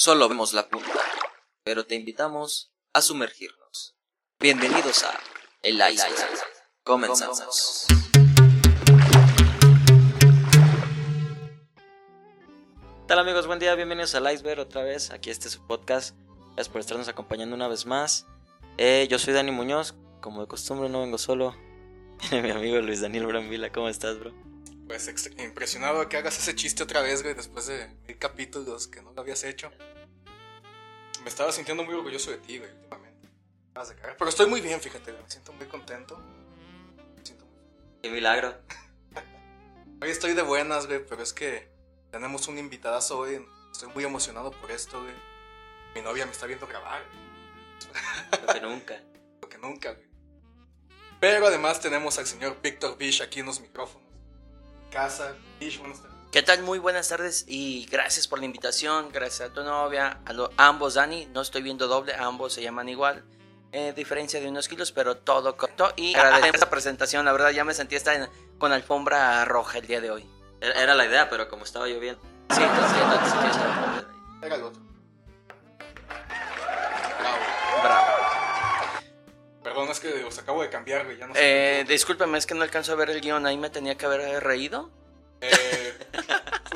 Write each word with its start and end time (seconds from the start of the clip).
Solo 0.00 0.28
vemos 0.28 0.52
la 0.52 0.68
punta, 0.68 0.92
pero 1.64 1.84
te 1.84 1.96
invitamos 1.96 2.72
a 2.92 3.02
sumergirnos. 3.02 3.96
Bienvenidos 4.38 5.02
a 5.02 5.12
El 5.60 5.74
Iceberg. 5.74 6.38
Comenzamos. 6.84 7.88
Hola 13.10 13.22
amigos? 13.22 13.48
Buen 13.48 13.58
día, 13.58 13.74
bienvenidos 13.74 14.14
al 14.14 14.32
Iceberg 14.32 14.60
otra 14.60 14.84
vez. 14.84 15.10
Aquí 15.10 15.30
este 15.30 15.48
es 15.48 15.54
su 15.54 15.66
podcast. 15.66 16.16
Gracias 16.54 16.68
por 16.68 16.80
estarnos 16.80 17.08
acompañando 17.08 17.56
una 17.56 17.66
vez 17.66 17.84
más. 17.84 18.24
Eh, 18.76 19.08
yo 19.10 19.18
soy 19.18 19.34
Dani 19.34 19.50
Muñoz, 19.50 19.96
como 20.20 20.42
de 20.42 20.46
costumbre 20.46 20.88
no 20.88 21.00
vengo 21.00 21.18
solo. 21.18 21.56
Mi 22.30 22.50
amigo 22.52 22.78
Luis 22.78 23.00
Daniel 23.00 23.26
Brambila, 23.26 23.72
¿cómo 23.72 23.88
estás, 23.88 24.16
bro? 24.20 24.32
Pues 24.88 25.12
impresionado 25.38 26.08
que 26.08 26.16
hagas 26.16 26.38
ese 26.38 26.54
chiste 26.54 26.82
otra 26.82 27.02
vez, 27.02 27.22
güey, 27.22 27.34
después 27.34 27.66
de 27.66 27.88
mil 28.06 28.16
capítulos 28.16 28.86
que 28.86 29.02
no 29.02 29.12
lo 29.12 29.20
habías 29.20 29.44
hecho. 29.44 29.70
Me 31.28 31.30
estaba 31.30 31.52
sintiendo 31.52 31.84
muy 31.84 31.92
orgulloso 31.92 32.30
de 32.30 32.38
ti, 32.38 32.56
güey, 32.56 32.70
últimamente. 32.70 33.28
Pero 34.16 34.30
estoy 34.30 34.46
muy 34.46 34.62
bien, 34.62 34.80
fíjate, 34.80 35.12
me 35.12 35.28
siento 35.28 35.52
muy 35.52 35.66
contento. 35.66 36.16
Me 36.16 37.22
siento 37.22 37.44
muy... 37.44 37.58
Qué 38.00 38.08
milagro. 38.08 38.56
hoy 40.00 40.08
estoy 40.08 40.32
de 40.32 40.40
buenas, 40.40 40.86
güey, 40.86 41.04
pero 41.06 41.22
es 41.22 41.34
que 41.34 41.68
tenemos 42.10 42.48
un 42.48 42.56
invitadazo 42.56 43.18
hoy. 43.18 43.46
Estoy 43.70 43.90
muy 43.90 44.04
emocionado 44.04 44.52
por 44.52 44.70
esto, 44.70 45.02
güey. 45.02 45.12
Mi 45.94 46.00
novia 46.00 46.24
me 46.24 46.32
está 46.32 46.46
viendo 46.46 46.66
grabar. 46.66 47.02
Lo 48.46 48.54
que 48.54 48.60
nunca. 48.62 49.02
Lo 49.42 49.50
que 49.50 49.58
nunca, 49.58 49.92
güey. 49.92 50.08
Pero 51.20 51.46
además 51.46 51.78
tenemos 51.78 52.18
al 52.18 52.26
señor 52.26 52.56
Víctor 52.62 52.96
Bish 52.96 53.20
aquí 53.20 53.40
en 53.40 53.46
los 53.46 53.60
micrófonos 53.60 54.08
casa. 54.90 55.36
¿Qué 56.30 56.42
tal? 56.42 56.62
Muy 56.62 56.78
buenas 56.78 57.08
tardes 57.08 57.46
y 57.48 57.86
gracias 57.86 58.28
por 58.28 58.38
la 58.38 58.44
invitación, 58.44 59.08
gracias 59.10 59.48
a 59.48 59.52
tu 59.54 59.62
novia, 59.62 60.20
a, 60.26 60.66
ambos 60.68 60.92
Dani, 60.92 61.24
no 61.32 61.40
estoy 61.40 61.62
viendo 61.62 61.88
doble, 61.88 62.14
ambos 62.14 62.52
se 62.52 62.60
llaman 62.60 62.86
igual, 62.90 63.24
eh, 63.72 63.94
diferencia 63.96 64.38
de 64.38 64.46
unos 64.46 64.68
kilos, 64.68 64.92
pero 64.92 65.16
todo 65.16 65.56
corto 65.56 65.90
y 65.96 66.14
agradezco 66.14 66.56
esta 66.56 66.68
presentación, 66.68 67.24
la 67.24 67.32
verdad 67.32 67.50
ya 67.52 67.64
me 67.64 67.72
sentí 67.72 67.96
estar 67.96 68.28
con 68.58 68.72
alfombra 68.72 69.42
roja 69.46 69.78
el 69.78 69.86
día 69.86 70.02
de 70.02 70.10
hoy. 70.10 70.28
Era 70.60 70.94
la 70.94 71.06
idea, 71.06 71.30
pero 71.30 71.48
como 71.48 71.64
estaba 71.64 71.86
lloviendo. 71.86 72.20
Sí. 72.50 72.60
Era 74.42 74.54
el 74.54 74.62
otro. 74.62 74.82
Bravo. 77.82 78.06
Perdón, 79.62 79.88
es 79.88 80.00
que 80.00 80.24
os 80.24 80.38
acabo 80.38 80.60
de 80.60 80.68
cambiar, 80.68 81.06
güey. 81.06 81.16
Ya 81.16 81.26
no 81.26 81.34
sé 81.34 81.80
eh, 81.80 81.84
discúlpeme, 81.84 82.36
es 82.36 82.44
que 82.44 82.54
no 82.54 82.64
alcanzo 82.64 82.92
a 82.92 82.96
ver 82.96 83.08
el 83.08 83.22
guion. 83.22 83.46
Ahí 83.46 83.56
me 83.56 83.70
tenía 83.70 83.96
que 83.96 84.04
haber 84.04 84.42
reído. 84.42 84.90
Eh, 85.40 85.98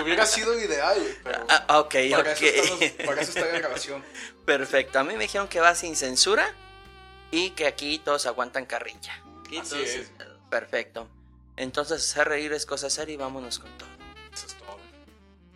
hubiera 0.01 0.27
sido 0.27 0.59
ideal, 0.59 0.99
pero. 1.25 1.47
Ah, 1.49 1.81
ok, 1.81 1.95
para 2.11 2.33
Eso 2.33 2.79
para 3.05 3.21
eso 3.23 3.31
está 3.33 3.53
la 3.53 3.59
grabación. 3.59 4.05
Perfecto. 4.45 4.99
A 4.99 5.05
mí 5.05 5.15
me 5.15 5.25
dijeron 5.25 5.49
que 5.49 5.61
va 5.61 5.75
sin 5.75 5.97
censura 5.97 6.55
y 7.31 7.51
que 7.51 7.67
aquí 7.67 7.99
todos 7.99 8.27
aguantan 8.27 8.67
carrilla. 8.67 9.23
Así 9.61 9.83
es. 9.83 10.11
Perfecto. 10.49 11.09
Entonces, 11.57 12.11
hacer 12.11 12.29
reír 12.29 12.53
es 12.53 12.67
cosa 12.67 12.89
seria 12.89 13.15
y 13.15 13.17
vámonos 13.17 13.59
con 13.59 13.71
todo. 13.79 13.89
Eso 14.33 14.47
es 14.47 14.55
todo. 14.55 14.79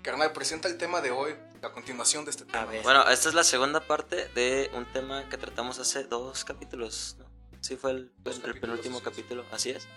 Carnal, 0.03 0.33
presenta 0.33 0.69
el 0.69 0.79
tema 0.79 1.01
de 1.01 1.11
hoy, 1.11 1.35
la 1.63 1.73
continuación 1.73 2.25
de 2.25 2.31
este 2.31 2.45
tema. 2.45 2.67
Bueno, 2.83 3.09
esta 3.09 3.29
es 3.29 3.35
la 3.35 3.45
segunda 3.45 3.81
parte 3.81 4.29
de 4.29 4.71
un 4.75 4.85
tema 4.93 5.29
que 5.29 5.37
tratamos 5.37 5.79
hace 5.79 6.05
dos 6.05 6.45
capítulos, 6.45 7.17
¿no? 7.19 7.27
Sí, 7.61 7.77
fue 7.77 7.91
el, 7.93 8.13
penúltimo 8.61 9.03
capítulo, 9.03 9.45
así 9.51 9.71
es. 9.71 9.89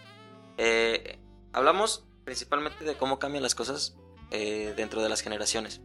Eh, 0.57 1.19
hablamos 1.53 2.05
principalmente 2.30 2.85
de 2.85 2.95
cómo 2.95 3.17
cambian 3.17 3.41
las 3.41 3.55
cosas 3.55 3.95
eh, 4.30 4.75
dentro 4.77 5.02
de 5.02 5.09
las 5.09 5.22
generaciones. 5.22 5.81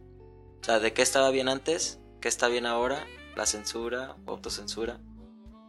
O 0.61 0.63
sea, 0.63 0.77
de 0.79 0.93
qué 0.93 1.01
estaba 1.01 1.31
bien 1.31 1.49
antes, 1.49 1.97
qué 2.21 2.27
está 2.27 2.49
bien 2.49 2.67
ahora, 2.67 3.03
la 3.35 3.47
censura, 3.47 4.15
autocensura. 4.27 4.99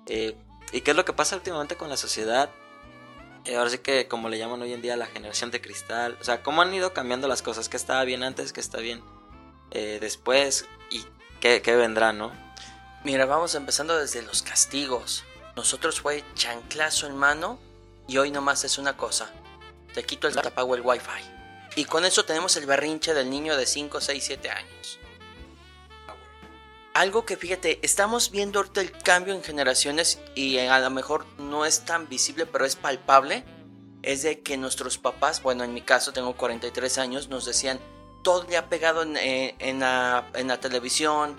Eh, 0.05 0.37
y 0.73 0.83
qué 0.83 0.91
es 0.91 0.97
lo 0.99 1.07
que 1.07 1.15
pasa 1.15 1.35
últimamente 1.35 1.77
con 1.77 1.89
la 1.89 1.97
sociedad. 1.97 2.51
ahora 3.57 3.71
sí 3.71 3.79
que 3.79 4.07
como 4.07 4.29
le 4.29 4.37
llaman 4.37 4.61
hoy 4.61 4.75
en 4.75 4.83
día 4.83 4.99
la 4.99 5.07
generación 5.07 5.51
de 5.51 5.63
cristal. 5.63 6.19
O 6.21 6.25
sea, 6.25 6.43
cómo 6.43 6.61
han 6.61 6.75
ido 6.75 6.93
cambiando 6.93 7.27
las 7.27 7.41
cosas, 7.41 7.71
qué 7.71 7.79
estaba 7.79 8.05
bien 8.05 8.23
antes, 8.23 8.53
qué 8.53 8.61
está 8.61 8.79
bien 8.79 9.03
después 9.71 10.67
y 10.91 11.07
qué, 11.41 11.63
qué 11.63 11.75
vendrá, 11.75 12.13
¿no? 12.13 12.33
Mira, 13.03 13.25
vamos 13.25 13.55
empezando 13.55 13.97
desde 13.97 14.21
los 14.21 14.43
castigos. 14.43 15.25
Nosotros 15.57 16.03
fue 16.03 16.23
chanclazo 16.35 17.07
en 17.07 17.17
mano 17.17 17.59
y 18.07 18.19
hoy 18.19 18.31
nomás 18.31 18.65
es 18.65 18.77
una 18.77 18.99
cosa. 18.99 19.33
Te 19.97 20.05
quito 20.05 20.29
el 20.29 20.35
te 20.35 20.47
apago 20.47 20.75
el 20.75 20.83
wifi. 20.83 21.25
Y 21.75 21.87
con 21.87 22.05
eso 22.05 22.27
tenemos 22.27 22.55
el 22.59 22.67
berrinche 22.67 23.15
del 23.15 23.31
niño 23.31 23.57
de 23.57 23.65
5, 23.65 24.03
6, 24.03 24.25
7 24.27 24.51
años. 24.51 24.99
Algo 26.93 27.25
que 27.25 27.39
fíjate, 27.39 27.79
estamos 27.81 28.31
viendo 28.31 28.59
ahorita 28.59 28.83
el 28.83 28.93
cambio 28.93 29.33
en 29.33 29.43
generaciones 29.43 30.21
y 30.35 30.59
a 30.59 30.79
lo 30.81 30.91
mejor 30.91 31.25
no 31.39 31.65
es 31.65 31.87
tan 31.87 32.11
visible, 32.11 32.45
pero 32.45 32.67
es 32.67 32.77
palpable. 32.77 33.43
Es 34.03 34.23
de 34.23 34.43
que 34.43 34.59
nuestros 34.59 34.99
papás, 34.99 35.41
bueno, 35.41 35.65
en 35.65 35.73
mi 35.73 35.81
caso 35.81 36.13
tengo 36.13 36.37
43 36.37 36.99
años, 36.99 37.29
nos 37.31 37.47
decían 37.47 37.81
todo 38.23 38.45
le 38.51 38.59
ha 38.59 38.69
pegado 38.69 39.03
en, 39.03 39.17
eh, 39.17 39.55
en, 39.61 39.81
la, 39.81 40.29
en 40.35 40.49
la 40.49 40.61
televisión, 40.61 41.37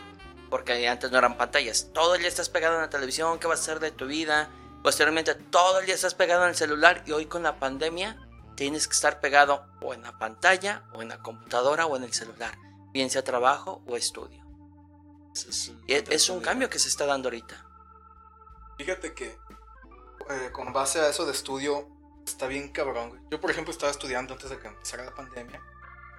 porque 0.50 0.88
antes 0.88 1.12
no 1.12 1.20
eran 1.20 1.38
pantallas. 1.38 1.90
Todo 1.94 2.16
el 2.16 2.22
día 2.22 2.30
estás 2.30 2.50
pegado 2.50 2.74
en 2.74 2.82
la 2.82 2.90
televisión, 2.90 3.38
¿qué 3.38 3.46
vas 3.46 3.60
a 3.60 3.62
hacer 3.62 3.80
de 3.80 3.92
tu 3.92 4.08
vida? 4.08 4.50
Posteriormente, 4.82 5.36
todo 5.36 5.80
el 5.80 5.86
día 5.86 5.94
estás 5.94 6.16
pegado 6.16 6.42
en 6.46 6.50
el 6.50 6.56
celular 6.56 7.04
y 7.06 7.12
hoy 7.12 7.28
con 7.28 7.44
la 7.44 7.60
pandemia 7.60 8.27
tienes 8.58 8.88
que 8.88 8.94
estar 8.94 9.22
pegado 9.22 9.66
o 9.82 9.94
en 9.94 10.02
la 10.02 10.18
pantalla, 10.18 10.84
o 10.94 11.02
en 11.02 11.10
la 11.10 11.22
computadora, 11.22 11.86
o 11.86 11.96
en 11.96 12.04
el 12.04 12.12
celular, 12.12 12.58
bien 12.92 13.10
sea 13.10 13.24
trabajo 13.24 13.84
o 13.88 13.96
estudio. 13.96 14.44
Es 15.88 16.30
un, 16.30 16.42
cambio 16.42 16.68
que 16.68 16.80
se 16.80 16.90
está 16.90 17.06
dando 17.06 17.30
ahorita. 17.30 17.64
Fíjate 18.80 19.14
que 19.14 19.38
eh, 20.30 20.50
con 20.52 20.74
base 20.74 21.00
a 21.00 21.08
eso 21.08 21.26
de 21.28 21.32
estudio 21.32 21.88
está 22.26 22.48
bien 22.48 22.70
cabrón. 22.70 23.22
Yo, 23.30 23.40
por 23.40 23.52
ejemplo, 23.52 23.72
estaba 23.72 23.92
estudiando 23.92 24.34
antes 24.34 24.50
de 24.50 24.58
que 24.58 24.68
empezara 24.68 25.06
la 25.06 25.14
pandemia. 25.14 25.62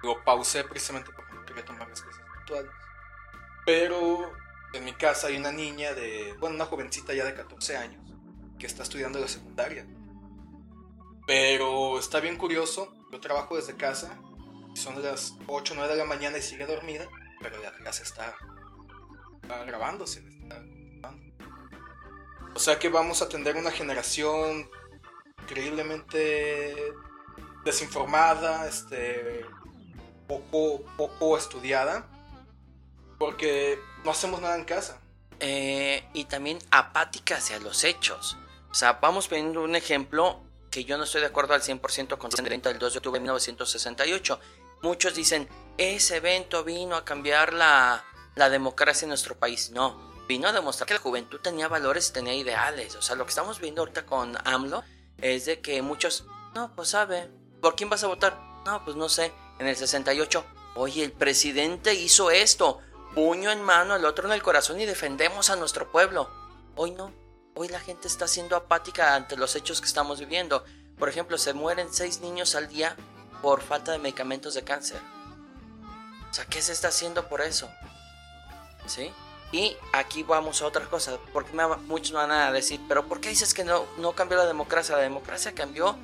Lo 0.01 0.23
pausé 0.23 0.63
precisamente 0.63 1.11
porque 1.13 1.33
no 1.33 1.45
quería 1.45 1.65
tomar 1.65 1.89
las 1.89 2.01
cosas 2.01 2.21
virtuales. 2.37 2.71
Pero 3.65 4.31
en 4.71 4.85
mi 4.85 4.93
casa 4.93 5.27
hay 5.27 5.35
una 5.35 5.51
niña 5.51 5.93
de, 5.93 6.33
bueno, 6.39 6.55
una 6.55 6.65
jovencita 6.65 7.13
ya 7.13 7.25
de 7.25 7.33
14 7.33 7.75
años 7.75 8.01
que 8.57 8.65
está 8.65 8.83
estudiando 8.83 9.19
la 9.19 9.27
secundaria. 9.27 9.85
Pero 11.29 11.99
está 11.99 12.19
bien 12.21 12.37
curioso, 12.37 12.91
yo 13.11 13.19
trabajo 13.19 13.55
desde 13.55 13.75
casa, 13.75 14.17
son 14.73 14.99
las 15.03 15.35
8 15.45 15.73
o 15.73 15.75
9 15.75 15.93
de 15.93 15.99
la 15.99 16.05
mañana 16.05 16.39
y 16.39 16.41
sigue 16.41 16.65
dormida, 16.65 17.07
pero 17.39 17.61
la 17.61 17.71
clase 17.71 18.01
está, 18.01 18.35
está 19.39 19.63
grabándose. 19.63 20.23
O 22.55 22.59
sea 22.59 22.79
que 22.79 22.89
vamos 22.89 23.21
a 23.21 23.29
tener 23.29 23.57
una 23.57 23.69
generación 23.69 24.71
increíblemente 25.43 26.93
desinformada, 27.63 28.67
este, 28.67 29.45
poco, 30.27 30.83
poco 30.97 31.37
estudiada 31.37 32.09
porque 33.19 33.77
no 34.03 34.09
hacemos 34.09 34.41
nada 34.41 34.55
en 34.55 34.65
casa. 34.65 34.99
Eh, 35.39 36.03
y 36.11 36.25
también 36.25 36.57
apática 36.71 37.37
hacia 37.37 37.59
los 37.59 37.83
hechos. 37.83 38.35
O 38.71 38.73
sea, 38.73 38.93
vamos 38.93 39.27
poniendo 39.27 39.61
un 39.61 39.75
ejemplo 39.75 40.48
que 40.69 40.85
yo 40.85 40.97
no 40.97 41.03
estoy 41.03 41.21
de 41.21 41.27
acuerdo 41.27 41.53
al 41.53 41.61
100% 41.61 42.17
con 42.17 42.31
el 42.37 42.43
30 42.45 42.69
del 42.69 42.79
2 42.79 42.93
de 42.93 42.97
octubre 42.99 43.19
de 43.19 43.23
1968. 43.23 44.39
Muchos 44.81 45.15
dicen, 45.15 45.49
ese 45.77 46.17
evento 46.17 46.63
vino 46.63 46.95
a 46.95 47.05
cambiar 47.05 47.53
la, 47.53 48.03
la 48.35 48.49
democracia 48.49 49.05
en 49.05 49.09
nuestro 49.09 49.37
país. 49.37 49.71
No, 49.71 50.13
vino 50.27 50.47
a 50.47 50.53
demostrar 50.53 50.87
que 50.87 50.93
la 50.93 50.99
juventud 50.99 51.39
tenía 51.41 51.67
valores 51.67 52.09
y 52.09 52.13
tenía 52.13 52.33
ideales. 52.33 52.95
O 52.95 53.01
sea, 53.01 53.15
lo 53.15 53.25
que 53.25 53.29
estamos 53.29 53.59
viendo 53.59 53.81
ahorita 53.81 54.05
con 54.05 54.37
AMLO 54.45 54.83
es 55.17 55.45
de 55.45 55.59
que 55.59 55.81
muchos, 55.81 56.25
no, 56.53 56.73
pues 56.75 56.89
sabe, 56.89 57.29
¿por 57.61 57.75
quién 57.75 57.89
vas 57.89 58.03
a 58.03 58.07
votar? 58.07 58.39
No, 58.65 58.83
pues 58.85 58.95
no 58.95 59.09
sé. 59.09 59.33
En 59.59 59.67
el 59.67 59.75
68, 59.75 60.45
oye, 60.75 61.03
el 61.03 61.11
presidente 61.11 61.93
hizo 61.93 62.31
esto 62.31 62.79
puño 63.13 63.51
en 63.51 63.61
mano, 63.61 63.95
el 63.95 64.05
otro 64.05 64.27
en 64.27 64.33
el 64.33 64.43
corazón 64.43 64.79
y 64.79 64.85
defendemos 64.85 65.49
a 65.49 65.55
nuestro 65.55 65.91
pueblo. 65.91 66.29
Hoy 66.75 66.91
no. 66.91 67.11
Hoy 67.61 67.67
la 67.67 67.81
gente 67.81 68.07
está 68.07 68.25
siendo 68.25 68.55
apática 68.55 69.15
ante 69.15 69.35
los 69.35 69.53
hechos 69.53 69.81
que 69.81 69.87
estamos 69.87 70.21
viviendo. 70.21 70.63
Por 70.97 71.09
ejemplo, 71.09 71.37
se 71.37 71.51
mueren 71.51 71.89
seis 71.91 72.21
niños 72.21 72.55
al 72.55 72.69
día 72.69 72.95
por 73.41 73.61
falta 73.61 73.91
de 73.91 73.99
medicamentos 73.99 74.53
de 74.53 74.63
cáncer. 74.63 75.01
O 76.31 76.33
sea, 76.33 76.45
¿qué 76.45 76.61
se 76.61 76.71
está 76.71 76.87
haciendo 76.87 77.27
por 77.27 77.41
eso? 77.41 77.69
¿Sí? 78.87 79.11
Y 79.51 79.75
aquí 79.91 80.23
vamos 80.23 80.61
a 80.61 80.67
otra 80.67 80.85
cosa, 80.85 81.17
porque 81.33 81.51
muchos 81.85 82.13
van 82.13 82.31
a 82.31 82.49
decir, 82.53 82.79
pero 82.87 83.05
¿por 83.09 83.19
qué 83.19 83.27
dices 83.27 83.53
que 83.53 83.65
no, 83.65 83.85
no 83.97 84.13
cambió 84.13 84.37
la 84.37 84.45
democracia? 84.45 84.95
La 84.95 85.01
democracia 85.01 85.53
cambió 85.53 85.97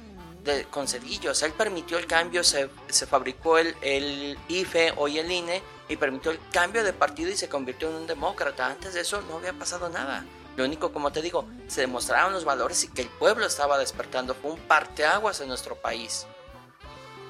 de, 0.43 0.65
con 0.65 0.89
Cedillo, 0.89 1.31
o 1.31 1.35
sea, 1.35 1.47
él 1.47 1.53
permitió 1.53 1.97
el 1.97 2.05
cambio, 2.05 2.43
se, 2.43 2.69
se 2.89 3.07
fabricó 3.07 3.59
el, 3.59 3.77
el 3.81 4.37
IFE, 4.49 4.95
hoy 4.97 5.19
el 5.19 5.31
INE, 5.31 5.63
y 5.87 5.95
permitió 5.95 6.31
el 6.31 6.39
cambio 6.51 6.83
de 6.83 6.91
partido 6.91 7.31
y 7.31 7.37
se 7.37 7.47
convirtió 7.47 7.87
en 7.91 7.95
un 7.95 8.07
demócrata. 8.07 8.67
Antes 8.67 8.93
de 8.93 8.99
eso 8.99 9.21
no 9.21 9.37
había 9.37 9.53
pasado 9.53 9.87
nada. 9.87 10.25
Lo 10.55 10.63
único, 10.63 10.91
como 10.91 11.11
te 11.11 11.21
digo, 11.21 11.45
se 11.67 11.81
demostraron 11.81 12.33
los 12.33 12.45
valores 12.45 12.83
y 12.83 12.87
que 12.87 13.01
el 13.01 13.09
pueblo 13.09 13.45
estaba 13.45 13.77
despertando. 13.77 14.33
Fue 14.35 14.51
un 14.51 14.59
parteaguas 14.59 15.41
en 15.41 15.47
nuestro 15.49 15.75
país. 15.75 16.25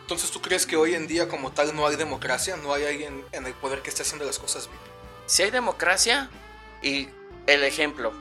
Entonces, 0.01 0.29
¿tú 0.29 0.41
crees 0.41 0.65
que 0.67 0.77
hoy 0.77 0.93
en 0.93 1.07
día 1.07 1.27
como 1.27 1.51
tal 1.51 1.75
no 1.75 1.87
hay 1.87 1.95
democracia? 1.95 2.55
¿No 2.57 2.73
hay 2.73 2.85
alguien 2.85 3.25
en 3.31 3.45
el 3.47 3.53
poder 3.53 3.81
que 3.81 3.89
esté 3.89 4.03
haciendo 4.03 4.25
las 4.25 4.37
cosas 4.37 4.67
bien? 4.67 4.95
si 5.25 5.43
hay 5.43 5.51
democracia 5.51 6.29
y 6.81 7.09
el 7.47 7.63
ejemplo, 7.63 8.13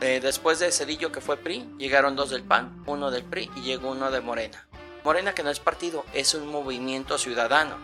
eh, 0.00 0.20
después 0.22 0.58
de 0.58 0.72
Cedillo 0.72 1.12
que 1.12 1.20
fue 1.20 1.36
PRI, 1.36 1.68
llegaron 1.78 2.16
dos 2.16 2.30
del 2.30 2.42
PAN, 2.42 2.82
uno 2.86 3.10
del 3.10 3.24
PRI 3.24 3.50
y 3.56 3.62
llegó 3.62 3.90
uno 3.90 4.10
de 4.10 4.20
Morena. 4.20 4.66
Morena 5.04 5.34
que 5.34 5.42
no 5.42 5.50
es 5.50 5.60
partido, 5.60 6.04
es 6.12 6.34
un 6.34 6.48
movimiento 6.48 7.18
ciudadano, 7.18 7.76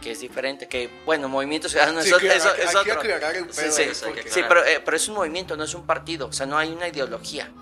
que 0.00 0.12
es 0.12 0.20
diferente, 0.20 0.68
que 0.68 0.90
bueno, 1.04 1.28
movimiento 1.28 1.68
ciudadano 1.68 2.00
es, 2.00 2.12
otro. 2.12 2.28
Sí, 3.50 4.42
pero, 4.48 4.64
eh, 4.64 4.80
pero, 4.84 4.96
es 4.96 5.08
un 5.08 5.14
movimiento, 5.14 5.56
no 5.56 5.64
es 5.64 5.74
un 5.74 5.86
partido, 5.86 6.28
o 6.28 6.32
sea, 6.32 6.46
no 6.46 6.56
hay 6.58 6.70
una 6.70 6.88
ideología, 6.88 7.52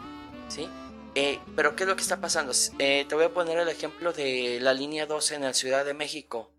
¿sí? 0.48 0.68
Eh, 1.14 1.40
pero 1.56 1.74
¿qué 1.74 1.82
es 1.84 1.88
lo 1.88 1.96
que 1.96 2.02
está 2.02 2.20
pasando? 2.20 2.52
te 2.78 3.08
voy 3.12 3.24
a 3.24 3.34
poner 3.34 3.58
el 3.58 3.68
ejemplo 3.68 4.12
de 4.12 4.58
la 4.60 4.72
línea 4.72 5.06
12 5.06 5.34
en 5.34 5.42
la 5.42 5.52
Ciudad 5.52 5.84
de 5.84 5.94
México. 5.94 6.52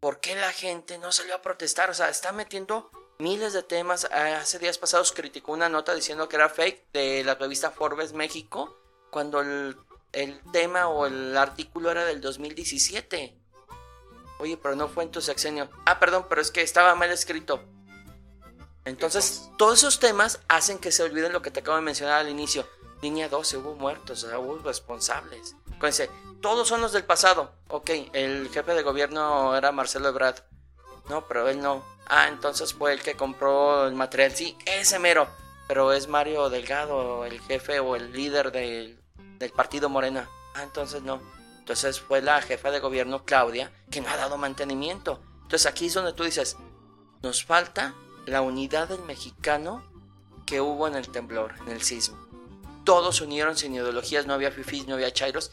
¿Por 0.00 0.18
qué 0.18 0.34
la 0.34 0.50
gente 0.50 0.98
no 0.98 1.12
salió 1.12 1.36
a 1.36 1.42
protestar? 1.42 1.88
O 1.88 1.94
sea, 1.94 2.08
está 2.08 2.32
metiendo 2.32 2.90
miles 3.18 3.52
de 3.52 3.62
temas. 3.62 4.04
Hace 4.06 4.58
días 4.58 4.76
pasados 4.76 5.12
criticó 5.12 5.52
una 5.52 5.68
nota 5.68 5.94
diciendo 5.94 6.28
que 6.28 6.36
era 6.36 6.48
fake 6.48 6.92
de 6.92 7.24
la 7.24 7.36
revista 7.36 7.70
Forbes 7.70 8.12
México, 8.12 8.76
cuando 9.10 9.40
el, 9.40 9.76
tema 10.52 10.88
o 10.88 11.06
el 11.06 11.36
artículo 11.36 11.90
era 11.90 12.04
del 12.04 12.20
2017. 12.20 13.38
Oye, 14.42 14.56
pero 14.56 14.74
no 14.74 14.88
fue 14.88 15.04
en 15.04 15.12
tu 15.12 15.20
sexenio. 15.20 15.70
Ah, 15.86 16.00
perdón, 16.00 16.26
pero 16.28 16.40
es 16.40 16.50
que 16.50 16.62
estaba 16.62 16.96
mal 16.96 17.12
escrito. 17.12 17.62
Entonces, 18.84 19.48
todos 19.56 19.78
esos 19.78 20.00
temas 20.00 20.40
hacen 20.48 20.78
que 20.78 20.90
se 20.90 21.04
olviden 21.04 21.32
lo 21.32 21.42
que 21.42 21.52
te 21.52 21.60
acabo 21.60 21.76
de 21.76 21.84
mencionar 21.84 22.16
al 22.16 22.28
inicio. 22.28 22.66
Línea 23.02 23.28
12, 23.28 23.58
hubo 23.58 23.76
muertos, 23.76 24.24
hubo 24.24 24.58
responsables. 24.58 25.54
Acuérdense, 25.76 26.10
todos 26.40 26.66
son 26.66 26.80
los 26.80 26.92
del 26.92 27.04
pasado. 27.04 27.52
Ok, 27.68 27.90
el 28.14 28.48
jefe 28.52 28.74
de 28.74 28.82
gobierno 28.82 29.56
era 29.56 29.70
Marcelo 29.70 30.08
Ebrard. 30.08 30.40
No, 31.08 31.24
pero 31.28 31.48
él 31.48 31.60
no. 31.60 31.84
Ah, 32.08 32.26
entonces 32.26 32.74
fue 32.74 32.94
el 32.94 33.00
que 33.00 33.14
compró 33.14 33.86
el 33.86 33.94
material. 33.94 34.34
Sí, 34.34 34.58
ese 34.66 34.98
mero. 34.98 35.28
Pero 35.68 35.92
es 35.92 36.08
Mario 36.08 36.50
Delgado, 36.50 37.24
el 37.24 37.40
jefe 37.42 37.78
o 37.78 37.94
el 37.94 38.12
líder 38.12 38.50
del, 38.50 38.98
partido 39.54 39.88
Morena. 39.88 40.28
Ah, 40.56 40.64
entonces 40.64 41.00
no. 41.02 41.22
Entonces 41.62 42.00
fue 42.00 42.20
la 42.20 42.42
jefa 42.42 42.70
de 42.70 42.80
gobierno, 42.80 43.24
Claudia, 43.24 43.72
que 43.90 44.00
no 44.00 44.08
ha 44.08 44.16
dado 44.16 44.36
mantenimiento. 44.36 45.22
Entonces 45.42 45.66
aquí 45.66 45.86
es 45.86 45.94
donde 45.94 46.12
tú 46.12 46.24
dices, 46.24 46.56
nos 47.22 47.44
falta 47.44 47.94
la 48.26 48.42
unidad 48.42 48.88
del 48.88 49.02
mexicano 49.02 49.84
que 50.44 50.60
hubo 50.60 50.88
en 50.88 50.96
el 50.96 51.08
temblor, 51.08 51.54
en 51.60 51.68
el 51.68 51.82
sismo. 51.82 52.18
Todos 52.84 53.16
se 53.16 53.24
unieron 53.24 53.56
sin 53.56 53.74
ideologías, 53.74 54.26
no 54.26 54.34
había 54.34 54.50
fifís, 54.50 54.86
no 54.86 54.94
había 54.94 55.12
chairos. 55.12 55.52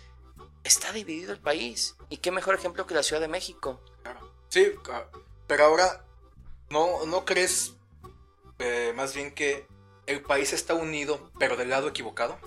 Está 0.64 0.92
dividido 0.92 1.32
el 1.32 1.40
país. 1.40 1.96
¿Y 2.10 2.18
qué 2.18 2.32
mejor 2.32 2.56
ejemplo 2.56 2.86
que 2.86 2.96
la 2.96 3.04
Ciudad 3.04 3.22
de 3.22 3.28
México? 3.28 3.80
Sí, 4.50 4.72
pero 5.48 5.66
ahora 5.66 6.04
¿No, 6.70 7.06
no 7.08 7.26
crees 7.26 7.74
eh, 8.60 8.94
más 8.96 9.16
bien 9.16 9.34
que 9.34 9.68
el 10.06 10.22
país 10.22 10.54
está 10.54 10.76
unido, 10.76 11.32
pero 11.40 11.58
del 11.58 11.70
lado 11.70 11.88
equivocado? 11.88 12.38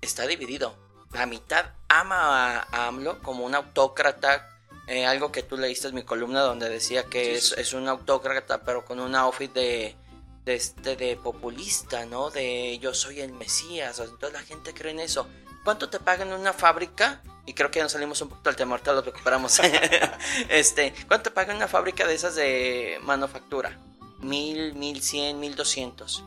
Está 0.00 0.26
dividido. 0.26 0.76
La 1.12 1.26
mitad 1.26 1.66
ama 1.88 2.60
a, 2.60 2.86
AMLO 2.88 3.22
como 3.22 3.44
un 3.44 3.54
autócrata. 3.54 4.48
Eh, 4.86 5.06
algo 5.06 5.30
que 5.30 5.42
tú 5.42 5.58
leíste 5.58 5.88
en 5.88 5.94
mi 5.94 6.02
columna 6.02 6.40
donde 6.40 6.68
decía 6.70 7.04
que 7.04 7.34
es, 7.34 7.72
un 7.74 7.88
autócrata, 7.88 8.62
pero 8.62 8.84
con 8.84 9.00
un 9.00 9.14
outfit 9.14 9.52
de, 9.52 9.96
de, 10.44 10.54
este, 10.54 10.96
de 10.96 11.16
populista, 11.16 12.06
¿no? 12.06 12.30
De 12.30 12.78
yo 12.78 12.94
soy 12.94 13.20
el 13.20 13.32
Mesías. 13.32 13.98
Entonces 13.98 14.32
la 14.32 14.42
gente 14.42 14.72
cree 14.72 14.92
en 14.92 15.00
eso. 15.00 15.26
¿Cuánto 15.64 15.90
te 15.90 16.00
pagan 16.00 16.28
en 16.28 16.40
una 16.40 16.54
fábrica 16.54 17.22
y 17.48 17.54
creo 17.54 17.70
que 17.70 17.78
ya 17.78 17.84
nos 17.84 17.92
salimos 17.92 18.20
un 18.20 18.28
poco 18.28 18.42
del 18.44 18.56
tema, 18.56 18.72
ahorita 18.72 18.92
lo 18.92 19.00
recuperamos. 19.00 19.58
este, 20.50 20.92
¿Cuánto 21.06 21.32
paga 21.32 21.54
una 21.54 21.66
fábrica 21.66 22.06
de 22.06 22.12
esas 22.12 22.34
de 22.34 22.98
manufactura? 23.02 23.80
¿Mil, 24.18 24.74
mil 24.74 25.00
cien, 25.00 25.40
mil 25.40 25.56
doscientos? 25.56 26.22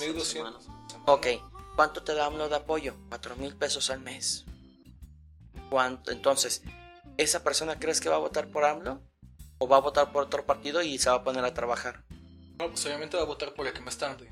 Mil 0.00 0.14
doscientos. 0.14 0.66
Ok. 1.06 1.28
¿Cuánto 1.76 2.02
te 2.02 2.14
da 2.14 2.28
uno 2.28 2.48
de 2.48 2.56
apoyo? 2.56 2.96
Cuatro 3.10 3.36
mil 3.36 3.54
pesos 3.54 3.90
al 3.90 4.00
mes. 4.00 4.46
¿Cuánto? 5.68 6.10
Entonces, 6.10 6.62
¿esa 7.18 7.44
persona 7.44 7.78
crees 7.78 8.00
que 8.00 8.08
va 8.08 8.16
a 8.16 8.20
votar 8.20 8.48
por 8.48 8.64
AMLO? 8.64 9.02
¿O 9.58 9.68
va 9.68 9.76
a 9.76 9.80
votar 9.80 10.10
por 10.10 10.24
otro 10.24 10.46
partido 10.46 10.80
y 10.82 10.98
se 10.98 11.10
va 11.10 11.16
a 11.16 11.22
poner 11.22 11.44
a 11.44 11.52
trabajar? 11.52 12.02
No, 12.58 12.68
pues 12.68 12.84
obviamente 12.86 13.18
va 13.18 13.24
a 13.24 13.26
votar 13.26 13.52
por 13.52 13.66
el 13.66 13.74
que 13.74 13.80
me 13.82 13.90
está 13.90 14.08
dando. 14.08 14.24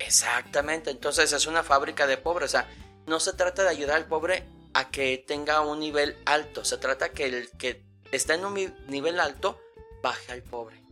Exactamente, 0.00 0.90
entonces 0.90 1.32
es 1.32 1.46
una 1.46 1.62
fábrica 1.62 2.06
de 2.08 2.16
pobres. 2.16 2.50
O 2.50 2.52
sea, 2.52 2.68
no 3.06 3.20
se 3.20 3.32
trata 3.32 3.62
de 3.62 3.70
ayudar 3.70 3.96
al 3.96 4.06
pobre 4.06 4.44
a 4.74 4.90
que 4.90 5.24
tenga 5.24 5.60
un 5.60 5.78
nivel 5.78 6.16
alto. 6.26 6.64
Se 6.64 6.78
trata 6.78 7.10
que 7.10 7.26
el 7.26 7.50
que 7.52 7.84
está 8.10 8.34
en 8.34 8.44
un 8.44 8.74
nivel 8.88 9.20
alto 9.20 9.60
baje 10.02 10.32
al 10.32 10.42
pobre. 10.42 10.82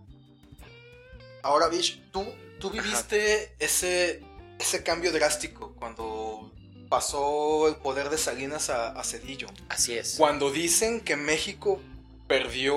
Ahora, 1.43 1.69
Bish, 1.69 2.00
tú, 2.11 2.25
tú 2.61 2.70
viviste 2.70 3.55
ese, 3.59 4.23
ese 4.58 4.82
cambio 4.82 5.12
drástico 5.12 5.75
cuando 5.79 6.53
pasó 6.88 7.69
el 7.69 7.76
poder 7.76 8.11
de 8.11 8.19
Salinas 8.19 8.70
a, 8.70 9.03
Cedillo. 9.03 9.49
Así 9.69 9.97
es. 9.97 10.14
Cuando 10.17 10.50
dicen 10.50 11.00
que 11.00 11.17
México 11.17 11.81
perdió 12.26 12.75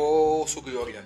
su 0.47 0.61
gloria. 0.61 1.03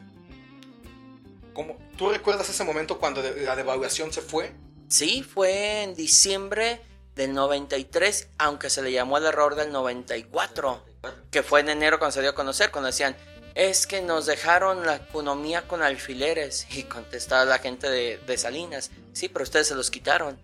¿Cómo? 1.53 1.77
¿Tú 1.97 2.09
recuerdas 2.09 2.49
ese 2.49 2.63
momento 2.63 2.97
cuando 2.99 3.21
la 3.21 3.55
devaluación 3.55 4.11
se 4.11 4.21
fue? 4.21 4.51
Sí, 4.87 5.23
fue 5.23 5.83
en 5.83 5.95
diciembre 5.95 6.81
del 7.15 7.33
93, 7.33 8.27
aunque 8.39 8.69
se 8.69 8.81
le 8.81 8.91
llamó 8.91 9.17
el 9.17 9.25
error 9.25 9.55
del 9.55 9.71
94, 9.71 10.83
que 11.29 11.43
fue 11.43 11.59
en 11.59 11.69
enero 11.69 11.99
cuando 11.99 12.13
se 12.13 12.21
dio 12.21 12.31
a 12.31 12.35
conocer, 12.35 12.71
cuando 12.71 12.87
decían, 12.87 13.15
es 13.55 13.85
que 13.85 14.01
nos 14.01 14.25
dejaron 14.25 14.85
la 14.85 14.95
economía 14.95 15.67
con 15.67 15.81
alfileres. 15.81 16.67
Y 16.75 16.83
contestaba 16.83 17.45
la 17.45 17.59
gente 17.59 17.89
de, 17.89 18.37
Salinas, 18.37 18.91
sí, 19.13 19.29
pero 19.29 19.43
ustedes 19.43 19.67
se 19.67 19.75
los 19.75 19.91
quitaron. 19.91 20.39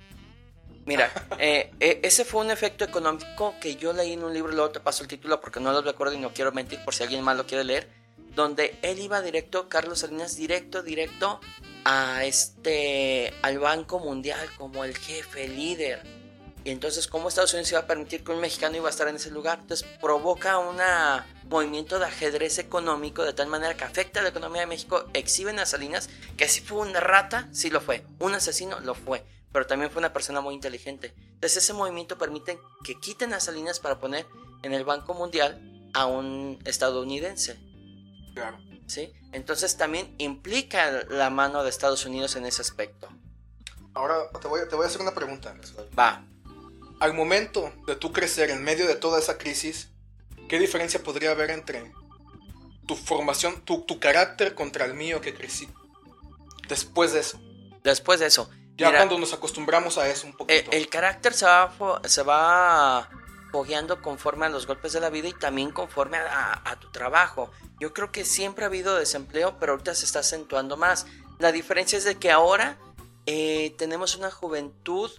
Mira, 0.90 1.12
eh, 1.38 1.70
eh, 1.80 2.00
ese 2.02 2.26
fue 2.26 2.42
un 2.42 2.50
efecto 2.50 2.84
económico 2.84 3.54
que 3.62 3.76
yo 3.76 3.94
leí 3.94 4.14
en 4.14 4.24
un 4.24 4.34
libro, 4.34 4.52
luego 4.52 4.72
te 4.72 4.80
paso 4.80 5.04
el 5.04 5.08
título 5.08 5.40
porque 5.40 5.60
no 5.60 5.72
lo 5.72 5.84
recuerdo 5.84 6.16
y 6.16 6.18
no 6.18 6.34
quiero 6.34 6.52
mentir 6.52 6.84
por 6.84 6.96
si 6.96 7.04
alguien 7.04 7.22
más 7.22 7.38
lo 7.38 7.46
quiere 7.46 7.64
leer, 7.64 7.88
donde 8.34 8.76
él 8.82 8.98
iba 8.98 9.22
directo, 9.22 9.70
Carlos 9.70 10.00
Salinas, 10.00 10.36
directo, 10.36 10.82
directo 10.82 11.42
a 11.86 12.26
este, 12.26 13.32
al 13.44 13.60
Banco 13.60 14.00
Mundial 14.00 14.50
como 14.58 14.84
el 14.84 14.98
jefe, 14.98 15.48
líder. 15.48 16.02
Y 16.64 16.72
entonces, 16.72 17.08
¿cómo 17.08 17.30
Estados 17.30 17.54
Unidos 17.54 17.70
iba 17.70 17.82
a 17.82 17.86
permitir 17.86 18.24
que 18.24 18.32
un 18.32 18.42
mexicano 18.42 18.76
iba 18.76 18.88
a 18.88 18.90
estar 18.90 19.08
en 19.08 19.18
ese 19.18 19.30
lugar? 19.30 19.60
Entonces, 19.62 19.88
provoca 20.02 20.58
un 20.58 20.80
movimiento 21.50 22.00
de 22.00 22.06
ajedrez 22.06 22.58
económico 22.58 23.24
de 23.24 23.34
tal 23.34 23.46
manera 23.46 23.78
que 23.78 23.84
afecta 23.84 24.22
a 24.22 24.24
la 24.24 24.30
economía 24.30 24.62
de 24.62 24.68
México, 24.68 25.06
exhiben 25.14 25.60
a 25.60 25.68
Salinas, 25.68 26.10
que 26.36 26.48
si 26.48 26.62
fue 26.62 26.80
una 26.80 27.00
rata, 27.00 27.48
sí 27.52 27.70
lo 27.70 27.80
fue, 27.80 28.04
un 28.18 28.34
asesino 28.34 28.80
lo 28.80 28.96
fue, 28.96 29.24
pero 29.52 29.68
también 29.68 29.92
fue 29.92 30.00
una 30.00 30.14
persona 30.14 30.42
muy 30.42 30.54
inteligente. 30.54 31.14
Entonces, 31.18 31.64
ese 31.64 31.74
movimiento 31.74 32.18
permite 32.18 32.60
que 32.84 33.00
quiten 33.00 33.34
a 33.34 33.40
Salinas 33.40 33.80
para 33.80 34.00
poner 34.00 34.26
en 34.64 34.74
el 34.74 34.84
Banco 34.84 35.14
Mundial 35.14 35.90
a 35.94 36.06
un 36.06 36.60
estadounidense. 36.66 37.60
Claro. 38.34 38.60
¿Sí? 38.88 39.14
Entonces, 39.32 39.78
también 39.78 40.16
implica 40.18 41.04
la 41.10 41.30
mano 41.30 41.64
de 41.64 41.70
Estados 41.70 42.06
Unidos 42.06 42.36
en 42.36 42.46
ese 42.46 42.62
aspecto. 42.62 43.08
Ahora 43.94 44.30
te 44.42 44.48
voy, 44.48 44.62
te 44.70 44.76
voy 44.76 44.86
a 44.86 44.88
hacer 44.88 45.02
una 45.02 45.14
pregunta. 45.14 45.56
Va 45.98 46.26
al 47.00 47.14
momento 47.14 47.74
de 47.88 47.96
tú 47.96 48.12
crecer 48.12 48.50
en 48.50 48.64
medio 48.64 48.88
de 48.88 48.96
toda 48.96 49.20
esa 49.20 49.38
crisis, 49.38 49.90
¿qué 50.48 50.60
diferencia 50.60 51.02
podría 51.02 51.32
haber 51.32 51.50
entre 51.50 51.92
tu 52.86 52.96
formación, 52.96 53.62
tu, 53.62 54.00
carácter 54.00 54.56
contra 54.56 54.86
el 54.86 54.94
mío 54.94 55.22
que 55.22 55.34
crecí? 55.34 55.70
Después 56.68 57.14
de 57.14 57.22
eso. 57.22 57.40
Después 57.84 58.20
de 58.20 58.28
eso. 58.28 58.50
Ya 58.80 58.96
cuando 58.96 59.18
nos 59.18 59.34
acostumbramos 59.34 59.98
a 59.98 60.08
eso 60.08 60.28
un 60.28 60.34
poquito. 60.34 60.72
El, 60.72 60.90
carácter 60.90 61.34
se 61.34 61.46
va, 61.46 61.72
se 62.06 62.24
va 62.24 63.10
fogueando 63.52 64.02
conforme 64.02 64.46
a 64.46 64.50
los 64.50 64.68
golpes 64.68 64.94
de 64.94 65.00
la 65.00 65.10
vida 65.10 65.28
y 65.28 65.34
también 65.34 65.72
conforme 65.72 66.18
a, 66.18 66.78
tu 66.80 66.90
trabajo. 66.92 67.52
Yo 67.80 67.94
creo 67.94 68.12
que 68.12 68.26
siempre 68.26 68.64
ha 68.64 68.68
habido 68.68 68.96
desempleo, 68.96 69.58
pero 69.60 69.74
ahorita 69.74 69.94
se 69.96 70.06
está 70.06 70.20
acentuando 70.20 70.78
más. 70.78 71.06
La 71.40 71.52
diferencia 71.52 71.98
es 71.98 72.04
de 72.04 72.16
que 72.16 72.32
ahora 72.32 72.78
eh, 73.26 73.74
tenemos 73.78 74.16
una 74.16 74.32
juventud 74.32 75.12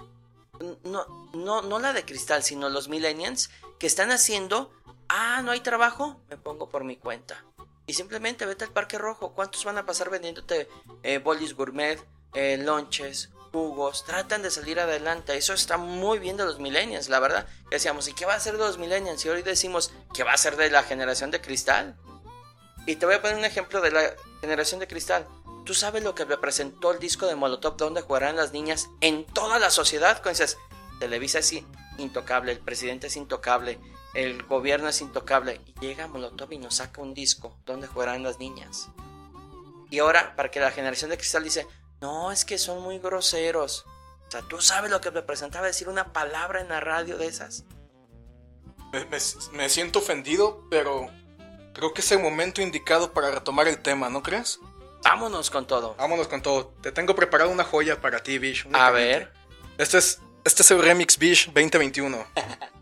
no, 0.84 1.06
no, 1.32 1.62
no 1.62 1.78
la 1.78 1.92
de 1.92 2.04
cristal, 2.04 2.42
sino 2.42 2.68
los 2.68 2.88
millennials 2.88 3.50
que 3.78 3.86
están 3.86 4.10
haciendo, 4.10 4.70
ah, 5.08 5.40
no 5.42 5.52
hay 5.52 5.60
trabajo, 5.60 6.20
me 6.28 6.36
pongo 6.36 6.68
por 6.68 6.84
mi 6.84 6.96
cuenta. 6.96 7.44
Y 7.86 7.94
simplemente 7.94 8.46
vete 8.46 8.64
al 8.64 8.72
Parque 8.72 8.98
Rojo, 8.98 9.32
¿cuántos 9.34 9.64
van 9.64 9.78
a 9.78 9.86
pasar 9.86 10.10
vendiéndote 10.10 10.68
eh, 11.02 11.18
bolis 11.18 11.54
gourmet, 11.54 11.98
eh, 12.34 12.58
lonches, 12.58 13.30
jugos? 13.52 14.04
Tratan 14.04 14.42
de 14.42 14.50
salir 14.50 14.80
adelante, 14.80 15.36
eso 15.36 15.54
está 15.54 15.76
muy 15.76 16.18
bien 16.18 16.36
de 16.36 16.44
los 16.44 16.58
millennials, 16.58 17.08
la 17.08 17.20
verdad. 17.20 17.46
Decíamos, 17.70 18.08
¿y 18.08 18.12
qué 18.12 18.26
va 18.26 18.34
a 18.34 18.36
hacer 18.36 18.54
de 18.54 18.60
los 18.60 18.78
millennials? 18.78 19.24
Y 19.24 19.28
hoy 19.28 19.42
decimos, 19.42 19.92
¿qué 20.14 20.24
va 20.24 20.32
a 20.32 20.38
ser 20.38 20.56
de 20.56 20.70
la 20.70 20.82
generación 20.82 21.30
de 21.30 21.40
cristal? 21.40 21.96
Y 22.86 22.96
te 22.96 23.06
voy 23.06 23.16
a 23.16 23.22
poner 23.22 23.36
un 23.36 23.44
ejemplo 23.44 23.80
de 23.80 23.90
la 23.90 24.14
generación 24.40 24.80
de 24.80 24.88
cristal. 24.88 25.26
¿Tú 25.64 25.74
sabes 25.74 26.02
lo 26.02 26.14
que 26.14 26.24
representó 26.24 26.90
el 26.90 26.98
disco 26.98 27.26
de 27.26 27.36
Molotov 27.36 27.76
donde 27.76 28.00
jugarán 28.00 28.36
las 28.36 28.52
niñas 28.52 28.88
en 29.00 29.24
toda 29.24 29.58
la 29.58 29.70
sociedad? 29.70 30.22
Dices, 30.24 30.56
Televisa 30.98 31.38
es 31.38 31.54
intocable, 31.98 32.52
el 32.52 32.60
presidente 32.60 33.08
es 33.08 33.16
intocable, 33.16 33.78
el 34.14 34.42
gobierno 34.44 34.88
es 34.88 35.00
intocable. 35.00 35.60
Y 35.66 35.80
llega 35.80 36.08
Molotov 36.08 36.52
y 36.52 36.58
nos 36.58 36.76
saca 36.76 37.02
un 37.02 37.14
disco 37.14 37.56
donde 37.66 37.86
jugarán 37.86 38.22
las 38.22 38.38
niñas. 38.38 38.88
Y 39.90 39.98
ahora, 39.98 40.34
para 40.36 40.50
que 40.50 40.60
la 40.60 40.70
generación 40.70 41.10
de 41.10 41.18
cristal 41.18 41.44
dice, 41.44 41.66
No, 42.00 42.32
es 42.32 42.44
que 42.44 42.58
son 42.58 42.82
muy 42.82 42.98
groseros. 42.98 43.84
O 44.26 44.30
sea, 44.30 44.42
¿tú 44.42 44.60
sabes 44.60 44.90
lo 44.90 45.00
que 45.00 45.10
representaba 45.10 45.66
decir 45.66 45.88
una 45.88 46.12
palabra 46.12 46.60
en 46.60 46.68
la 46.68 46.80
radio 46.80 47.18
de 47.18 47.26
esas? 47.26 47.64
Me, 48.92 49.04
me- 49.06 49.18
me 49.52 49.68
siento 49.68 49.98
ofendido, 49.98 50.64
pero 50.70 51.08
creo 51.74 51.92
que 51.92 52.00
es 52.00 52.12
el 52.12 52.20
momento 52.20 52.62
indicado 52.62 53.12
para 53.12 53.30
retomar 53.30 53.68
el 53.68 53.78
tema, 53.82 54.08
¿no 54.08 54.22
crees? 54.22 54.58
Vámonos 55.02 55.50
con 55.50 55.66
todo. 55.66 55.94
Vámonos 55.96 56.28
con 56.28 56.42
todo. 56.42 56.74
Te 56.82 56.92
tengo 56.92 57.14
preparado 57.14 57.50
una 57.50 57.64
joya 57.64 58.00
para 58.00 58.22
ti, 58.22 58.38
Bish. 58.38 58.66
A 58.72 58.90
ver. 58.90 59.32
Este 59.78 59.98
es, 59.98 60.20
este 60.44 60.62
es 60.62 60.70
el 60.70 60.82
Remix 60.82 61.18
Bish 61.18 61.46
2021. 61.46 62.24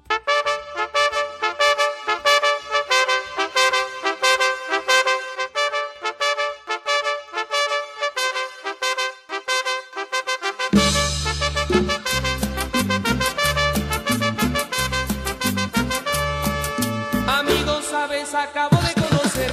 acabo 18.38 18.76
de 18.82 18.94
conocer 18.94 19.52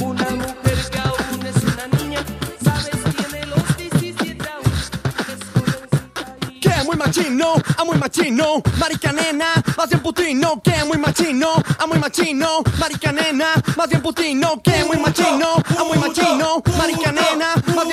una 0.00 0.30
mujer 0.30 0.78
que 0.90 0.98
aún 0.98 1.46
es 1.46 1.56
una 1.64 1.86
niña. 1.98 2.20
Sabes, 2.64 2.90
tiene 3.14 3.46
los 3.46 3.76
17 3.76 4.48
aún. 4.48 4.72
Que 6.60 6.84
muy 6.84 6.96
machino, 6.96 7.54
a 7.76 7.84
muy 7.84 7.98
machino, 7.98 8.62
marica 8.78 9.12
nena, 9.12 9.62
más 9.76 9.88
bien 9.90 10.00
putino, 10.00 10.62
que 10.62 10.84
muy 10.84 10.96
machino, 10.98 11.62
a 11.78 11.86
muy 11.86 11.98
machino, 11.98 12.62
marica 12.78 13.12
nena, 13.12 13.48
más 13.76 13.88
bien 13.88 14.00
putino, 14.00 14.62
que 14.62 14.84
muy 14.84 14.96
machino, 14.96 15.62
a 15.78 15.84
muy 15.84 15.98
machino, 15.98 16.62
marica 16.78 17.12
nena, 17.12 17.54
más 17.74 17.86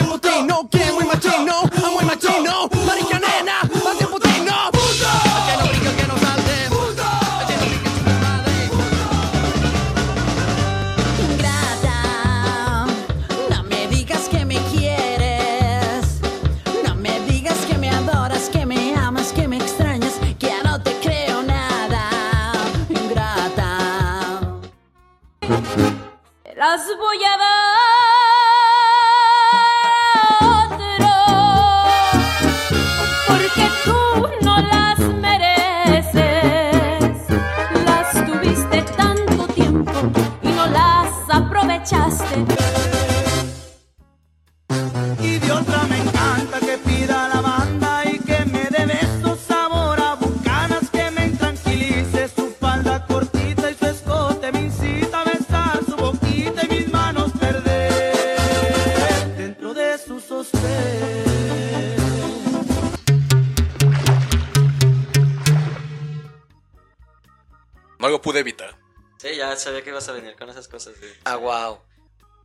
cosas. 70.85 70.95
Ah, 71.25 71.35
wow. 71.35 71.79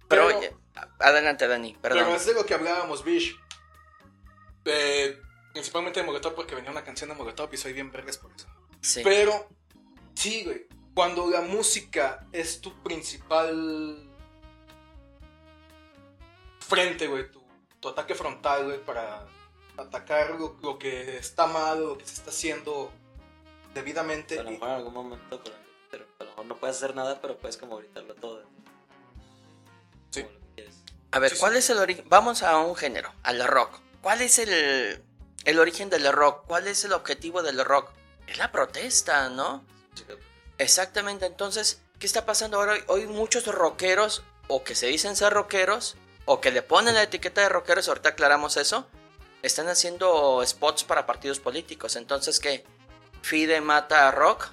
Pero, 0.09 0.27
Pero- 0.27 0.39
oye, 0.39 0.57
adelante, 0.99 1.47
Dani, 1.47 1.75
perdón. 1.81 2.05
Pero 2.05 2.17
es 2.17 2.27
de 2.27 2.35
lo 2.35 2.45
que 2.45 2.55
hablábamos, 2.55 3.05
Bish. 3.05 3.37
Eh, 4.65 5.21
principalmente 5.53 6.01
de 6.01 6.07
Molotov 6.07 6.35
porque 6.35 6.55
venía 6.55 6.71
una 6.71 6.85
canción 6.85 7.11
de 7.11 7.17
Molotov 7.17 7.53
y 7.53 7.57
soy 7.57 7.73
bien 7.73 7.91
vergas 7.91 8.19
por 8.19 8.33
eso. 8.33 8.47
Sí. 8.81 9.01
Pero, 9.05 9.49
sí, 10.15 10.45
güey. 10.45 10.67
Cuando 10.95 11.29
la 11.29 11.41
música 11.41 12.27
es 12.33 12.61
tu 12.61 12.73
principal 12.83 14.09
frente, 16.61 17.09
güey, 17.09 17.31
tu, 17.31 17.43
tu 17.81 17.89
ataque 17.89 18.15
frontal, 18.15 18.65
güey, 18.65 18.85
para 18.85 19.27
atacar 19.77 20.31
lo, 20.39 20.57
lo 20.63 20.79
que 20.79 21.17
está 21.17 21.47
mal, 21.47 21.83
lo 21.83 21.99
que 21.99 22.07
se 22.07 22.15
está 22.15 22.31
haciendo 22.31 22.93
debidamente. 23.75 24.39
A 24.39 24.45
lo 24.45 24.53
mejor 24.53 24.69
en 24.69 24.75
algún 24.77 24.95
momento, 24.95 25.41
pero 25.43 25.57
a 26.19 26.25
lo 26.25 26.31
mejor 26.31 26.47
no 26.47 26.57
puedes 26.57 26.77
hacer 26.77 26.95
nada, 26.95 27.21
pero 27.21 27.37
puedes 27.37 27.57
como 27.57 27.77
gritarlo 27.79 28.15
todo. 28.15 28.43
Sí. 30.11 30.27
A 31.13 31.19
ver, 31.19 31.31
Sí, 31.33 31.39
¿cuál 31.39 31.53
sí. 31.53 31.59
es 31.59 31.71
el 31.71 31.79
origen? 31.79 32.05
Vamos 32.09 32.43
a 32.43 32.59
un 32.59 32.75
género, 32.77 33.13
al 33.23 33.47
rock. 33.47 33.79
¿Cuál 34.03 34.21
es 34.23 34.39
el, 34.39 35.03
el 35.45 35.59
origen 35.59 35.91
del 35.91 36.11
rock? 36.13 36.45
¿Cuál 36.47 36.67
es 36.69 36.85
el 36.85 36.93
objetivo 36.93 37.43
del 37.43 37.65
rock? 37.65 37.91
Es 38.27 38.39
la 38.39 38.51
protesta, 38.53 39.29
¿no? 39.29 39.65
Exactamente, 40.59 41.27
entonces, 41.27 41.81
¿qué 41.99 42.07
está 42.07 42.25
pasando 42.27 42.59
ahora? 42.59 42.77
Hoy 42.87 43.07
muchos 43.07 43.47
rockeros, 43.47 44.23
o 44.49 44.63
que 44.63 44.75
se 44.75 44.87
dicen 44.87 45.17
ser 45.17 45.33
rockeros, 45.33 45.97
o 46.27 46.41
que 46.41 46.51
le 46.53 46.63
ponen 46.63 46.95
la 46.95 47.03
etiqueta 47.03 47.41
de 47.41 47.49
rockeros, 47.49 47.89
ahorita 47.89 48.11
aclaramos 48.11 48.57
eso, 48.57 48.87
están 49.43 49.69
haciendo 49.69 50.43
spots 50.47 50.85
para 50.85 51.07
partidos 51.07 51.41
políticos. 51.41 51.97
Entonces, 51.97 52.41
¿qué? 52.41 52.65
¿Fide 53.23 53.61
mata 53.61 54.09
a 54.09 54.11
Rock? 54.11 54.51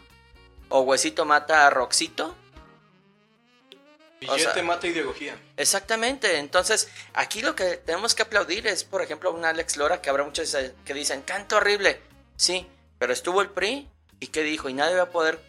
¿O 0.72 0.82
Huesito 0.82 1.26
mata 1.26 1.68
a 1.68 1.70
Roxito? 1.70 2.36
Billete 4.20 4.50
o 4.50 4.54
sea- 4.54 4.64
mata 4.64 4.88
ideología. 4.88 5.36
Exactamente, 5.58 6.38
entonces 6.38 6.90
aquí 7.14 7.42
lo 7.42 7.56
que 7.56 7.78
tenemos 7.78 8.16
que 8.16 8.22
aplaudir 8.22 8.68
es, 8.68 8.84
por 8.84 9.02
ejemplo, 9.02 9.32
un 9.32 9.46
Alex 9.46 9.78
Lora 9.78 10.02
que 10.02 10.10
habrá 10.10 10.24
muchos 10.24 10.56
que 10.86 10.94
dicen, 10.94 11.24
canto 11.24 11.58
horrible, 11.58 12.00
sí, 12.36 12.68
pero 13.00 13.14
estuvo 13.14 13.42
el 13.42 13.50
PRI 13.50 13.90
y 14.20 14.28
que 14.28 14.44
dijo, 14.44 14.70
y 14.70 14.74
nadie 14.74 14.96
va 14.96 15.04
a 15.04 15.10
poder 15.10 15.40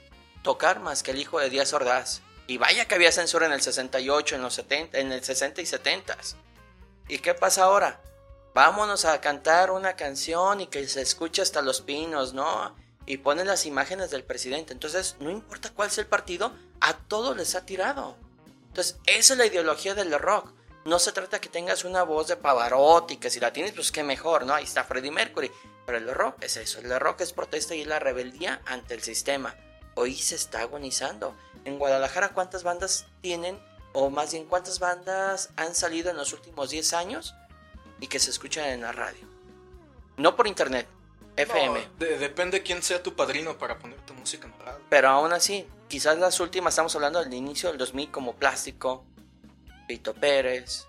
tocar 0.43 0.81
más 0.81 1.02
que 1.02 1.11
el 1.11 1.19
hijo 1.19 1.38
de 1.38 1.50
Díaz 1.50 1.73
Ordaz. 1.73 2.23
Y 2.47 2.59
vaya 2.59 2.87
que 2.88 2.95
había 2.95 3.12
censura 3.12 3.47
en 3.47 3.52
el 3.52 3.62
68, 3.62 4.35
en 4.37 4.43
los 4.43 4.55
70, 4.55 4.99
en 4.99 5.12
el 5.12 5.23
60 5.23 5.61
y 5.61 5.67
70. 5.67 6.17
¿Y 7.09 7.19
qué 7.19 7.35
pasa 7.35 7.64
ahora? 7.64 8.00
Vámonos 8.55 9.05
a 9.05 9.21
cantar 9.21 9.71
una 9.71 9.95
canción 9.97 10.61
y 10.62 10.67
que 10.67 10.87
se 10.88 11.02
escuche 11.02 11.43
hasta 11.43 11.62
los 11.62 11.83
pinos, 11.83 12.35
¿no? 12.35 12.75
Y 13.06 13.18
ponen 13.18 13.47
las 13.47 13.66
imágenes 13.66 14.11
del 14.11 14.25
presidente. 14.25 14.73
Entonces, 14.73 15.16
no 15.21 15.30
importa 15.30 15.71
cuál 15.71 15.90
sea 15.90 16.02
el 16.02 16.09
partido, 16.09 16.52
a 16.80 16.94
todos 16.94 17.37
les 17.37 17.54
ha 17.54 17.66
tirado. 17.66 18.16
Entonces, 18.68 18.99
esa 19.06 19.35
es 19.35 19.38
la 19.38 19.47
ideología 19.47 19.94
del 19.94 20.18
rock. 20.18 20.52
No 20.85 20.99
se 20.99 21.12
trata 21.12 21.40
que 21.40 21.49
tengas 21.49 21.85
una 21.85 22.02
voz 22.02 22.28
de 22.28 22.37
Pavarotti, 22.37 23.16
que 23.16 23.30
si 23.30 23.38
la 23.38 23.52
tienes, 23.52 23.73
pues 23.73 23.92
qué 23.92 24.02
mejor, 24.02 24.47
¿no? 24.47 24.54
Ahí 24.54 24.64
está 24.64 24.85
Freddie 24.85 25.11
Mercury. 25.11 25.50
Pero 25.87 25.99
el 25.99 26.12
rock 26.14 26.42
es 26.42 26.56
eso. 26.56 26.80
El 26.80 26.99
rock 26.99 27.21
es 27.21 27.32
protesta 27.32 27.75
y 27.75 27.85
la 27.85 27.99
rebeldía 27.99 28.62
ante 28.66 28.94
el 28.94 29.02
sistema. 29.02 29.54
Hoy 29.94 30.16
se 30.16 30.35
está 30.35 30.61
agonizando. 30.62 31.37
En 31.64 31.78
Guadalajara, 31.78 32.30
¿cuántas 32.30 32.62
bandas 32.62 33.06
tienen? 33.21 33.61
O 33.92 34.11
más 34.11 34.32
bien, 34.32 34.47
¿cuántas 34.47 34.78
bandas 34.78 35.50
han 35.56 35.75
salido 35.75 36.11
en 36.11 36.16
los 36.16 36.32
últimos 36.32 36.71
10 36.71 36.94
años 36.94 37.35
y 38.00 38.06
que 38.06 38.18
se 38.18 38.30
escuchan 38.30 38.68
en 38.71 38.80
la 38.80 38.92
radio? 38.92 39.26
No 40.16 40.35
por 40.35 40.47
internet, 40.47 40.88
FM. 41.36 41.80
No, 41.80 42.04
de- 42.06 42.18
depende 42.18 42.62
quién 42.62 42.82
sea 42.82 43.02
tu 43.02 43.14
padrino 43.14 43.56
para 43.58 43.78
poner 43.78 44.00
tu 44.06 44.14
música 44.14 44.46
en 44.46 44.58
radio. 44.58 44.84
Pero 44.88 45.08
aún 45.08 45.32
así, 45.32 45.66
quizás 45.88 46.18
las 46.18 46.38
últimas, 46.40 46.74
estamos 46.74 46.94
hablando 46.94 47.22
del 47.22 47.32
inicio 47.34 47.68
del 47.70 47.78
2000 47.78 48.10
como 48.10 48.34
Plástico, 48.36 49.04
Vito 49.88 50.14
Pérez. 50.14 50.86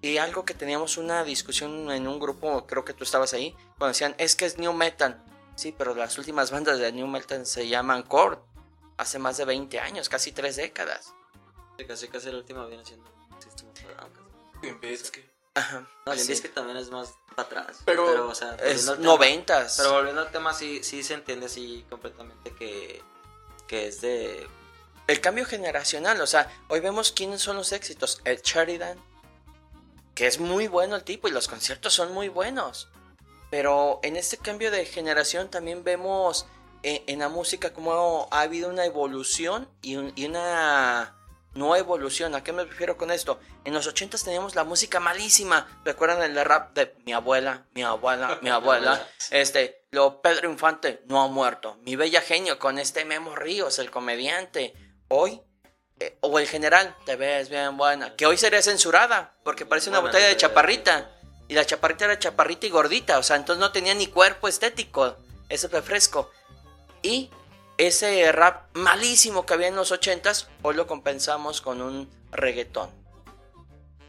Y 0.00 0.16
algo 0.18 0.44
que 0.44 0.54
teníamos 0.54 0.96
una 0.98 1.22
discusión 1.22 1.90
en 1.92 2.08
un 2.08 2.18
grupo, 2.18 2.66
creo 2.66 2.84
que 2.84 2.92
tú 2.92 3.04
estabas 3.04 3.32
ahí, 3.34 3.52
cuando 3.78 3.88
decían, 3.88 4.14
es 4.18 4.34
que 4.34 4.46
es 4.46 4.58
New 4.58 4.72
Metal. 4.72 5.22
Sí, 5.54 5.72
pero 5.76 5.94
las 5.94 6.18
últimas 6.18 6.50
bandas 6.50 6.78
de 6.80 6.90
New 6.92 7.06
Metal 7.06 7.46
se 7.46 7.68
llaman 7.68 8.02
Core. 8.02 8.38
Hace 8.96 9.18
más 9.20 9.36
de 9.36 9.44
20 9.44 9.78
años, 9.78 10.08
casi 10.08 10.32
tres 10.32 10.56
décadas. 10.56 11.14
Casi 11.86 12.08
casi 12.08 12.30
la 12.30 12.38
última 12.38 12.66
viene 12.66 12.84
siendo 12.84 13.10
System 13.40 13.68
of 13.68 15.31
Ajá. 15.54 15.86
No, 16.06 16.12
es 16.14 16.40
que 16.40 16.48
también 16.48 16.76
es 16.78 16.90
más 16.90 17.14
para 17.36 17.46
atrás. 17.46 17.78
Pero- 17.84 18.28
o 18.28 18.34
sea, 18.34 18.54
Es 18.56 18.86
tema- 18.86 18.96
noventas. 18.98 19.74
Pero 19.76 19.92
volviendo 19.92 20.22
al 20.22 20.30
tema, 20.30 20.54
sí, 20.54 20.82
sí 20.82 21.02
se 21.02 21.14
entiende 21.14 21.46
así 21.46 21.84
completamente 21.90 22.52
que, 22.54 23.02
que 23.66 23.86
es 23.88 24.00
de... 24.00 24.46
el 25.06 25.20
cambio 25.20 25.44
generacional, 25.44 26.20
o 26.20 26.26
sea, 26.26 26.50
hoy 26.68 26.80
vemos 26.80 27.12
quiénes 27.12 27.42
son 27.42 27.56
los 27.56 27.72
éxitos. 27.72 28.20
El 28.24 28.40
Sheridan, 28.40 28.98
que 30.14 30.26
es 30.26 30.38
muy 30.40 30.68
bueno 30.68 30.96
el 30.96 31.04
tipo 31.04 31.28
y 31.28 31.32
los 31.32 31.48
conciertos 31.48 31.92
son 31.92 32.12
muy 32.12 32.28
buenos. 32.28 32.88
Pero 33.50 34.00
en 34.02 34.16
este 34.16 34.38
cambio 34.38 34.70
de 34.70 34.86
generación 34.86 35.50
también 35.50 35.84
vemos 35.84 36.46
eh, 36.82 37.04
en 37.06 37.18
la 37.18 37.28
música 37.28 37.72
cómo 37.74 38.26
ha 38.30 38.40
habido 38.40 38.70
una 38.70 38.86
evolución 38.86 39.68
y, 39.82 39.96
un- 39.96 40.12
y 40.16 40.24
una 40.24 41.14
no 41.54 41.76
evoluciona. 41.76 42.38
¿A 42.38 42.44
qué 42.44 42.52
me 42.52 42.64
refiero 42.64 42.96
con 42.96 43.10
esto? 43.10 43.40
En 43.64 43.74
los 43.74 43.86
80 43.86 44.18
teníamos 44.18 44.54
la 44.54 44.64
música 44.64 45.00
malísima. 45.00 45.80
¿Recuerdan 45.84 46.22
el 46.22 46.44
rap 46.44 46.74
de 46.74 46.94
mi 47.04 47.12
abuela, 47.12 47.66
mi 47.74 47.82
abuela, 47.82 48.38
mi 48.42 48.50
abuela? 48.50 49.06
Este, 49.30 49.86
lo 49.90 50.22
Pedro 50.22 50.50
Infante 50.50 51.02
no 51.06 51.22
ha 51.22 51.28
muerto. 51.28 51.78
Mi 51.82 51.96
bella 51.96 52.20
genio 52.20 52.58
con 52.58 52.78
este 52.78 53.04
Memo 53.04 53.36
Ríos, 53.36 53.78
el 53.78 53.90
comediante. 53.90 54.74
Hoy, 55.08 55.42
eh, 56.00 56.16
o 56.20 56.38
el 56.38 56.46
general, 56.46 56.96
te 57.04 57.16
ves 57.16 57.48
bien 57.48 57.76
buena. 57.76 58.16
Que 58.16 58.26
hoy 58.26 58.38
sería 58.38 58.62
censurada, 58.62 59.34
porque 59.44 59.66
parece 59.66 59.90
una 59.90 60.00
Buena 60.00 60.12
botella 60.12 60.28
de 60.28 60.36
chaparrita. 60.36 61.10
Y 61.48 61.54
la 61.54 61.66
chaparrita 61.66 62.06
era 62.06 62.18
chaparrita 62.18 62.66
y 62.66 62.70
gordita, 62.70 63.18
o 63.18 63.22
sea, 63.22 63.36
entonces 63.36 63.60
no 63.60 63.72
tenía 63.72 63.94
ni 63.94 64.06
cuerpo 64.06 64.48
estético. 64.48 65.16
Ese 65.50 65.68
refresco. 65.68 66.30
Y 67.02 67.30
ese 67.86 68.30
rap 68.32 68.76
malísimo 68.76 69.46
que 69.46 69.54
había 69.54 69.68
en 69.68 69.76
los 69.76 69.92
ochentas, 69.92 70.48
hoy 70.62 70.74
lo 70.74 70.86
compensamos 70.86 71.60
con 71.60 71.80
un 71.80 72.10
reggaetón. 72.30 72.90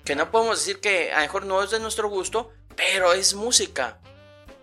Que 0.06 0.15
no 0.15 0.32
podemos 0.32 0.60
decir 0.60 0.80
que 0.80 1.12
a 1.12 1.18
lo 1.18 1.22
mejor 1.22 1.46
no 1.46 1.63
es 1.63 1.72
de 1.72 1.80
nuestro 1.80 2.10
gusto, 2.10 2.51
pero 2.75 3.13
es 3.13 3.34
música. 3.34 4.00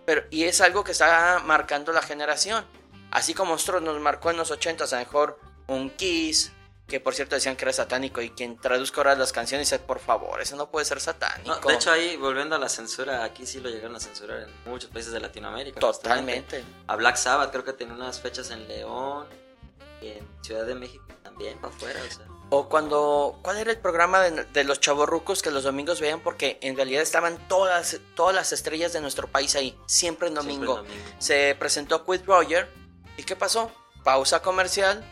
Pero, 0.05 0.23
y 0.29 0.43
es 0.43 0.61
algo 0.61 0.83
que 0.83 0.91
está 0.91 1.41
marcando 1.43 1.91
la 1.91 2.01
generación. 2.01 2.65
Así 3.11 3.33
como 3.33 3.53
nosotros 3.53 3.81
nos 3.81 3.99
marcó 3.99 4.31
en 4.31 4.37
los 4.37 4.51
ochentas, 4.51 4.93
a 4.93 4.99
lo 4.99 5.05
mejor 5.05 5.39
un 5.67 5.89
Kiss, 5.89 6.51
que 6.91 6.99
por 6.99 7.15
cierto 7.15 7.35
decían 7.35 7.55
que 7.55 7.63
era 7.63 7.71
satánico, 7.71 8.21
y 8.21 8.31
quien 8.31 8.57
traduzca 8.57 8.97
ahora 8.97 9.15
las 9.15 9.31
canciones 9.31 9.69
dice, 9.69 9.79
por 9.79 9.99
favor, 9.99 10.41
eso 10.41 10.57
no 10.57 10.69
puede 10.69 10.85
ser 10.85 10.99
satánico. 10.99 11.49
No, 11.49 11.67
de 11.69 11.73
hecho, 11.73 11.89
ahí 11.89 12.17
volviendo 12.17 12.53
a 12.57 12.59
la 12.59 12.67
censura, 12.67 13.23
aquí 13.23 13.45
sí 13.45 13.61
lo 13.61 13.69
llegaron 13.69 13.95
a 13.95 13.99
censurar 14.01 14.41
en 14.41 14.69
muchos 14.69 14.89
países 14.89 15.13
de 15.13 15.21
Latinoamérica. 15.21 15.79
Totalmente. 15.79 16.57
justamente. 16.57 16.83
A 16.87 16.95
Black 16.97 17.15
Sabbath 17.15 17.49
creo 17.51 17.63
que 17.63 17.71
tenía 17.71 17.93
unas 17.93 18.19
fechas 18.19 18.51
en 18.51 18.67
León 18.67 19.25
y 20.01 20.09
en 20.09 20.27
Ciudad 20.41 20.65
de 20.65 20.75
México 20.75 21.05
también, 21.23 21.57
para 21.59 21.73
afuera. 21.73 22.01
O 22.05 22.11
sea, 22.11 22.25
O 22.49 22.67
cuando, 22.67 23.39
¿cuál 23.41 23.55
era 23.57 23.71
el 23.71 23.77
programa 23.77 24.19
de, 24.19 24.43
de 24.43 24.63
los 24.65 24.81
chavorrucos 24.81 25.41
que 25.41 25.49
los 25.49 25.63
domingos 25.63 26.01
veían? 26.01 26.19
Porque 26.19 26.59
en 26.61 26.75
realidad 26.75 27.03
estaban 27.03 27.37
todas, 27.47 28.01
todas 28.15 28.35
las 28.35 28.51
estrellas 28.51 28.91
de 28.91 28.99
nuestro 28.99 29.27
país 29.27 29.55
ahí, 29.55 29.77
siempre 29.85 30.27
en 30.27 30.33
siempre 30.33 30.53
domingo. 30.53 30.79
el 30.81 30.87
domingo. 30.87 31.05
Se 31.19 31.55
presentó 31.57 32.05
Quid 32.05 32.25
Roger. 32.25 32.67
¿Y 33.15 33.23
qué 33.23 33.37
pasó? 33.37 33.71
Pausa 34.03 34.41
comercial. 34.41 35.05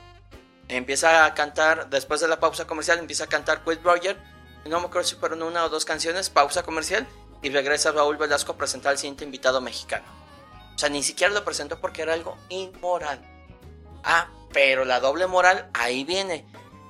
Empieza 0.69 1.25
a 1.25 1.33
cantar, 1.33 1.89
después 1.89 2.21
de 2.21 2.27
la 2.27 2.39
pausa 2.39 2.67
comercial, 2.67 2.99
empieza 2.99 3.23
a 3.23 3.27
cantar 3.27 3.63
Quid 3.63 3.79
Roger. 3.83 4.17
No 4.65 4.79
me 4.79 4.85
acuerdo 4.85 5.07
si 5.07 5.15
fueron 5.15 5.41
una 5.41 5.65
o 5.65 5.69
dos 5.69 5.83
canciones, 5.83 6.29
pausa 6.29 6.63
comercial. 6.63 7.07
Y 7.41 7.49
regresa 7.49 7.91
Raúl 7.91 8.17
Velasco 8.17 8.51
a 8.51 8.57
presentar 8.57 8.91
al 8.91 8.97
siguiente 8.97 9.23
invitado 9.23 9.61
mexicano. 9.61 10.05
O 10.75 10.77
sea, 10.77 10.89
ni 10.89 11.01
siquiera 11.01 11.33
lo 11.33 11.43
presentó 11.43 11.81
porque 11.81 12.03
era 12.03 12.13
algo 12.13 12.37
inmoral. 12.49 13.19
Ah, 14.03 14.29
pero 14.53 14.85
la 14.85 14.99
doble 14.99 15.25
moral 15.25 15.69
ahí 15.73 16.03
viene. 16.03 16.45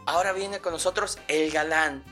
Ahora 0.05 0.33
viene 0.33 0.59
con 0.59 0.73
nosotros 0.73 1.17
el 1.27 1.51
galán, 1.51 2.03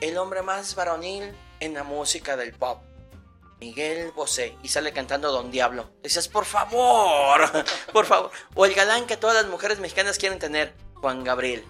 el 0.00 0.18
hombre 0.18 0.42
más 0.42 0.74
varonil 0.74 1.34
en 1.60 1.74
la 1.74 1.84
música 1.84 2.36
del 2.36 2.52
pop. 2.52 2.82
Miguel 3.60 4.10
Bosé 4.10 4.58
y 4.62 4.68
sale 4.68 4.92
cantando 4.92 5.32
Don 5.32 5.50
Diablo. 5.50 5.90
Dices, 6.02 6.28
por 6.28 6.44
favor, 6.44 7.48
por 7.92 8.04
favor. 8.04 8.30
O 8.54 8.66
el 8.66 8.74
galán 8.74 9.06
que 9.06 9.16
todas 9.16 9.36
las 9.36 9.46
mujeres 9.46 9.78
mexicanas 9.78 10.18
quieren 10.18 10.38
tener, 10.38 10.74
Juan 11.04 11.22
Gabriel. 11.22 11.62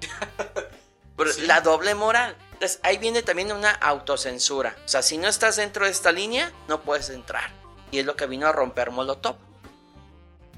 Pero 1.16 1.30
La 1.46 1.60
doble 1.60 1.94
moral. 1.94 2.36
Entonces 2.54 2.80
ahí 2.82 2.98
viene 2.98 3.22
también 3.22 3.52
una 3.52 3.70
autocensura. 3.70 4.74
O 4.84 4.88
sea, 4.88 5.00
si 5.00 5.16
no 5.16 5.28
estás 5.28 5.54
dentro 5.54 5.84
de 5.84 5.92
esta 5.92 6.10
línea, 6.10 6.50
no 6.66 6.82
puedes 6.82 7.08
entrar. 7.10 7.52
Y 7.92 8.00
es 8.00 8.04
lo 8.04 8.16
que 8.16 8.26
vino 8.26 8.48
a 8.48 8.52
romper 8.52 8.90
Molotov. 8.90 9.36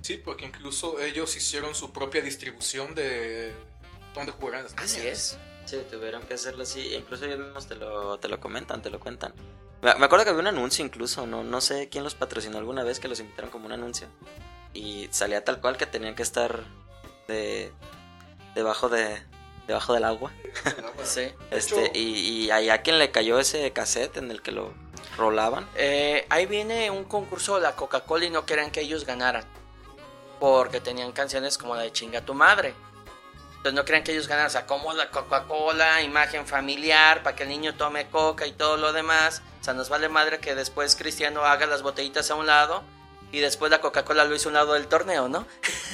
Sí, 0.00 0.16
porque 0.16 0.46
incluso 0.46 0.99
ellos 0.99 1.37
hicieron 1.37 1.75
su 1.75 1.92
propia 1.92 2.23
distribución 2.23 2.94
de 2.94 3.54
dónde 4.14 4.32
jugarán 4.32 4.64
las 4.64 4.75
Así 4.78 5.06
es. 5.06 5.37
Sí, 5.66 5.76
tuvieron 5.90 6.23
que 6.23 6.32
hacerlo 6.32 6.62
así. 6.62 6.94
Incluso 6.94 7.26
ellos 7.26 7.40
mismos 7.40 7.66
te 7.66 7.75
lo, 7.75 8.18
te 8.18 8.28
lo 8.28 8.40
comentan, 8.40 8.80
te 8.80 8.88
lo 8.88 8.99
cuentan. 8.99 9.35
Me 9.82 9.94
me 9.96 10.06
acuerdo 10.06 10.25
que 10.25 10.30
había 10.30 10.40
un 10.40 10.46
anuncio 10.46 10.82
incluso, 10.82 11.26
no, 11.26 11.45
no 11.45 11.60
sé 11.60 11.91
quién 11.91 12.02
los 12.02 12.14
patrocinó 12.14 12.56
alguna 12.56 12.82
vez 12.82 12.99
que 12.99 13.08
los 13.08 13.21
invitaron 13.21 13.50
como 13.50 13.67
un 13.67 13.73
anuncio. 13.73 14.08
Y 14.73 15.06
salía 15.10 15.45
tal 15.45 15.60
cual 15.60 15.76
que 15.76 15.84
tenían 15.84 16.14
que 16.14 16.23
estar 16.23 16.64
de 17.28 17.73
debajo 18.56 18.88
de 18.88 19.23
debajo 19.69 19.92
del 19.92 20.04
agua. 20.04 20.32
Sí. 21.04 21.32
Este, 21.52 21.92
y, 21.95 22.47
y 22.47 22.50
ahí 22.50 22.69
a 22.69 22.82
quien 22.82 22.99
le 22.99 23.12
cayó 23.12 23.38
ese 23.38 23.71
cassette 23.71 24.16
en 24.16 24.32
el 24.32 24.42
que 24.42 24.50
lo 24.50 24.75
rolaban. 25.16 25.69
Eh, 25.76 26.26
ahí 26.30 26.47
viene 26.47 26.90
un 26.90 27.04
concurso 27.04 27.54
de 27.54 27.60
la 27.60 27.76
Coca-Cola 27.76 28.25
y 28.25 28.30
no 28.30 28.45
querían 28.45 28.73
que 28.73 28.80
ellos 28.80 29.06
ganaran. 29.06 29.45
Porque 30.40 30.80
tenían 30.80 31.12
canciones 31.12 31.58
como 31.58 31.76
la 31.76 31.82
de 31.82 31.92
Chinga 31.92 32.23
tu 32.23 32.34
madre. 32.34 32.75
Entonces 33.50 33.75
no 33.75 33.84
querían 33.84 34.02
que 34.02 34.12
ellos 34.12 34.26
ganaran. 34.26 34.49
O 34.49 34.50
sea, 34.50 34.66
como 34.66 34.92
la 34.95 35.10
Coca-Cola, 35.10 36.02
imagen 36.02 36.45
familiar, 36.45 37.23
para 37.23 37.36
que 37.36 37.45
el 37.45 37.50
niño 37.50 37.76
tome 37.76 38.08
coca 38.08 38.49
y 38.49 38.52
todo 38.52 38.76
lo 38.76 38.92
demás. 38.92 39.42
O 39.60 39.64
sea, 39.64 39.75
nos 39.75 39.88
vale 39.88 40.08
madre 40.08 40.40
que 40.40 40.56
después 40.56 40.97
Cristiano 40.97 41.45
haga 41.45 41.66
las 41.66 41.82
botellitas 41.82 42.32
a 42.32 42.34
un 42.34 42.49
lado. 42.49 42.82
Y 43.32 43.41
después 43.41 43.71
la 43.71 43.80
Coca-Cola 43.80 44.25
lo 44.25 44.34
hizo 44.34 44.49
a 44.49 44.50
un 44.50 44.54
lado 44.54 44.73
del 44.75 44.86
torneo, 44.86 45.28
¿no? 45.28 45.47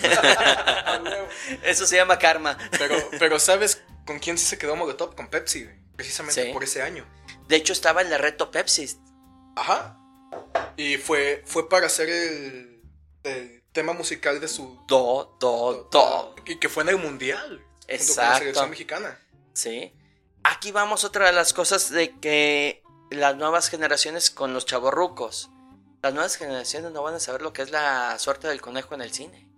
Eso 1.63 1.87
se 1.87 1.97
llama 1.97 2.19
karma. 2.19 2.57
Pero, 2.79 2.97
pero 3.19 3.39
¿sabes 3.39 3.83
con 4.07 4.19
quién 4.19 4.39
se 4.39 4.59
quedó 4.59 4.77
Molotov? 4.77 5.15
Con 5.15 5.29
Pepsi, 5.29 5.69
precisamente 5.97 6.45
Sí. 6.47 6.53
por 6.53 6.65
ese 6.65 6.83
año. 6.83 7.07
De 7.49 7.57
hecho, 7.57 7.73
estaba 7.73 8.03
el 8.03 8.11
de 8.11 8.19
reto 8.19 8.51
Pepsi. 8.51 8.97
Ajá. 9.57 9.99
Y 10.77 10.97
fue, 10.97 11.43
fue 11.47 11.69
para 11.69 11.87
hacer 11.87 12.09
el, 12.09 12.83
el 13.25 13.63
tema 13.73 13.93
musical 13.93 14.41
de 14.41 14.49
su... 14.49 14.83
Do, 14.87 15.37
do, 15.41 15.89
do. 15.91 16.35
Y 16.47 16.57
que 16.59 16.69
fue 16.69 16.83
en 16.85 16.91
el 16.91 16.97
mundial. 16.99 17.49
Junto 17.49 17.65
con 17.79 17.89
la 17.89 17.95
Exacto. 17.95 18.39
selección 18.39 18.71
mexicana. 18.71 19.19
Sí. 19.55 19.93
Aquí 20.45 20.73
vamos 20.73 21.05
otra 21.05 21.27
de 21.27 21.33
las 21.33 21.53
cosas 21.53 21.91
de 21.91 22.19
que 22.21 22.83
las 23.11 23.37
nuevas 23.37 23.69
generaciones 23.69 24.31
con 24.31 24.55
los 24.55 24.65
chavorrucos. 24.67 25.51
Las 26.03 26.15
nuevas 26.15 26.35
generaciones 26.35 26.91
no 26.91 27.05
van 27.05 27.15
a 27.15 27.21
saber 27.21 27.43
lo 27.43 27.53
que 27.53 27.63
es 27.63 27.71
la 27.71 28.19
suerte 28.19 28.49
del 28.49 28.61
conejo 28.61 28.97
en 28.97 29.03
el 29.03 29.13
cine. 29.13 29.49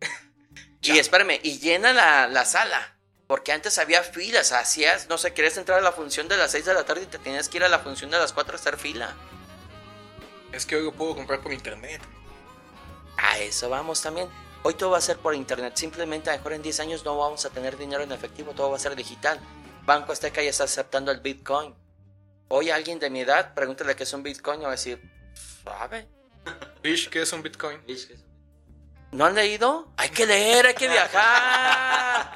y 0.82 0.98
espérame, 0.98 1.40
y 1.42 1.58
llena 1.58 1.92
la, 1.92 2.28
la 2.28 2.44
sala. 2.44 2.96
Porque 3.26 3.50
antes 3.50 3.76
había 3.78 4.04
filas, 4.04 4.52
hacías, 4.52 5.08
no 5.08 5.18
sé, 5.18 5.34
querías 5.34 5.56
entrar 5.56 5.80
a 5.80 5.82
la 5.82 5.90
función 5.90 6.28
de 6.28 6.36
las 6.36 6.52
6 6.52 6.64
de 6.64 6.74
la 6.74 6.84
tarde 6.84 7.02
y 7.02 7.06
te 7.06 7.18
tenías 7.18 7.48
que 7.48 7.56
ir 7.56 7.64
a 7.64 7.68
la 7.68 7.80
función 7.80 8.08
de 8.10 8.18
las 8.18 8.32
4 8.32 8.52
a 8.52 8.56
hacer 8.56 8.76
fila. 8.76 9.16
Es 10.52 10.64
que 10.64 10.76
hoy 10.76 10.84
lo 10.84 10.92
puedo 10.92 11.16
comprar 11.16 11.40
por 11.40 11.52
internet. 11.52 12.00
A 13.16 13.38
eso 13.40 13.68
vamos 13.68 14.00
también. 14.00 14.28
Hoy 14.62 14.74
todo 14.74 14.90
va 14.90 14.98
a 14.98 15.00
ser 15.00 15.18
por 15.18 15.34
internet. 15.34 15.72
Simplemente 15.74 16.30
a 16.30 16.34
lo 16.34 16.38
mejor 16.38 16.52
en 16.52 16.62
10 16.62 16.80
años 16.80 17.04
no 17.04 17.18
vamos 17.18 17.44
a 17.46 17.50
tener 17.50 17.76
dinero 17.76 18.04
en 18.04 18.12
efectivo, 18.12 18.52
todo 18.52 18.70
va 18.70 18.76
a 18.76 18.80
ser 18.80 18.94
digital. 18.94 19.40
Banco 19.86 20.12
Azteca 20.12 20.40
ya 20.40 20.50
está 20.50 20.64
aceptando 20.64 21.10
el 21.10 21.20
Bitcoin. 21.20 21.74
Hoy 22.46 22.70
alguien 22.70 23.00
de 23.00 23.10
mi 23.10 23.20
edad, 23.20 23.54
pregúntale 23.54 23.96
qué 23.96 24.04
es 24.04 24.12
un 24.12 24.22
Bitcoin 24.22 24.62
va 24.62 24.68
a 24.68 24.72
decir, 24.72 25.00
¿sabe? 25.64 26.08
Fish, 26.82 27.08
¿qué 27.08 27.22
es 27.22 27.32
un 27.32 27.42
Bitcoin? 27.42 27.80
¿No 29.12 29.24
han 29.26 29.34
leído? 29.34 29.92
Hay 29.96 30.10
que 30.10 30.24
leer, 30.26 30.66
hay 30.66 30.74
que 30.74 30.88
viajar. 30.88 32.32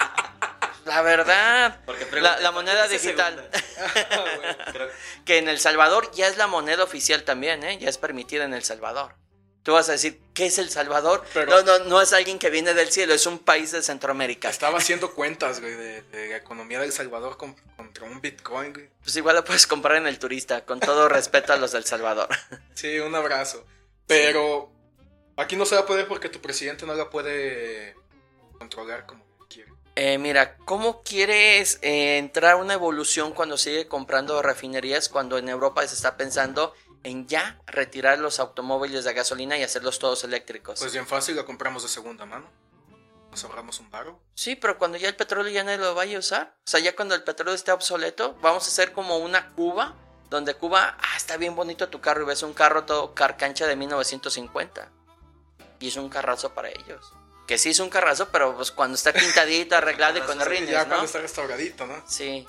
La 0.85 1.01
verdad. 1.03 1.81
Porque 1.87 2.05
La, 2.05 2.11
pregunté, 2.11 2.43
la 2.43 2.53
¿por 2.53 2.65
qué 2.65 2.71
moneda 2.71 2.89
digital. 2.89 3.51
Creo- 4.73 4.91
que 5.25 5.39
en 5.39 5.49
El 5.49 5.59
Salvador 5.59 6.11
ya 6.13 6.27
es 6.29 6.37
la 6.37 6.47
moneda 6.47 6.85
oficial 6.85 7.23
también, 7.23 7.63
¿eh? 7.65 7.79
Ya 7.79 7.89
es 7.89 7.97
permitida 7.97 8.45
en 8.45 8.53
El 8.53 8.65
Salvador. 8.65 9.17
Tú 9.64 9.72
vas 9.72 9.88
a 9.88 9.92
decir, 9.92 10.20
¿qué 10.35 10.46
es 10.46 10.59
El 10.59 10.70
Salvador? 10.70 11.24
Pero- 11.35 11.50
no, 11.50 11.62
no, 11.62 11.85
no 11.87 12.00
es 12.03 12.12
alguien 12.12 12.38
que 12.38 12.50
viene 12.50 12.74
del 12.74 12.92
cielo, 12.92 13.14
es 13.14 13.27
un 13.27 13.38
país 13.38 13.72
de 13.72 13.83
Centroamérica. 13.83 14.50
Estaba 14.50 14.79
haciendo 14.79 15.12
cuentas, 15.14 15.61
güey, 15.61 15.72
de, 15.74 16.03
de 16.03 16.29
la 16.29 16.37
economía 16.37 16.79
de 16.79 16.85
El 16.87 16.92
Salvador 16.92 17.37
con- 17.37 17.57
contra 17.77 18.05
un 18.05 18.20
Bitcoin, 18.20 18.72
güey. 18.74 18.90
Pues 19.03 19.16
igual 19.16 19.37
lo 19.37 19.44
puedes 19.44 19.66
comprar 19.66 19.96
en 19.96 20.07
el 20.07 20.18
turista, 20.18 20.64
con 20.66 20.79
todo 20.81 21.09
respeto 21.09 21.53
a 21.53 21.57
los 21.57 21.72
del 21.72 21.85
Salvador. 21.85 22.29
Sí, 22.74 22.98
un 22.98 23.14
abrazo. 23.14 23.64
Pero 24.07 24.70
aquí 25.37 25.57
no 25.57 25.64
se 25.64 25.74
va 25.77 25.81
a 25.81 25.87
poder 25.87 26.07
porque 26.09 26.29
tu 26.29 26.40
presidente 26.40 26.85
no 26.87 26.94
la 26.94 27.09
puede 27.09 27.96
controlar 28.59 29.07
como 29.07 29.24
quiere. 29.48 29.72
Eh, 29.96 30.18
mira, 30.18 30.57
¿cómo 30.59 31.03
quieres 31.03 31.79
eh, 31.83 32.18
entrar 32.18 32.53
a 32.53 32.57
una 32.57 32.74
evolución 32.74 33.33
cuando 33.33 33.57
sigue 33.57 33.87
comprando 33.88 34.42
refinerías 34.42 35.09
cuando 35.09 35.38
en 35.38 35.48
Europa 35.48 35.87
se 35.87 35.94
está 35.94 36.16
pensando 36.16 36.74
en 37.05 37.27
ya 37.29 37.61
retirar 37.67 38.19
los 38.19 38.40
automóviles 38.40 39.05
de 39.05 39.12
gasolina 39.12 39.57
y 39.57 39.62
hacerlos 39.62 39.99
todos 39.99 40.25
eléctricos? 40.25 40.81
Pues 40.81 40.93
bien 40.93 41.07
fácil, 41.07 41.37
la 41.37 41.45
compramos 41.45 41.83
de 41.85 41.88
segunda 41.88 42.27
mano. 42.27 42.51
Nos 43.31 43.45
ahorramos 43.45 43.81
un 43.81 43.90
baro. 43.90 44.21
Sí, 44.35 44.57
pero 44.57 44.79
cuando 44.79 44.97
ya 44.99 45.09
el 45.09 45.17
petróleo 45.17 45.53
ya 45.53 45.64
nadie 45.64 45.79
lo 45.79 45.95
vaya 45.95 46.17
a 46.17 46.21
usar, 46.21 46.55
o 46.59 46.69
sea, 46.71 46.81
ya 46.81 46.95
cuando 46.97 47.14
el 47.14 47.23
petróleo 47.25 47.55
esté 47.55 47.73
obsoleto, 47.73 48.35
vamos 48.40 48.64
a 48.64 48.69
hacer 48.69 48.93
como 48.93 49.19
una 49.19 49.51
Cuba, 49.55 49.95
donde 50.31 50.55
Cuba, 50.55 50.97
ah, 51.01 51.17
está 51.17 51.37
bien 51.37 51.55
bonito 51.57 51.88
tu 51.88 52.01
carro 52.01 52.23
y 52.23 52.27
ves 52.27 52.43
un 52.43 52.55
carro 52.55 52.85
todo 52.85 53.14
carcancha 53.14 53.67
de 53.67 53.77
1950. 53.77 54.88
Y 55.81 55.88
es 55.88 55.97
un 55.97 56.09
carrazo 56.09 56.55
para 56.55 56.69
ellos. 56.71 57.12
Que 57.47 57.59
sí 57.59 57.71
es 57.71 57.81
un 57.81 57.90
carrazo, 57.90 58.29
pero 58.31 58.55
pues 58.57 58.71
cuando 58.71 58.95
está 58.95 59.12
pintadito, 59.12 59.77
arreglado 59.77 60.19
y 60.19 60.23
con 60.23 60.38
Sí, 60.38 60.45
rines, 60.45 60.71
ya 60.71 60.83
¿no? 60.85 60.88
cuando 60.88 61.07
está 61.07 61.19
restauradito, 61.21 61.87
¿no? 61.87 62.03
Sí. 62.07 62.47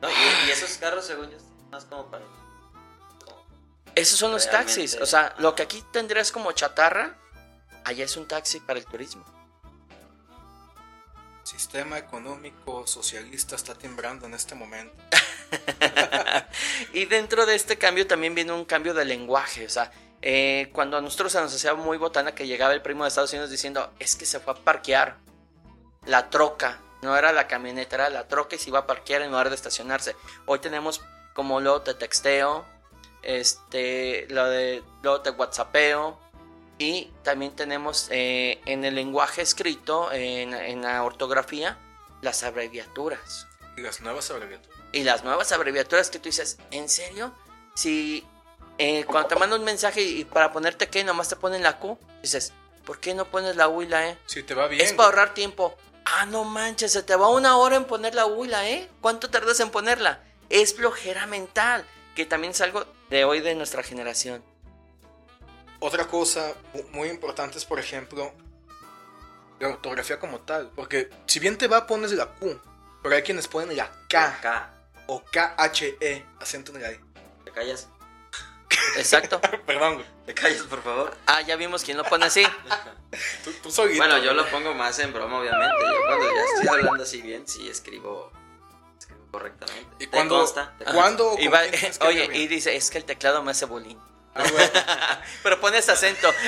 No, 0.00 0.08
y, 0.08 0.46
y 0.46 0.50
esos 0.50 0.76
carros, 0.78 1.04
según 1.06 1.30
yo, 1.30 1.38
más 1.70 1.84
como 1.86 2.10
para. 2.10 2.24
Esos 3.94 4.18
son 4.18 4.32
los 4.32 4.44
Realmente. 4.46 4.74
taxis. 4.74 4.98
O 5.00 5.06
sea, 5.06 5.34
lo 5.38 5.54
que 5.54 5.62
aquí 5.62 5.84
tendrías 5.92 6.32
como 6.32 6.52
chatarra, 6.52 7.16
allá 7.84 8.04
es 8.04 8.16
un 8.16 8.26
taxi 8.28 8.60
para 8.60 8.78
el 8.78 8.84
turismo. 8.86 9.24
sistema 11.42 11.98
económico 11.98 12.86
socialista 12.86 13.56
está 13.56 13.74
timbrando 13.74 14.26
en 14.26 14.34
este 14.34 14.54
momento. 14.54 14.94
Y 16.92 17.06
dentro 17.06 17.44
de 17.46 17.54
este 17.54 17.76
cambio 17.76 18.06
también 18.06 18.34
viene 18.34 18.52
un 18.52 18.64
cambio 18.64 18.94
de 18.94 19.04
lenguaje. 19.04 19.66
O 19.66 19.68
sea, 19.68 19.90
eh, 20.22 20.70
cuando 20.72 20.96
a 20.96 21.00
nosotros 21.00 21.32
se 21.32 21.40
nos 21.40 21.54
hacía 21.54 21.74
muy 21.74 21.98
botana 21.98 22.34
que 22.34 22.46
llegaba 22.46 22.72
el 22.72 22.82
primo 22.82 23.04
de 23.04 23.08
Estados 23.08 23.32
Unidos 23.32 23.50
diciendo, 23.50 23.92
es 23.98 24.16
que 24.16 24.26
se 24.26 24.38
fue 24.40 24.52
a 24.52 24.56
parquear 24.56 25.16
la 26.06 26.30
troca. 26.30 26.80
No 27.02 27.16
era 27.16 27.32
la 27.32 27.46
camioneta, 27.46 27.96
era 27.96 28.10
la 28.10 28.28
troca 28.28 28.56
y 28.56 28.58
se 28.58 28.68
iba 28.68 28.80
a 28.80 28.86
parquear 28.86 29.22
en 29.22 29.30
lugar 29.30 29.48
de 29.48 29.56
estacionarse. 29.56 30.14
Hoy 30.46 30.58
tenemos 30.60 31.00
como 31.34 31.60
luego 31.60 31.82
te 31.82 31.94
texteo, 31.94 32.64
este, 33.22 34.26
lo 34.30 34.48
de, 34.48 34.82
luego 35.02 35.20
te 35.20 35.30
whatsappeo. 35.30 36.18
Y 36.78 37.12
también 37.22 37.54
tenemos 37.54 38.08
eh, 38.10 38.60
en 38.64 38.84
el 38.84 38.94
lenguaje 38.94 39.42
escrito, 39.42 40.10
en, 40.12 40.54
en 40.54 40.82
la 40.82 41.04
ortografía, 41.04 41.76
las 42.22 42.42
abreviaturas. 42.42 43.46
Y 43.76 43.82
las 43.82 44.00
nuevas 44.00 44.30
abreviaturas. 44.30 44.78
Y 44.92 45.04
las 45.04 45.22
nuevas 45.22 45.52
abreviaturas 45.52 46.08
que 46.08 46.18
tú 46.18 46.30
dices, 46.30 46.58
¿en 46.70 46.88
serio? 46.88 47.34
Si 47.74 48.26
eh, 48.78 49.04
cuando 49.04 49.28
te 49.28 49.36
mando 49.36 49.56
un 49.56 49.64
mensaje 49.64 50.00
y 50.00 50.24
para 50.24 50.52
ponerte 50.52 50.88
que 50.88 51.04
nomás 51.04 51.28
te 51.28 51.36
ponen 51.36 51.62
la 51.62 51.78
Q, 51.78 51.98
dices, 52.22 52.54
¿por 52.86 52.98
qué 52.98 53.12
no 53.12 53.26
pones 53.26 53.56
la 53.56 53.68
U 53.68 53.82
y 53.82 53.86
la 53.86 54.08
E? 54.08 54.18
Si 54.24 54.42
te 54.42 54.54
va 54.54 54.66
bien. 54.66 54.82
Es 54.82 54.94
para 54.94 55.10
ahorrar 55.10 55.34
tiempo. 55.34 55.76
Ah, 56.06 56.24
no 56.24 56.44
manches, 56.44 56.92
se 56.92 57.02
te 57.02 57.14
va 57.14 57.28
una 57.28 57.58
hora 57.58 57.76
en 57.76 57.84
poner 57.84 58.14
la 58.14 58.24
U 58.24 58.46
y 58.46 58.48
la 58.48 58.68
E. 58.68 58.88
¿Cuánto 59.02 59.28
tardas 59.28 59.60
en 59.60 59.68
ponerla? 59.68 60.22
Es 60.48 60.74
flojera 60.74 61.26
mental, 61.26 61.84
que 62.16 62.24
también 62.24 62.52
es 62.52 62.60
algo 62.62 62.86
de 63.10 63.24
hoy 63.24 63.40
de 63.40 63.54
nuestra 63.54 63.82
generación. 63.82 64.42
Otra 65.80 66.06
cosa 66.06 66.52
mu- 66.74 66.82
muy 66.90 67.08
importante 67.08 67.58
es, 67.58 67.64
por 67.64 67.78
ejemplo, 67.78 68.32
la 69.58 69.68
ortografía 69.68 70.18
como 70.18 70.40
tal. 70.40 70.70
Porque 70.76 71.10
si 71.26 71.40
bien 71.40 71.56
te 71.58 71.68
va, 71.68 71.86
pones 71.86 72.12
la 72.12 72.26
Q, 72.26 72.60
pero 73.02 73.14
hay 73.16 73.22
quienes 73.22 73.48
ponen 73.48 73.76
la 73.76 73.90
K 74.08 74.24
Acá, 74.36 74.74
o 75.06 75.22
KHE, 75.24 76.24
acento 76.40 76.72
en 76.74 76.82
la 76.82 76.90
E. 76.90 77.00
te 77.44 77.50
callas. 77.50 77.88
Exacto. 78.96 79.40
Perdón, 79.66 79.94
güey. 79.94 80.06
Te 80.26 80.34
callas, 80.34 80.62
por 80.62 80.82
favor. 80.82 81.16
Ah, 81.26 81.40
ya 81.40 81.56
vimos 81.56 81.82
quién 81.82 81.96
lo 81.96 82.04
pone 82.04 82.26
así. 82.26 82.44
Tú, 83.42 83.50
tú 83.60 83.70
solito, 83.72 83.96
Bueno, 83.98 84.18
yo 84.18 84.32
lo 84.34 84.46
pongo 84.50 84.72
más 84.72 84.96
en 85.00 85.12
broma, 85.12 85.40
obviamente. 85.40 85.74
Yo 85.80 86.00
cuando 86.06 86.26
ya 86.32 86.44
estoy 86.44 86.68
hablando 86.68 87.02
así 87.02 87.20
bien, 87.20 87.48
sí 87.48 87.68
escribo 87.68 88.30
correctamente. 89.30 89.86
¿Y 89.98 90.06
¿Te 90.06 90.10
cuando, 90.10 90.38
consta? 90.38 90.74
¿Te? 90.78 90.84
¿cuándo 90.86 91.36
Y 91.38 91.48
va- 91.48 91.62
oye, 92.06 92.28
y 92.32 92.46
dice, 92.46 92.74
es 92.76 92.90
que 92.90 92.98
el 92.98 93.04
teclado 93.04 93.42
me 93.42 93.50
hace 93.52 93.64
bullying. 93.66 93.96
Ah, 94.34 94.44
güey. 94.50 94.70
Pero 95.42 95.60
pones 95.60 95.88
acento. 95.88 96.28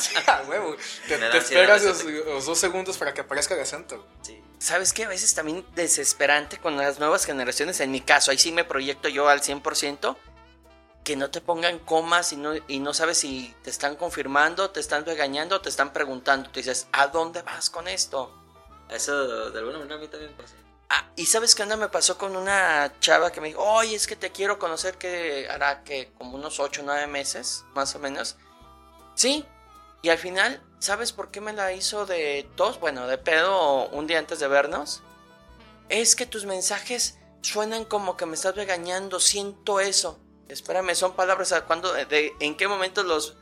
Sí, 0.00 0.14
a 0.26 0.42
huevo. 0.42 0.76
Te, 1.08 1.18
te 1.18 1.38
esperas 1.38 1.82
los, 1.82 2.04
los 2.04 2.46
dos 2.46 2.58
segundos 2.58 2.96
para 2.96 3.12
que 3.12 3.20
aparezca 3.22 3.54
el 3.54 3.60
acento. 3.60 4.06
Sí. 4.22 4.40
¿Sabes 4.58 4.92
qué? 4.92 5.04
A 5.04 5.08
veces 5.08 5.34
también 5.34 5.66
desesperante 5.74 6.58
con 6.58 6.76
las 6.76 6.98
nuevas 7.00 7.24
generaciones, 7.24 7.80
en 7.80 7.90
mi 7.90 8.00
caso, 8.00 8.30
ahí 8.30 8.38
sí 8.38 8.52
me 8.52 8.64
proyecto 8.64 9.08
yo 9.08 9.28
al 9.28 9.40
100%, 9.40 10.16
que 11.04 11.16
no 11.16 11.30
te 11.30 11.40
pongan 11.40 11.80
comas 11.80 12.32
y 12.32 12.36
no, 12.36 12.52
y 12.68 12.78
no 12.78 12.94
sabes 12.94 13.18
si 13.18 13.54
te 13.62 13.70
están 13.70 13.96
confirmando, 13.96 14.70
te 14.70 14.78
están 14.80 15.04
regañando 15.04 15.56
o 15.56 15.60
te 15.60 15.68
están 15.68 15.92
preguntando. 15.92 16.48
Tú 16.50 16.60
dices, 16.60 16.86
¿a 16.92 17.08
dónde 17.08 17.42
vas 17.42 17.70
con 17.70 17.88
esto? 17.88 18.32
Eso 18.88 19.50
de 19.50 19.58
alguna 19.58 19.78
manera 19.78 19.96
a 19.96 19.98
mí 19.98 20.06
también 20.08 20.32
pasa. 20.34 20.54
Ah, 20.90 21.10
y 21.16 21.26
sabes 21.26 21.54
qué 21.54 21.62
onda 21.62 21.76
me 21.76 21.88
pasó 21.88 22.16
con 22.16 22.34
una 22.34 22.92
chava 23.00 23.30
que 23.30 23.40
me 23.40 23.48
dijo, 23.48 23.62
oye, 23.62 23.94
es 23.94 24.06
que 24.06 24.16
te 24.16 24.32
quiero 24.32 24.58
conocer 24.58 24.96
que 24.96 25.46
hará 25.50 25.84
que 25.84 26.12
como 26.16 26.36
unos 26.36 26.60
8 26.60 26.80
o 26.80 26.84
9 26.84 27.06
meses, 27.06 27.64
más 27.74 27.94
o 27.94 27.98
menos. 27.98 28.36
Sí, 29.14 29.44
y 30.00 30.08
al 30.08 30.18
final, 30.18 30.62
¿sabes 30.78 31.12
por 31.12 31.30
qué 31.30 31.40
me 31.40 31.52
la 31.52 31.72
hizo 31.72 32.06
de 32.06 32.48
tos? 32.56 32.80
Bueno, 32.80 33.06
de 33.06 33.18
pedo 33.18 33.88
un 33.88 34.06
día 34.06 34.18
antes 34.18 34.38
de 34.38 34.48
vernos. 34.48 35.02
Es 35.88 36.16
que 36.16 36.24
tus 36.24 36.46
mensajes 36.46 37.18
suenan 37.42 37.84
como 37.84 38.16
que 38.16 38.26
me 38.26 38.34
estás 38.34 38.54
regañando, 38.54 39.20
siento 39.20 39.80
eso. 39.80 40.18
Espérame, 40.48 40.94
son 40.94 41.14
palabras, 41.14 41.52
¿a 41.52 41.64
cuándo, 41.64 41.92
de, 41.92 42.32
¿en 42.40 42.56
qué 42.56 42.68
momento 42.68 43.02
los, 43.02 43.36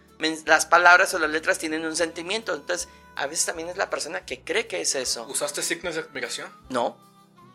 las 0.47 0.67
palabras 0.67 1.15
o 1.15 1.19
las 1.19 1.31
letras 1.31 1.59
tienen 1.59 1.85
un 1.85 1.95
sentimiento? 1.95 2.55
Entonces, 2.55 2.89
a 3.15 3.27
veces 3.27 3.47
también 3.47 3.69
es 3.69 3.77
la 3.77 3.91
persona 3.91 4.25
que 4.25 4.43
cree 4.43 4.67
que 4.67 4.81
es 4.81 4.95
eso. 4.95 5.25
¿Usaste 5.29 5.63
signos 5.63 5.95
de 5.95 6.03
admiración? 6.03 6.51
No, 6.69 6.97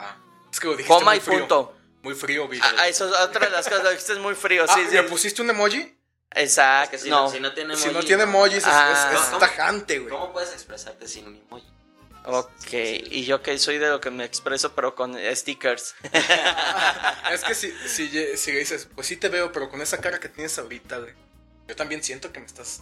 Ah, 0.02 0.18
es 0.52 0.60
que 0.60 0.68
lo 0.68 0.74
dijiste 0.74 0.94
coma 0.94 1.12
muy 1.12 1.18
y 1.18 1.22
frío. 1.22 1.40
punto. 1.40 1.78
Muy 2.04 2.16
frío, 2.16 2.48
vi. 2.48 2.60
Ah, 2.62 2.74
ah, 2.80 2.88
eso 2.88 3.08
es 3.08 3.14
otra 3.22 3.46
de 3.46 3.52
las 3.52 3.68
cosas. 3.70 3.94
Esto 3.94 4.14
es 4.14 4.20
muy 4.20 4.34
frío, 4.36 4.66
Ah, 4.68 4.74
sí, 4.76 4.82
sí. 4.90 4.96
¿Le 4.96 5.04
pusiste 5.04 5.42
un 5.42 5.50
emoji? 5.52 5.96
Exacto. 6.34 6.96
Es 6.96 7.02
que 7.02 7.06
si 7.06 7.10
no. 7.12 7.24
no, 7.26 7.30
si 7.32 7.40
no 7.40 7.54
tiene 7.54 7.76
Si 7.76 7.84
emoji, 7.84 7.98
no 8.00 8.04
tiene 8.06 8.24
emojis, 8.24 8.58
es, 8.58 8.66
Ah. 8.66 9.10
es- 9.14 9.20
es 9.20 9.26
¿Cómo? 9.28 9.38
tajante, 9.40 10.00
güey. 10.00 10.10
¿Cómo 10.12 10.34
puedes 10.34 10.52
expresarte 10.54 11.08
sin 11.08 11.28
un 11.28 11.36
emoji? 11.36 11.68
Ok, 12.24 12.74
y 12.74 13.26
yo 13.26 13.42
que 13.42 13.58
soy 13.58 13.80
de 13.80 13.90
lo 13.90 14.00
que 14.00 14.12
me 14.12 14.24
expreso, 14.24 14.74
pero 14.76 14.94
con 14.96 15.16
stickers. 15.36 15.96
Es 17.32 17.44
que 17.44 17.56
si, 17.56 17.72
si, 17.88 18.38
si 18.38 18.52
dices, 18.52 18.88
pues 18.94 19.08
sí 19.08 19.16
te 19.18 19.30
veo, 19.30 19.52
pero 19.52 19.70
con 19.70 19.82
esa 19.82 19.98
cara 20.00 20.20
que 20.20 20.30
tienes 20.30 20.58
ahorita, 20.60 20.98
güey. 21.00 21.14
Yo 21.68 21.76
también 21.76 22.04
siento 22.04 22.32
que 22.32 22.40
me 22.40 22.46
estás 22.46 22.82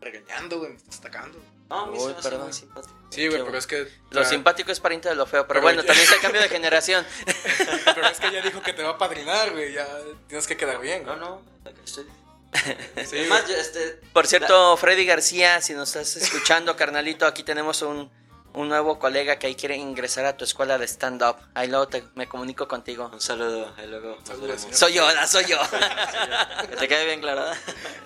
regañando, 0.00 0.58
güey, 0.58 0.70
me 0.72 0.76
estás 0.76 0.98
atacando. 0.98 1.38
No, 1.68 1.80
a 1.80 1.86
mí 1.86 1.98
se 1.98 2.04
Uy, 2.06 2.12
me 2.12 2.18
hace 2.20 2.38
muy 2.38 2.52
simpático. 2.52 2.94
Sí, 3.10 3.26
güey, 3.28 3.42
pero 3.44 3.58
es 3.58 3.66
que. 3.66 3.88
Lo 4.10 4.22
ya- 4.22 4.28
simpático 4.28 4.70
es 4.70 4.78
pariente 4.80 5.08
de 5.08 5.16
lo 5.16 5.26
feo, 5.26 5.42
pero, 5.48 5.60
Pero 5.60 5.62
bueno, 5.62 5.82
ya- 5.82 5.86
también 5.88 6.04
está 6.04 6.14
el 6.16 6.20
cambio 6.22 6.40
de 6.42 6.48
generación. 6.48 7.04
Pero 7.94 8.06
es 8.08 8.20
que 8.20 8.30
ya 8.32 8.42
dijo 8.42 8.62
que 8.62 8.72
te 8.72 8.82
va 8.82 8.90
a 8.90 8.98
padrinar, 8.98 9.50
güey. 9.52 9.72
Ya 9.72 9.86
tienes 10.28 10.46
que 10.46 10.56
quedar 10.56 10.78
bien, 10.80 11.04
No, 11.04 11.16
güey. 11.16 11.20
no, 11.20 11.42
estoy. 11.84 12.06
Sí, 13.06 13.26
yo, 13.48 13.54
este, 13.56 14.00
Por 14.12 14.26
cierto, 14.26 14.76
Freddy 14.76 15.04
García, 15.04 15.60
si 15.60 15.74
nos 15.74 15.94
estás 15.96 16.22
escuchando, 16.22 16.76
carnalito, 16.76 17.26
aquí 17.26 17.42
tenemos 17.42 17.82
un, 17.82 18.10
un 18.56 18.68
nuevo 18.68 18.98
colega 18.98 19.38
que 19.38 19.46
ahí 19.48 19.54
quiere 19.54 19.76
ingresar 19.76 20.24
a 20.24 20.36
tu 20.36 20.44
escuela 20.44 20.78
de 20.78 20.86
stand-up. 20.88 21.36
Ahí 21.54 21.68
luego 21.68 21.88
te- 21.88 22.04
me 22.14 22.26
comunico 22.26 22.66
contigo. 22.66 23.10
un 23.12 23.20
saludo, 23.20 23.72
ahí 23.76 23.86
luego 23.86 24.16
Saludos. 24.24 24.66
Soy 24.72 24.94
yo, 24.94 25.06
ah, 25.06 25.26
soy 25.26 25.44
yo. 25.44 25.58
Que 26.70 26.76
te 26.76 26.88
quede 26.88 27.04
bien 27.04 27.20
claro. 27.20 27.44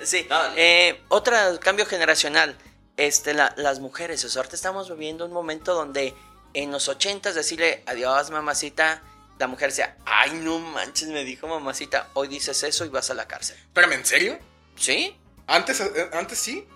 Sí, 0.03 0.27
No, 0.29 0.41
eh, 0.57 1.03
otro 1.09 1.35
cambio 1.61 1.87
generacional, 1.87 2.57
este, 2.97 3.33
la- 3.33 3.55
las 3.57 3.79
mujeres, 3.79 4.25
o 4.25 4.29
sea, 4.29 4.41
ahorita 4.41 4.57
estamos 4.57 4.91
viviendo 4.91 5.25
un 5.25 5.33
momento 5.33 5.73
donde 5.75 6.15
en 6.53 6.73
los 6.73 6.89
ochentas 6.89 7.35
decirle 7.37 7.85
adiós 7.87 8.31
mamacita, 8.31 9.03
la 9.39 9.47
mujer 9.47 9.71
decía, 9.71 9.97
ay 10.05 10.33
no 10.33 10.59
manches, 10.59 11.09
me 11.09 11.23
dijo 11.25 11.47
mamacita, 11.47 12.09
hoy 12.15 12.27
dices 12.29 12.63
eso 12.65 12.85
y 12.85 12.89
vas 12.89 13.09
a 13.11 13.15
la 13.15 13.29
cárcel. 13.29 13.57
Espérame, 13.57 13.93
¿en 13.93 14.05
serio? 14.05 14.39
¿Sí? 14.77 15.17
¿Antes, 15.47 15.81
eh, 15.81 16.11
antes 16.13 16.39
sí? 16.39 16.67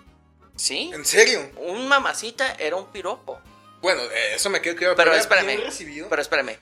¿Sí? 0.56 0.92
¿En 0.94 1.04
serio? 1.04 1.50
Un 1.56 1.88
mamacita 1.88 2.52
era 2.54 2.76
un 2.76 2.86
piropo. 2.92 3.40
Bueno, 3.84 4.00
eh, 4.00 4.34
eso 4.36 4.48
me 4.48 4.62
queda 4.62 4.74
claro. 4.76 4.96
Pero 4.96 5.10
era 5.10 5.20
espérame, 5.20 5.60
recibido. 5.62 6.08
pero 6.08 6.22
espérame, 6.22 6.58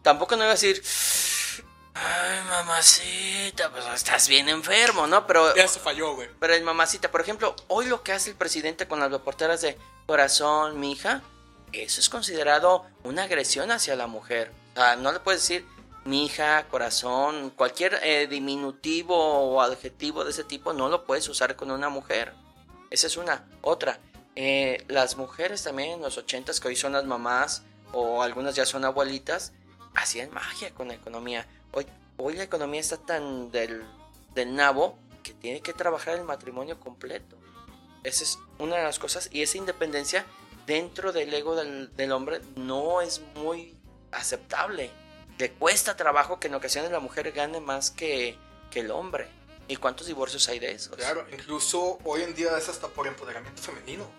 tampoco 0.00 0.36
no 0.36 0.44
iba 0.44 0.52
a 0.52 0.54
decir, 0.54 0.82
ay 1.92 2.40
mamacita, 2.48 3.70
pues 3.70 3.84
estás 3.94 4.26
bien 4.26 4.48
enfermo, 4.48 5.06
¿no? 5.06 5.26
Pero 5.26 5.54
Ya 5.54 5.68
se 5.68 5.80
falló, 5.80 6.14
güey. 6.14 6.30
Pero 6.40 6.54
el 6.54 6.62
mamacita, 6.64 7.10
por 7.10 7.20
ejemplo, 7.20 7.54
hoy 7.68 7.88
lo 7.88 8.02
que 8.02 8.12
hace 8.12 8.30
el 8.30 8.36
presidente 8.36 8.88
con 8.88 9.00
las 9.00 9.10
reporteras 9.12 9.60
de 9.60 9.76
corazón, 10.06 10.80
mija, 10.80 11.20
eso 11.74 12.00
es 12.00 12.08
considerado 12.08 12.86
una 13.04 13.24
agresión 13.24 13.70
hacia 13.70 13.94
la 13.94 14.06
mujer. 14.06 14.50
O 14.72 14.76
sea, 14.76 14.96
no 14.96 15.12
le 15.12 15.20
puedes 15.20 15.42
decir 15.42 15.66
mija, 16.06 16.66
corazón, 16.70 17.50
cualquier 17.50 18.00
eh, 18.02 18.28
diminutivo 18.28 19.14
o 19.14 19.60
adjetivo 19.60 20.24
de 20.24 20.30
ese 20.30 20.42
tipo 20.42 20.72
no 20.72 20.88
lo 20.88 21.04
puedes 21.04 21.28
usar 21.28 21.54
con 21.54 21.70
una 21.70 21.90
mujer. 21.90 22.32
Esa 22.90 23.08
es 23.08 23.18
una. 23.18 23.46
Otra, 23.60 24.00
eh, 24.34 24.84
las 24.88 25.16
mujeres 25.16 25.62
también 25.62 25.90
en 25.92 26.02
los 26.02 26.18
ochentas, 26.18 26.60
que 26.60 26.68
hoy 26.68 26.76
son 26.76 26.92
las 26.92 27.04
mamás 27.04 27.62
o 27.92 28.22
algunas 28.22 28.54
ya 28.54 28.64
son 28.64 28.84
abuelitas, 28.84 29.52
hacían 29.94 30.32
magia 30.32 30.72
con 30.72 30.88
la 30.88 30.94
economía. 30.94 31.46
Hoy, 31.72 31.86
hoy 32.16 32.34
la 32.34 32.44
economía 32.44 32.80
está 32.80 32.96
tan 32.96 33.50
del, 33.50 33.84
del 34.34 34.54
nabo 34.54 34.98
que 35.22 35.34
tiene 35.34 35.60
que 35.60 35.72
trabajar 35.72 36.16
el 36.16 36.24
matrimonio 36.24 36.80
completo. 36.80 37.36
Esa 38.02 38.24
es 38.24 38.38
una 38.58 38.76
de 38.76 38.84
las 38.84 38.98
cosas. 38.98 39.28
Y 39.30 39.42
esa 39.42 39.58
independencia 39.58 40.24
dentro 40.66 41.12
del 41.12 41.32
ego 41.32 41.54
del, 41.54 41.94
del 41.96 42.12
hombre 42.12 42.40
no 42.56 43.00
es 43.00 43.20
muy 43.36 43.74
aceptable. 44.10 44.90
Le 45.38 45.52
cuesta 45.52 45.96
trabajo 45.96 46.38
que 46.40 46.48
en 46.48 46.54
ocasiones 46.54 46.90
la 46.90 47.00
mujer 47.00 47.32
gane 47.32 47.60
más 47.60 47.90
que, 47.90 48.36
que 48.70 48.80
el 48.80 48.90
hombre. 48.90 49.28
¿Y 49.68 49.76
cuántos 49.76 50.06
divorcios 50.06 50.48
hay 50.48 50.58
de 50.58 50.72
esos? 50.72 50.96
Claro, 50.96 51.26
incluso 51.32 51.98
hoy 52.04 52.22
en 52.22 52.34
día 52.34 52.56
es 52.58 52.68
hasta 52.68 52.88
por 52.88 53.06
empoderamiento 53.06 53.62
femenino. 53.62 54.10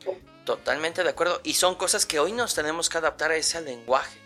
Totalmente 0.45 1.03
de 1.03 1.09
acuerdo. 1.09 1.41
Y 1.43 1.53
son 1.53 1.75
cosas 1.75 2.05
que 2.05 2.19
hoy 2.19 2.31
nos 2.31 2.55
tenemos 2.55 2.89
que 2.89 2.97
adaptar 2.97 3.31
a 3.31 3.35
ese 3.35 3.61
lenguaje. 3.61 4.19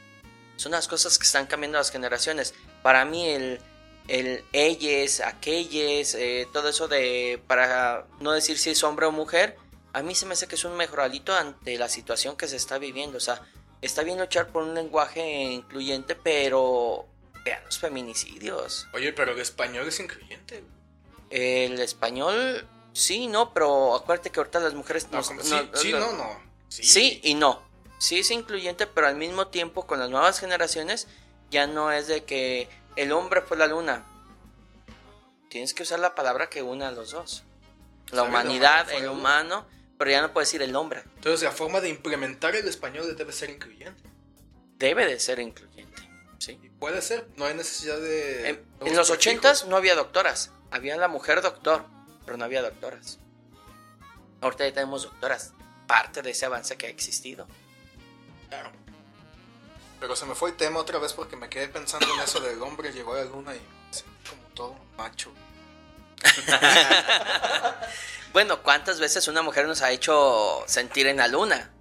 Son 0.56 0.72
las 0.72 0.88
cosas 0.88 1.18
que 1.18 1.26
están 1.26 1.48
cambiando 1.48 1.78
las 1.78 1.92
generaciones. 1.92 2.54
Para 2.82 3.06
mí 3.06 3.28
el, 3.30 3.60
el 4.08 4.44
ellos, 4.54 5.20
aquellos, 5.22 6.16
eh, 6.16 6.48
todo 6.54 6.70
eso 6.70 6.88
de, 6.88 7.42
para 7.48 8.08
no 8.20 8.32
decir 8.32 8.58
si 8.58 8.72
es 8.72 8.84
hombre 8.84 9.06
o 9.06 9.12
mujer, 9.12 9.58
a 9.94 10.02
mí 10.02 10.16
se 10.16 10.26
me 10.26 10.34
hace 10.34 10.48
que 10.48 10.56
es 10.56 10.64
un 10.64 10.76
mejoralito 10.76 11.34
ante 11.34 11.78
la 11.78 11.90
situación 11.90 12.38
que 12.38 12.48
se 12.48 12.56
está 12.56 12.78
viviendo. 12.78 13.18
O 13.18 13.22
sea, 13.22 13.42
está 13.82 14.04
bien 14.04 14.20
luchar 14.20 14.48
por 14.48 14.64
un 14.64 14.74
lenguaje 14.74 15.22
incluyente, 15.22 16.16
pero 16.16 17.06
vean 17.44 17.64
los 17.66 17.80
feminicidios. 17.80 18.88
Oye, 18.94 19.14
pero 19.14 19.34
el 19.34 19.40
español 19.40 19.88
es 19.88 20.00
incluyente. 20.00 20.64
El 21.30 21.80
español, 21.80 22.68
sí, 22.94 23.28
no, 23.28 23.54
pero 23.54 23.96
acuérdate 23.96 24.30
que 24.32 24.40
ahorita 24.40 24.60
las 24.60 24.74
mujeres... 24.74 25.08
No, 25.12 25.18
nos- 25.18 25.28
como- 25.28 25.42
no- 25.42 25.44
sí, 25.44 25.70
sí, 25.76 25.92
no- 25.92 26.14
no. 26.14 26.40
Sí. 26.70 26.84
Sí 26.84 27.22
y 27.24 27.34
no. 27.36 27.62
sí 28.00 28.20
es 28.20 28.30
incluyente, 28.32 28.88
pero 28.88 29.08
al 29.08 29.16
mismo 29.16 29.48
tiempo 29.48 29.88
con 29.88 30.00
las 30.00 30.10
nuevas 30.10 30.40
generaciones 30.40 31.08
ya 31.50 31.66
no 31.68 31.92
es 31.92 32.08
de 32.08 32.24
que 32.26 32.70
el 32.96 33.12
hombre 33.12 33.42
fue 33.42 33.58
la 33.58 33.68
luna. 33.68 34.06
Tienes 35.50 35.74
que 35.74 35.84
usar 35.84 36.00
la 36.00 36.14
palabra 36.14 36.50
que 36.50 36.62
una 36.62 36.90
a 36.90 36.92
los 36.92 37.12
dos. 37.12 37.44
La 38.12 38.24
humanidad, 38.24 38.90
el 38.92 39.08
humano, 39.10 39.66
pero 39.98 40.12
ya 40.12 40.22
no 40.22 40.32
puedes 40.34 40.50
decir 40.50 40.62
el 40.62 40.76
hombre. 40.76 41.04
Entonces 41.16 41.44
la 41.44 41.52
forma 41.52 41.82
de 41.82 41.90
implementar 41.90 42.56
el 42.56 42.68
español 42.68 43.16
debe 43.18 43.32
ser 43.34 43.50
incluyente. 43.50 44.04
Debe 44.78 45.06
de 45.06 45.20
ser 45.20 45.40
incluyente. 45.40 46.02
¿sí? 46.40 46.60
Y 46.62 46.70
puede 46.70 47.02
ser, 47.02 47.28
no 47.36 47.46
hay 47.46 47.54
necesidad 47.56 47.98
de... 48.00 48.50
En, 48.50 48.96
los 48.96 49.10
ochentas 49.10 49.66
no 49.68 49.76
había 49.78 49.96
doctoras. 49.96 50.52
Había 50.72 50.98
la 50.98 51.08
mujer 51.08 51.42
doctor, 51.42 51.86
pero 52.26 52.38
no 52.38 52.46
había 52.46 52.62
doctoras. 52.62 53.20
Ahorita 54.42 54.68
ya 54.68 54.74
tenemos 54.74 55.04
doctoras. 55.04 55.54
Parte 55.88 56.22
de 56.22 56.32
ese 56.32 56.46
avance 56.46 56.78
que 56.78 56.88
ha 56.88 56.90
existido. 56.90 57.48
Claro. 58.50 58.72
Pero 60.00 60.16
se 60.16 60.26
me 60.26 60.36
fue 60.36 60.52
el 60.52 60.58
tema 60.58 60.80
otra 60.80 61.00
vez 61.00 61.14
porque 61.14 61.36
me 61.36 61.50
quedé 61.50 61.68
pensando 61.70 62.14
en 62.14 62.20
eso 62.20 62.40
del 62.40 62.62
hombre 62.62 62.92
llegó 62.94 63.14
a 63.14 63.18
la 63.18 63.24
luna 63.26 63.56
y 63.56 63.60
como 64.30 64.42
todo 64.54 64.76
macho. 64.98 65.32
Bueno, 68.34 68.62
¿cuántas 68.62 69.00
veces 69.00 69.28
una 69.28 69.42
mujer 69.42 69.66
nos 69.68 69.82
ha 69.82 69.90
hecho 69.92 70.64
sentir 70.68 71.08
en 71.08 71.18
la 71.18 71.28
luna? 71.28 71.72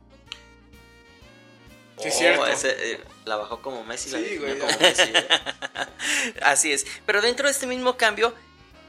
Sí, 1.98 2.08
Oh, 2.08 2.10
cierto. 2.18 2.46
ese, 2.46 2.92
eh, 2.92 3.04
la 3.26 3.36
bajó 3.36 3.60
como 3.60 3.84
Messi. 3.84 4.10
la 4.10 4.18
Sí, 4.18 4.36
güey. 4.38 4.58
como 4.58 4.72
Messi, 4.78 5.02
¿eh? 5.14 5.28
Así 6.42 6.72
es. 6.72 6.86
Pero 7.04 7.20
dentro 7.20 7.46
de 7.46 7.52
este 7.52 7.66
mismo 7.66 7.96
cambio, 7.98 8.32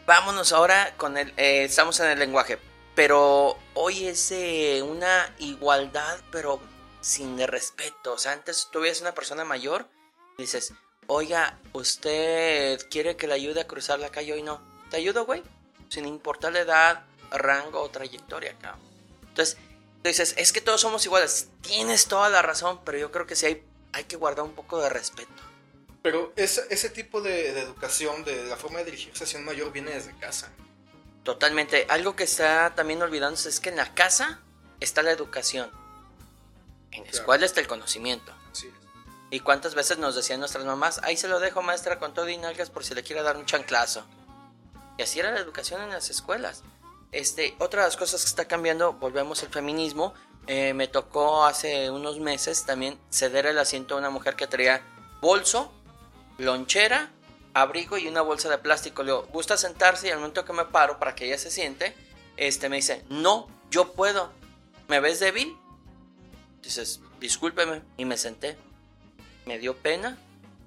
vámonos 0.08 0.54
ahora 0.54 0.96
con 0.98 1.18
el... 1.18 1.32
eh, 1.38 1.66
estamos 1.66 2.00
en 2.00 2.08
el 2.08 2.18
lenguaje. 2.18 2.58
Pero 2.96 3.60
hoy 3.76 4.08
es 4.08 4.32
eh, 4.32 4.82
una 4.82 5.32
igualdad, 5.38 6.18
pero 6.32 6.60
sin 7.00 7.38
respeto. 7.46 8.14
O 8.14 8.18
sea, 8.18 8.32
antes 8.32 8.70
tú 8.72 8.80
veías 8.80 9.02
una 9.02 9.14
persona 9.14 9.46
mayor, 9.46 9.88
dices, 10.40 10.74
oiga, 11.06 11.60
¿usted 11.74 12.80
quiere 12.90 13.16
que 13.16 13.28
le 13.28 13.36
ayude 13.36 13.62
a 13.62 13.68
cruzar 13.68 14.00
la 14.00 14.10
calle? 14.10 14.34
Hoy 14.34 14.42
no. 14.42 14.60
¿Te 14.90 14.98
ayudo, 14.98 15.26
güey? 15.26 15.44
Sin 15.90 16.08
importar 16.08 16.54
la 16.54 16.62
edad, 16.62 17.06
rango 17.30 17.82
o 17.82 17.90
trayectoria, 17.90 18.58
cabrón. 18.60 18.82
Entonces, 19.28 19.58
tú 20.02 20.10
dices, 20.10 20.34
es 20.38 20.52
que 20.52 20.62
todos 20.62 20.82
somos 20.82 21.06
iguales. 21.06 21.50
Tienes 21.62 22.08
toda 22.08 22.30
la 22.30 22.42
razón, 22.42 22.80
pero 22.84 22.98
yo 22.98 23.12
creo 23.12 23.28
que 23.28 23.36
sí 23.36 23.46
hay, 23.46 23.64
hay 23.94 24.06
que 24.06 24.16
guardar 24.16 24.46
un 24.46 24.54
poco 24.54 24.82
de 24.82 24.90
respeto. 24.90 25.47
Pero 26.12 26.34
ese, 26.36 26.66
ese 26.70 26.90
tipo 26.90 27.22
de, 27.22 27.54
de 27.54 27.62
educación, 27.62 28.24
de 28.24 28.46
la 28.46 28.56
forma 28.58 28.80
de 28.80 28.86
dirigirse 28.86 29.24
hacia 29.24 29.40
un 29.40 29.46
mayor 29.46 29.72
viene 29.72 29.92
desde 29.92 30.16
casa. 30.18 30.50
Totalmente. 31.24 31.86
Algo 31.90 32.16
que 32.16 32.24
está 32.24 32.74
también 32.76 33.02
olvidándose 33.02 33.50
es 33.50 33.60
que 33.60 33.70
en 33.70 33.76
la 33.78 33.94
casa 33.94 34.40
está 34.80 35.02
la 35.04 35.12
educación. 35.12 35.70
En 36.92 37.04
la 37.04 37.10
Claro. 37.10 37.18
escuela 37.20 37.46
está 37.46 37.60
el 37.60 37.68
conocimiento. 37.68 38.32
Es. 38.54 38.66
¿Y 39.30 39.42
cuántas 39.42 39.76
veces 39.76 39.98
nos 39.98 40.16
decían 40.16 40.40
nuestras 40.40 40.64
mamás, 40.64 41.02
ahí 41.04 41.18
se 41.18 41.28
lo 41.28 41.40
dejo 41.42 41.62
maestra 41.62 42.00
con 42.00 42.14
todo 42.14 42.30
y 42.30 42.38
nalgas 42.38 42.70
por 42.70 42.86
si 42.86 42.96
le 42.96 43.04
quiere 43.04 43.22
dar 43.24 43.36
un 43.36 43.46
chanclazo? 43.46 44.06
Y 44.98 45.02
así 45.04 45.20
era 45.20 45.32
la 45.32 45.40
educación 45.40 45.82
en 45.82 45.90
las 45.90 46.10
escuelas. 46.10 46.64
Este, 47.12 47.56
otra 47.60 47.82
de 47.82 47.88
las 47.90 47.98
cosas 47.98 48.22
que 48.22 48.28
está 48.30 48.46
cambiando, 48.46 48.94
volvemos 48.94 49.44
al 49.44 49.50
feminismo. 49.50 50.14
eh, 50.50 50.74
me 50.74 50.88
tocó 50.88 51.44
hace 51.44 51.92
unos 51.92 52.20
meses 52.22 52.66
también 52.66 52.98
ceder 53.12 53.48
el 53.48 53.60
asiento 53.60 53.96
a 53.96 53.98
una 53.98 54.10
mujer 54.10 54.38
que 54.38 54.48
traía 54.48 54.82
bolso, 55.20 55.74
lonchera, 56.38 57.12
abrigo 57.54 57.98
y 57.98 58.08
una 58.08 58.22
bolsa 58.22 58.50
de 58.50 58.58
plástico. 58.58 59.04
Le 59.04 59.14
¿gusta 59.14 59.58
sentarse? 59.58 60.08
Y 60.08 60.12
al 60.12 60.20
momento 60.20 60.46
que 60.46 60.54
me 60.54 60.66
paro 60.66 61.00
para 61.00 61.16
que 61.16 61.26
ella 61.26 61.38
se 61.38 61.52
siente, 61.52 61.96
este 62.38 62.70
me 62.70 62.78
dice, 62.78 63.04
no, 63.10 63.48
yo 63.72 63.94
puedo. 63.94 64.32
¿Me 64.88 65.00
ves 65.00 65.20
débil? 65.20 65.58
Dices, 66.62 67.02
discúlpeme. 67.20 67.82
Y 67.98 68.06
me 68.06 68.18
senté. 68.18 68.58
Me 69.46 69.60
dio 69.60 69.76
pena, 69.76 70.18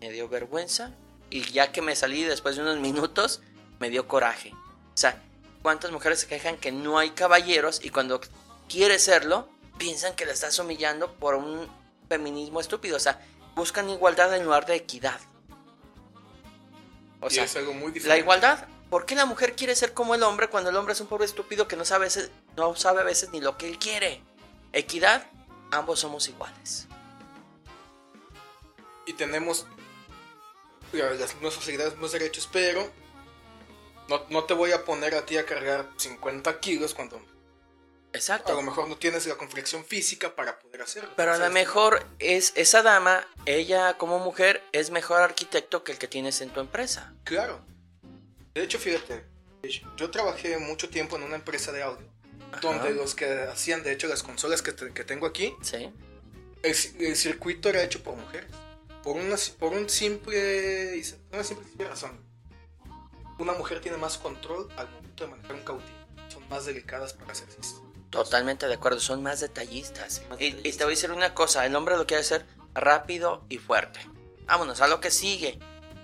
me 0.00 0.10
dio 0.10 0.28
vergüenza. 0.28 0.92
Y 1.30 1.42
ya 1.52 1.70
que 1.70 1.82
me 1.82 1.94
salí 1.94 2.24
después 2.24 2.56
de 2.56 2.62
unos 2.62 2.78
minutos, 2.78 3.40
me 3.78 3.90
dio 3.90 4.08
coraje. 4.08 4.52
O 4.52 4.96
sea, 4.96 5.22
¿cuántas 5.62 5.92
mujeres 5.92 6.20
se 6.20 6.26
quejan 6.26 6.56
que 6.56 6.72
no 6.72 6.98
hay 6.98 7.10
caballeros 7.10 7.84
y 7.84 7.90
cuando 7.90 8.20
quiere 8.68 8.98
serlo, 8.98 9.48
piensan 9.78 10.14
que 10.16 10.26
la 10.26 10.32
estás 10.32 10.58
humillando 10.58 11.12
por 11.14 11.36
un 11.36 11.68
feminismo 12.08 12.60
estúpido? 12.60 12.96
O 12.96 13.00
sea, 13.00 13.20
buscan 13.54 13.88
igualdad 13.88 14.34
en 14.34 14.44
lugar 14.44 14.66
de 14.66 14.74
equidad. 14.74 15.20
O 17.20 17.26
y 17.28 17.30
sea, 17.30 17.44
es 17.44 17.56
algo 17.56 17.72
muy 17.74 17.92
la 18.00 18.16
igualdad. 18.18 18.66
¿Por 18.88 19.06
qué 19.06 19.14
la 19.14 19.24
mujer 19.26 19.54
quiere 19.54 19.76
ser 19.76 19.92
como 19.94 20.14
el 20.14 20.22
hombre 20.22 20.48
cuando 20.48 20.70
el 20.70 20.76
hombre 20.76 20.94
es 20.94 21.00
un 21.00 21.06
pobre 21.06 21.24
estúpido 21.26 21.68
que 21.68 21.76
no 21.76 21.84
sabe, 21.84 22.08
no 22.56 22.74
sabe 22.74 23.00
a 23.02 23.04
veces 23.04 23.30
ni 23.30 23.40
lo 23.40 23.56
que 23.56 23.68
él 23.68 23.78
quiere? 23.78 24.20
Equidad, 24.72 25.26
ambos 25.70 26.00
somos 26.00 26.28
iguales. 26.28 26.86
Y 29.06 29.12
tenemos 29.12 29.66
la- 30.92 31.12
las 31.14 31.34
mismas 31.34 31.54
facilidades, 31.54 31.92
mismos 31.94 32.12
derechos, 32.12 32.48
pero 32.52 32.90
no, 34.08 34.22
no 34.28 34.44
te 34.44 34.54
voy 34.54 34.72
a 34.72 34.84
poner 34.84 35.14
a 35.14 35.24
ti 35.24 35.36
a 35.38 35.46
cargar 35.46 35.88
50 35.96 36.58
kilos 36.58 36.94
cuando 36.94 37.20
a 38.12 38.16
Exacto. 38.16 38.52
lo 38.54 38.62
mejor 38.62 38.88
no 38.88 38.96
tienes 38.96 39.26
la 39.26 39.36
conflicción 39.36 39.84
física 39.84 40.34
para 40.34 40.58
poder 40.58 40.82
hacerlo. 40.82 41.10
Pero 41.16 41.32
a 41.34 41.38
lo 41.38 41.50
mejor 41.50 42.04
es 42.18 42.52
esa 42.56 42.82
dama, 42.82 43.26
ella 43.46 43.96
como 43.98 44.18
mujer, 44.18 44.62
es 44.72 44.90
mejor 44.90 45.22
arquitecto 45.22 45.84
que 45.84 45.92
el 45.92 45.98
que 45.98 46.08
tienes 46.08 46.40
en 46.40 46.50
tu 46.50 46.60
empresa. 46.60 47.14
Claro. 47.24 47.60
De 48.54 48.62
hecho, 48.64 48.78
fíjate, 48.78 49.24
yo 49.96 50.10
trabajé 50.10 50.58
mucho 50.58 50.88
tiempo 50.90 51.16
en 51.16 51.22
una 51.22 51.36
empresa 51.36 51.70
de 51.70 51.82
audio, 51.82 52.06
donde 52.60 52.90
los 52.92 53.14
que 53.14 53.30
hacían, 53.44 53.82
de 53.84 53.92
hecho, 53.92 54.08
las 54.08 54.22
consolas 54.24 54.60
que, 54.62 54.72
te- 54.72 54.92
que 54.92 55.04
tengo 55.04 55.26
aquí, 55.26 55.54
¿Sí? 55.62 55.92
el, 56.62 56.76
el 56.98 57.16
circuito 57.16 57.68
era 57.68 57.82
hecho 57.82 58.02
por 58.02 58.16
mujeres. 58.16 58.50
Por 59.04 59.16
una, 59.16 59.36
por 59.58 59.72
un 59.72 59.88
simple, 59.88 61.00
una 61.32 61.44
simple 61.44 61.84
razón. 61.84 62.20
Una 63.38 63.52
mujer 63.54 63.80
tiene 63.80 63.96
más 63.96 64.18
control 64.18 64.68
al 64.76 64.90
momento 64.90 65.24
de 65.24 65.30
manejar 65.30 65.54
un 65.54 65.62
cautín. 65.62 65.94
Son 66.28 66.46
más 66.48 66.66
delicadas 66.66 67.14
para 67.14 67.32
hacer 67.32 67.48
ejercicio. 67.48 67.89
Totalmente 68.10 68.66
de 68.66 68.74
acuerdo, 68.74 68.98
son 68.98 69.22
más 69.22 69.40
detallistas. 69.40 70.22
Más 70.28 70.40
Y, 70.40 70.52
te 70.52 70.84
voy 70.84 70.92
a 70.92 70.96
decir 70.96 71.12
una 71.12 71.32
cosa, 71.32 71.64
el 71.64 71.76
hombre 71.76 71.96
lo 71.96 72.06
quiere 72.06 72.22
hacer 72.22 72.44
rápido 72.74 73.44
y 73.48 73.58
fuerte. 73.58 74.00
Vámonos 74.46 74.80
a 74.80 74.88
lo 74.88 75.00
que 75.00 75.12
sigue. 75.12 75.58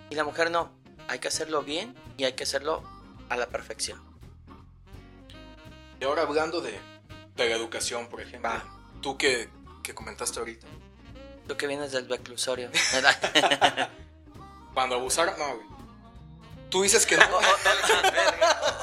Y 0.09 0.15
la 0.15 0.23
mujer 0.23 0.53
no, 0.53 0.71
hay 1.09 1.19
que 1.19 1.29
hacerlo 1.29 1.63
bien 1.63 1.97
y 2.17 2.25
hay 2.25 2.35
que 2.35 2.45
hacerlo 2.45 2.85
a 3.29 3.37
la 3.37 3.49
perfección. 3.49 4.01
Y 6.01 6.05
ahora 6.05 6.23
hablando 6.23 6.61
de, 6.61 6.79
de 7.35 7.49
la 7.49 7.57
educación, 7.57 8.09
por 8.09 8.21
ejemplo. 8.21 8.51
Va. 8.51 8.65
Tú 9.01 9.19
que, 9.19 9.49
que 9.83 9.95
comentaste 9.95 10.39
ahorita. 10.39 10.67
Tú 11.49 11.57
que 11.57 11.67
vienes 11.67 11.91
del 11.91 12.09
reclusorio. 12.09 12.71
Cuando 14.75 14.97
abusaron, 14.97 15.37
no, 15.39 15.57
güey. 15.57 15.76
Tú 16.71 16.83
dices 16.83 17.07
que 17.07 17.17
no. 17.17 17.25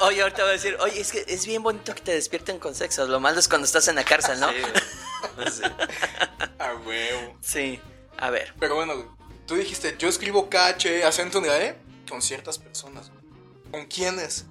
oye, 0.00 0.22
ahorita 0.22 0.42
voy 0.42 0.50
a 0.50 0.52
decir, 0.52 0.76
oye, 0.80 1.00
es 1.00 1.12
que 1.12 1.24
es 1.28 1.46
bien 1.46 1.62
bonito 1.62 1.94
que 1.94 2.00
te 2.00 2.12
despierten 2.12 2.58
con 2.58 2.74
sexo. 2.74 3.06
Lo 3.06 3.20
malo 3.20 3.38
es 3.38 3.48
cuando 3.48 3.66
estás 3.66 3.88
en 3.88 3.96
la 3.96 4.04
cárcel, 4.04 4.40
¿no? 4.40 4.48
Sí. 4.50 5.62
A 6.58 6.74
huevo. 6.74 7.36
Sí. 7.42 7.80
A 8.18 8.30
ver. 8.30 8.54
Pero 8.58 8.74
bueno, 8.76 9.16
tú 9.46 9.54
dijiste, 9.56 9.96
yo 9.98 10.08
escribo 10.08 10.48
KH, 10.48 11.04
acento 11.04 11.38
en 11.38 11.46
la 11.46 11.58
E, 11.58 11.78
con 12.08 12.22
ciertas 12.22 12.58
personas. 12.58 13.10
¿Con 13.70 13.86
quiénes? 13.86 14.46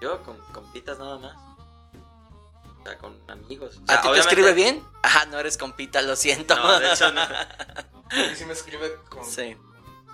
Yo 0.00 0.22
con 0.22 0.36
compitas 0.52 0.98
nada 0.98 1.18
más. 1.18 1.36
O 2.80 2.84
sea, 2.84 2.98
con 2.98 3.16
amigos. 3.28 3.78
O 3.78 3.82
¿A 3.84 3.94
sea, 3.94 4.02
ti 4.02 4.08
te 4.12 4.18
escribe 4.18 4.52
bien? 4.52 4.84
Ajá, 5.02 5.26
no 5.26 5.38
eres 5.38 5.56
compita, 5.56 6.02
lo 6.02 6.16
siento. 6.16 6.56
No, 6.56 6.80
de 6.80 6.92
hecho 6.92 7.12
no. 7.12 7.22
Y 8.32 8.34
sí 8.34 8.44
me 8.44 8.52
escribe 8.52 8.94
con... 9.08 9.24
Sí. 9.24 9.56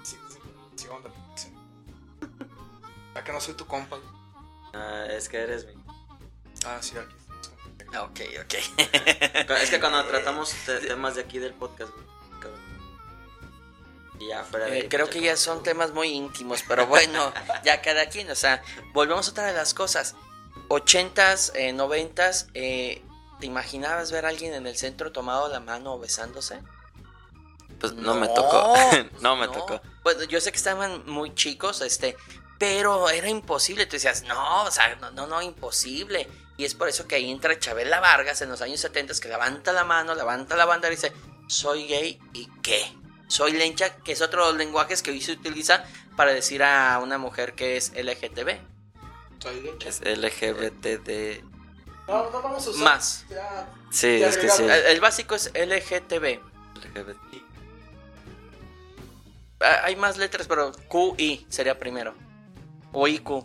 Sí, 0.04 0.16
sí, 0.30 0.38
sí, 0.76 0.86
onda, 0.86 1.10
sí. 1.10 1.20
¿A 3.18 3.24
que 3.24 3.32
no 3.32 3.40
soy 3.40 3.54
tu 3.54 3.66
compa? 3.66 3.98
Ah, 4.72 5.06
es 5.10 5.28
que 5.28 5.38
eres 5.38 5.66
mi. 5.66 5.74
Ah, 6.64 6.78
sí, 6.80 6.94
aquí. 6.96 7.14
Ok, 7.98 8.20
ok. 8.44 8.54
Es 9.62 9.70
que 9.70 9.80
cuando 9.80 10.04
tratamos 10.04 10.54
temas 10.86 11.16
de 11.16 11.22
aquí 11.22 11.38
del 11.38 11.54
podcast, 11.54 11.92
ya 14.20 14.44
fuera 14.44 14.66
de 14.66 14.80
Eh, 14.80 14.88
creo 14.88 15.06
pues, 15.06 15.16
que 15.16 15.22
ya 15.22 15.36
son 15.36 15.62
temas 15.62 15.92
muy 15.92 16.08
íntimos, 16.08 16.62
pero 16.66 16.86
bueno, 16.86 17.32
ya 17.64 17.80
cada 17.82 18.08
quien, 18.08 18.30
o 18.30 18.34
sea, 18.34 18.62
volvemos 18.92 19.26
a 19.28 19.30
otra 19.32 19.46
de 19.46 19.54
las 19.54 19.74
cosas. 19.74 20.14
80s, 20.68 21.52
eh, 21.54 21.72
90s, 21.72 22.50
eh, 22.54 23.02
¿te 23.40 23.46
imaginabas 23.46 24.12
ver 24.12 24.26
a 24.26 24.28
alguien 24.28 24.54
en 24.54 24.66
el 24.66 24.76
centro 24.76 25.12
tomado 25.12 25.48
la 25.48 25.60
mano 25.60 25.94
o 25.94 25.98
besándose? 25.98 26.60
Pues 27.80 27.94
no, 27.94 28.14
me 28.14 28.28
tocó. 28.28 28.74
no 29.20 29.36
me 29.36 29.48
tocó. 29.48 29.80
Bueno, 30.02 30.24
yo 30.24 30.40
sé 30.40 30.50
que 30.50 30.58
estaban 30.58 31.06
muy 31.06 31.34
chicos, 31.34 31.80
este, 31.80 32.16
pero 32.58 33.08
era 33.10 33.28
imposible. 33.28 33.86
Tú 33.86 33.92
decías, 33.92 34.24
no, 34.24 34.64
o 34.64 34.70
sea, 34.70 34.96
no, 34.96 35.10
no, 35.12 35.26
no, 35.26 35.40
imposible. 35.42 36.28
Y 36.56 36.64
es 36.64 36.74
por 36.74 36.88
eso 36.88 37.06
que 37.06 37.14
ahí 37.14 37.30
entra 37.30 37.58
Chabela 37.58 38.00
Vargas 38.00 38.42
en 38.42 38.48
los 38.48 38.60
años 38.62 38.80
70 38.80 39.14
que 39.20 39.28
levanta 39.28 39.72
la 39.72 39.84
mano, 39.84 40.14
levanta 40.14 40.56
la 40.56 40.64
banda 40.64 40.88
y 40.88 40.92
dice, 40.92 41.12
soy 41.46 41.86
gay 41.86 42.20
y 42.32 42.48
qué. 42.62 42.92
Soy 43.28 43.52
lencha, 43.52 43.96
que 43.96 44.12
es 44.12 44.22
otro 44.22 44.44
de 44.46 44.52
los 44.52 44.58
lenguajes 44.58 45.02
que 45.02 45.10
hoy 45.10 45.20
se 45.20 45.32
utiliza 45.32 45.84
para 46.16 46.32
decir 46.32 46.62
a 46.62 46.98
una 47.02 47.18
mujer 47.18 47.54
que 47.54 47.76
es 47.76 47.92
LGTB. 47.92 48.58
Soy 49.38 49.60
leche. 49.60 49.88
Es 49.90 50.00
LGBTD. 50.00 51.44
No, 52.08 52.30
no 52.30 52.42
vamos 52.42 52.66
a 52.66 52.70
usar. 52.70 52.82
Más. 52.82 53.24
Ya, 53.28 53.68
Sí, 53.90 54.18
Ya 54.18 54.28
es 54.28 54.38
que 54.38 54.48
sí. 54.48 54.62
El, 54.62 54.70
el 54.70 55.00
básico 55.00 55.34
es 55.34 55.52
LGTB. 55.54 56.40
Ah, 59.60 59.80
Hay 59.84 59.96
más 59.96 60.16
letras, 60.16 60.46
pero 60.46 60.72
QI 60.72 61.46
sería 61.48 61.78
primero. 61.78 62.14
O 62.92 63.06
IQ. 63.08 63.42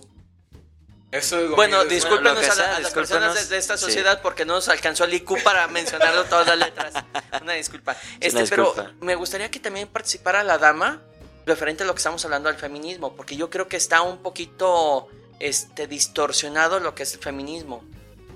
Eso 1.12 1.40
es 1.40 1.50
Bueno, 1.52 1.86
discúlpenos 1.86 2.40
que 2.40 2.46
a, 2.48 2.52
sea, 2.56 2.76
a 2.78 2.80
las 2.80 2.92
personas 2.92 3.36
de, 3.36 3.42
discúlpenos. 3.42 3.50
de 3.50 3.58
esta 3.58 3.78
Sí. 3.78 3.86
sociedad 3.86 4.22
porque 4.22 4.46
no 4.46 4.54
nos 4.56 4.68
alcanzó 4.70 5.04
el 5.04 5.14
IQ 5.14 5.44
para 5.44 5.68
mencionarlo 5.70 6.24
todas 6.26 6.48
las 6.48 6.58
letras. 6.58 6.94
Una 7.42 7.54
disculpa. 7.54 7.96
Este, 8.20 8.40
una 8.40 8.50
pero 8.50 8.64
disculpa. 8.66 8.92
me 9.02 9.14
gustaría 9.16 9.52
que 9.52 9.60
también 9.60 9.88
participara 9.88 10.44
la 10.44 10.58
dama 10.58 11.02
referente 11.46 11.84
a 11.84 11.86
lo 11.86 11.94
que 11.94 12.00
estamos 12.00 12.24
hablando 12.26 12.50
del 12.50 12.58
feminismo, 12.58 13.16
porque 13.16 13.36
yo 13.36 13.50
creo 13.50 13.68
que 13.68 13.78
está 13.78 14.02
un 14.02 14.24
poquito 14.24 15.08
este 15.40 15.88
distorsionado 15.88 16.80
lo 16.80 16.96
que 16.96 17.04
es 17.04 17.14
el 17.14 17.20
feminismo. 17.20 17.84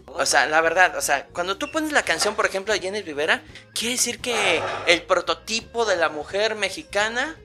O 0.07 0.25
sea, 0.25 0.45
la 0.45 0.61
verdad, 0.61 0.95
o 0.97 1.01
sea, 1.01 1.25
cuando 1.27 1.57
tú 1.57 1.71
pones 1.71 1.91
la 1.93 2.03
canción, 2.03 2.35
por 2.35 2.45
ejemplo, 2.45 2.73
de 2.73 2.79
Jenny 2.79 3.01
Rivera, 3.01 3.43
quiere 3.73 3.93
decir 3.95 4.19
que 4.19 4.61
el 4.87 5.01
prototipo 5.03 5.85
de 5.85 5.95
la 5.95 6.09
mujer 6.09 6.55
mexicana 6.55 7.37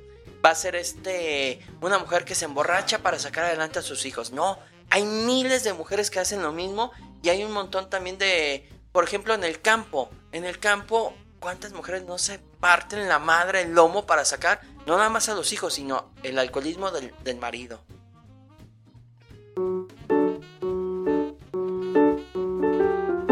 va 0.45 0.51
a 0.51 0.55
ser 0.55 0.77
este 0.77 1.61
una 1.81 1.99
mujer 1.99 2.25
que 2.25 2.35
se 2.35 2.45
emborracha 2.45 2.99
para 2.99 3.19
sacar 3.19 3.45
adelante 3.45 3.79
a 3.79 3.83
sus 3.83 4.05
hijos. 4.07 4.33
No, 4.33 4.59
hay 4.91 5.05
miles 5.05 5.65
de 5.65 5.73
mujeres 5.73 6.11
que 6.11 6.21
hacen 6.21 6.43
lo 6.43 6.53
mismo 6.53 6.93
y 7.23 7.29
hay 7.29 7.45
un 7.45 7.53
montón 7.53 7.89
también 7.89 8.19
de, 8.19 8.69
por 8.93 9.05
ejemplo, 9.05 9.35
en 9.35 9.45
el 9.45 9.61
campo. 9.61 10.11
En 10.33 10.45
el 10.45 10.59
campo, 10.59 11.15
¿cuántas 11.41 11.73
mujeres 11.73 12.05
no 12.05 12.19
se 12.19 12.39
parten 12.61 13.09
la 13.09 13.19
madre, 13.19 13.63
el 13.63 13.73
lomo 13.73 14.07
para 14.07 14.25
sacar 14.25 14.61
no 14.87 14.97
nada 14.97 15.09
más 15.11 15.29
a 15.29 15.35
los 15.35 15.53
hijos, 15.53 15.75
sino 15.75 16.11
el 16.23 16.39
alcoholismo 16.39 16.91
del, 16.91 17.15
del 17.23 17.37
marido? 17.37 17.81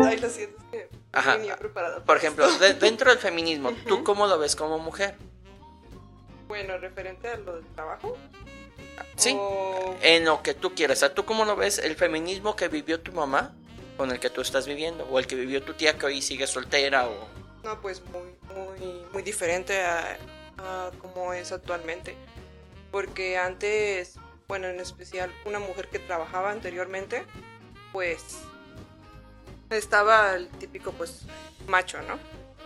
Ay, 0.05 0.17
lo 0.19 0.29
siento, 0.31 0.57
es 0.59 0.65
que 0.71 0.89
Ajá. 1.13 1.37
venía 1.37 1.57
preparada. 1.57 2.03
Por 2.05 2.17
ejemplo, 2.17 2.51
de- 2.59 2.75
dentro 2.75 3.11
del 3.11 3.19
feminismo, 3.19 3.73
¿tú 3.87 4.03
cómo 4.05 4.27
lo 4.27 4.39
ves 4.39 4.57
como 4.57 4.79
mujer? 4.79 5.17
Bueno, 6.51 6.79
referente 6.79 7.29
a 7.29 7.37
lo 7.37 7.55
del 7.61 7.67
trabajo. 7.77 8.17
Sí. 9.15 9.37
O- 9.39 9.95
En 10.03 10.25
lo 10.25 10.43
que 10.43 10.53
tú 10.53 10.75
quieras. 10.75 11.09
¿tú 11.15 11.25
cómo 11.25 11.45
lo 11.45 11.55
ves 11.55 11.79
el 11.79 11.95
feminismo 11.95 12.57
que 12.57 12.67
vivió 12.67 12.99
tu 13.01 13.13
mamá 13.13 13.55
con 13.97 14.11
el 14.11 14.19
que 14.19 14.31
tú 14.31 14.41
estás 14.41 14.67
viviendo? 14.67 15.05
O 15.05 15.21
el 15.21 15.29
que 15.29 15.37
vivió 15.37 15.63
tu 15.63 15.75
tía 15.75 15.97
que 15.97 16.07
hoy 16.07 16.21
sigue 16.21 16.49
soltera 16.49 17.07
o... 17.09 17.29
No, 17.63 17.81
pues 17.81 18.03
muy, 18.07 18.35
muy, 18.53 19.07
muy 19.13 19.23
diferente 19.23 19.81
a, 19.81 20.19
a 20.59 20.91
como 21.01 21.33
es 21.35 21.53
actualmente. 21.53 22.17
Porque 22.91 23.39
antes, 23.39 24.17
bueno, 24.49 24.67
en 24.67 24.81
especial 24.81 25.33
una 25.45 25.61
mujer 25.61 25.87
que 25.87 26.01
trabajaba 26.01 26.51
anteriormente, 26.51 27.25
pues 27.93 28.39
estaba 29.71 30.35
el 30.35 30.49
típico 30.49 30.91
pues 30.91 31.23
macho, 31.69 32.03
¿no? 32.03 32.19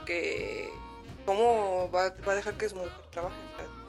Que 0.07 0.71
cómo 1.27 1.91
va, 1.95 2.15
va 2.27 2.33
a 2.33 2.37
dejar 2.37 2.55
que 2.55 2.67
su 2.71 2.77
mujer 2.77 2.93
trabaje. 3.11 3.37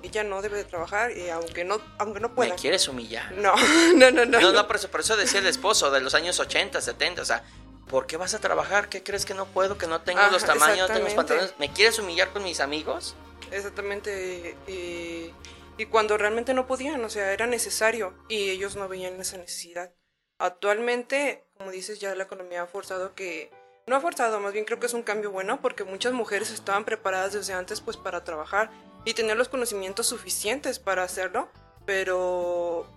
Ella 0.06 0.24
no 0.24 0.42
debe 0.42 0.58
de 0.58 0.64
trabajar 0.64 1.12
y 1.12 1.30
aunque 1.30 1.64
no, 1.64 1.82
aunque 1.98 2.20
no 2.20 2.30
¿Me 2.30 2.36
pueda. 2.36 2.56
quieres 2.56 2.88
humillar? 2.88 3.32
No, 3.36 3.54
no, 3.96 4.12
no, 4.12 4.26
no. 4.26 4.40
No, 4.40 4.52
no, 4.52 4.68
por 4.68 4.76
eso, 4.78 4.90
por 4.90 5.00
eso 5.02 5.18
decía 5.18 5.40
el 5.40 5.48
esposo 5.48 5.92
de 5.92 6.02
los 6.02 6.14
años 6.16 6.40
80, 6.40 6.80
70, 6.82 7.22
o 7.22 7.26
sea, 7.26 7.44
¿por 7.90 8.08
qué 8.08 8.18
vas 8.18 8.34
a 8.34 8.40
trabajar? 8.40 8.90
¿Qué 8.90 9.04
crees 9.04 9.26
que 9.26 9.34
no 9.34 9.46
puedo? 9.46 9.78
¿Que 9.78 9.88
no 9.88 10.02
tengo 10.02 10.20
Ajá, 10.22 10.32
los 10.32 10.44
tamaños, 10.46 10.88
no 10.88 10.94
tengo 10.94 11.06
los 11.06 11.14
pantalones? 11.14 11.54
¿Me 11.60 11.72
quieres 11.72 12.00
humillar 12.00 12.32
con 12.32 12.44
mis 12.44 12.60
amigos? 12.60 13.16
Exactamente. 13.52 14.56
Y, 14.68 15.32
y 15.78 15.86
cuando 15.88 16.18
realmente 16.18 16.54
no 16.54 16.68
podían, 16.68 17.04
o 17.04 17.10
sea, 17.10 17.32
era 17.34 17.48
necesario 17.48 18.14
y 18.30 18.50
ellos 18.50 18.76
no 18.76 18.88
veían 18.88 19.20
esa 19.20 19.38
necesidad. 19.38 19.92
Actualmente, 20.40 21.46
como 21.58 21.72
dices, 21.72 22.00
ya 22.00 22.14
la 22.16 22.24
economía 22.24 22.64
ha 22.64 22.68
forzado 22.68 23.16
que... 23.16 23.52
No 23.88 23.96
ha 23.96 24.02
forzado, 24.02 24.40
más 24.40 24.52
bien 24.52 24.66
creo 24.66 24.80
que 24.80 24.88
es 24.88 24.94
un 24.94 25.04
cambio 25.04 25.32
bueno 25.32 25.62
porque 25.62 25.84
muchas 25.84 26.12
mujeres 26.12 26.50
estaban 26.50 26.86
preparadas 26.86 27.34
desde 27.34 27.54
antes 27.54 27.82
pues 27.82 27.98
para 27.98 28.24
trabajar 28.24 28.72
y 29.06 29.14
tener 29.14 29.38
los 29.38 29.50
conocimientos 29.50 30.08
suficientes 30.08 30.80
para 30.80 31.04
hacerlo, 31.04 31.48
pero 31.86 32.88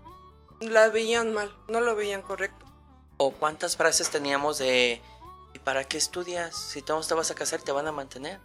la 0.61 0.89
veían 0.89 1.33
mal, 1.33 1.55
no 1.69 1.81
lo 1.81 1.95
veían 1.95 2.23
correcto. 2.23 2.67
¿O 3.19 3.33
cuántas 3.33 3.77
frases 3.77 4.11
teníamos 4.11 4.59
de... 4.59 5.03
¿Y 5.55 5.59
para 5.61 5.85
qué 5.85 5.99
estudias? 5.99 6.57
Si 6.57 6.83
tú 6.83 6.95
no 6.95 7.01
te 7.01 7.15
vas 7.15 7.31
a 7.31 7.35
casar, 7.35 7.61
te 7.63 7.73
van 7.73 7.87
a 7.87 7.93
mantener. 7.93 8.41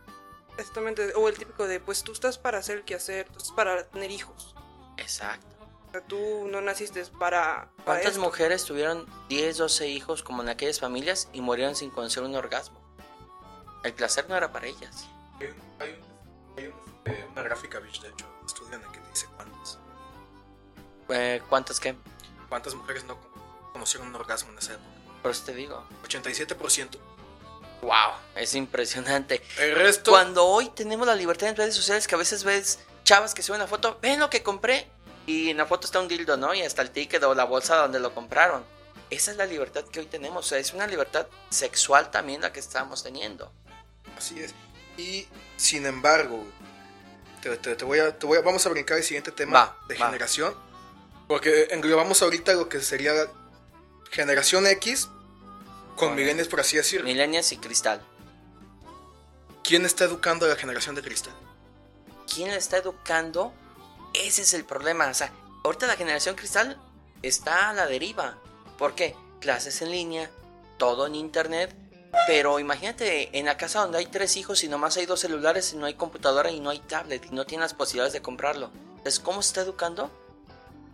Exactamente, 0.57 1.13
o 1.15 1.27
el 1.27 1.37
típico 1.37 1.65
de 1.65 1.79
pues 1.79 2.03
tú 2.03 2.11
estás 2.11 2.37
para 2.37 2.59
hacer 2.59 2.77
el 2.77 2.83
quehacer, 2.83 3.27
tú 3.29 3.39
estás 3.39 3.53
para 3.53 3.87
tener 3.87 4.11
hijos. 4.11 4.55
Exacto. 4.97 5.47
O 5.87 5.91
sea, 5.91 6.01
tú 6.01 6.47
no 6.49 6.61
naciste 6.61 7.03
para... 7.19 7.69
para 7.77 7.85
¿Cuántas 7.85 8.13
esto. 8.13 8.21
mujeres 8.21 8.65
tuvieron 8.65 9.07
10, 9.29 9.57
12 9.57 9.87
hijos 9.87 10.23
como 10.23 10.41
en 10.43 10.49
aquellas 10.49 10.79
familias 10.79 11.29
y 11.33 11.41
murieron 11.41 11.75
sin 11.75 11.89
conocer 11.89 12.23
un 12.23 12.35
orgasmo? 12.35 12.79
El 13.83 13.93
placer 13.93 14.27
no 14.29 14.35
era 14.35 14.51
para 14.51 14.67
ellas. 14.67 15.07
Hay, 15.39 15.53
una 17.33 17.41
gráfica, 17.43 17.79
bitch, 17.79 18.01
de 18.01 18.09
hecho, 18.09 18.25
estudian 18.45 18.81
en 18.83 18.91
que 18.91 18.99
te 18.99 19.09
dice 19.09 19.27
cuántas, 19.35 19.79
Eh, 21.09 21.41
¿Cuántas 21.49 21.79
qué? 21.79 21.95
cuántas 22.49 22.75
mujeres 22.75 23.03
no 23.03 23.17
conocieron 23.73 24.07
un 24.09 24.15
orgasmo 24.15 24.51
en 24.51 24.57
esa 24.59 24.73
época. 24.73 24.87
Por 25.21 25.31
eso 25.31 25.43
te 25.45 25.53
digo. 25.53 25.83
87%. 26.03 26.99
¡Wow! 27.81 27.91
Es 28.35 28.55
impresionante. 28.55 29.41
El 29.59 29.75
resto. 29.75 30.11
Cuando 30.11 30.45
hoy 30.45 30.69
tenemos 30.69 31.05
la 31.07 31.15
libertad 31.15 31.49
en 31.49 31.55
redes 31.55 31.75
sociales 31.75 32.07
que 32.07 32.15
a 32.15 32.17
veces 32.17 32.43
ves 32.43 32.79
chavas 33.03 33.33
que 33.33 33.41
suben 33.43 33.59
una 33.61 33.67
foto, 33.67 33.97
ven 34.01 34.19
lo 34.19 34.29
que 34.29 34.43
compré 34.43 34.87
y 35.25 35.49
en 35.49 35.57
la 35.57 35.65
foto 35.65 35.85
está 35.87 35.99
un 35.99 36.07
dildo, 36.07 36.37
¿no? 36.37 36.53
Y 36.53 36.61
hasta 36.61 36.81
el 36.81 36.91
ticket 36.91 37.23
o 37.23 37.33
la 37.35 37.43
bolsa 37.45 37.75
donde 37.77 37.99
lo 37.99 38.13
compraron. 38.13 38.63
Esa 39.09 39.31
es 39.31 39.37
la 39.37 39.45
libertad 39.45 39.83
que 39.85 39.99
hoy 39.99 40.05
tenemos. 40.05 40.45
O 40.45 40.49
sea, 40.49 40.59
es 40.59 40.73
una 40.73 40.87
libertad 40.87 41.27
sexual 41.49 42.11
también 42.11 42.41
la 42.41 42.53
que 42.53 42.59
estamos 42.59 43.03
teniendo. 43.03 43.51
Así 44.17 44.39
es. 44.39 44.53
Y 44.97 45.27
sin 45.57 45.85
embargo, 45.85 46.43
te, 47.43 47.57
te- 47.57 47.75
te 47.75 47.85
voy 47.85 47.99
a, 47.99 48.17
te 48.17 48.25
voy 48.25 48.37
a- 48.37 48.41
vamos 48.41 48.65
a 48.65 48.69
brincar 48.69 48.97
el 48.97 49.03
siguiente 49.03 49.31
tema 49.31 49.53
Va, 49.59 49.77
de 49.87 49.97
va. 49.97 50.05
generación. 50.07 50.55
Porque 51.27 51.67
englobamos 51.71 52.21
ahorita 52.21 52.53
lo 52.53 52.69
que 52.69 52.79
sería 52.81 53.13
generación 54.11 54.65
X 54.67 55.07
con 55.95 56.09
Con- 56.09 56.15
milenios, 56.15 56.47
por 56.47 56.59
así 56.59 56.77
decirlo. 56.77 57.05
Milenias 57.07 57.51
y 57.51 57.57
cristal. 57.57 58.01
¿Quién 59.63 59.85
está 59.85 60.03
educando 60.05 60.45
a 60.45 60.49
la 60.49 60.55
generación 60.55 60.95
de 60.95 61.01
cristal? 61.01 61.33
¿Quién 62.33 62.49
la 62.49 62.57
está 62.57 62.77
educando? 62.77 63.53
Ese 64.13 64.41
es 64.41 64.53
el 64.53 64.65
problema. 64.65 65.07
O 65.07 65.13
sea, 65.13 65.31
ahorita 65.63 65.87
la 65.87 65.95
generación 65.95 66.35
cristal 66.35 66.77
está 67.21 67.69
a 67.69 67.73
la 67.73 67.85
deriva. 67.87 68.37
¿Por 68.77 68.95
qué? 68.95 69.15
Clases 69.39 69.81
en 69.81 69.91
línea, 69.91 70.29
todo 70.77 71.07
en 71.07 71.15
internet. 71.15 71.73
Pero 72.27 72.59
imagínate 72.59 73.37
en 73.37 73.45
la 73.45 73.57
casa 73.57 73.81
donde 73.81 73.97
hay 73.97 74.05
tres 74.05 74.37
hijos 74.37 74.63
y 74.63 74.69
nomás 74.69 74.97
hay 74.97 75.05
dos 75.05 75.19
celulares 75.19 75.73
y 75.73 75.77
no 75.77 75.85
hay 75.85 75.95
computadora 75.95 76.51
y 76.51 76.59
no 76.59 76.69
hay 76.69 76.79
tablet 76.79 77.25
y 77.25 77.35
no 77.35 77.45
tienen 77.45 77.63
las 77.63 77.73
posibilidades 77.73 78.13
de 78.13 78.21
comprarlo. 78.21 78.69
Entonces, 78.97 79.19
¿cómo 79.19 79.41
se 79.41 79.49
está 79.49 79.61
educando? 79.61 80.11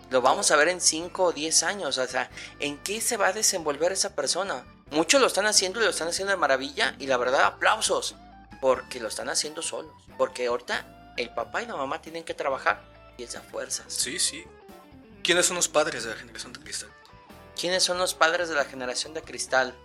Lo 0.10 0.22
vamos 0.22 0.50
a 0.50 0.56
ver 0.56 0.70
en 0.70 0.82
5 0.82 1.24
o 1.24 1.32
10 1.32 1.64
años. 1.64 1.98
O 1.98 2.08
sea, 2.08 2.32
¿en 2.60 2.78
qué 2.80 3.02
se 3.02 3.18
va 3.18 3.28
a 3.28 3.34
desenvolver 3.34 3.92
esa 3.92 4.16
persona? 4.16 4.66
Muchos 4.92 5.22
lo 5.22 5.28
están 5.28 5.46
haciendo 5.46 5.80
y 5.80 5.84
lo 5.84 5.92
están 5.92 6.08
haciendo 6.08 6.32
de 6.32 6.38
maravilla 6.38 6.96
y 6.98 7.06
la 7.06 7.18
verdad, 7.18 7.44
aplausos. 7.44 8.16
Porque 8.62 9.00
lo 9.00 9.08
están 9.08 9.30
haciendo 9.30 9.62
solos. 9.62 9.94
Porque 10.18 10.48
ahorita 10.48 11.14
el 11.18 11.30
papá 11.30 11.62
y 11.62 11.68
la 11.68 11.76
mamá 11.76 12.02
tienen 12.02 12.24
que 12.24 12.34
trabajar 12.34 12.82
y 13.18 13.24
es 13.24 13.36
a 13.36 13.42
fuerzas. 13.42 13.86
Sí, 13.94 14.18
sí. 14.18 14.44
¿Quiénes 15.22 15.46
son 15.46 15.58
los 15.58 15.68
padres 15.68 16.04
de 16.04 16.10
la 16.10 16.16
generación 16.16 16.54
de 16.54 16.60
cristal? 16.62 16.90
¿Quiénes 17.60 17.84
son 17.84 17.98
los 17.98 18.16
padres 18.16 18.50
de 18.50 18.56
la 18.56 18.66
generación 18.66 19.14
de 19.14 19.22
cristal? 19.22 19.76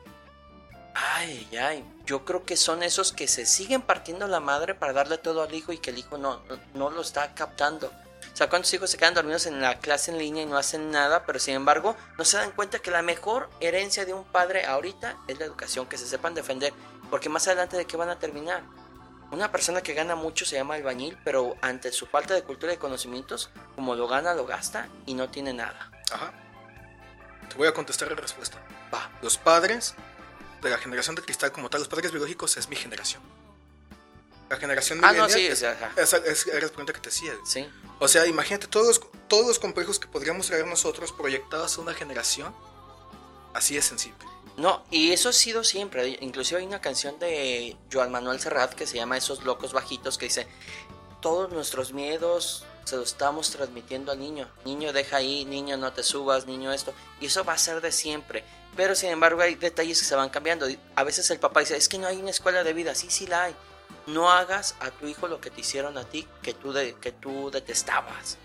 Ay, 0.94 1.48
ay, 1.60 1.84
yo 2.06 2.24
creo 2.24 2.44
que 2.44 2.56
son 2.56 2.82
esos 2.82 3.12
que 3.12 3.26
se 3.26 3.46
siguen 3.46 3.82
partiendo 3.82 4.28
la 4.28 4.40
madre 4.40 4.74
para 4.74 4.92
darle 4.92 5.18
todo 5.18 5.42
al 5.42 5.52
hijo 5.52 5.72
y 5.72 5.78
que 5.78 5.90
el 5.90 5.98
hijo 5.98 6.18
no, 6.18 6.40
no, 6.48 6.58
no 6.74 6.90
lo 6.90 7.02
está 7.02 7.34
captando. 7.34 7.90
O 8.32 8.36
sea, 8.36 8.48
¿cuántos 8.48 8.72
hijos 8.74 8.90
se 8.90 8.96
quedan 8.96 9.14
dormidos 9.14 9.46
en 9.46 9.60
la 9.60 9.78
clase 9.78 10.10
en 10.10 10.18
línea 10.18 10.42
y 10.42 10.46
no 10.46 10.56
hacen 10.56 10.90
nada? 10.90 11.24
Pero 11.24 11.38
sin 11.38 11.54
embargo, 11.54 11.96
no 12.18 12.24
se 12.24 12.36
dan 12.36 12.50
cuenta 12.50 12.80
que 12.80 12.90
la 12.90 13.02
mejor 13.02 13.48
herencia 13.60 14.04
de 14.04 14.12
un 14.12 14.24
padre 14.24 14.66
ahorita 14.66 15.16
es 15.28 15.38
la 15.38 15.44
educación, 15.44 15.86
que 15.86 15.98
se 15.98 16.06
sepan 16.06 16.34
defender. 16.34 16.72
Porque 17.10 17.28
más 17.28 17.46
adelante, 17.46 17.76
¿de 17.76 17.86
qué 17.86 17.96
van 17.96 18.08
a 18.08 18.18
terminar? 18.18 18.62
Una 19.30 19.52
persona 19.52 19.82
que 19.82 19.94
gana 19.94 20.16
mucho 20.16 20.44
se 20.44 20.56
llama 20.56 20.74
albañil, 20.74 21.16
pero 21.24 21.56
ante 21.60 21.92
su 21.92 22.06
falta 22.06 22.34
de 22.34 22.42
cultura 22.42 22.72
y 22.72 22.76
conocimientos, 22.76 23.50
como 23.76 23.94
lo 23.94 24.08
gana, 24.08 24.34
lo 24.34 24.46
gasta 24.46 24.88
y 25.06 25.14
no 25.14 25.28
tiene 25.28 25.52
nada. 25.52 25.90
Ajá. 26.12 26.32
Te 27.48 27.54
voy 27.56 27.68
a 27.68 27.74
contestar 27.74 28.08
la 28.08 28.16
respuesta. 28.16 28.58
Va. 28.92 29.10
Los 29.22 29.38
padres 29.38 29.94
de 30.64 30.70
la 30.70 30.78
generación 30.78 31.14
de 31.14 31.22
cristal 31.22 31.52
como 31.52 31.70
tal, 31.70 31.80
los 31.80 31.88
padres 31.88 32.10
biológicos 32.10 32.56
es 32.56 32.68
mi 32.68 32.76
generación. 32.76 33.22
La 34.50 34.56
generación 34.56 35.00
Ah, 35.04 35.12
no, 35.12 35.28
sí, 35.28 35.46
es- 35.46 35.54
o 35.54 35.56
sea, 35.56 35.72
ajá. 35.72 35.92
esa 36.00 36.16
es, 36.18 36.46
era 36.46 36.60
la 36.60 36.68
pregunta 36.68 36.92
que 36.92 37.00
te 37.00 37.08
hacía. 37.08 37.32
Sí. 37.46 37.66
O 37.98 38.08
sea, 38.08 38.26
imagínate 38.26 38.66
todos 38.66 38.86
los, 38.86 39.00
todos 39.28 39.46
los 39.46 39.58
complejos 39.58 39.98
que 39.98 40.06
podríamos 40.08 40.46
traer 40.48 40.66
nosotros 40.66 41.12
proyectados 41.12 41.78
a 41.78 41.80
una 41.80 41.94
generación. 41.94 42.54
Así 43.54 43.76
es 43.76 43.84
sencillo. 43.84 44.14
No, 44.56 44.84
y 44.90 45.12
eso 45.12 45.30
ha 45.30 45.32
sido 45.32 45.64
siempre. 45.64 46.18
Inclusive 46.20 46.60
hay 46.60 46.66
una 46.66 46.80
canción 46.80 47.18
de 47.18 47.76
Joan 47.92 48.12
Manuel 48.12 48.38
Serrat 48.40 48.74
que 48.74 48.86
se 48.86 48.96
llama 48.96 49.16
Esos 49.16 49.42
locos 49.44 49.72
bajitos 49.72 50.18
que 50.18 50.26
dice, 50.26 50.46
todos 51.20 51.50
nuestros 51.52 51.92
miedos 51.92 52.64
se 52.84 52.96
lo 52.96 53.02
estamos 53.02 53.50
transmitiendo 53.50 54.12
al 54.12 54.18
niño. 54.18 54.48
Niño, 54.64 54.92
deja 54.92 55.16
ahí, 55.16 55.44
niño, 55.44 55.76
no 55.76 55.92
te 55.92 56.02
subas, 56.02 56.46
niño, 56.46 56.72
esto. 56.72 56.92
Y 57.20 57.26
eso 57.26 57.44
va 57.44 57.54
a 57.54 57.58
ser 57.58 57.80
de 57.80 57.92
siempre. 57.92 58.44
Pero 58.76 58.94
sin 58.94 59.10
embargo 59.10 59.40
hay 59.40 59.54
detalles 59.54 60.00
que 60.00 60.04
se 60.04 60.14
van 60.14 60.30
cambiando. 60.30 60.66
A 60.94 61.04
veces 61.04 61.30
el 61.30 61.38
papá 61.38 61.60
dice, 61.60 61.76
es 61.76 61.88
que 61.88 61.98
no 61.98 62.06
hay 62.06 62.18
una 62.18 62.30
escuela 62.30 62.64
de 62.64 62.72
vida. 62.72 62.94
Sí, 62.94 63.10
sí 63.10 63.26
la 63.26 63.44
hay. 63.44 63.56
No 64.06 64.30
hagas 64.30 64.74
a 64.80 64.90
tu 64.90 65.06
hijo 65.06 65.28
lo 65.28 65.40
que 65.40 65.50
te 65.50 65.62
hicieron 65.62 65.96
a 65.96 66.04
ti, 66.04 66.26
que 66.42 66.52
tú, 66.52 66.74
que 67.00 67.12
tú 67.12 67.50
detestabas. 67.50 68.36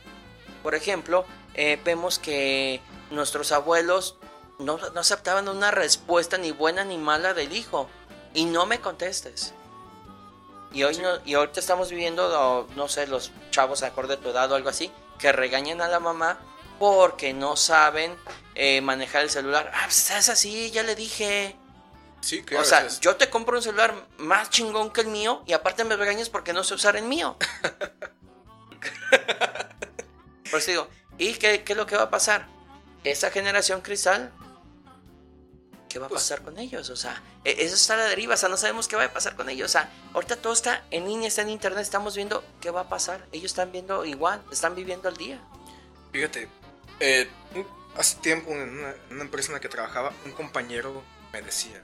Por 0.63 0.75
ejemplo, 0.75 1.25
eh, 1.53 1.79
vemos 1.83 2.19
que 2.19 2.81
nuestros 3.11 3.51
abuelos 3.51 4.15
no, 4.57 4.77
no 4.77 4.99
aceptaban 4.99 5.49
una 5.49 5.71
respuesta 5.71 6.37
ni 6.37 6.51
buena 6.51 6.85
ni 6.85 6.97
mala 6.97 7.33
del 7.33 7.53
hijo. 7.53 7.89
Y 8.33 8.45
no 8.45 8.65
me 8.65 8.79
contestes. 8.79 9.53
Y 10.71 10.83
hoy 10.83 10.97
no, 10.97 11.09
y 11.25 11.33
ahorita 11.33 11.59
estamos 11.59 11.89
viviendo, 11.89 12.67
no 12.75 12.87
sé, 12.87 13.07
los 13.07 13.31
chavos 13.51 13.81
acorde 13.83 14.13
a 14.15 14.17
tu 14.17 14.29
edad 14.29 14.51
o 14.51 14.55
algo 14.55 14.69
así, 14.69 14.91
que 15.17 15.31
regañan 15.31 15.81
a 15.81 15.87
la 15.87 15.99
mamá 15.99 16.39
porque 16.77 17.33
no 17.33 17.55
saben 17.55 18.15
eh, 18.55 18.79
manejar 18.81 19.23
el 19.23 19.29
celular. 19.29 19.71
Ah, 19.73 19.81
pues 19.85 20.11
es 20.11 20.29
así, 20.29 20.69
ya 20.71 20.83
le 20.83 20.95
dije. 20.95 21.55
Sí, 22.21 22.43
claro. 22.43 22.63
o 22.63 22.65
sea, 22.65 22.81
es- 22.85 22.99
yo 22.99 23.15
te 23.15 23.29
compro 23.29 23.57
un 23.57 23.63
celular 23.63 23.93
más 24.17 24.49
chingón 24.49 24.91
que 24.91 25.01
el 25.01 25.07
mío 25.07 25.41
y 25.47 25.53
aparte 25.53 25.83
me 25.85 25.95
regañas 25.95 26.29
porque 26.29 26.53
no 26.53 26.63
sé 26.63 26.73
usar 26.75 26.95
el 26.97 27.03
mío. 27.05 27.37
Por 30.51 30.59
eso 30.59 30.71
digo, 30.71 30.87
¿y 31.17 31.33
qué, 31.33 31.63
qué 31.63 31.73
es 31.73 31.77
lo 31.77 31.85
que 31.85 31.95
va 31.95 32.03
a 32.03 32.09
pasar? 32.09 32.47
Esa 33.03 33.29
generación 33.31 33.81
cristal, 33.81 34.31
¿qué 35.89 35.99
va 35.99 36.05
a 36.05 36.09
Pues- 36.09 36.21
pasar 36.21 36.41
con 36.43 36.57
ellos? 36.59 36.89
O 36.89 36.95
sea, 36.95 37.21
e- 37.43 37.55
eso 37.63 37.75
está 37.75 37.95
a 37.95 37.97
la 37.97 38.05
deriva, 38.05 38.35
o 38.35 38.37
sea, 38.37 38.47
no 38.47 38.55
sabemos 38.57 38.87
qué 38.87 38.95
va 38.95 39.03
a 39.05 39.11
pasar 39.13 39.35
con 39.35 39.49
ellos. 39.49 39.65
O 39.65 39.71
sea, 39.71 39.91
ahorita 40.13 40.37
todo 40.37 40.53
está 40.53 40.83
en 40.91 41.05
línea, 41.05 41.27
está 41.27 41.41
en 41.41 41.49
internet, 41.49 41.81
estamos 41.81 42.15
viendo 42.15 42.43
qué 42.61 42.69
va 42.71 42.81
a 42.81 42.89
pasar. 42.89 43.25
Ellos 43.31 43.51
están 43.51 43.71
viendo 43.71 44.05
igual, 44.05 44.41
están 44.51 44.75
viviendo 44.75 45.09
al 45.09 45.17
día. 45.17 45.41
Fíjate, 46.13 46.47
eh, 46.99 47.27
hace 47.97 48.17
tiempo 48.17 48.51
en 48.51 48.69
una, 48.79 48.89
en 48.91 49.15
una 49.15 49.23
empresa 49.23 49.49
en 49.49 49.53
la 49.55 49.59
que 49.59 49.69
trabajaba, 49.69 50.13
un 50.25 50.31
compañero 50.31 51.03
me 51.33 51.41
decía, 51.41 51.83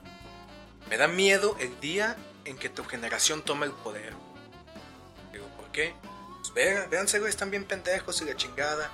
me 0.89 0.97
da 0.97 1.07
miedo 1.07 1.55
el 1.59 1.79
día 1.79 2.15
en 2.45 2.57
que 2.57 2.69
tu 2.69 2.83
generación 2.85 3.41
tome 3.43 3.65
el 3.65 3.71
poder. 3.71 4.13
Digo, 5.33 5.47
¿por 5.57 5.71
qué? 5.71 5.93
Pues 6.41 6.53
vean, 6.53 6.89
véanse, 6.89 7.19
güey, 7.19 7.29
están 7.31 7.49
bien 7.49 7.65
pendejos 7.65 8.21
y 8.21 8.25
la 8.25 8.35
chingada. 8.35 8.91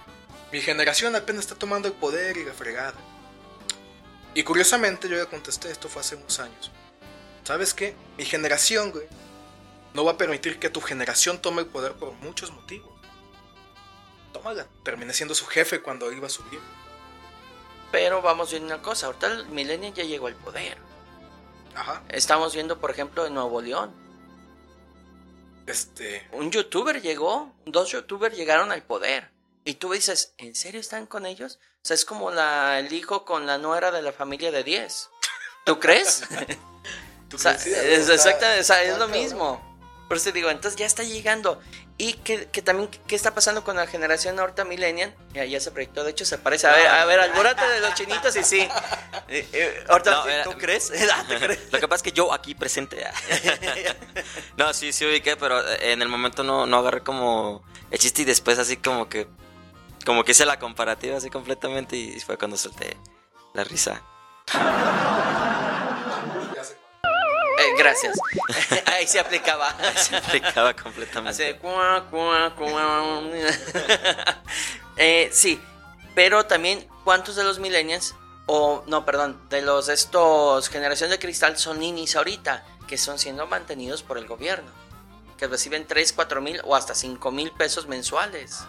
Mi 0.52 0.62
generación 0.62 1.16
apenas 1.16 1.42
está 1.46 1.56
tomando 1.56 1.88
el 1.88 1.94
poder 1.94 2.38
y 2.38 2.44
la 2.46 2.54
fregada. 2.54 2.94
Y 4.34 4.44
curiosamente 4.44 5.10
yo 5.10 5.18
le 5.18 5.26
contesté, 5.26 5.72
esto 5.72 5.90
fue 5.90 6.02
hace 6.02 6.16
unos 6.16 6.40
años. 6.40 6.72
¿Sabes 7.44 7.74
qué? 7.74 7.96
Mi 8.18 8.26
generación, 8.26 8.92
güey, 8.92 9.06
no 9.94 10.06
va 10.06 10.14
a 10.14 10.18
permitir 10.18 10.60
que 10.60 10.70
tu 10.70 10.80
generación 10.80 11.42
tome 11.42 11.62
el 11.62 11.68
poder 11.68 11.94
por 11.94 12.14
muchos 12.14 12.52
motivos. 12.52 12.92
Tómala. 14.32 14.68
Terminé 14.84 15.14
siendo 15.14 15.36
su 15.36 15.46
jefe 15.46 15.82
cuando 15.82 16.12
iba 16.12 16.28
a 16.28 16.30
subir. 16.30 16.60
Pero 17.92 18.22
vamos 18.22 18.52
viendo 18.52 18.74
una 18.74 18.82
cosa, 18.82 19.08
ahorita 19.08 19.28
el 19.28 19.46
milenio 19.48 19.94
ya 19.94 20.04
llegó 20.04 20.28
al 20.28 20.36
poder. 20.36 20.78
Ajá. 21.76 22.04
Estamos 22.08 22.54
viendo, 22.54 22.80
por 22.80 22.92
ejemplo, 22.92 23.26
en 23.26 23.34
Nuevo 23.34 23.62
León. 23.62 23.94
Este. 25.68 26.28
Un 26.32 26.52
youtuber 26.52 27.02
llegó, 27.02 27.54
dos 27.66 27.92
youtubers 27.92 28.36
llegaron 28.38 28.72
al 28.72 28.84
poder. 28.84 29.31
Y 29.64 29.76
tú 29.76 29.92
dices, 29.92 30.34
¿en 30.38 30.56
serio 30.56 30.80
están 30.82 31.06
con 31.06 31.26
ellos? 31.26 31.60
O 31.84 31.86
sea, 31.88 31.94
es 31.96 32.06
como 32.06 32.32
la, 32.32 32.80
el 32.80 32.92
hijo 32.94 33.26
con 33.26 33.46
la 33.46 33.58
nuera 33.58 33.92
de 33.92 34.02
la 34.02 34.12
familia 34.12 34.52
de 34.52 34.64
10. 34.64 35.10
¿Tú 35.66 35.80
crees? 35.80 36.24
¿tú 37.30 37.38
O 37.38 37.40
sea, 37.40 37.58
crees? 37.58 37.64
Sí, 37.64 37.70
es, 37.72 38.10
está- 38.10 38.14
exacta- 38.32 38.60
o 38.60 38.64
sea, 38.64 38.84
es 38.84 38.98
lo 38.98 39.08
mismo. 39.08 39.70
Por 40.08 40.18
eso 40.18 40.26
te 40.26 40.32
digo, 40.34 40.50
entonces 40.50 40.78
ya 40.78 40.86
está 40.86 41.04
llegando. 41.04 41.62
Y 41.98 42.14
que, 42.14 42.48
que 42.50 42.62
también, 42.64 42.90
¿qué 43.08 43.16
está 43.16 43.34
pasando 43.36 43.64
con 43.64 43.76
la 43.78 43.86
generación 43.88 44.38
ahorita 44.40 44.66
millennial? 44.66 45.16
Ya, 45.34 45.46
ya 45.46 45.60
se 45.60 45.72
proyectó, 45.72 46.04
de 46.04 46.12
hecho 46.12 46.26
se 46.26 46.38
parece. 46.40 46.68
A 46.68 46.72
ver, 46.74 46.88
a 46.88 47.06
ver, 47.06 47.20
albórate 47.20 47.66
de 47.66 47.80
los 47.80 47.94
chinitos 47.94 48.36
y 48.36 48.44
sí. 48.44 48.68
Eh, 49.34 49.48
eh, 49.54 49.84
ahorita, 49.88 50.12
No, 50.12 50.24
sí, 50.26 50.30
era- 50.30 50.44
¿tú 50.44 50.52
crees? 50.58 50.92
Ah, 51.14 51.24
¿tú 51.26 51.36
crees? 51.40 51.72
Lo 51.72 51.80
que 51.80 51.88
pasa 51.88 51.98
es 51.98 52.04
que 52.04 52.12
yo 52.12 52.34
aquí 52.34 52.54
presente. 52.54 53.02
no, 54.58 54.74
sí, 54.74 54.92
sí 54.92 55.06
ubiqué, 55.06 55.38
pero 55.38 55.62
en 55.80 56.02
el 56.02 56.10
momento 56.10 56.44
no, 56.44 56.66
no 56.66 56.78
agarré 56.80 57.02
como 57.02 57.64
el 57.92 58.00
chiste 58.00 58.24
y 58.24 58.26
después 58.26 58.60
así 58.60 58.76
como 58.78 59.08
que. 59.08 59.28
Como 60.06 60.24
que 60.24 60.32
hice 60.32 60.46
la 60.46 60.60
comparativa 60.60 61.18
así 61.18 61.30
completamente 61.30 61.96
y 61.96 62.20
fue 62.20 62.38
cuando 62.38 62.58
solté 62.58 62.98
la 63.54 63.64
risa. 63.64 64.02
Eh, 67.62 67.74
gracias. 67.78 68.18
Ahí 68.88 69.08
se 69.08 69.20
aplicaba. 69.20 69.76
Se 69.96 70.16
aplicaba 70.16 70.70
Hace 70.70 70.82
completamente. 70.82 71.58
cuá, 71.60 72.08
cuá, 72.10 72.56
cuá. 72.56 73.22
Eh, 74.98 75.30
sí, 75.32 75.60
pero 76.16 76.46
también, 76.46 76.88
¿cuántos 77.04 77.36
de 77.36 77.44
los 77.44 77.60
millennials, 77.60 78.14
o 78.46 78.84
no, 78.88 79.06
perdón, 79.06 79.42
de 79.50 79.62
los 79.62 79.90
estos 79.90 80.70
generación 80.70 81.10
de 81.10 81.18
cristal 81.18 81.58
son 81.58 81.80
ninis 81.80 82.16
ahorita, 82.16 82.66
que 82.88 82.98
son 82.98 83.18
siendo 83.18 83.48
mantenidos 83.48 84.04
por 84.04 84.18
el 84.18 84.28
gobierno? 84.28 84.70
Que 85.38 85.48
reciben 85.48 85.88
3, 85.88 86.14
4 86.14 86.42
mil 86.42 86.62
o 86.66 86.76
hasta 86.76 86.94
5 86.94 87.32
mil 87.32 87.52
pesos 87.52 87.88
mensuales. 87.88 88.66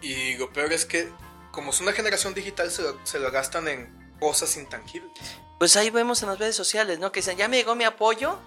Y 0.00 0.36
lo 0.36 0.52
peor 0.52 0.72
es 0.72 0.84
que, 0.86 1.10
como 1.50 1.70
es 1.70 1.80
una 1.80 1.92
generación 1.92 2.34
digital, 2.34 2.70
se 2.70 2.82
lo, 2.82 2.98
se 3.04 3.18
lo 3.18 3.30
gastan 3.30 3.68
en 3.68 4.14
cosas 4.18 4.56
intangibles. 4.56 5.12
Pues 5.58 5.76
ahí 5.76 5.90
vemos 5.90 6.22
en 6.22 6.28
las 6.30 6.38
redes 6.38 6.56
sociales, 6.56 6.98
¿no? 6.98 7.12
Que 7.12 7.20
dicen, 7.20 7.36
ya 7.36 7.48
me 7.48 7.56
llegó 7.56 7.74
mi 7.74 7.84
apoyo 7.84 8.38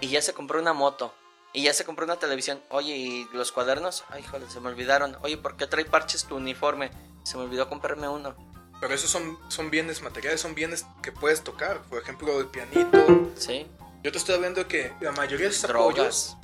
y 0.00 0.08
ya 0.08 0.22
se 0.22 0.32
compró 0.34 0.60
una 0.60 0.72
moto. 0.72 1.14
Y 1.52 1.62
ya 1.62 1.72
se 1.72 1.84
compró 1.84 2.04
una 2.04 2.16
televisión. 2.18 2.62
Oye, 2.68 2.96
¿y 2.96 3.28
los 3.32 3.52
cuadernos? 3.52 4.04
Ay, 4.10 4.22
híjole, 4.22 4.48
se 4.50 4.60
me 4.60 4.68
olvidaron. 4.68 5.16
Oye, 5.22 5.38
¿por 5.38 5.56
qué 5.56 5.66
trae 5.66 5.84
parches 5.84 6.24
tu 6.24 6.36
uniforme? 6.36 6.90
Se 7.22 7.36
me 7.36 7.44
olvidó 7.44 7.68
comprarme 7.68 8.08
uno. 8.08 8.36
Pero 8.80 8.94
esos 8.94 9.10
son, 9.10 9.38
son 9.48 9.70
bienes 9.70 10.02
materiales, 10.02 10.40
son 10.40 10.54
bienes 10.54 10.84
que 11.02 11.10
puedes 11.10 11.42
tocar. 11.42 11.80
Por 11.82 12.02
ejemplo, 12.02 12.38
el 12.38 12.46
pianito. 12.48 13.32
¿Sí? 13.36 13.66
Yo 14.02 14.12
te 14.12 14.18
estoy 14.18 14.34
hablando 14.36 14.68
que 14.68 14.92
la 15.00 15.12
mayoría 15.12 15.46
de 15.46 15.52
esos 15.52 15.68
Drogas. 15.68 15.96
apoyos. 15.96 16.36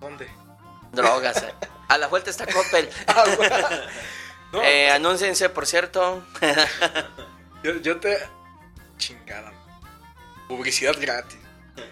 ¿Dónde? 0.00 0.28
Drogas. 1.02 1.44
A 1.88 1.98
la 1.98 2.06
vuelta 2.08 2.30
está 2.30 2.46
Coppel. 2.46 2.88
Ah. 3.06 3.24
No, 4.52 4.62
Eh, 4.62 4.90
anúnciense, 4.90 5.50
por 5.50 5.66
cierto. 5.66 6.24
yo, 7.62 7.76
yo 7.82 8.00
te. 8.00 8.18
Chingada. 8.96 9.52
Publicidad 10.48 10.96
gratis. 10.98 11.38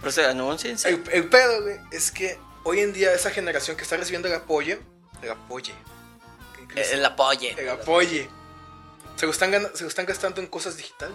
Por 0.00 0.08
eso, 0.08 0.26
anúnciense. 0.26 0.88
El, 0.88 1.04
el 1.12 1.28
pedo, 1.28 1.62
güey, 1.62 1.76
es 1.92 2.10
que 2.10 2.38
hoy 2.64 2.80
en 2.80 2.94
día 2.94 3.12
esa 3.12 3.30
generación 3.30 3.76
que 3.76 3.82
está 3.82 3.98
recibiendo 3.98 4.26
el 4.28 4.34
apoyo, 4.34 4.78
el 5.20 5.30
apoyo, 5.30 5.74
Eh, 6.74 6.88
El 6.92 7.04
apoye. 7.04 7.54
el 7.58 7.68
apoye, 7.68 8.26
se 9.16 9.26
lo 9.26 9.32
están, 9.32 9.52
se 9.74 9.86
están 9.86 10.06
gastando 10.06 10.40
en 10.40 10.46
cosas 10.46 10.78
digitales. 10.78 11.14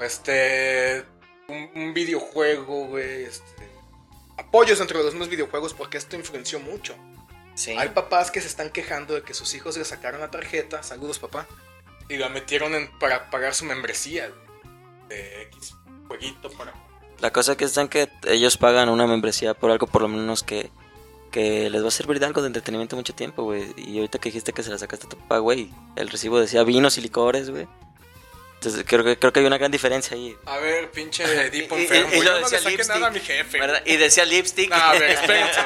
Este, 0.00 1.04
un, 1.48 1.70
un 1.74 1.92
videojuego, 1.94 2.86
güey, 2.86 3.24
este, 3.24 3.57
apoyos 4.38 4.80
entre 4.80 4.96
los 4.96 5.06
mismos 5.06 5.28
videojuegos 5.28 5.74
porque 5.74 5.98
esto 5.98 6.16
influenció 6.16 6.60
mucho. 6.60 6.94
Sí. 7.54 7.72
Hay 7.72 7.88
papás 7.90 8.30
que 8.30 8.40
se 8.40 8.46
están 8.46 8.70
quejando 8.70 9.14
de 9.14 9.22
que 9.22 9.34
sus 9.34 9.52
hijos 9.54 9.76
le 9.76 9.84
sacaron 9.84 10.20
la 10.20 10.30
tarjeta, 10.30 10.82
saludos 10.82 11.18
papá, 11.18 11.46
y 12.08 12.16
la 12.16 12.28
metieron 12.28 12.74
en, 12.74 12.88
para 12.98 13.30
pagar 13.30 13.54
su 13.54 13.64
membresía 13.64 14.30
de 15.08 15.42
X 15.42 15.74
jueguito 16.06 16.50
para... 16.50 16.72
La 17.20 17.32
cosa 17.32 17.56
que 17.56 17.64
están 17.64 17.88
que 17.88 18.08
ellos 18.26 18.56
pagan 18.56 18.88
una 18.88 19.06
membresía 19.06 19.54
por 19.54 19.72
algo 19.72 19.88
por 19.88 20.02
lo 20.02 20.08
menos 20.08 20.44
que, 20.44 20.70
que 21.32 21.68
les 21.68 21.82
va 21.82 21.88
a 21.88 21.90
servir 21.90 22.20
de 22.20 22.26
algo 22.26 22.40
de 22.40 22.46
entretenimiento 22.46 22.94
mucho 22.94 23.14
tiempo, 23.14 23.42
güey. 23.42 23.74
Y 23.76 23.96
ahorita 23.98 24.20
que 24.20 24.28
dijiste 24.28 24.52
que 24.52 24.62
se 24.62 24.70
la 24.70 24.78
sacaste 24.78 25.06
a 25.06 25.10
tu 25.10 25.18
papá, 25.18 25.38
güey, 25.38 25.70
el 25.96 26.08
recibo 26.08 26.38
decía 26.38 26.62
vinos 26.62 26.96
y 26.96 27.00
licores, 27.00 27.50
güey. 27.50 27.66
Entonces 28.60 28.84
creo 28.88 29.04
que, 29.04 29.16
creo 29.18 29.32
que 29.32 29.38
hay 29.40 29.46
una 29.46 29.56
gran 29.56 29.70
diferencia 29.70 30.16
ahí. 30.16 30.36
A 30.46 30.56
ver, 30.58 30.90
pinche 30.90 31.22
Edipo 31.46 31.76
Y- 31.76 31.80
y- 31.80 31.82
enfermo. 31.84 32.10
y 32.12 32.16
lo 32.18 32.22
yo 32.24 32.30
no 32.32 32.36
le 32.38 32.42
decía 32.42 32.58
saqué 32.58 32.70
lipstick, 32.70 32.94
nada 32.96 33.06
a 33.06 33.10
mi 33.10 33.20
jefe. 33.20 33.60
¿verdad? 33.60 33.82
Y 33.84 33.96
decía 33.96 34.24
lipstick. 34.24 34.70
No, 34.70 34.76
a 34.76 34.92
ver, 34.94 35.10
espérense. 35.12 35.60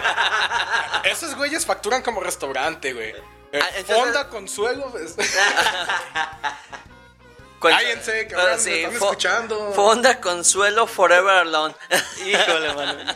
Esos 1.04 1.34
güeyes 1.36 1.64
facturan 1.64 2.02
como 2.02 2.20
restaurante, 2.20 2.92
güey. 2.92 3.10
Eh, 3.54 3.60
entonces- 3.76 3.96
Fonda, 3.96 4.28
Consuelo. 4.28 4.92
Cállense, 7.70 8.26
cabrón, 8.26 8.48
Ah, 8.50 8.56
me 8.56 8.62
sí, 8.62 8.74
están 8.74 8.92
fo- 8.92 8.94
escuchando. 9.10 9.72
Fonda 9.72 10.20
Consuelo 10.20 10.86
Forever 10.86 11.36
Alone. 11.38 11.74
Híjole, 12.26 12.74
mano. 12.74 12.98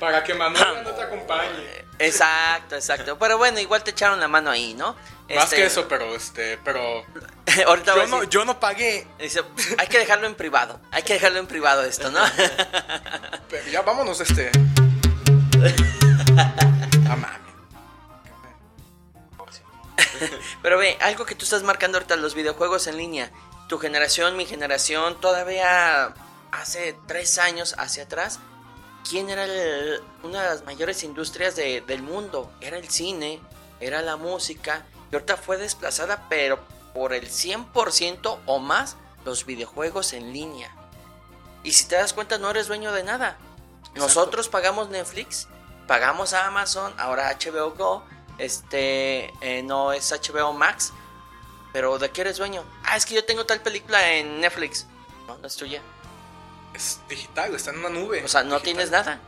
Para 0.00 0.24
que 0.24 0.34
Manuel 0.34 0.82
no 0.82 0.90
te 0.90 1.02
acompañe. 1.02 1.84
Exacto, 1.98 2.74
exacto. 2.74 3.18
Pero 3.18 3.38
bueno, 3.38 3.60
igual 3.60 3.84
te 3.84 3.90
echaron 3.92 4.18
la 4.18 4.26
mano 4.28 4.50
ahí, 4.50 4.74
¿no? 4.74 4.96
Más 5.34 5.44
Este, 5.44 5.56
que 5.56 5.66
eso, 5.66 5.86
pero 5.88 6.14
este, 6.14 6.58
pero. 6.64 7.04
Ahorita 7.66 7.94
Yo 7.94 8.06
no, 8.06 8.20
decir- 8.20 8.28
yo 8.28 8.44
no 8.44 8.58
pagué. 8.58 9.06
dice, 9.18 9.42
hay 9.78 9.86
que 9.86 9.98
dejarlo 9.98 10.26
en 10.26 10.34
privado. 10.34 10.80
Hay 10.90 11.02
que 11.02 11.14
dejarlo 11.14 11.38
en 11.38 11.46
privado 11.46 11.82
esto, 11.84 12.10
¿no? 12.10 12.20
Pero 13.48 13.68
ya 13.70 13.82
vámonos, 13.82 14.20
este. 14.20 14.50
Ah, 17.08 17.16
mami. 17.16 17.51
Pero 20.62 20.78
ve, 20.78 20.96
algo 21.00 21.24
que 21.24 21.34
tú 21.34 21.44
estás 21.44 21.62
marcando 21.62 21.98
ahorita, 21.98 22.16
los 22.16 22.34
videojuegos 22.34 22.86
en 22.86 22.96
línea. 22.96 23.30
Tu 23.68 23.78
generación, 23.78 24.36
mi 24.36 24.46
generación, 24.46 25.20
todavía 25.20 26.14
hace 26.50 26.96
tres 27.06 27.38
años 27.38 27.74
hacia 27.78 28.04
atrás, 28.04 28.38
¿quién 29.08 29.30
era 29.30 29.44
el- 29.44 30.02
una 30.22 30.42
de 30.42 30.48
las 30.50 30.64
mayores 30.64 31.02
industrias 31.02 31.56
de- 31.56 31.80
del 31.80 32.02
mundo? 32.02 32.52
Era 32.60 32.76
el 32.76 32.88
cine, 32.88 33.40
era 33.80 34.02
la 34.02 34.16
música, 34.16 34.84
y 35.10 35.14
ahorita 35.14 35.36
fue 35.36 35.56
desplazada, 35.56 36.26
pero 36.28 36.58
por 36.94 37.12
el 37.14 37.28
100% 37.30 38.38
o 38.46 38.58
más 38.58 38.96
los 39.24 39.46
videojuegos 39.46 40.12
en 40.12 40.32
línea. 40.32 40.74
Y 41.64 41.72
si 41.72 41.86
te 41.86 41.96
das 41.96 42.12
cuenta, 42.12 42.38
no 42.38 42.50
eres 42.50 42.66
dueño 42.66 42.92
de 42.92 43.04
nada. 43.04 43.38
Nosotros 43.94 44.48
pagamos 44.48 44.88
Netflix, 44.90 45.48
pagamos 45.86 46.32
a 46.32 46.46
Amazon, 46.46 46.92
ahora 46.98 47.30
HBO 47.30 47.70
Go, 47.70 48.04
este, 48.38 49.32
eh, 49.40 49.62
no 49.62 49.92
es 49.92 50.12
HBO 50.12 50.52
Max, 50.52 50.92
pero 51.72 51.98
¿de 51.98 52.10
qué 52.10 52.22
eres 52.22 52.36
dueño? 52.36 52.64
Ah, 52.84 52.96
es 52.96 53.06
que 53.06 53.14
yo 53.14 53.24
tengo 53.24 53.46
tal 53.46 53.60
película 53.60 54.12
en 54.14 54.40
Netflix. 54.40 54.86
No, 55.26 55.38
no 55.38 55.46
es 55.46 55.56
tuya. 55.56 55.80
Es 56.74 57.00
digital, 57.08 57.54
está 57.54 57.70
en 57.70 57.78
una 57.78 57.88
nube. 57.88 58.22
O 58.24 58.28
sea, 58.28 58.42
no 58.42 58.56
digital. 58.56 58.62
tienes 58.62 58.90
nada. 58.90 59.20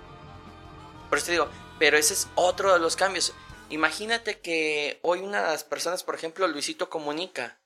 Por 1.09 1.19
eso 1.19 1.27
te 1.27 1.33
digo, 1.33 1.49
pero 1.79 1.97
ese 1.97 2.15
es 2.15 2.29
otro 2.35 2.73
de 2.73 2.79
los 2.79 2.97
cambios. 2.97 3.33
Imagínate 3.71 4.41
que 4.41 4.99
hoy 5.03 5.21
una 5.21 5.41
de 5.43 5.49
las 5.49 5.65
personas, 5.65 6.03
por 6.03 6.15
ejemplo, 6.15 6.47
Luisito 6.49 6.91
comunica 6.91 7.59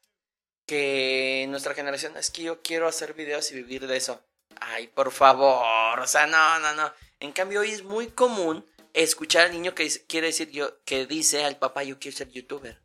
que 0.66 1.46
nuestra 1.48 1.74
generación 1.74 2.16
es 2.16 2.30
que 2.30 2.42
yo 2.42 2.62
quiero 2.62 2.86
hacer 2.86 3.14
videos 3.14 3.50
y 3.50 3.56
vivir 3.56 3.86
de 3.86 3.96
eso. 3.96 4.22
Ay, 4.60 4.88
por 4.88 5.10
favor, 5.12 5.98
o 5.98 6.06
sea, 6.06 6.26
no, 6.26 6.58
no, 6.60 6.74
no. 6.74 6.92
En 7.20 7.32
cambio, 7.32 7.60
hoy 7.60 7.70
es 7.70 7.82
muy 7.82 8.08
común 8.08 8.64
escuchar 9.02 9.46
al 9.46 9.52
niño 9.52 9.74
que 9.74 9.90
quiere 10.06 10.28
decir 10.28 10.50
yo, 10.50 10.82
que 10.84 11.06
dice 11.06 11.44
al 11.44 11.56
papá 11.58 11.82
yo 11.84 11.98
quiero 11.98 12.16
ser 12.16 12.28
youtuber. 12.30 12.80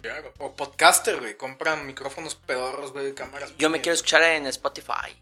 Claro. 0.00 0.32
O 0.38 0.54
podcaster, 0.54 1.18
güey. 1.18 1.36
Compran 1.36 1.86
micrófonos 1.86 2.34
pedorros, 2.34 2.92
güey, 2.92 3.14
cámaras. 3.14 3.52
Yo 3.58 3.70
me 3.70 3.80
quiero 3.80 3.94
escuchar 3.94 4.22
en 4.22 4.46
Spotify 4.46 5.20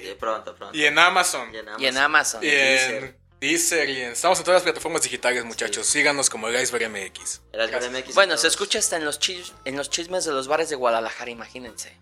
Sí, 0.00 0.14
pronto, 0.18 0.54
pronto. 0.54 0.76
Y 0.76 0.84
en 0.84 0.98
Amazon. 0.98 1.52
Y 1.52 1.58
en 1.58 1.66
y 1.78 1.86
en 1.86 1.96
Amazon. 1.98 2.42
Y 2.42 2.48
en 2.48 3.16
Deezer. 3.40 3.90
Y 3.90 4.00
en... 4.00 4.12
Estamos 4.12 4.38
en 4.38 4.44
todas 4.44 4.58
las 4.58 4.62
plataformas 4.62 5.02
digitales, 5.02 5.44
muchachos. 5.44 5.86
Síganos 5.86 6.30
como 6.30 6.48
el 6.48 6.60
Iceberg 6.60 6.88
MX. 6.88 7.42
El 7.52 7.68
Iceberg 7.68 7.90
MX 7.92 8.14
Bueno, 8.14 8.32
en 8.34 8.38
se 8.38 8.46
escucha 8.46 8.78
hasta 8.78 8.96
en 8.96 9.04
los, 9.04 9.20
chis- 9.20 9.52
en 9.64 9.76
los 9.76 9.90
chismes 9.90 10.24
de 10.24 10.32
los 10.32 10.46
bares 10.48 10.70
de 10.70 10.76
Guadalajara, 10.76 11.30
imagínense. 11.30 11.96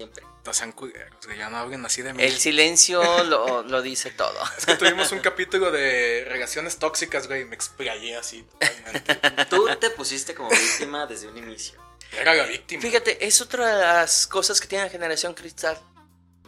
Siempre. 0.00 0.24
No 0.46 0.54
sean 0.54 0.72
culeros, 0.72 1.26
güey. 1.26 1.36
Ya 1.36 1.50
no 1.50 1.58
hablen 1.58 1.84
así 1.84 2.00
de 2.00 2.14
mí. 2.14 2.22
El 2.24 2.38
silencio 2.38 3.22
lo, 3.24 3.62
lo 3.62 3.82
dice 3.82 4.10
todo. 4.10 4.34
Es 4.56 4.64
que 4.64 4.76
tuvimos 4.76 5.12
un 5.12 5.18
capítulo 5.18 5.70
de 5.70 6.24
relaciones 6.26 6.78
tóxicas, 6.78 7.26
güey. 7.26 7.42
y 7.42 7.44
Me 7.44 7.54
explayé 7.54 8.16
así 8.16 8.42
totalmente. 8.44 9.44
Tú 9.50 9.68
te 9.78 9.90
pusiste 9.90 10.34
como 10.34 10.48
víctima 10.48 11.04
desde 11.06 11.28
un 11.28 11.36
inicio. 11.36 11.78
Era 12.18 12.32
la 12.32 12.44
víctima. 12.44 12.80
Fíjate, 12.80 13.26
es 13.26 13.42
otra 13.42 13.76
de 13.76 13.82
las 13.82 14.26
cosas 14.26 14.58
que 14.58 14.66
tiene 14.68 14.84
la 14.84 14.90
generación 14.90 15.34
cristal. 15.34 15.78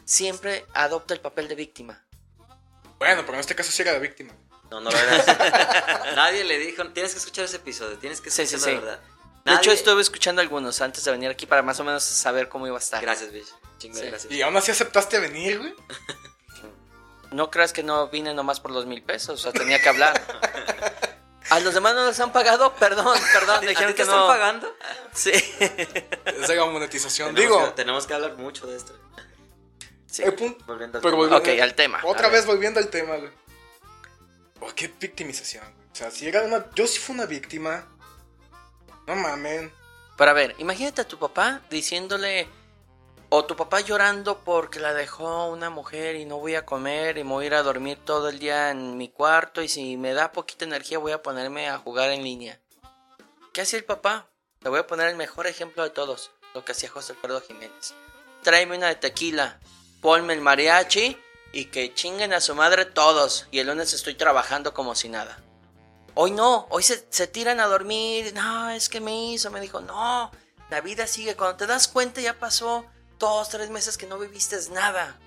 Siempre 0.06 0.64
adopta 0.72 1.12
el 1.12 1.20
papel 1.20 1.46
de 1.48 1.54
víctima. 1.54 2.02
Bueno, 2.98 3.20
pero 3.22 3.34
en 3.34 3.40
este 3.40 3.54
caso 3.54 3.70
sí 3.70 3.82
era 3.82 3.92
la 3.92 3.98
víctima. 3.98 4.32
No, 4.70 4.80
no 4.80 4.90
lo 4.90 4.96
eras. 4.98 5.26
Nadie 6.16 6.44
le 6.44 6.58
dijo, 6.58 6.88
tienes 6.92 7.12
que 7.12 7.18
escuchar 7.18 7.44
ese 7.44 7.56
episodio, 7.56 7.98
tienes 7.98 8.22
que 8.22 8.30
Sí, 8.30 8.40
escuchar 8.42 8.60
sí, 8.60 8.70
la 8.74 8.80
sí. 8.80 8.84
verdad. 8.86 9.00
De 9.44 9.54
hecho, 9.54 9.72
estuve 9.72 10.00
escuchando 10.02 10.40
algunos 10.40 10.80
antes 10.80 11.04
de 11.04 11.10
venir 11.10 11.30
aquí 11.30 11.46
para 11.46 11.62
más 11.62 11.78
o 11.80 11.84
menos 11.84 12.04
saber 12.04 12.48
cómo 12.48 12.66
iba 12.66 12.76
a 12.76 12.80
estar. 12.80 13.00
Gracias, 13.02 13.32
bitch. 13.32 13.48
Chingo 13.78 13.96
de 13.96 14.02
Sí. 14.04 14.08
gracias. 14.10 14.32
Y 14.32 14.42
aún 14.42 14.56
así 14.56 14.70
aceptaste 14.70 15.18
venir, 15.18 15.58
güey. 15.58 15.74
No 17.32 17.50
creas 17.50 17.72
que 17.72 17.82
no 17.82 18.08
vine 18.08 18.34
nomás 18.34 18.60
por 18.60 18.70
los 18.72 18.84
mil 18.84 19.02
pesos, 19.02 19.40
o 19.40 19.42
sea, 19.42 19.52
tenía 19.52 19.80
que 19.80 19.88
hablar. 19.88 20.20
A 21.48 21.60
los 21.60 21.72
demás 21.72 21.94
no 21.94 22.06
les 22.06 22.20
han 22.20 22.30
pagado, 22.30 22.74
perdón, 22.74 23.18
perdón, 23.32 23.56
¿A 23.56 23.60
ti 23.60 23.66
dijeron 23.68 23.92
te 23.92 23.96
que 23.96 24.02
están 24.02 24.26
pagando? 24.26 24.76
Sí. 25.14 25.32
Esa 25.32 26.52
era 26.52 26.66
monetización. 26.66 27.34
Tenemos 27.34 27.56
Digo, 27.56 27.66
que, 27.70 27.72
tenemos 27.76 28.06
que 28.06 28.12
hablar 28.12 28.36
mucho 28.36 28.66
de 28.66 28.76
esto. 28.76 28.94
Sí. 30.06 30.22
el 30.24 30.34
punto. 30.34 30.62
Volviendo 30.66 30.98
al 30.98 31.02
Pero 31.02 31.16
tema. 31.16 31.16
volviendo- 31.28 31.52
Ok, 31.54 31.60
al 31.62 31.74
tema. 31.74 32.00
Otra 32.04 32.28
vez 32.28 32.44
volviendo 32.44 32.80
al 32.80 32.88
tema, 32.90 33.16
güey. 33.16 33.30
Oh, 34.60 34.70
qué 34.76 34.88
victimización, 35.00 35.64
güey. 35.74 35.86
O 35.90 35.94
sea, 35.94 36.10
si 36.10 36.28
era 36.28 36.42
una. 36.42 36.66
Yo 36.74 36.86
sí 36.86 36.98
fui 36.98 37.14
una 37.14 37.24
víctima. 37.24 37.88
No 39.06 39.16
mamen. 39.16 39.72
Pero 40.16 40.30
a 40.30 40.34
ver, 40.34 40.54
imagínate 40.58 41.00
a 41.00 41.08
tu 41.08 41.18
papá 41.18 41.62
diciéndole, 41.70 42.48
o 43.28 43.44
tu 43.44 43.56
papá 43.56 43.80
llorando 43.80 44.40
porque 44.44 44.78
la 44.78 44.92
dejó 44.92 45.46
una 45.46 45.70
mujer 45.70 46.16
y 46.16 46.26
no 46.26 46.38
voy 46.38 46.54
a 46.54 46.66
comer 46.66 47.16
y 47.16 47.24
me 47.24 47.30
voy 47.30 47.44
a 47.44 47.46
ir 47.46 47.54
a 47.54 47.62
dormir 47.62 47.98
todo 48.04 48.28
el 48.28 48.38
día 48.38 48.70
en 48.70 48.98
mi 48.98 49.08
cuarto 49.08 49.62
y 49.62 49.68
si 49.68 49.96
me 49.96 50.12
da 50.12 50.32
poquita 50.32 50.66
energía 50.66 50.98
voy 50.98 51.12
a 51.12 51.22
ponerme 51.22 51.68
a 51.68 51.78
jugar 51.78 52.10
en 52.10 52.24
línea. 52.24 52.60
¿Qué 53.54 53.62
hacía 53.62 53.78
el 53.78 53.86
papá? 53.86 54.28
Le 54.60 54.68
voy 54.68 54.80
a 54.80 54.86
poner 54.86 55.08
el 55.08 55.16
mejor 55.16 55.46
ejemplo 55.46 55.82
de 55.82 55.88
todos, 55.88 56.30
lo 56.54 56.64
que 56.64 56.72
hacía 56.72 56.90
José 56.90 57.14
Alfredo 57.14 57.40
Jiménez. 57.40 57.94
Tráeme 58.42 58.76
una 58.76 58.88
de 58.88 58.96
tequila, 58.96 59.58
ponme 60.02 60.34
el 60.34 60.42
mariachi 60.42 61.16
y 61.52 61.64
que 61.66 61.94
chinguen 61.94 62.34
a 62.34 62.40
su 62.42 62.54
madre 62.54 62.84
todos 62.84 63.46
y 63.50 63.60
el 63.60 63.68
lunes 63.68 63.94
estoy 63.94 64.14
trabajando 64.14 64.74
como 64.74 64.94
si 64.94 65.08
nada. 65.08 65.38
Hoy 66.14 66.30
no, 66.30 66.66
hoy 66.70 66.82
se, 66.82 67.06
se 67.10 67.26
tiran 67.26 67.60
a 67.60 67.66
dormir. 67.66 68.32
No, 68.34 68.70
es 68.70 68.88
que 68.88 69.00
me 69.00 69.32
hizo, 69.32 69.50
me 69.50 69.60
dijo, 69.60 69.80
no, 69.80 70.30
la 70.70 70.80
vida 70.80 71.06
sigue. 71.06 71.36
Cuando 71.36 71.56
te 71.56 71.66
das 71.66 71.88
cuenta 71.88 72.20
ya 72.20 72.38
pasó 72.38 72.84
dos, 73.18 73.48
tres 73.48 73.70
meses 73.70 73.96
que 73.96 74.06
no 74.06 74.18
viviste 74.18 74.56
nada. 74.70 75.18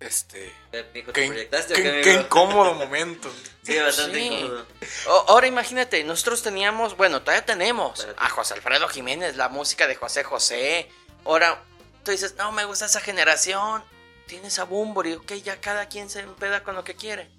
Este. 0.00 0.50
¿Qué, 0.72 0.86
mijo, 0.94 1.12
Qué, 1.12 1.22
¿Te 1.22 1.28
proyectaste 1.28 1.74
qué- 1.74 1.82
qué, 1.82 2.00
qué 2.02 2.10
amigo? 2.12 2.24
incómodo 2.26 2.74
momento. 2.74 3.30
Sí, 3.62 3.78
bastante 3.78 4.18
Sí. 4.18 4.26
incómodo. 4.26 4.66
O- 5.08 5.24
ahora 5.28 5.46
imagínate, 5.46 6.02
nosotros 6.04 6.42
teníamos, 6.42 6.96
bueno, 6.96 7.20
todavía 7.20 7.44
tenemos 7.44 7.98
Espérate. 8.00 8.24
a 8.24 8.30
José 8.30 8.54
Alfredo 8.54 8.88
Jiménez, 8.88 9.36
la 9.36 9.50
música 9.50 9.86
de 9.86 9.94
José 9.96 10.24
José. 10.24 10.90
Ahora, 11.26 11.62
tú 12.02 12.10
dices, 12.10 12.34
no 12.36 12.50
me 12.52 12.64
gusta 12.64 12.86
esa 12.86 13.00
generación. 13.00 13.84
Tienes 14.26 14.58
a 14.58 14.64
Bumburi, 14.64 15.12
ok, 15.12 15.32
ya 15.34 15.60
cada 15.60 15.88
quien 15.88 16.08
se 16.08 16.20
empeda 16.20 16.62
con 16.64 16.74
lo 16.74 16.84
que 16.84 16.96
quiere. 16.96 17.30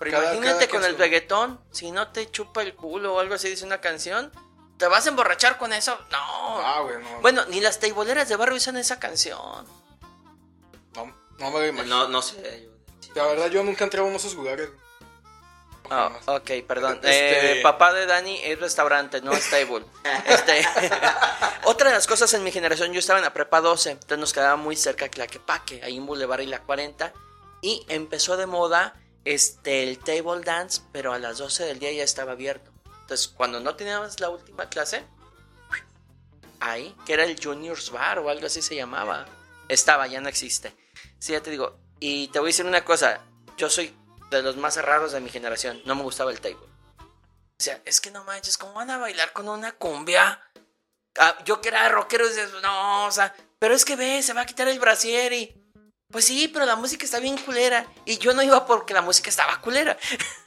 Pero 0.00 0.10
Cada- 0.12 0.34
imagínate 0.34 0.66
cada 0.66 0.80
con 0.80 0.84
el 0.90 0.98
reggaetón, 0.98 1.60
si 1.70 1.92
no 1.92 2.08
te 2.08 2.28
chupa 2.30 2.62
el 2.62 2.74
culo 2.74 3.14
o 3.14 3.20
algo 3.20 3.34
así, 3.34 3.48
dice 3.48 3.64
una 3.64 3.80
canción, 3.80 4.32
¿te 4.78 4.86
vas 4.88 5.06
a 5.06 5.10
emborrachar 5.10 5.58
con 5.58 5.72
eso? 5.72 5.96
No. 6.10 6.18
Ah, 6.64 6.80
güey, 6.82 6.96
no. 7.02 7.20
Bueno, 7.20 7.44
ni 7.46 7.60
las 7.60 7.78
teiboleras 7.78 8.28
de 8.28 8.34
barrio 8.36 8.56
usan 8.56 8.76
esa 8.78 8.98
canción. 8.98 9.64
No, 10.94 11.14
no 11.38 11.50
me 11.52 11.58
lo 11.60 11.66
imagino. 11.68 11.96
No, 12.04 12.08
no 12.08 12.22
sé. 12.22 12.68
La 13.14 13.26
verdad, 13.26 13.48
yo 13.48 13.62
nunca 13.62 13.84
entré 13.84 14.00
a 14.00 14.02
uno 14.02 14.12
de 14.12 14.16
esos 14.18 14.34
lugares. 14.34 14.70
Jamás. 15.88 16.22
ok, 16.28 16.50
perdón. 16.68 16.94
Este- 17.02 17.58
Eh, 17.58 17.62
papá 17.62 17.92
de 17.92 18.06
Dani 18.06 18.38
es 18.44 18.60
restaurante, 18.60 19.20
no 19.22 19.32
es 19.32 19.50
table. 19.50 19.84
Este, 20.24 20.64
otra 21.64 21.88
de 21.88 21.94
las 21.96 22.06
cosas 22.06 22.32
en 22.34 22.44
mi 22.44 22.52
generación, 22.52 22.92
yo 22.92 23.00
estaba 23.00 23.18
en 23.18 23.24
la 23.24 23.32
prepa 23.32 23.60
12, 23.60 23.90
entonces 23.90 24.18
nos 24.18 24.32
quedaba 24.32 24.54
muy 24.56 24.76
cerca 24.76 25.06
de 25.06 25.10
Tlaquepaque, 25.10 25.82
ahí 25.82 25.96
en 25.96 26.06
Boulevard 26.06 26.40
y 26.42 26.46
la 26.46 26.60
40, 26.62 27.12
y 27.60 27.84
empezó 27.88 28.36
de 28.36 28.46
moda 28.46 28.94
este, 29.24 29.82
el 29.82 29.98
table 29.98 30.40
dance, 30.44 30.82
pero 30.92 31.12
a 31.12 31.18
las 31.18 31.38
12 31.38 31.64
del 31.64 31.78
día 31.78 31.92
ya 31.92 32.04
estaba 32.04 32.32
abierto. 32.32 32.70
Entonces, 33.02 33.28
cuando 33.28 33.60
no 33.60 33.76
teníamos 33.76 34.20
la 34.20 34.30
última 34.30 34.68
clase, 34.68 35.04
ahí, 36.60 36.94
que 37.04 37.14
era 37.14 37.24
el 37.24 37.42
Juniors 37.42 37.90
Bar 37.90 38.20
o 38.20 38.28
algo 38.28 38.46
así 38.46 38.62
se 38.62 38.76
llamaba, 38.76 39.26
estaba, 39.68 40.06
ya 40.06 40.20
no 40.20 40.28
existe. 40.28 40.74
Sí, 41.18 41.32
ya 41.32 41.42
te 41.42 41.50
digo, 41.50 41.78
y 41.98 42.28
te 42.28 42.38
voy 42.38 42.48
a 42.48 42.50
decir 42.50 42.66
una 42.66 42.84
cosa, 42.84 43.20
yo 43.56 43.68
soy 43.68 43.94
de 44.30 44.42
los 44.42 44.56
más 44.56 44.76
raros 44.76 45.12
de 45.12 45.20
mi 45.20 45.28
generación. 45.28 45.82
No 45.84 45.94
me 45.94 46.02
gustaba 46.02 46.30
el 46.30 46.40
table. 46.40 46.58
O 46.58 47.62
sea, 47.62 47.80
es 47.84 48.00
que 48.00 48.10
no 48.10 48.24
manches, 48.24 48.56
¿cómo 48.56 48.74
van 48.74 48.90
a 48.90 48.98
bailar 48.98 49.32
con 49.32 49.48
una 49.48 49.72
cumbia? 49.72 50.40
Ah, 51.18 51.36
yo 51.44 51.60
que 51.60 51.68
era 51.68 51.88
rockero, 51.88 52.24
no, 52.62 53.06
o 53.06 53.10
sea, 53.10 53.34
pero 53.58 53.74
es 53.74 53.84
que 53.84 53.96
ve, 53.96 54.22
se 54.22 54.32
va 54.32 54.42
a 54.42 54.46
quitar 54.46 54.68
el 54.68 54.78
brasier 54.78 55.32
y... 55.32 55.59
Pues 56.10 56.24
sí, 56.24 56.48
pero 56.48 56.66
la 56.66 56.76
música 56.76 57.04
está 57.04 57.20
bien 57.20 57.38
culera. 57.38 57.86
Y 58.04 58.18
yo 58.18 58.34
no 58.34 58.42
iba 58.42 58.66
porque 58.66 58.94
la 58.94 59.02
música 59.02 59.30
estaba 59.30 59.60
culera. 59.60 59.96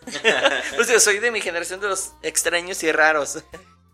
o 0.79 0.83
sea, 0.83 0.99
soy 0.99 1.19
de 1.19 1.31
mi 1.31 1.39
generación 1.39 1.79
de 1.79 1.87
los 1.87 2.11
extraños 2.21 2.83
y 2.83 2.91
raros. 2.91 3.41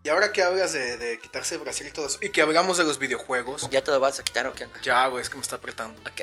Y 0.04 0.10
ahora 0.10 0.32
que 0.32 0.42
hablas 0.42 0.74
de, 0.74 0.98
de 0.98 1.20
quitarse 1.20 1.56
el 1.56 1.62
Brasil 1.62 1.86
y 1.88 1.92
todo 1.92 2.08
eso, 2.08 2.18
y 2.22 2.30
que 2.30 2.42
hablamos 2.42 2.78
de 2.78 2.86
los 2.86 2.98
videojuegos, 2.98 3.70
¿Ya 3.70 3.84
te 3.84 3.92
lo 3.92 4.00
vas 4.00 4.20
a 4.20 4.24
quitar 4.24 4.48
o 4.48 4.54
qué 4.54 4.68
ya, 4.82 5.06
güey, 5.08 5.22
es 5.22 5.30
que 5.30 5.36
me 5.36 5.42
está 5.42 5.58
apretando. 5.58 6.00
Ok. 6.10 6.22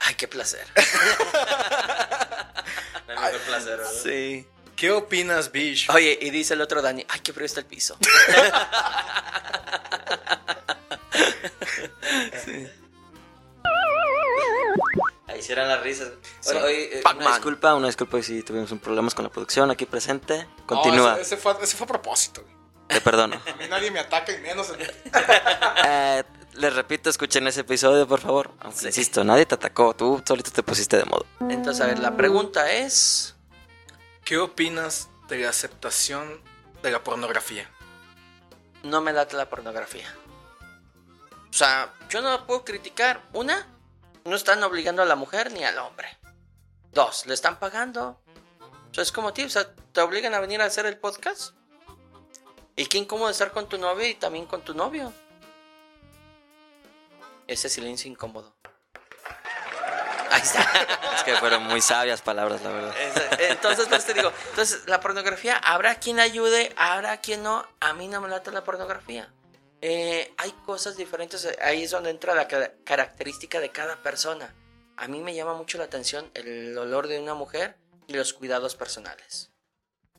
Ay, 0.00 0.14
qué 0.14 0.28
placer. 0.28 0.66
Mejor 3.08 3.40
placer, 3.40 3.78
¿verdad? 3.78 3.92
Sí. 4.02 4.46
¿Qué 4.76 4.90
opinas, 4.90 5.52
Bish? 5.52 5.90
Oye, 5.90 6.18
y 6.20 6.30
dice 6.30 6.54
el 6.54 6.62
otro 6.62 6.80
Dani, 6.80 7.04
ay, 7.08 7.20
qué 7.20 7.32
frío 7.32 7.46
está 7.46 7.60
el 7.60 7.66
piso. 7.66 7.98
Sí 12.44 12.81
eran 15.50 15.68
las 15.68 15.82
risas. 15.82 16.10
Sí. 16.40 16.54
Eh, 16.56 17.02
una 17.14 17.28
disculpa, 17.28 17.74
una 17.74 17.86
disculpa 17.86 18.22
si 18.22 18.42
tuvimos 18.42 18.70
un 18.72 18.78
problemas 18.78 19.14
con 19.14 19.24
la 19.24 19.30
producción 19.30 19.70
aquí 19.70 19.86
presente. 19.86 20.46
No, 20.58 20.66
Continúa, 20.66 21.12
ese, 21.14 21.22
ese 21.22 21.36
fue, 21.36 21.56
ese 21.62 21.76
fue 21.76 21.84
a 21.84 21.88
propósito, 21.88 22.42
güey. 22.42 22.54
te 22.88 23.00
perdono. 23.00 23.36
A 23.46 23.56
mí 23.56 23.64
nadie 23.68 23.90
me 23.90 24.00
ataca 24.00 24.32
y 24.32 24.38
menos. 24.38 24.72
Eh, 25.84 26.22
les 26.54 26.74
repito, 26.74 27.10
escuchen 27.10 27.46
ese 27.46 27.60
episodio, 27.62 28.06
por 28.06 28.20
favor. 28.20 28.50
Aunque 28.60 28.86
insisto, 28.86 29.24
nadie 29.24 29.46
te 29.46 29.54
atacó, 29.54 29.94
tú 29.94 30.22
solito 30.26 30.50
te 30.50 30.62
pusiste 30.62 30.96
de 30.96 31.04
modo. 31.04 31.26
Entonces, 31.48 31.82
a 31.82 31.86
ver, 31.86 31.98
la 31.98 32.16
pregunta 32.16 32.70
es... 32.72 33.34
¿Qué 34.24 34.38
opinas 34.38 35.08
de 35.28 35.38
la 35.38 35.48
aceptación 35.48 36.40
de 36.82 36.90
la 36.92 37.02
pornografía? 37.02 37.68
no 38.82 39.00
me 39.00 39.12
late 39.12 39.36
la 39.36 39.48
pornografía. 39.48 40.06
O 41.50 41.52
sea, 41.52 41.92
yo 42.08 42.22
no 42.22 42.30
la 42.30 42.46
puedo 42.46 42.64
criticar. 42.64 43.22
Una, 43.32 43.66
no 44.24 44.36
están 44.36 44.62
obligando 44.62 45.02
a 45.02 45.06
la 45.06 45.16
mujer 45.16 45.52
ni 45.52 45.64
al 45.64 45.78
hombre. 45.78 46.08
Dos, 46.92 47.26
le 47.26 47.34
están 47.34 47.58
pagando. 47.58 48.20
O 48.90 48.94
sea, 48.94 49.02
es 49.02 49.12
como 49.12 49.32
tío, 49.32 49.46
o 49.46 49.50
sea, 49.50 49.66
te 49.92 50.00
obligan 50.00 50.34
a 50.34 50.40
venir 50.40 50.60
a 50.60 50.66
hacer 50.66 50.86
el 50.86 50.98
podcast. 50.98 51.54
Y 52.76 52.86
qué 52.86 52.98
incómodo 52.98 53.30
estar 53.30 53.52
con 53.52 53.68
tu 53.68 53.78
novio 53.78 54.06
y 54.06 54.14
también 54.14 54.46
con 54.46 54.62
tu 54.62 54.74
novio. 54.74 55.12
Ese 57.46 57.68
silencio 57.68 58.10
incómodo. 58.10 58.54
Ahí 60.30 60.40
está. 60.42 60.66
Es 61.14 61.24
que 61.24 61.36
fueron 61.36 61.64
muy 61.64 61.80
sabias 61.82 62.22
palabras, 62.22 62.62
la 62.62 62.70
verdad. 62.70 62.94
Es- 62.98 63.50
Entonces, 63.50 63.86
pues 63.88 64.04
te 64.06 64.14
digo, 64.14 64.32
entonces 64.50 64.82
la 64.86 64.98
pornografía, 64.98 65.56
habrá 65.58 65.96
quien 65.96 66.18
ayude, 66.18 66.72
habrá 66.76 67.18
quien 67.20 67.42
no. 67.42 67.64
A 67.80 67.92
mí 67.92 68.08
no 68.08 68.20
me 68.22 68.28
lata 68.28 68.50
la 68.50 68.64
pornografía. 68.64 69.30
Eh, 69.82 70.32
hay 70.38 70.52
cosas 70.64 70.96
diferentes, 70.96 71.44
eh, 71.44 71.58
ahí 71.60 71.82
es 71.82 71.90
donde 71.90 72.10
entra 72.10 72.34
la 72.34 72.46
ca- 72.48 72.72
característica 72.84 73.60
de 73.60 73.70
cada 73.70 74.02
persona. 74.02 74.54
A 74.96 75.08
mí 75.08 75.20
me 75.20 75.34
llama 75.34 75.54
mucho 75.54 75.76
la 75.78 75.84
atención 75.84 76.30
el 76.34 76.76
olor 76.78 77.08
de 77.08 77.18
una 77.18 77.34
mujer 77.34 77.76
y 78.06 78.14
los 78.14 78.32
cuidados 78.32 78.76
personales. 78.76 79.50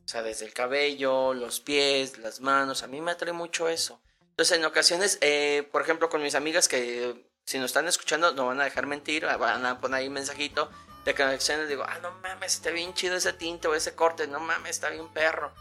O 0.04 0.08
sea, 0.08 0.22
desde 0.22 0.46
el 0.46 0.54
cabello, 0.54 1.34
los 1.34 1.62
pies, 1.62 2.18
las 2.18 2.42
manos, 2.42 2.84
a 2.84 2.88
mí 2.88 3.00
me 3.00 3.12
atrae 3.12 3.32
mucho 3.32 3.70
eso. 3.70 4.02
Entonces, 4.32 4.58
en 4.58 4.66
ocasiones, 4.66 5.18
eh, 5.22 5.68
por 5.72 5.82
ejemplo, 5.82 6.10
con 6.10 6.22
mis 6.22 6.36
amigas 6.36 6.68
que 6.68 7.26
si 7.46 7.58
nos 7.58 7.68
están 7.68 7.88
escuchando 7.88 8.34
no 8.34 8.48
van 8.48 8.60
a 8.60 8.66
dejar 8.66 8.86
mentir, 8.86 9.26
van 9.26 9.66
a 9.66 9.80
poner 9.80 10.00
ahí 10.02 10.08
un 10.08 10.14
mensajito 10.14 10.70
de 11.06 11.12
ocasiones 11.12 11.68
digo, 11.68 11.84
ah, 11.88 12.00
no 12.00 12.12
mames, 12.22 12.56
está 12.56 12.70
bien 12.72 12.94
chido 12.94 13.16
ese 13.16 13.34
tinte 13.34 13.68
o 13.68 13.76
ese 13.76 13.94
corte, 13.96 14.26
no 14.28 14.40
mames, 14.40 14.72
está 14.72 14.90
bien 14.90 15.08
perro. 15.10 15.54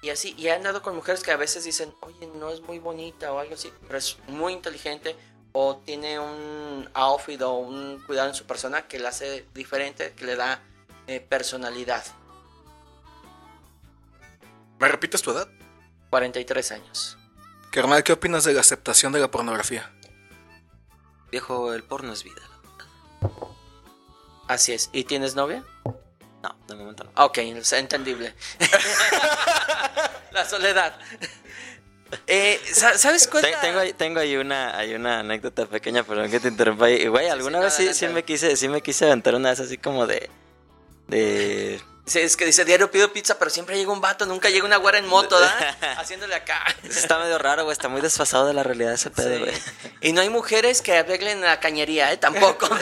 Y 0.00 0.10
así, 0.10 0.34
y 0.38 0.46
he 0.46 0.52
andado 0.52 0.80
con 0.82 0.94
mujeres 0.94 1.22
que 1.22 1.32
a 1.32 1.36
veces 1.36 1.64
dicen, 1.64 1.92
oye, 2.00 2.28
no 2.36 2.50
es 2.50 2.60
muy 2.60 2.78
bonita 2.78 3.32
o 3.32 3.38
algo 3.38 3.54
así, 3.54 3.72
pero 3.86 3.98
es 3.98 4.16
muy 4.28 4.52
inteligente 4.52 5.16
o 5.52 5.78
tiene 5.84 6.20
un 6.20 6.88
outfit 6.94 7.40
o 7.42 7.54
un 7.54 8.00
cuidado 8.06 8.28
en 8.28 8.34
su 8.34 8.46
persona 8.46 8.86
que 8.86 8.98
la 8.98 9.08
hace 9.08 9.46
diferente, 9.54 10.12
que 10.12 10.24
le 10.24 10.36
da 10.36 10.62
eh, 11.08 11.20
personalidad. 11.20 12.04
¿Me 14.78 14.88
repites 14.88 15.20
tu 15.22 15.32
edad? 15.32 15.48
43 16.10 16.72
años. 16.72 17.18
Carnal, 17.72 18.04
¿qué 18.04 18.12
opinas 18.12 18.44
de 18.44 18.54
la 18.54 18.60
aceptación 18.60 19.12
de 19.12 19.20
la 19.20 19.30
pornografía? 19.30 19.92
Viejo, 21.30 21.74
el 21.74 21.82
porno 21.82 22.12
es 22.12 22.22
vida. 22.24 22.42
Así 24.46 24.72
es. 24.72 24.88
¿Y 24.92 25.04
tienes 25.04 25.34
novia? 25.34 25.64
No, 26.42 26.56
de 26.66 26.74
momento 26.74 27.04
no. 27.04 27.24
Ok, 27.24 27.38
es 27.38 27.72
entendible. 27.72 28.34
la 30.38 30.48
soledad. 30.48 30.98
Eh, 32.26 32.58
sa- 32.72 32.96
¿Sabes 32.96 33.28
cuál? 33.28 33.42
Te- 33.44 33.54
Tengo, 33.60 33.80
ahí- 33.80 33.92
tengo 33.92 34.18
ahí 34.20 34.34
una, 34.36 34.74
hay 34.78 34.94
una 34.94 35.18
anécdota 35.18 35.66
pequeña, 35.66 36.04
perdón 36.04 36.30
que 36.30 36.40
te 36.40 36.48
interrumpa. 36.48 36.88
Y, 36.88 37.06
güey, 37.06 37.28
alguna 37.28 37.58
sí, 37.70 37.84
vez 37.84 38.00
no, 38.00 38.08
sí, 38.08 38.14
me 38.14 38.24
quise, 38.24 38.56
sí 38.56 38.66
me 38.66 38.80
quise 38.80 39.04
aventar 39.04 39.34
una 39.34 39.50
vez 39.50 39.60
así 39.60 39.76
como 39.76 40.06
de. 40.06 40.30
De. 41.06 41.78
Sí, 42.06 42.20
es 42.20 42.38
que 42.38 42.46
dice 42.46 42.64
diario 42.64 42.90
pido 42.90 43.12
pizza, 43.12 43.38
pero 43.38 43.50
siempre 43.50 43.76
llega 43.76 43.92
un 43.92 44.00
vato, 44.00 44.24
nunca 44.24 44.48
llega 44.48 44.64
una 44.64 44.78
güera 44.78 44.96
en 44.96 45.06
moto, 45.06 45.38
¿verdad? 45.38 45.76
Haciéndole 45.98 46.34
acá. 46.34 46.64
Está 46.82 47.18
medio 47.18 47.36
raro, 47.36 47.64
güey. 47.64 47.74
Está 47.74 47.88
muy 47.88 48.00
desfasado 48.00 48.46
de 48.46 48.54
la 48.54 48.62
realidad 48.62 48.94
ese 48.94 49.10
pedo, 49.10 49.40
güey. 49.40 49.52
Y 50.00 50.14
no 50.14 50.22
hay 50.22 50.30
mujeres 50.30 50.80
que 50.80 50.96
arreglen 50.96 51.42
la 51.42 51.60
cañería, 51.60 52.10
¿eh? 52.10 52.16
Tampoco. 52.16 52.70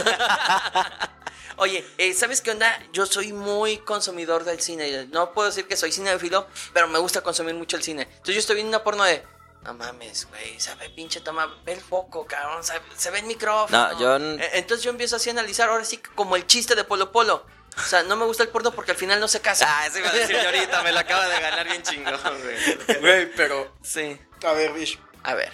Oye, 1.57 1.84
eh, 1.98 2.12
¿sabes 2.14 2.40
qué 2.40 2.50
onda? 2.50 2.78
Yo 2.92 3.07
soy 3.07 3.32
muy 3.32 3.78
consumidor 3.78 4.44
del 4.44 4.61
cine. 4.61 5.07
No 5.07 5.32
puedo 5.32 5.48
decir 5.48 5.66
que 5.66 5.76
soy 5.76 5.92
cinéfilo, 5.92 6.46
pero 6.72 6.88
me 6.88 6.98
gusta 6.98 7.22
consumir 7.22 7.54
mucho 7.54 7.76
el 7.76 7.82
cine. 7.82 8.02
Entonces 8.02 8.34
yo 8.34 8.40
estoy 8.40 8.57
viendo 8.57 8.76
una 8.76 8.84
porno 8.84 9.04
de... 9.04 9.22
No 9.62 9.74
mames, 9.74 10.28
güey, 10.28 10.61
sabe 10.61 10.90
pinche 10.90 11.20
toma, 11.20 11.52
ve 11.64 11.72
el 11.72 11.80
foco, 11.80 12.24
cabrón, 12.24 12.62
se, 12.62 12.74
se 12.96 13.11
ve 13.11 13.18
el 13.18 13.24
micrófono. 13.26 13.92
No, 13.94 13.98
yo 13.98 14.16
Eh, 14.16 14.50
Entonces 14.52 14.84
yo 14.84 14.90
empiezo 14.90 15.16
así 15.16 15.28
a 15.28 15.32
analizar, 15.32 15.68
ahora 15.68 15.84
sí, 15.84 15.96
como 16.14 16.36
el 16.36 16.46
chiste 16.46 16.76
de 16.76 16.84
Polo 16.84 17.11
Polo. 17.11 17.44
O 17.76 17.82
sea, 17.82 18.02
no 18.04 18.16
me 18.16 18.24
gusta 18.24 18.42
el 18.44 18.48
porno 18.48 18.70
porque 18.70 18.92
al 18.92 18.96
final 18.96 19.18
no 19.18 19.26
se 19.28 19.40
casa. 19.40 19.66
Ah, 19.68 19.86
eso 19.86 19.98
iba 19.98 20.09
a 20.09 20.12
decir 20.12 20.36
yo 20.36 20.46
ahorita. 20.46 20.82
Me 20.82 20.92
lo 20.92 21.00
acaba 21.00 21.28
de 21.28 21.40
ganar 21.40 21.66
bien 21.66 21.82
chingón, 21.82 22.18
güey. 22.42 23.00
Güey, 23.00 23.32
pero. 23.34 23.76
Sí. 23.82 24.18
A 24.44 24.52
ver, 24.52 24.72
bicho. 24.72 24.98
A 25.24 25.34
ver. 25.34 25.52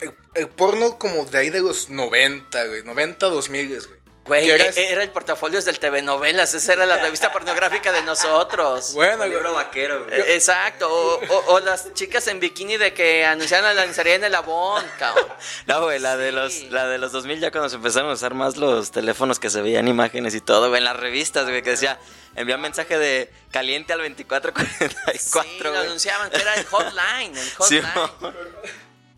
El, 0.00 0.14
el 0.34 0.48
porno 0.48 0.98
como 0.98 1.24
de 1.26 1.38
ahí 1.38 1.50
de 1.50 1.60
los 1.60 1.90
90, 1.90 2.64
güey. 2.66 2.82
90, 2.84 3.26
2000, 3.26 3.68
güey. 3.86 3.99
Güey, 4.30 4.44
¿Qué 4.46 4.52
e- 4.52 4.54
eres? 4.54 4.76
era 4.76 5.02
el 5.02 5.10
portafolio 5.10 5.60
del 5.60 5.80
TV 5.80 6.02
Novelas, 6.02 6.54
esa 6.54 6.72
era 6.74 6.86
la 6.86 6.98
revista 6.98 7.32
pornográfica 7.32 7.90
de 7.90 8.02
nosotros. 8.02 8.92
Bueno, 8.94 9.12
El 9.14 9.18
güey. 9.18 9.30
libro 9.30 9.54
vaquero, 9.54 10.04
güey. 10.04 10.20
Eh, 10.20 10.34
Exacto, 10.34 10.88
o, 10.88 11.20
o- 11.34 11.44
o 11.54 11.60
las 11.60 11.92
chicas 11.94 12.26
en 12.28 12.38
bikini 12.38 12.76
de 12.76 12.94
que 12.94 13.24
anunciaban 13.24 13.64
la 13.74 13.84
lanzaría 13.84 14.14
en 14.14 14.22
el 14.24 14.34
Avon, 14.36 14.84
cabrón. 15.00 15.26
No, 15.66 15.82
güey, 15.82 15.98
la 15.98 16.16
de 16.16 16.30
los, 16.30 16.52
Sí. 16.52 16.68
la 16.70 16.86
de 16.86 16.98
los 16.98 17.10
2000 17.10 17.40
ya 17.40 17.50
cuando 17.50 17.68
se 17.68 17.74
empezaron 17.76 18.08
a 18.10 18.12
usar 18.14 18.34
más 18.34 18.56
los 18.56 18.92
teléfonos 18.92 19.40
que 19.40 19.50
se 19.50 19.62
veían 19.62 19.88
imágenes 19.88 20.34
y 20.36 20.40
todo, 20.40 20.68
güey, 20.68 20.78
en 20.78 20.84
las 20.84 20.96
revistas, 20.96 21.44
güey, 21.48 21.62
que 21.62 21.70
decía, 21.70 21.98
envía 22.36 22.56
mensaje 22.56 22.98
de 22.98 23.32
caliente 23.50 23.92
al 23.94 23.98
2444, 23.98 25.42
Sí, 25.42 25.58
lo 25.60 25.70
güey. 25.72 25.82
anunciaban 25.86 26.30
que 26.30 26.36
era 26.40 26.54
el 26.54 26.64
hotline, 26.66 27.36
el 27.36 27.44
Sí, 27.68 27.80
hotline. 27.80 28.34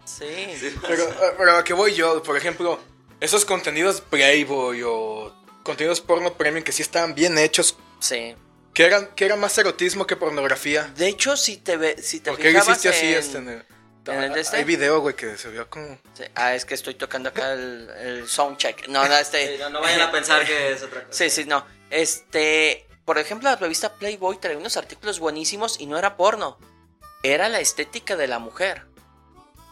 Sí, 0.04 0.78
Pero, 0.86 1.04
ah, 1.22 1.32
pero 1.38 1.56
a 1.58 1.64
qué 1.64 1.74
voy 1.74 1.94
yo, 1.94 2.22
por 2.22 2.36
ejemplo, 2.36 2.80
esos 3.22 3.44
contenidos 3.44 4.00
Playboy 4.00 4.82
o 4.84 5.34
contenidos 5.62 6.00
porno 6.00 6.34
premium 6.34 6.64
que 6.64 6.72
sí 6.72 6.82
estaban 6.82 7.14
bien 7.14 7.38
hechos, 7.38 7.76
sí. 8.00 8.34
que 8.74 8.84
eran, 8.84 9.06
que 9.14 9.24
era 9.24 9.36
más 9.36 9.56
erotismo 9.58 10.06
que 10.06 10.16
pornografía. 10.16 10.92
De 10.96 11.06
hecho, 11.08 11.36
si 11.36 11.56
te, 11.58 11.76
ve, 11.76 12.02
si 12.02 12.20
te 12.20 12.30
¿Por 12.30 12.40
qué 12.40 12.50
hiciste 12.50 12.88
así 12.88 13.06
en- 13.06 13.14
este? 13.18 13.38
en 13.38 13.48
el- 13.48 13.66
en 14.06 14.22
el 14.24 14.32
de 14.32 14.40
este? 14.40 14.56
Hay 14.56 14.64
video, 14.64 15.00
güey, 15.00 15.14
que 15.14 15.36
se 15.38 15.48
vio 15.50 15.70
como... 15.70 15.96
Sí, 16.14 16.24
Ah, 16.34 16.54
es 16.56 16.64
que 16.64 16.74
estoy 16.74 16.94
tocando 16.94 17.28
acá 17.28 17.52
el, 17.52 17.88
el 18.00 18.28
soundcheck. 18.28 18.88
No, 18.88 19.06
no, 19.06 19.16
este... 19.16 19.52
Sí, 19.54 19.54
no, 19.60 19.70
no 19.70 19.80
vayan 19.80 20.00
a 20.00 20.10
pensar 20.10 20.44
que 20.44 20.72
es 20.72 20.82
otra 20.82 21.04
cosa. 21.04 21.16
Sí, 21.16 21.30
sí, 21.30 21.44
no. 21.44 21.64
Este, 21.90 22.84
por 23.04 23.18
ejemplo, 23.18 23.48
la 23.48 23.54
revista 23.54 23.94
Playboy 23.94 24.38
traía 24.38 24.58
unos 24.58 24.76
artículos 24.76 25.20
buenísimos 25.20 25.78
y 25.80 25.86
no 25.86 25.96
era 25.98 26.16
porno. 26.16 26.58
Era 27.22 27.48
la 27.48 27.60
estética 27.60 28.16
de 28.16 28.26
la 28.26 28.40
mujer. 28.40 28.82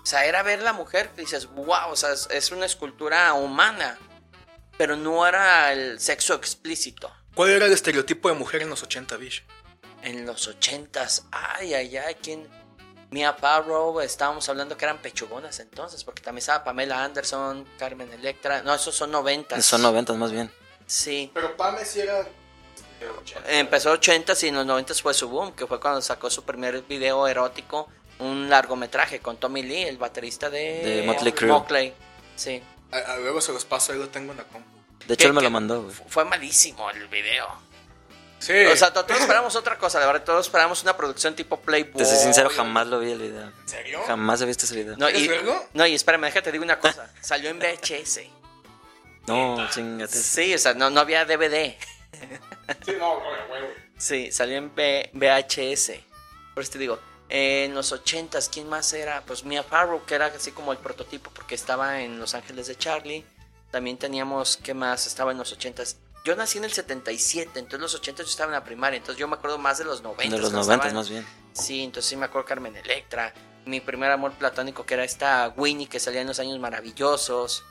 O 0.02 0.06
sea, 0.06 0.24
era 0.24 0.42
ver 0.42 0.62
la 0.62 0.72
mujer 0.72 1.10
que 1.10 1.22
dices, 1.22 1.46
wow, 1.46 1.90
o 1.90 1.96
sea, 1.96 2.12
es, 2.12 2.28
es 2.30 2.50
una 2.50 2.66
escultura 2.66 3.32
humana. 3.34 3.98
Pero 4.78 4.96
no 4.96 5.26
era 5.26 5.72
el 5.72 6.00
sexo 6.00 6.34
explícito. 6.34 7.12
¿Cuál 7.34 7.50
era 7.50 7.66
el 7.66 7.72
estereotipo 7.72 8.28
de 8.28 8.34
mujer 8.34 8.62
en 8.62 8.70
los 8.70 8.82
80, 8.82 9.16
bicho? 9.16 9.42
En 10.02 10.24
los 10.24 10.48
ochentas, 10.48 11.26
ay, 11.30 11.74
ay, 11.74 11.96
ay, 11.96 12.16
¿quién? 12.22 12.48
Mia 13.10 13.34
Farrow, 13.34 14.00
estábamos 14.00 14.48
hablando 14.48 14.76
que 14.76 14.84
eran 14.84 14.98
pechugonas 14.98 15.58
entonces, 15.58 16.04
porque 16.04 16.22
también 16.22 16.38
estaba 16.38 16.62
Pamela 16.62 17.02
Anderson, 17.02 17.66
Carmen 17.76 18.12
Electra. 18.12 18.62
No, 18.62 18.74
esos 18.74 18.94
son 18.94 19.10
noventas. 19.10 19.64
Son 19.64 19.82
noventas 19.82 20.16
más 20.16 20.30
bien. 20.30 20.50
Sí. 20.86 21.30
Pero 21.34 21.56
Pame 21.56 21.84
sí 21.84 22.00
era... 22.00 22.26
Empezó 23.48 23.92
80 23.92 24.34
y 24.42 24.46
en 24.48 24.56
los 24.56 24.66
90 24.66 24.94
fue 24.94 25.14
su 25.14 25.28
boom, 25.28 25.52
que 25.52 25.66
fue 25.66 25.80
cuando 25.80 26.02
sacó 26.02 26.30
su 26.30 26.44
primer 26.44 26.82
video 26.82 27.26
erótico, 27.26 27.88
un 28.20 28.48
largometraje 28.48 29.20
con 29.20 29.36
Tommy 29.38 29.62
Lee, 29.62 29.82
el 29.84 29.98
baterista 29.98 30.48
de, 30.50 30.82
De 30.84 31.02
Motley 31.02 31.32
Crue. 31.32 31.48
Motley. 31.50 31.94
Sí. 32.36 32.62
A, 32.92 32.96
a 33.12 33.16
luego 33.18 33.40
se 33.40 33.52
los 33.52 33.64
paso, 33.64 33.92
ahí 33.92 33.98
lo 33.98 34.08
tengo 34.08 34.32
en 34.32 34.38
la 34.38 34.44
compu. 34.44 34.68
De 35.00 35.06
¿Qué- 35.06 35.12
hecho, 35.14 35.28
él 35.28 35.34
me 35.34 35.42
lo 35.42 35.50
mandó, 35.50 35.82
güey. 35.82 35.94
Fu- 35.94 36.04
Fue 36.08 36.24
malísimo 36.24 36.90
el 36.90 37.06
video. 37.08 37.46
Sí. 38.38 38.52
O 38.66 38.76
sea, 38.76 38.92
to- 38.92 39.04
todos 39.04 39.20
esperamos 39.20 39.54
otra 39.56 39.76
cosa, 39.76 40.00
la 40.00 40.06
verdad, 40.06 40.22
todos 40.24 40.46
esperamos 40.46 40.82
una 40.82 40.96
producción 40.96 41.34
tipo 41.34 41.60
Playboy. 41.60 41.92
Te 41.92 42.04
soy 42.06 42.16
sincero, 42.16 42.48
jamás 42.48 42.86
lo 42.86 42.98
vi 43.00 43.10
el 43.12 43.18
video. 43.18 43.42
¿En 43.48 43.68
serio? 43.68 44.00
Jamás 44.06 44.40
he 44.40 44.46
visto 44.46 44.64
ese 44.64 44.74
video. 44.76 44.96
No, 44.96 45.08
¿Eres 45.08 45.22
y, 45.22 45.28
vergo? 45.28 45.66
no, 45.74 45.86
y 45.86 45.94
espérame, 45.94 46.22
déjate 46.22 46.50
digo 46.52 46.64
una 46.64 46.78
cosa. 46.78 47.10
Salió 47.20 47.50
en 47.50 47.58
VHS. 47.58 48.20
No, 49.26 49.68
chingate. 49.70 50.12
Sí, 50.16 50.54
o 50.54 50.58
sea, 50.58 50.74
no, 50.74 50.88
no 50.90 51.00
había 51.00 51.24
DVD. 51.24 51.76
Sí, 52.84 52.92
no, 52.98 53.20
güey, 53.20 53.48
güey. 53.48 53.62
Sí, 53.98 54.32
salió 54.32 54.56
en 54.56 54.72
V- 54.74 55.10
VHS. 55.12 55.92
Por 56.54 56.62
eso 56.62 56.72
te 56.72 56.78
digo, 56.78 56.98
eh, 57.30 57.64
en 57.64 57.74
los 57.74 57.92
80s, 57.92 58.50
¿quién 58.52 58.68
más 58.68 58.92
era? 58.92 59.22
Pues 59.24 59.44
Mia 59.44 59.62
Farrow, 59.62 60.04
que 60.04 60.14
era 60.16 60.26
así 60.26 60.50
como 60.52 60.72
el 60.72 60.78
prototipo, 60.78 61.30
porque 61.30 61.54
estaba 61.54 62.00
en 62.02 62.18
Los 62.18 62.34
Ángeles 62.34 62.66
de 62.66 62.76
Charlie. 62.76 63.24
También 63.70 63.96
teníamos, 63.98 64.56
¿qué 64.56 64.74
más? 64.74 65.06
Estaba 65.06 65.30
en 65.32 65.38
los 65.38 65.56
80s. 65.56 65.96
Yo 66.24 66.36
nací 66.36 66.58
en 66.58 66.64
el 66.64 66.72
77, 66.72 67.58
entonces 67.58 67.80
los 67.80 67.94
80 67.94 68.24
yo 68.24 68.28
estaba 68.28 68.48
en 68.48 68.54
la 68.54 68.64
primaria, 68.64 68.98
entonces 68.98 69.18
yo 69.18 69.26
me 69.28 69.36
acuerdo 69.36 69.56
más 69.58 69.78
de 69.78 69.84
los 69.84 70.02
90. 70.02 70.36
De 70.36 70.42
los 70.42 70.50
cuando 70.50 70.66
noventas 70.66 70.86
estaban- 70.88 70.94
más 70.96 71.08
bien. 71.08 71.26
Sí, 71.54 71.82
entonces 71.82 72.10
sí 72.10 72.16
me 72.16 72.26
acuerdo 72.26 72.46
Carmen 72.46 72.76
Electra. 72.76 73.32
Mi 73.64 73.80
primer 73.80 74.10
amor 74.10 74.32
platónico 74.32 74.84
que 74.84 74.94
era 74.94 75.04
esta 75.04 75.52
Winnie 75.56 75.86
que 75.88 75.98
salía 76.00 76.20
en 76.20 76.26
los 76.26 76.38
años 76.40 76.58
maravillosos. 76.58 77.64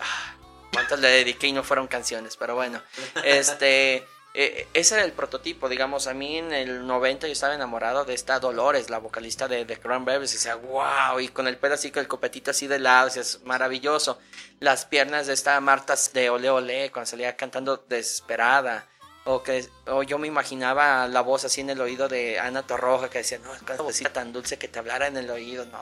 Ah, 0.00 0.34
¿Cuántas 0.72 1.00
le 1.00 1.08
dediqué 1.08 1.48
y 1.48 1.52
no 1.52 1.62
fueron 1.64 1.88
canciones? 1.88 2.36
Pero 2.36 2.54
bueno, 2.54 2.80
este, 3.24 4.06
eh, 4.32 4.68
ese 4.74 4.94
era 4.94 5.04
el 5.04 5.12
prototipo, 5.12 5.68
digamos. 5.68 6.06
A 6.06 6.14
mí 6.14 6.38
en 6.38 6.52
el 6.52 6.86
90 6.86 7.26
yo 7.26 7.32
estaba 7.32 7.54
enamorado 7.54 8.04
de 8.04 8.14
esta 8.14 8.38
Dolores, 8.38 8.88
la 8.88 8.98
vocalista 8.98 9.48
de 9.48 9.64
The 9.64 9.78
Cranberries. 9.78 10.32
Y 10.32 10.36
decía, 10.36 10.54
wow, 10.54 11.18
y 11.18 11.28
con 11.28 11.48
el 11.48 11.56
pelo 11.56 11.74
así, 11.74 11.90
con 11.90 12.00
el 12.00 12.08
copetito 12.08 12.52
así 12.52 12.66
de 12.66 12.78
lado, 12.78 13.08
es 13.08 13.42
maravilloso. 13.44 14.18
Las 14.60 14.86
piernas 14.86 15.26
de 15.26 15.32
esta 15.32 15.60
Marta 15.60 15.94
de 16.12 16.30
Ole 16.30 16.48
Ole, 16.48 16.92
cuando 16.92 17.10
salía 17.10 17.36
cantando 17.36 17.84
desesperada. 17.88 18.86
O 19.24 19.42
que 19.42 19.68
o 19.86 20.02
yo 20.02 20.18
me 20.18 20.26
imaginaba 20.26 21.06
la 21.06 21.20
voz 21.20 21.44
así 21.44 21.60
en 21.60 21.70
el 21.70 21.80
oído 21.80 22.08
de 22.08 22.38
Ana 22.38 22.66
Torroja 22.66 23.10
que 23.10 23.18
decía, 23.18 23.38
no, 23.38 23.54
es 23.54 23.60
una 23.60 23.76
vocecita 23.76 24.12
tan 24.12 24.32
dulce 24.32 24.58
que 24.58 24.66
te 24.66 24.78
hablara 24.78 25.08
en 25.08 25.16
el 25.18 25.28
oído, 25.28 25.66
no, 25.66 25.78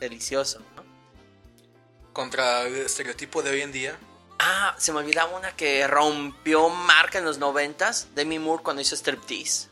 delicioso, 0.00 0.60
¿no? 0.74 0.82
Contra 2.12 2.62
el 2.62 2.76
estereotipo 2.76 3.42
de 3.42 3.50
hoy 3.50 3.60
en 3.60 3.70
día, 3.70 3.96
Ah, 4.38 4.74
se 4.78 4.92
me 4.92 4.98
olvidaba 4.98 5.36
una 5.36 5.54
que 5.56 5.86
rompió 5.86 6.68
marca 6.68 7.18
en 7.18 7.24
los 7.24 7.38
noventas. 7.38 8.08
Demi 8.14 8.38
Moore 8.38 8.62
cuando 8.62 8.82
hizo 8.82 8.94
Striptease. 8.96 9.68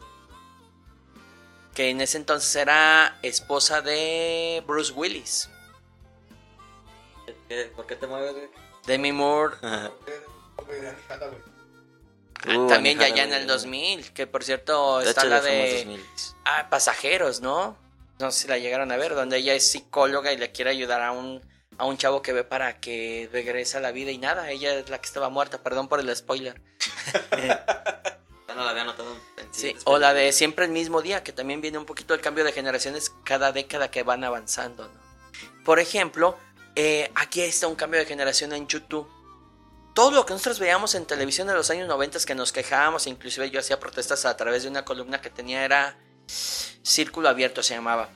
Que 1.74 1.90
en 1.90 2.00
ese 2.00 2.18
entonces 2.18 2.54
era 2.56 3.18
esposa 3.22 3.80
de 3.82 4.62
Bruce 4.66 4.92
Willis. 4.92 5.48
¿Qué- 7.48 7.72
¿Por 7.74 7.86
qué 7.86 7.96
te 7.96 8.06
mueves, 8.06 8.32
güey? 8.32 8.50
Demi 8.86 9.12
Moore 9.12 9.56
ah, 9.62 9.90
Uh, 12.44 12.66
también 12.66 12.98
ya, 12.98 13.06
ya 13.08 13.22
en 13.22 13.32
el 13.32 13.42
Hathaway. 13.44 13.46
2000. 13.46 14.12
Que 14.12 14.26
por 14.26 14.42
cierto 14.42 14.98
De 14.98 15.08
está 15.08 15.20
hecho, 15.22 15.30
la 15.30 15.40
de 15.40 15.84
2000. 15.84 16.04
ah, 16.44 16.66
Pasajeros, 16.70 17.40
¿no? 17.40 17.76
No 18.18 18.32
sé 18.32 18.40
si 18.42 18.48
la 18.48 18.58
llegaron 18.58 18.90
a 18.90 18.96
ver. 18.96 19.14
Donde 19.14 19.36
ella 19.36 19.54
es 19.54 19.70
psicóloga 19.70 20.32
y 20.32 20.36
le 20.38 20.50
quiere 20.50 20.70
ayudar 20.72 21.02
a 21.02 21.12
un, 21.12 21.40
a 21.78 21.86
un 21.86 21.96
chavo 21.96 22.22
que 22.22 22.32
ve 22.32 22.44
para 22.44 22.80
que 22.80 23.28
regrese 23.32 23.78
a 23.78 23.80
la 23.80 23.92
vida 23.92 24.10
y 24.10 24.18
nada. 24.18 24.50
Ella 24.50 24.74
es 24.74 24.88
la 24.88 24.98
que 24.98 25.06
estaba 25.06 25.28
muerta. 25.28 25.62
Perdón 25.62 25.88
por 25.88 26.00
el 26.00 26.14
spoiler. 26.14 26.60
Ya 28.48 28.56
no 28.56 28.64
la 28.64 28.72
había 28.72 28.84
notado. 28.84 29.16
en 29.38 29.54
Sí, 29.54 29.74
o 29.84 29.98
la 29.98 30.12
de 30.12 30.30
siempre 30.30 30.66
el 30.66 30.72
mismo 30.72 31.00
día, 31.00 31.22
que 31.22 31.32
también 31.32 31.62
viene 31.62 31.78
un 31.78 31.86
poquito 31.86 32.12
el 32.12 32.20
cambio 32.20 32.44
de 32.44 32.52
generaciones 32.52 33.10
cada 33.24 33.50
década 33.50 33.90
que 33.90 34.02
van 34.02 34.24
avanzando. 34.24 34.88
¿no? 34.88 35.64
Por 35.64 35.78
ejemplo, 35.78 36.36
eh, 36.76 37.10
aquí 37.14 37.40
está 37.40 37.66
un 37.66 37.76
cambio 37.76 38.00
de 38.00 38.04
generación 38.04 38.52
en 38.52 38.66
YouTube. 38.66 39.08
Todo 39.94 40.10
lo 40.10 40.26
que 40.26 40.34
nosotros 40.34 40.58
veíamos 40.58 40.94
en 40.94 41.06
televisión 41.06 41.48
de 41.48 41.54
los 41.54 41.70
años 41.70 41.88
90 41.88 42.18
que 42.26 42.34
nos 42.34 42.52
quejábamos, 42.52 43.06
inclusive 43.06 43.50
yo 43.50 43.60
hacía 43.60 43.80
protestas 43.80 44.24
a 44.26 44.36
través 44.36 44.64
de 44.64 44.68
una 44.68 44.84
columna 44.84 45.22
que 45.22 45.30
tenía, 45.30 45.64
era 45.64 45.96
Círculo 46.26 47.28
Abierto 47.28 47.62
se 47.62 47.74
llamaba. 47.74 48.10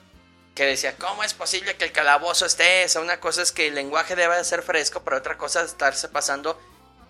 Que 0.56 0.64
decía, 0.64 0.96
¿cómo 0.96 1.22
es 1.22 1.34
posible 1.34 1.76
que 1.76 1.84
el 1.84 1.92
calabozo 1.92 2.46
esté 2.46 2.82
eso? 2.82 3.00
Una 3.00 3.20
cosa 3.20 3.42
es 3.42 3.52
que 3.52 3.68
el 3.68 3.74
lenguaje 3.76 4.16
debe 4.16 4.36
de 4.36 4.42
ser 4.44 4.62
fresco, 4.62 5.02
pero 5.04 5.18
otra 5.18 5.36
cosa 5.38 5.60
es 5.60 5.66
estarse 5.68 6.08
pasando 6.08 6.58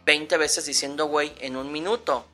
20 0.04 0.36
veces 0.36 0.66
diciendo 0.66 1.06
güey 1.06 1.32
en 1.40 1.56
un 1.56 1.70
minuto. 1.72 2.26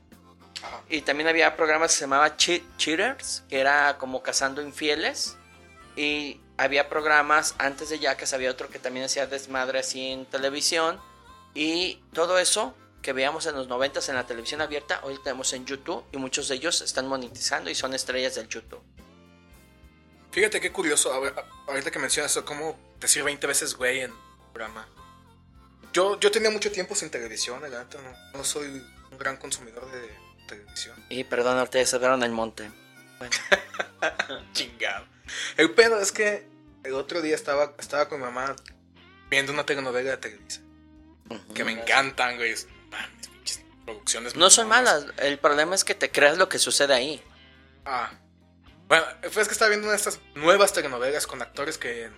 Y 0.88 1.02
también 1.02 1.28
había 1.28 1.54
programas 1.56 1.90
que 1.92 1.96
se 1.98 2.00
llamaba 2.02 2.36
Che- 2.36 2.64
Cheaters, 2.78 3.44
que 3.48 3.60
era 3.60 3.98
como 3.98 4.22
cazando 4.22 4.62
infieles. 4.62 5.36
Y 5.96 6.40
había 6.56 6.88
programas 6.88 7.54
antes 7.58 7.90
de 7.90 7.98
Jackass, 7.98 8.32
había 8.32 8.50
otro 8.50 8.70
que 8.70 8.78
también 8.78 9.04
hacía 9.06 9.26
desmadre 9.26 9.80
así 9.80 10.08
en 10.12 10.24
televisión. 10.24 10.98
Y 11.54 11.96
todo 12.14 12.38
eso 12.38 12.74
que 13.02 13.12
veíamos 13.12 13.44
en 13.46 13.54
los 13.56 13.68
90 13.68 14.00
en 14.08 14.14
la 14.14 14.26
televisión 14.26 14.62
abierta, 14.62 15.00
hoy 15.02 15.16
lo 15.16 15.20
tenemos 15.20 15.52
en 15.52 15.66
YouTube 15.66 16.04
y 16.12 16.16
muchos 16.16 16.48
de 16.48 16.54
ellos 16.54 16.80
están 16.80 17.06
monetizando 17.08 17.68
y 17.68 17.74
son 17.74 17.92
estrellas 17.92 18.36
del 18.36 18.48
YouTube. 18.48 18.82
Fíjate 20.32 20.60
qué 20.60 20.72
curioso, 20.72 21.12
ahorita 21.68 21.90
que 21.90 21.98
mencionas 21.98 22.32
eso, 22.32 22.44
cómo 22.44 22.78
decir 22.98 23.22
20 23.22 23.46
veces 23.46 23.74
güey 23.74 24.00
en 24.00 24.12
programa. 24.52 24.88
Yo, 25.92 26.18
yo 26.18 26.30
tenía 26.30 26.50
mucho 26.50 26.72
tiempo 26.72 26.94
sin 26.94 27.10
televisión, 27.10 27.60
la 27.60 27.68
neta, 27.68 27.98
no, 28.00 28.38
no 28.38 28.42
soy 28.42 28.82
un 29.10 29.18
gran 29.18 29.36
consumidor 29.36 29.90
de 29.92 30.08
televisión. 30.48 30.96
Y 31.10 31.24
perdón, 31.24 31.58
ustedes 31.58 31.90
se 31.90 31.98
vieron 31.98 32.22
el 32.22 32.32
monte. 32.32 32.70
Bueno, 33.18 33.36
Chingado. 34.52 35.06
El 35.58 35.70
pedo 35.72 36.00
es 36.00 36.12
que 36.12 36.46
el 36.82 36.94
otro 36.94 37.20
día 37.20 37.34
estaba, 37.34 37.74
estaba 37.78 38.08
con 38.08 38.18
mi 38.18 38.24
mamá 38.24 38.56
viendo 39.28 39.52
una 39.52 39.66
telenovela 39.66 40.12
de 40.12 40.16
Televisa. 40.16 40.60
Que 41.54 41.64
me 41.64 41.72
encantan, 41.72 42.36
güey. 42.36 42.54
mames, 42.90 43.62
producciones. 43.84 44.36
no 44.36 44.50
son 44.50 44.68
mamonas. 44.68 45.04
malas, 45.04 45.14
el 45.18 45.38
problema 45.38 45.74
es 45.74 45.84
que 45.84 45.94
te 45.94 46.10
creas 46.10 46.38
lo 46.38 46.48
que 46.48 46.58
sucede 46.58 46.94
ahí. 46.94 47.22
Ah. 47.84 48.10
Bueno, 48.92 49.06
pues 49.22 49.38
es 49.38 49.48
que 49.48 49.54
estaba 49.54 49.70
viendo 49.70 49.86
una 49.86 49.92
de 49.92 49.96
estas 49.96 50.20
nuevas 50.34 50.74
telenovelas 50.74 51.26
con 51.26 51.40
actores 51.40 51.78
que 51.78 52.10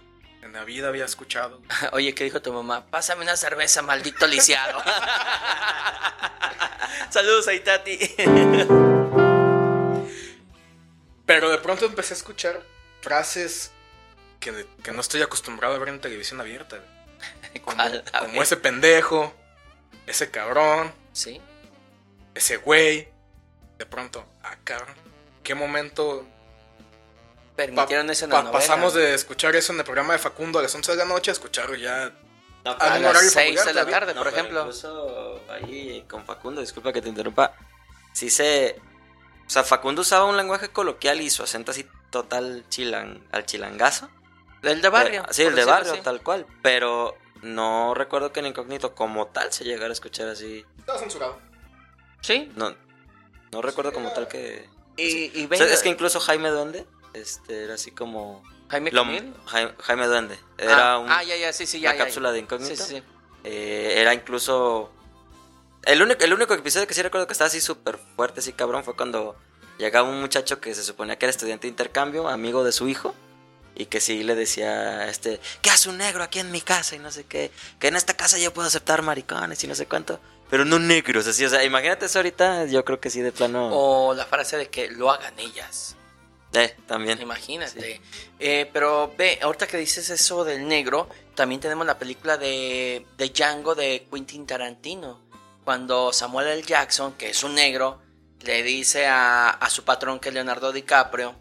en, 0.42 0.52
la 0.52 0.64
vida 0.64 0.88
había 0.88 1.04
escuchado. 1.04 1.62
Oye, 1.92 2.16
¿qué 2.16 2.24
dijo 2.24 2.42
tu 2.42 2.52
mamá? 2.52 2.84
Pásame 2.90 3.22
una 3.22 3.36
cerveza, 3.36 3.80
maldito 3.80 4.26
lisiado. 4.26 4.82
Saludos 7.10 7.46
a 7.46 7.54
Itati. 7.54 7.96
Pero 11.24 11.48
de 11.48 11.58
pronto 11.58 11.86
empecé 11.86 12.14
a 12.14 12.16
escuchar 12.16 12.60
frases 13.02 13.70
que, 14.40 14.66
que 14.82 14.90
no 14.90 15.00
estoy 15.00 15.22
acostumbrado 15.22 15.76
a 15.76 15.78
ver 15.78 15.90
en 15.90 16.00
televisión 16.00 16.40
abierta. 16.40 16.80
Como, 17.64 17.84
como 18.18 18.42
ese 18.42 18.56
pendejo, 18.56 19.32
ese 20.08 20.28
cabrón, 20.32 20.92
Sí. 21.12 21.40
ese 22.34 22.56
güey. 22.56 23.10
De 23.78 23.86
pronto, 23.86 24.26
ah, 24.42 24.56
cabrón. 24.64 24.96
¿Qué 25.44 25.54
momento 25.54 26.26
pa- 27.54 27.62
Permitieron 27.64 28.10
eso 28.10 28.24
en 28.24 28.30
pa- 28.30 28.36
la 28.38 28.42
novela. 28.44 28.58
pasamos 28.60 28.94
de 28.94 29.14
escuchar 29.14 29.54
eso 29.56 29.72
en 29.72 29.78
el 29.78 29.84
programa 29.84 30.12
de 30.14 30.18
Facundo 30.18 30.58
a 30.58 30.62
las 30.62 30.74
11 30.74 30.92
de 30.92 30.98
la 30.98 31.04
noche 31.04 31.30
a 31.30 31.32
escucharlo 31.34 31.76
ya 31.76 32.12
No, 32.64 32.70
a 32.72 32.74
a 32.74 32.98
las 32.98 33.10
horario 33.10 33.30
6 33.30 33.32
familiar 33.34 33.66
de 33.66 33.74
la 33.74 33.86
tarde, 33.86 34.14
No, 34.14 34.22
por 34.22 34.32
ejemplo. 34.32 34.60
Incluso 34.60 35.40
ahí 35.50 36.04
con 36.08 36.24
Facundo, 36.24 36.60
disculpa 36.60 36.92
que 36.92 37.02
te 37.02 37.08
interrumpa. 37.08 37.54
Sí 38.12 38.30
se. 38.30 38.76
O 39.46 39.50
sea, 39.50 39.62
Facundo 39.64 40.00
usaba 40.02 40.24
un 40.24 40.36
lenguaje 40.36 40.70
coloquial 40.70 41.20
y 41.20 41.28
su 41.30 41.42
acento 41.42 41.70
así 41.72 41.86
total 42.10 42.64
chilan, 42.70 43.22
al 43.32 43.44
chilangazo. 43.44 44.08
El 44.62 44.80
de 44.80 44.88
barrio. 44.88 45.22
Pero- 45.22 45.34
sí, 45.34 45.42
por 45.42 45.50
el 45.50 45.56
de 45.56 45.64
barrio, 45.66 45.92
así. 45.92 46.00
tal 46.00 46.22
cual. 46.22 46.46
Pero 46.62 47.16
no 47.42 47.92
recuerdo 47.92 48.32
que 48.32 48.40
en 48.40 48.46
Incógnito 48.46 48.94
como 48.94 49.26
tal 49.26 49.52
se 49.52 49.64
llegara 49.64 49.90
a 49.90 49.92
escuchar 49.92 50.28
así. 50.28 50.64
Estaba 50.78 50.98
censurado. 50.98 51.38
Sí. 52.22 52.50
No, 52.56 52.74
no 53.52 53.60
recuerdo 53.62 53.92
como 53.92 54.10
tal 54.12 54.26
que. 54.28 54.66
Y, 54.96 55.24
y 55.38 55.44
O 55.44 55.48
sea, 55.48 55.48
venga, 55.48 55.64
es 55.66 55.82
que 55.82 55.88
incluso 55.90 56.18
Jaime 56.20 56.48
Duende 56.48 56.86
este, 57.14 57.64
era 57.64 57.74
así 57.74 57.90
como. 57.90 58.42
Jaime 58.68 58.90
lo-. 58.90 59.04
Jaime, 59.46 59.72
Jaime 59.78 60.06
Duende. 60.06 60.38
Era 60.58 60.92
ah, 60.92 60.98
un, 60.98 61.10
ah, 61.10 61.22
ya, 61.22 61.36
ya, 61.36 61.52
sí, 61.52 61.66
sí, 61.66 61.80
ya. 61.80 61.90
una 61.90 61.98
ya, 61.98 62.04
cápsula 62.04 62.32
de 62.32 62.40
incógnito. 62.40 62.84
Sí. 62.84 63.02
Eh, 63.44 63.94
era 63.96 64.14
incluso. 64.14 64.90
El 65.84 66.02
único, 66.02 66.24
el 66.24 66.32
único 66.32 66.54
episodio 66.54 66.86
que 66.86 66.94
sí 66.94 67.02
recuerdo 67.02 67.26
que 67.26 67.32
estaba 67.32 67.48
así 67.48 67.60
súper 67.60 67.98
fuerte, 68.16 68.40
así 68.40 68.54
cabrón, 68.54 68.84
fue 68.84 68.96
cuando 68.96 69.36
llegaba 69.78 70.08
un 70.08 70.20
muchacho 70.20 70.60
que 70.60 70.74
se 70.74 70.82
suponía 70.82 71.18
que 71.18 71.26
era 71.26 71.30
estudiante 71.30 71.66
de 71.66 71.70
intercambio, 71.70 72.28
amigo 72.28 72.64
de 72.64 72.72
su 72.72 72.88
hijo, 72.88 73.14
y 73.74 73.86
que 73.86 74.00
sí 74.00 74.22
le 74.22 74.34
decía, 74.34 75.06
este, 75.08 75.40
¿qué 75.60 75.70
hace 75.70 75.90
un 75.90 75.98
negro 75.98 76.22
aquí 76.22 76.38
en 76.38 76.50
mi 76.50 76.62
casa? 76.62 76.96
Y 76.96 77.00
no 77.00 77.10
sé 77.10 77.24
qué, 77.24 77.50
que 77.78 77.88
en 77.88 77.96
esta 77.96 78.14
casa 78.14 78.38
yo 78.38 78.54
puedo 78.54 78.66
aceptar 78.66 79.02
maricones 79.02 79.62
y 79.62 79.66
no 79.66 79.74
sé 79.74 79.86
cuánto, 79.86 80.20
pero 80.48 80.64
no 80.64 80.78
negros, 80.78 81.26
así, 81.26 81.44
o 81.44 81.48
sea, 81.48 81.64
imagínate 81.64 82.06
eso 82.06 82.18
ahorita, 82.18 82.66
yo 82.66 82.84
creo 82.84 83.00
que 83.00 83.10
sí, 83.10 83.20
de 83.20 83.32
plano. 83.32 83.70
O 83.72 84.14
la 84.14 84.24
frase 84.24 84.56
de 84.56 84.68
que 84.68 84.90
lo 84.90 85.10
hagan 85.10 85.38
ellas. 85.38 85.96
Eh, 86.54 86.76
también. 86.86 87.20
Imagínate. 87.20 88.00
Eh, 88.38 88.70
pero 88.72 89.12
ve, 89.16 89.38
ahorita 89.42 89.66
que 89.66 89.76
dices 89.76 90.08
eso 90.10 90.44
del 90.44 90.66
negro, 90.66 91.08
también 91.34 91.60
tenemos 91.60 91.86
la 91.86 91.98
película 91.98 92.36
de, 92.36 93.06
de 93.16 93.28
Django 93.28 93.74
de 93.74 94.06
Quentin 94.10 94.46
Tarantino. 94.46 95.22
Cuando 95.64 96.12
Samuel 96.12 96.48
L. 96.48 96.62
Jackson, 96.62 97.14
que 97.14 97.30
es 97.30 97.42
un 97.42 97.54
negro, 97.54 98.00
le 98.40 98.62
dice 98.62 99.06
a, 99.06 99.50
a 99.50 99.70
su 99.70 99.84
patrón 99.84 100.20
que 100.20 100.28
es 100.28 100.34
Leonardo 100.34 100.72
DiCaprio 100.72 101.34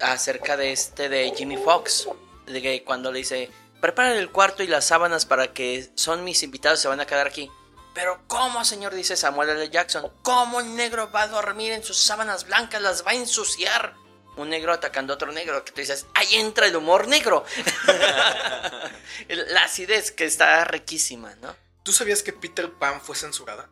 acerca 0.00 0.56
de 0.56 0.72
este 0.72 1.08
de 1.08 1.32
Jimmy 1.36 1.56
Fox. 1.56 2.08
De 2.46 2.62
que 2.62 2.82
cuando 2.84 3.12
le 3.12 3.18
dice, 3.18 3.50
prepara 3.80 4.16
el 4.16 4.30
cuarto 4.30 4.62
y 4.62 4.66
las 4.66 4.86
sábanas 4.86 5.26
para 5.26 5.52
que 5.52 5.90
son 5.94 6.24
mis 6.24 6.42
invitados, 6.42 6.80
se 6.80 6.88
van 6.88 7.00
a 7.00 7.06
quedar 7.06 7.26
aquí. 7.26 7.50
Pero 7.94 8.20
¿cómo, 8.28 8.64
señor? 8.64 8.94
Dice 8.94 9.16
Samuel 9.16 9.50
L. 9.50 9.68
Jackson. 9.68 10.10
¿Cómo 10.22 10.60
el 10.60 10.76
negro 10.76 11.10
va 11.10 11.22
a 11.22 11.28
dormir 11.28 11.72
en 11.72 11.82
sus 11.82 11.98
sábanas 11.98 12.46
blancas? 12.46 12.80
Las 12.80 13.04
va 13.04 13.10
a 13.10 13.14
ensuciar. 13.14 13.94
Un 14.40 14.48
negro 14.50 14.72
atacando 14.72 15.12
a 15.12 15.16
otro 15.16 15.32
negro. 15.32 15.64
Que 15.64 15.72
tú 15.72 15.80
dices, 15.80 16.06
ahí 16.14 16.36
entra 16.36 16.66
el 16.66 16.74
humor 16.76 17.08
negro. 17.08 17.44
la 19.28 19.64
acidez 19.64 20.10
que 20.12 20.24
está 20.24 20.64
riquísima, 20.64 21.34
¿no? 21.36 21.54
¿Tú 21.82 21.92
sabías 21.92 22.22
que 22.22 22.32
Peter 22.32 22.70
Pan 22.72 23.00
fue 23.00 23.16
censurada? 23.16 23.68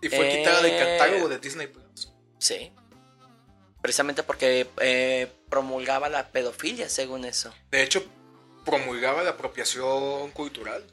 Y 0.00 0.08
fue 0.08 0.32
Eh, 0.32 0.38
quitada 0.38 0.62
del 0.62 0.78
catálogo 0.78 1.28
de 1.28 1.38
Disney 1.38 1.66
Plus. 1.68 2.12
Sí. 2.38 2.72
Precisamente 3.80 4.22
porque 4.22 4.68
eh, 4.80 5.32
promulgaba 5.48 6.08
la 6.08 6.28
pedofilia, 6.30 6.88
según 6.88 7.24
eso. 7.24 7.52
De 7.70 7.82
hecho, 7.82 8.04
promulgaba 8.64 9.22
la 9.22 9.30
apropiación 9.30 10.30
cultural. 10.32 10.84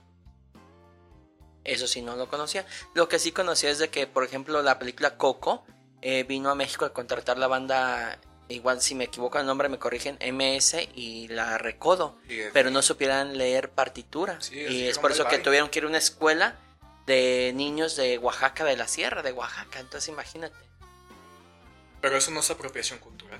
Eso 1.64 1.88
sí, 1.88 2.02
no 2.02 2.16
lo 2.16 2.28
conocía. 2.30 2.66
Lo 2.96 3.10
que 3.10 3.20
sí 3.20 3.32
conocía 3.32 3.70
es 3.70 3.78
de 3.80 3.90
que, 3.90 4.08
por 4.08 4.24
ejemplo, 4.24 4.62
la 4.64 4.80
película 4.80 5.18
Coco 5.18 5.66
eh, 6.02 6.24
vino 6.24 6.50
a 6.50 6.56
México 6.56 6.86
a 6.86 6.94
contratar 6.94 7.38
la 7.38 7.48
banda, 7.48 8.20
igual 8.50 8.82
si 8.82 8.96
me 8.96 9.06
equivoco 9.06 9.40
el 9.40 9.46
nombre 9.46 9.70
me 9.70 9.80
corrigen, 9.80 10.18
MS 10.34 10.76
y 10.96 11.28
la 11.30 11.58
Recodo, 11.58 12.18
pero 12.54 12.70
no 12.72 12.82
supieran 12.82 13.38
leer 13.38 13.70
partitura. 13.72 14.42
Sí, 14.42 14.56
y 14.60 14.88
es 14.88 14.98
por 15.00 15.12
eso 15.12 15.26
que 15.28 15.38
tuvieron 15.40 15.70
que 15.70 15.80
ir 15.80 15.86
a 15.86 15.88
una 15.88 15.98
escuela 16.00 16.56
de 17.06 17.52
niños 17.56 17.96
de 17.96 18.18
Oaxaca, 18.18 18.64
de 18.66 18.76
la 18.78 18.88
sierra 18.88 19.22
de 19.24 19.32
Oaxaca. 19.32 19.80
Entonces 19.80 20.10
imagínate. 20.10 20.56
Pero 22.02 22.18
eso 22.18 22.32
no 22.32 22.40
es 22.40 22.50
apropiación 22.50 23.00
cultural. 23.00 23.40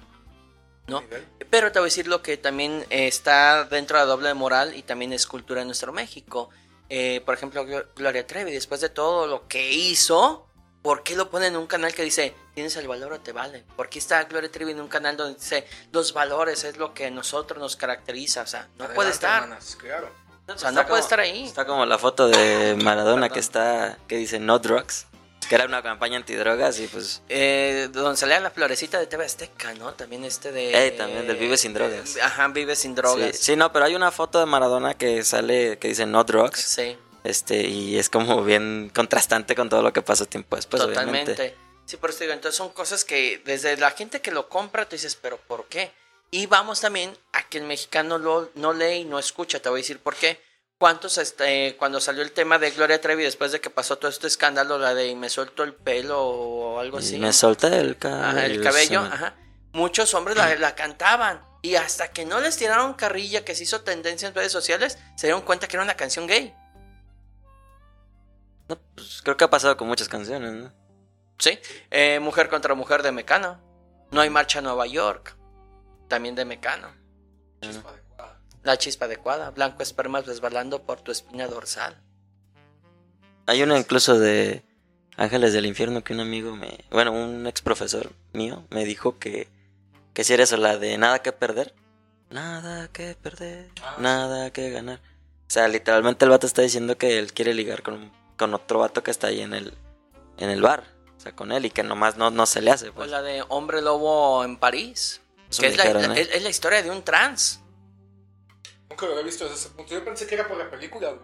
¿no? 0.88 1.04
Pero 1.52 1.72
te 1.72 1.78
voy 1.80 1.86
a 1.86 1.92
decir 1.92 2.08
lo 2.08 2.24
que 2.24 2.36
también 2.38 2.84
eh, 2.90 3.08
está 3.08 3.64
dentro 3.66 3.98
de 4.00 4.04
la 4.04 4.10
doble 4.10 4.34
moral 4.34 4.76
y 4.76 4.82
también 4.82 5.14
es 5.14 5.28
cultura 5.28 5.62
en 5.62 5.68
nuestro 5.68 5.94
México. 5.94 6.50
Eh, 6.90 7.22
por 7.26 7.36
ejemplo, 7.36 7.64
Glo- 7.64 7.86
Gloria 7.96 8.26
Trevi, 8.26 8.52
después 8.52 8.82
de 8.82 8.90
todo 8.90 9.28
lo 9.28 9.48
que 9.48 9.72
hizo, 9.72 10.49
¿por 10.82 11.04
qué 11.04 11.16
lo 11.16 11.30
pone 11.30 11.48
en 11.48 11.56
un 11.58 11.68
canal 11.68 11.94
que 11.94 12.04
dice, 12.04 12.34
tienes 12.56 12.76
el 12.78 12.88
valor 12.88 13.14
o 13.14 13.20
te 13.20 13.32
vale? 13.32 13.64
¿Por 13.76 13.90
qué 13.90 14.00
está 14.00 14.24
Gloria 14.24 14.50
Trevi 14.52 14.72
en 14.72 14.82
un 14.82 14.88
canal 14.88 15.18
donde 15.18 15.40
dice, 15.40 15.66
los 15.92 16.14
valores 16.14 16.64
es 16.64 16.78
lo 16.78 16.94
que 16.94 17.08
a 17.08 17.12
nosotros 17.12 17.60
nos 17.60 17.76
caracteriza? 17.76 18.42
O 18.44 18.48
sea, 18.48 18.62
no 18.78 18.86
Adelante, 18.86 18.96
puede 18.96 19.10
estar. 19.12 19.44
hermanas, 19.44 19.76
claro. 19.80 20.10
O 20.48 20.58
sea, 20.58 20.70
Está 20.70 20.72
no 20.72 20.88
puede 20.88 21.02
estar 21.02 21.20
ahí. 21.20 21.46
Está 21.46 21.66
como 21.66 21.86
la 21.86 21.98
foto 22.00 22.28
de 22.28 22.76
Maradona 22.82 23.24
Perdón. 23.24 23.34
que 23.34 23.40
está, 23.40 23.98
que 24.08 24.16
dice 24.18 24.40
no 24.40 24.58
drugs, 24.58 25.06
que 25.48 25.54
era 25.56 25.66
una 25.66 25.82
campaña 25.84 26.18
antidrogas 26.18 26.80
y 26.80 26.88
pues 26.88 27.22
Eh, 27.30 27.88
donde 27.92 28.18
salía 28.18 28.40
la 28.40 28.50
florecita 28.50 29.00
de 29.00 29.06
TV 29.08 29.26
Azteca, 29.26 29.74
¿no? 29.76 29.94
También 29.94 30.24
este 30.24 30.52
de... 30.52 30.88
Eh, 30.88 30.92
también 30.92 31.28
del 31.28 31.38
Vive 31.38 31.56
sin 31.58 31.74
drogas. 31.74 32.16
eh, 32.16 32.22
Ajá, 32.24 32.48
Vive 32.48 32.76
sin 32.76 32.96
drogas. 32.96 33.36
Sí, 33.38 33.44
sí, 33.44 33.56
no, 33.56 33.72
pero 33.72 33.86
hay 33.86 33.96
una 33.96 34.10
foto 34.12 34.40
de 34.40 34.46
Maradona 34.48 34.96
que 34.96 35.24
sale 35.24 35.78
que 35.78 35.88
dice 35.90 36.06
no 36.08 36.24
drugs, 36.24 36.60
Sí, 36.60 36.98
este 37.30 37.68
y 37.68 37.98
es 37.98 38.10
como 38.10 38.44
bien 38.44 38.92
contrastante 38.94 39.56
con 39.56 39.70
todo 39.70 39.82
lo 39.82 39.94
que 39.94 40.02
pasó 40.02 40.26
tiempo 40.26 40.56
después, 40.56 40.82
totalmente. 40.82 41.34
obviamente. 41.34 41.70
Sí, 41.86 41.98
por 41.98 42.12
eso 42.12 42.20
digo, 42.20 42.34
entonces 42.34 42.56
son 42.56 42.70
cosas 42.70 43.04
que 43.04 43.42
desde 43.46 43.76
la 43.78 43.92
gente 43.92 44.22
que 44.22 44.32
lo 44.32 44.48
compra, 44.48 44.88
tú 44.88 44.96
dices, 44.96 45.16
pero 45.16 45.38
¿por 45.38 45.66
qué? 45.66 45.92
Y 46.32 46.46
vamos 46.46 46.82
también 46.82 47.18
a 47.34 47.42
que 47.50 47.58
el 47.58 47.64
mexicano 47.64 48.20
lo, 48.20 48.52
no 48.54 48.74
lee 48.74 48.98
y 48.98 49.06
no 49.06 49.18
escucha, 49.18 49.60
te 49.60 49.70
voy 49.70 49.80
a 49.80 49.82
decir 49.82 50.00
por 50.00 50.16
qué. 50.16 50.40
¿Cuántos, 50.78 51.18
este, 51.18 51.76
cuando 51.78 52.00
salió 52.00 52.22
el 52.22 52.32
tema 52.32 52.58
de 52.58 52.72
Gloria 52.72 53.02
Trevi, 53.02 53.24
después 53.24 53.52
de 53.52 53.60
que 53.60 53.70
pasó 53.70 53.98
todo 53.98 54.10
este 54.10 54.28
escándalo, 54.28 54.78
la 54.78 54.94
de 54.94 55.08
y 55.08 55.16
me 55.16 55.30
suelto 55.30 55.64
el 55.64 55.74
pelo 55.74 56.22
o 56.22 56.80
algo 56.80 57.00
así? 57.00 57.16
Y 57.16 57.20
me 57.20 57.34
solté 57.34 57.68
el 57.80 57.98
cabello. 57.98 58.24
Ajá, 58.24 58.46
el 58.46 58.62
cabello, 58.62 59.02
sí. 59.04 59.10
ajá. 59.12 59.36
Muchos 59.74 60.14
hombres 60.14 60.38
la, 60.38 60.56
la 60.56 60.76
cantaban. 60.76 61.42
Y 61.62 61.76
hasta 61.76 62.12
que 62.12 62.24
no 62.24 62.40
les 62.40 62.56
tiraron 62.56 62.94
carrilla, 62.94 63.44
que 63.44 63.56
se 63.56 63.64
hizo 63.64 63.82
tendencia 63.82 64.30
en 64.30 64.36
redes 64.36 64.54
sociales, 64.54 64.98
se 65.18 65.28
dieron 65.28 65.42
cuenta 65.42 65.68
que 65.68 65.76
era 65.76 65.84
una 65.84 65.96
canción 65.96 66.28
gay. 66.28 66.56
No, 68.70 68.78
pues, 68.96 69.22
creo 69.24 69.36
que 69.36 69.44
ha 69.44 69.50
pasado 69.50 69.76
con 69.76 69.88
muchas 69.88 70.08
canciones, 70.08 70.54
¿no? 70.54 70.72
¿Sí? 71.38 71.60
Eh, 71.92 72.20
mujer 72.20 72.50
contra 72.50 72.76
mujer 72.76 73.04
de 73.04 73.12
Mecano. 73.12 73.60
No 74.12 74.22
hay 74.22 74.30
marcha 74.30 74.60
a 74.60 74.62
Nueva 74.62 74.88
York. 74.88 75.36
También 76.08 76.36
de 76.36 76.46
Mecano. 76.46 76.90
Chispa 77.62 77.90
adecuada. 77.90 78.40
La 78.64 78.78
chispa 78.78 79.06
adecuada. 79.06 79.50
Blanco 79.52 79.84
espermas 79.84 80.26
resbalando 80.26 80.84
por 80.84 81.02
tu 81.02 81.12
espina 81.12 81.48
dorsal. 81.48 82.02
Hay 83.48 83.64
una 83.64 83.78
incluso 83.78 84.18
de 84.20 84.64
Ángeles 85.18 85.54
del 85.54 85.66
Infierno 85.66 86.04
que 86.04 86.14
un 86.14 86.20
amigo 86.20 86.56
me, 86.56 86.86
bueno, 86.92 87.12
un 87.12 87.48
ex 87.48 87.62
profesor 87.62 88.14
mío 88.32 88.66
me 88.70 88.86
dijo 88.86 89.18
que 89.18 89.50
que 90.14 90.24
si 90.24 90.34
era 90.34 90.44
eso 90.44 90.58
la 90.58 90.78
de 90.78 90.98
nada 90.98 91.20
que 91.20 91.32
perder, 91.32 91.74
nada 92.30 92.90
que 92.90 93.16
perder, 93.16 93.70
Ah, 93.82 93.96
nada 94.00 94.52
que 94.52 94.70
ganar. 94.70 95.00
O 95.00 95.52
sea, 95.52 95.68
literalmente 95.68 96.26
el 96.26 96.32
vato 96.32 96.46
está 96.46 96.62
diciendo 96.62 96.98
que 96.98 97.18
él 97.18 97.32
quiere 97.34 97.54
ligar 97.54 97.84
con, 97.84 98.12
con 98.40 98.56
otro 98.56 98.80
vato 98.80 99.04
que 99.04 99.12
está 99.12 99.28
ahí 99.28 99.42
en 99.42 99.54
el 99.54 99.78
en 100.40 100.50
el 100.50 100.62
bar, 100.62 100.84
o 101.18 101.20
sea, 101.20 101.36
con 101.36 101.52
él 101.52 101.66
y 101.66 101.70
que 101.70 101.84
nomás 101.84 102.16
no, 102.18 102.32
no 102.32 102.46
se 102.48 102.62
le 102.62 102.72
hace, 102.72 102.90
O 102.90 102.94
pues. 102.94 103.10
la 103.12 103.22
de 103.22 103.44
Hombre 103.50 103.82
Lobo 103.84 104.44
en 104.44 104.58
París. 104.58 105.22
Que 105.60 105.68
es 105.68 105.78
la, 105.78 105.86
¿eh? 105.86 106.22
es- 106.22 106.30
es 106.32 106.44
la 106.44 106.50
historia 106.50 106.82
de 106.82 106.90
un 106.90 107.04
trans. 107.04 107.60
Nunca 108.90 109.06
lo 109.06 109.12
había 109.14 109.26
visto 109.26 109.44
desde 109.44 109.58
ese 109.58 109.70
punto. 109.70 109.94
Yo 109.94 110.04
pensé 110.06 110.26
que 110.26 110.36
era 110.36 110.48
por 110.48 110.58
la 110.58 110.70
película, 110.70 111.10
güey. 111.10 111.22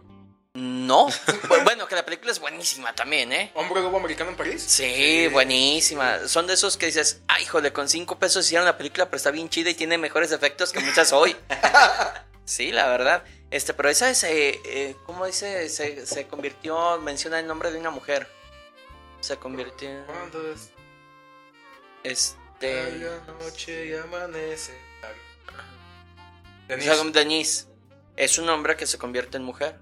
No. 0.56 1.08
Bueno, 1.64 1.88
que 1.88 1.96
la 1.96 2.06
película 2.06 2.32
es 2.32 2.40
buenísima 2.40 2.94
también, 2.94 3.32
¿eh? 3.34 3.52
¿Hombre 3.56 3.82
lobo 3.82 3.98
americano 3.98 4.32
en 4.32 4.38
París? 4.38 4.64
Sí, 4.68 5.28
buenísima. 5.32 6.28
Son 6.28 6.46
de 6.48 6.54
esos 6.54 6.76
que 6.78 6.86
dices, 6.88 7.22
ay, 7.28 7.44
híjole, 7.44 7.72
con 7.74 7.88
cinco 7.90 8.18
pesos 8.20 8.46
hicieron 8.46 8.66
la 8.66 8.78
película, 8.78 9.06
pero 9.06 9.18
está 9.18 9.32
bien 9.32 9.50
chida 9.50 9.70
y 9.70 9.74
tiene 9.76 9.98
mejores 9.98 10.32
efectos 10.32 10.72
que 10.72 10.80
muchas 10.80 11.12
hoy. 11.14 11.36
sí, 12.46 12.72
la 12.72 12.88
verdad. 12.88 13.24
Este, 13.52 13.74
pero 13.74 13.90
esa 13.90 14.10
es, 14.10 14.24
eh, 14.24 14.96
¿cómo 15.06 15.26
dice? 15.26 15.70
Se, 15.70 16.06
se 16.06 16.28
convirtió, 16.28 17.00
menciona 17.00 17.40
el 17.40 17.48
nombre 17.48 17.72
de 17.72 17.80
una 17.80 17.90
mujer. 17.92 18.28
Se 19.22 19.38
convirtió, 19.38 20.06
¿Cuándo 20.06 20.52
es 20.52 20.72
este... 22.04 23.08
noche 23.40 23.88
y 23.88 23.94
amanece? 23.94 24.78
o 25.04 26.68
Denise. 26.68 26.96
sea, 26.96 27.04
Denise. 27.12 27.68
Es 28.18 28.38
un 28.38 28.50
hombre 28.50 28.76
que 28.76 28.88
se 28.88 28.98
convierte 28.98 29.38
en 29.38 29.44
mujer. 29.44 29.80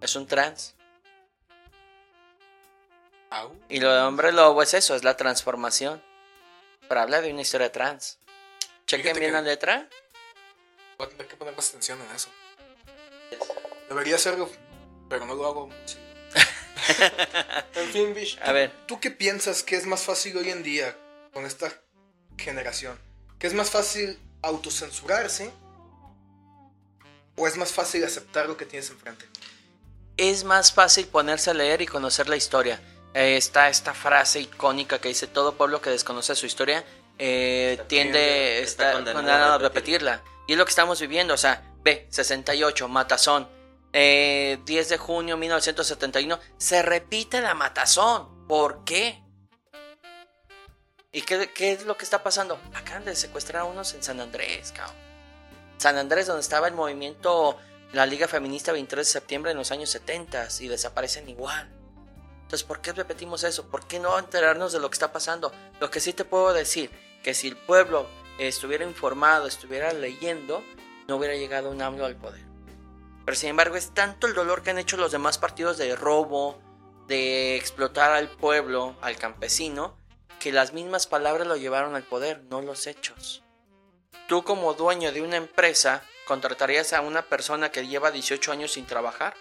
Es 0.00 0.16
un 0.16 0.26
trans. 0.26 0.74
Au. 3.30 3.52
Y 3.68 3.80
lo 3.80 3.92
de 3.92 4.00
hombre 4.00 4.32
lobo 4.32 4.62
es 4.62 4.74
eso, 4.74 4.94
es 4.94 5.04
la 5.04 5.16
transformación. 5.16 6.02
Pero 6.88 7.00
habla 7.00 7.20
de 7.20 7.32
una 7.32 7.42
historia 7.42 7.72
trans. 7.72 8.18
Chequen 8.86 9.16
bien 9.16 9.30
que- 9.30 9.32
la 9.32 9.42
letra. 9.42 9.88
Voy 10.98 11.06
a 11.06 11.10
tener 11.10 11.26
que 11.26 11.36
poner 11.36 11.56
más 11.56 11.68
atención 11.70 12.00
en 12.00 12.14
eso. 12.14 12.28
Debería 13.94 14.16
hacerlo, 14.16 14.50
pero 15.08 15.24
no 15.24 15.36
lo 15.36 15.46
hago. 15.46 15.68
Sí. 15.86 15.98
en 17.76 17.88
fin, 17.90 18.12
Bish. 18.12 18.36
A 18.42 18.50
ver. 18.50 18.72
¿Tú 18.86 18.98
qué 18.98 19.12
piensas 19.12 19.62
que 19.62 19.76
es 19.76 19.86
más 19.86 20.02
fácil 20.02 20.36
hoy 20.36 20.50
en 20.50 20.64
día 20.64 20.96
con 21.32 21.46
esta 21.46 21.72
generación? 22.36 22.98
¿Que 23.38 23.46
es 23.46 23.54
más 23.54 23.70
fácil 23.70 24.18
autocensurarse? 24.42 25.52
¿O 27.36 27.46
es 27.46 27.56
más 27.56 27.70
fácil 27.72 28.04
aceptar 28.04 28.48
lo 28.48 28.56
que 28.56 28.66
tienes 28.66 28.90
enfrente? 28.90 29.26
es 30.16 30.42
más 30.44 30.72
fácil 30.72 31.06
ponerse 31.06 31.50
a 31.50 31.54
leer 31.54 31.82
y 31.82 31.86
conocer 31.86 32.28
la 32.28 32.36
historia. 32.36 32.80
Eh, 33.14 33.36
está 33.36 33.68
esta 33.68 33.94
frase 33.94 34.40
icónica 34.40 35.00
que 35.00 35.08
dice 35.08 35.28
todo 35.28 35.54
pueblo 35.56 35.80
que 35.80 35.90
desconoce 35.90 36.34
su 36.34 36.46
historia 36.46 36.84
eh, 37.18 37.70
Está- 37.74 37.88
tiende 37.88 38.60
está 38.60 38.82
está 38.86 38.92
condenado 38.92 39.18
condenado 39.24 39.52
a 39.52 39.54
a 39.54 39.58
repetirla. 39.58 40.22
Y 40.48 40.52
es 40.52 40.58
lo 40.58 40.64
que 40.64 40.70
estamos 40.70 41.00
viviendo. 41.00 41.34
O 41.34 41.36
sea, 41.36 41.62
ve, 41.84 42.08
68, 42.10 42.88
Matazón. 42.88 43.48
Eh, 43.96 44.58
10 44.64 44.88
de 44.88 44.98
junio 44.98 45.36
1971. 45.36 46.40
Se 46.58 46.82
repite 46.82 47.40
la 47.40 47.54
Matazón. 47.54 48.46
¿Por 48.48 48.84
qué? 48.84 49.22
¿Y 51.12 51.22
qué, 51.22 51.52
qué 51.54 51.70
es 51.70 51.86
lo 51.86 51.96
que 51.96 52.02
está 52.02 52.24
pasando? 52.24 52.58
Acaban 52.74 53.04
de 53.04 53.14
secuestrar 53.14 53.62
a 53.62 53.64
unos 53.66 53.94
en 53.94 54.02
San 54.02 54.20
Andrés, 54.20 54.72
cabrón. 54.72 54.96
San 55.78 55.96
Andrés, 55.96 56.26
donde 56.26 56.40
estaba 56.40 56.66
el 56.66 56.74
movimiento, 56.74 57.56
la 57.92 58.04
Liga 58.04 58.26
Feminista 58.26 58.72
23 58.72 59.06
de 59.06 59.12
septiembre 59.12 59.52
en 59.52 59.58
los 59.58 59.70
años 59.70 59.90
70 59.90 60.48
y 60.58 60.66
desaparecen 60.66 61.28
igual. 61.28 61.70
Entonces, 62.42 62.64
¿por 62.64 62.80
qué 62.80 62.92
repetimos 62.92 63.44
eso? 63.44 63.70
¿Por 63.70 63.86
qué 63.86 64.00
no 64.00 64.18
enterarnos 64.18 64.72
de 64.72 64.80
lo 64.80 64.90
que 64.90 64.94
está 64.94 65.12
pasando? 65.12 65.52
Lo 65.80 65.90
que 65.92 66.00
sí 66.00 66.12
te 66.12 66.24
puedo 66.24 66.52
decir, 66.52 66.90
que 67.22 67.32
si 67.32 67.46
el 67.46 67.56
pueblo 67.56 68.08
estuviera 68.38 68.84
informado, 68.84 69.46
estuviera 69.46 69.92
leyendo, 69.92 70.64
no 71.06 71.16
hubiera 71.16 71.36
llegado 71.36 71.70
un 71.70 71.80
AMLO 71.80 72.06
al 72.06 72.16
poder. 72.16 72.43
Pero 73.24 73.36
sin 73.36 73.50
embargo, 73.50 73.76
es 73.76 73.92
tanto 73.94 74.26
el 74.26 74.34
dolor 74.34 74.62
que 74.62 74.70
han 74.70 74.78
hecho 74.78 74.96
los 74.96 75.12
demás 75.12 75.38
partidos 75.38 75.78
de 75.78 75.96
robo, 75.96 76.60
de 77.06 77.56
explotar 77.56 78.12
al 78.12 78.28
pueblo, 78.28 78.96
al 79.00 79.16
campesino, 79.16 79.96
que 80.38 80.52
las 80.52 80.72
mismas 80.72 81.06
palabras 81.06 81.46
lo 81.46 81.56
llevaron 81.56 81.94
al 81.94 82.02
poder, 82.02 82.44
no 82.50 82.60
los 82.60 82.86
hechos. 82.86 83.42
Tú 84.28 84.42
como 84.42 84.74
dueño 84.74 85.12
de 85.12 85.22
una 85.22 85.36
empresa, 85.36 86.02
¿contratarías 86.26 86.92
a 86.92 87.00
una 87.00 87.22
persona 87.22 87.70
que 87.70 87.86
lleva 87.86 88.10
18 88.10 88.52
años 88.52 88.72
sin 88.72 88.86
trabajar? 88.86 89.34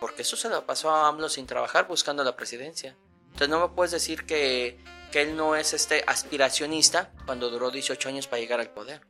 Porque 0.00 0.22
eso 0.22 0.36
se 0.36 0.48
lo 0.48 0.66
pasó 0.66 0.90
a 0.90 1.08
AMLO 1.08 1.28
sin 1.28 1.46
trabajar 1.46 1.88
buscando 1.88 2.22
la 2.22 2.36
presidencia. 2.36 2.96
Entonces 3.26 3.48
no 3.48 3.60
me 3.60 3.74
puedes 3.74 3.92
decir 3.92 4.26
que, 4.26 4.78
que 5.10 5.22
él 5.22 5.36
no 5.36 5.56
es 5.56 5.72
este 5.72 6.04
aspiracionista 6.06 7.12
cuando 7.26 7.50
duró 7.50 7.70
18 7.70 8.08
años 8.08 8.26
para 8.26 8.40
llegar 8.40 8.60
al 8.60 8.70
poder. 8.70 9.02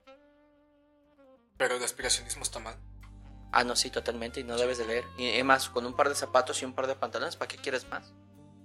Pero 1.57 1.77
el 1.77 1.83
aspiracionismo 1.85 2.43
está 2.43 2.59
mal. 2.59 2.77
Ah, 3.53 3.65
no, 3.65 3.77
sí, 3.77 3.91
totalmente, 3.91 4.41
y 4.41 4.45
no 4.45 4.57
debes 4.57 4.79
de 4.79 4.87
leer. 4.87 5.05
Y 5.17 5.29
es 5.31 5.45
más, 5.45 5.69
con 5.71 5.87
un 5.87 5.95
par 5.97 6.09
de 6.09 6.15
zapatos 6.15 6.61
y 6.61 6.65
un 6.65 6.75
par 6.75 6.87
de 6.87 6.97
pantalones, 6.97 7.37
¿para 7.37 7.49
qué 7.49 7.57
quieres 7.57 7.87
más? 7.89 8.13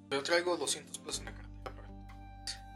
Yo 0.10 0.22
traigo 0.24 0.58
200 0.58 0.98
pesos 1.00 1.20
en 1.20 1.26
la 1.26 1.32
cartera. 1.34 1.50
pero- 1.64 1.88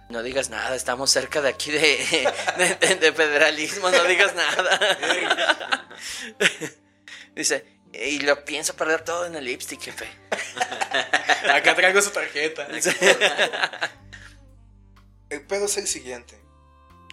No 0.09 0.23
digas 0.23 0.49
nada, 0.49 0.75
estamos 0.75 1.11
cerca 1.11 1.41
de 1.41 1.49
aquí 1.49 1.71
de, 1.71 1.79
de, 2.57 2.75
de- 2.87 2.95
de 2.95 3.11
federalismo, 3.11 3.89
no 3.89 4.03
digas 4.05 4.33
nada. 4.35 4.79
Dice, 7.35 7.79
y 7.91 8.19
lo 8.19 8.45
pienso 8.45 8.75
perder 8.75 9.03
todo 9.03 9.25
en 9.25 9.35
el 9.35 9.43
lipstick, 9.43 9.81
jefe. 9.81 10.07
Acá 11.53 11.75
traigo 11.75 12.01
su 12.01 12.11
tarjeta. 12.11 12.67
El 15.29 15.45
pedo 15.45 15.65
es 15.65 15.77
el 15.77 15.87
siguiente. 15.87 16.39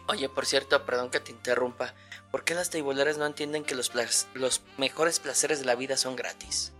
Oye, 0.08 0.28
por 0.28 0.46
cierto, 0.46 0.84
perdón 0.84 1.10
que 1.10 1.20
te 1.20 1.30
interrumpa. 1.32 1.94
¿Por 2.32 2.42
qué 2.44 2.54
las 2.54 2.70
teiboleras 2.70 3.18
no 3.18 3.26
entienden 3.26 3.62
que 3.64 3.74
los, 3.76 3.92
los 4.34 4.62
mejores 4.78 5.20
placeres 5.20 5.60
de 5.60 5.66
la 5.66 5.74
vida 5.76 5.96
son 5.96 6.16
gratis? 6.16 6.72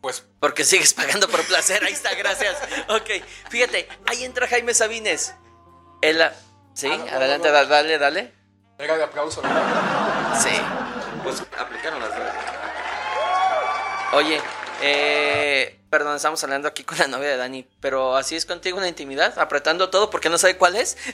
Pues 0.00 0.26
Porque 0.40 0.64
sigues 0.64 0.92
pagando 0.94 1.28
por 1.28 1.44
placer, 1.44 1.84
ahí 1.84 1.92
está, 1.92 2.14
gracias. 2.14 2.56
Ok, 2.88 3.08
fíjate, 3.48 3.88
ahí 4.06 4.24
entra 4.24 4.48
Jaime 4.48 4.74
Sabines. 4.74 5.34
Ah, 6.04 6.32
sí, 6.74 6.88
Ah, 6.90 6.96
no, 6.96 7.04
adelante, 7.16 7.48
no, 7.48 7.54
no. 7.54 7.60
da- 7.60 7.66
dale, 7.66 7.98
dale. 7.98 8.32
era 8.78 8.96
el 8.96 9.02
aplauso. 9.02 9.40
Sí. 10.42 10.60
Pues 11.22 11.40
aplicaron 11.56 12.00
las. 12.00 12.10
Oye, 14.14 14.40
eh, 14.82 15.80
perdón, 15.92 16.16
estamos 16.16 16.42
hablando 16.42 16.68
aquí 16.68 16.84
con 16.84 16.96
la 16.96 17.06
novia 17.06 17.28
de 17.28 17.36
Dani, 17.36 17.68
pero 17.78 18.16
así 18.16 18.34
es 18.34 18.46
contigo 18.46 18.78
en 18.78 18.84
la 18.84 18.88
intimidad, 18.88 19.38
apretando 19.38 19.90
todo 19.90 20.08
porque 20.08 20.30
no 20.30 20.38
sabe 20.38 20.56
cuál 20.56 20.76
es. 20.76 20.96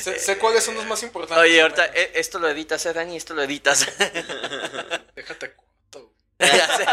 Sé, 0.00 0.18
sé 0.18 0.36
cuáles 0.36 0.62
son 0.62 0.74
los 0.74 0.84
más 0.84 1.02
importantes. 1.02 1.38
Oye, 1.38 1.62
ahorita 1.62 1.86
eh, 1.86 2.12
esto 2.16 2.38
lo 2.38 2.46
editas, 2.46 2.84
eh, 2.84 2.92
Dani, 2.92 3.16
esto 3.16 3.32
lo 3.32 3.42
editas. 3.42 3.86
Déjate 5.16 5.54
cuento. 5.54 6.12
Ya 6.38 6.76
sé. 6.76 6.84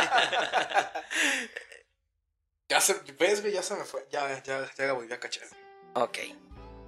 Ya 2.70 2.80
se, 2.80 2.94
ves, 3.20 3.42
güey, 3.42 3.52
ya 3.54 3.62
se 3.62 3.76
me 3.76 3.84
fue. 3.84 4.08
Ya, 4.12 4.42
ya, 4.44 4.66
ya 4.78 4.86
la 4.86 4.94
volví 4.94 5.12
a 5.12 5.20
cachar. 5.20 5.46
ok, 5.94 6.18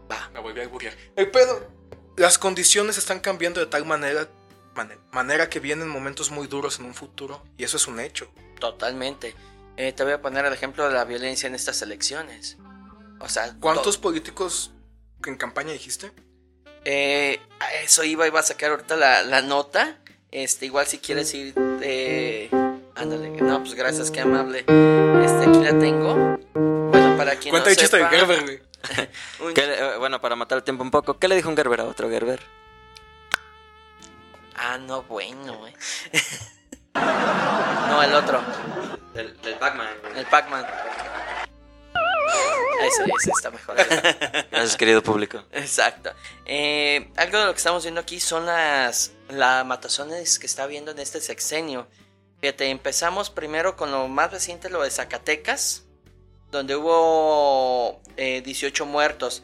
Va. 0.10 0.30
Me 0.30 0.40
volví 0.40 0.62
a 0.62 0.64
alburear. 0.64 0.96
El 1.18 1.30
pedo, 1.30 1.68
las 2.16 2.38
condiciones 2.38 2.98
están 2.98 3.20
cambiando 3.20 3.60
de 3.60 3.66
tal 3.66 3.84
manera, 3.84 4.30
mane- 4.76 4.98
manera 5.12 5.50
que 5.50 5.60
vienen 5.60 5.88
momentos 5.90 6.32
muy 6.32 6.48
duros 6.48 6.80
en 6.80 6.86
un 6.86 6.94
futuro. 6.94 7.44
Y 7.58 7.64
eso 7.64 7.78
es 7.78 7.88
un 7.88 8.00
hecho. 8.00 8.30
Totalmente. 8.60 9.36
Eh, 9.78 9.92
te 9.94 10.04
voy 10.04 10.14
a 10.14 10.22
poner 10.22 10.46
el 10.46 10.54
ejemplo 10.54 10.88
de 10.88 10.94
la 10.94 11.04
violencia 11.06 11.48
en 11.48 11.56
estas 11.56 11.82
elecciones. 11.82 12.58
O 13.20 13.30
sea, 13.30 13.56
¿Cuántos 13.60 13.96
to- 13.98 14.02
políticos 14.02 14.72
en 15.26 15.36
campaña 15.38 15.72
dijiste? 15.74 16.12
Eh, 16.86 17.40
a 17.60 17.74
eso 17.76 18.04
iba, 18.04 18.28
iba 18.28 18.40
a 18.40 18.44
sacar 18.44 18.72
ahorita 18.72 18.96
la, 18.98 19.24
la 19.24 19.42
nota. 19.42 20.00
Este, 20.32 20.66
igual 20.66 20.86
si 20.88 20.98
quieres 21.00 21.34
ir. 21.34 21.54
Eh, 21.82 22.50
ándale, 22.96 23.30
no, 23.30 23.60
pues 23.62 23.74
gracias, 23.76 24.12
qué 24.12 24.22
amable. 24.22 24.60
Este, 24.60 25.46
aquí 25.50 25.60
la 25.64 25.78
tengo. 25.80 26.38
Bueno, 26.54 27.16
para 27.18 27.36
quien 27.38 27.52
Cuenta 27.52 27.70
no 27.70 27.72
el 27.72 27.78
chiste 27.78 27.98
de 27.98 28.04
sepa, 28.04 28.16
Gerber, 28.16 28.42
güey. 28.44 28.62
un- 29.48 29.54
¿Qué 29.54 29.66
le- 29.66 29.80
eh, 29.80 29.98
bueno, 29.98 30.20
para 30.20 30.36
matar 30.36 30.58
el 30.58 30.64
tiempo 30.64 30.84
un 30.84 30.92
poco, 30.92 31.18
¿qué 31.20 31.28
le 31.28 31.36
dijo 31.36 31.50
un 31.50 31.56
Gerber 31.56 31.80
a 31.82 31.86
otro 31.86 32.10
Gerber? 32.10 32.42
Ah, 34.56 34.78
no, 34.78 35.04
bueno, 35.04 35.68
eh. 35.68 35.74
no, 36.94 38.04
el 38.04 38.14
otro, 38.14 38.42
Del, 39.14 39.40
del 39.42 39.56
Pac-Man. 39.56 39.88
el 40.16 40.26
Pac-Man. 40.26 40.66
Ese, 42.82 43.04
ese 43.04 43.32
está 43.32 43.52
mejor. 43.52 43.76
Gracias, 44.52 44.76
querido 44.76 45.02
público. 45.02 45.44
Exacto. 45.52 46.12
Eh, 46.46 47.12
algo 47.16 47.40
de 47.40 47.46
lo 47.46 47.54
que 47.54 47.58
estamos 47.58 47.84
viendo 47.84 48.02
aquí 48.02 48.20
son 48.20 48.46
las 48.46 49.14
la 49.30 49.64
matazones 49.64 50.38
que 50.38 50.46
está 50.46 50.64
habiendo 50.64 50.92
en 50.92 51.00
este 51.00 51.22
sexenio. 51.22 51.88
Fíjate, 52.42 52.70
empezamos 52.70 53.30
primero 53.30 53.78
con 53.78 53.92
lo 53.92 54.08
más 54.10 54.32
reciente, 54.32 54.70
lo 54.70 54.84
de 54.84 54.92
Zacatecas, 54.92 55.86
donde 56.52 56.76
hubo 56.76 58.02
eh, 58.18 58.42
18 58.42 58.86
muertos. 58.86 59.44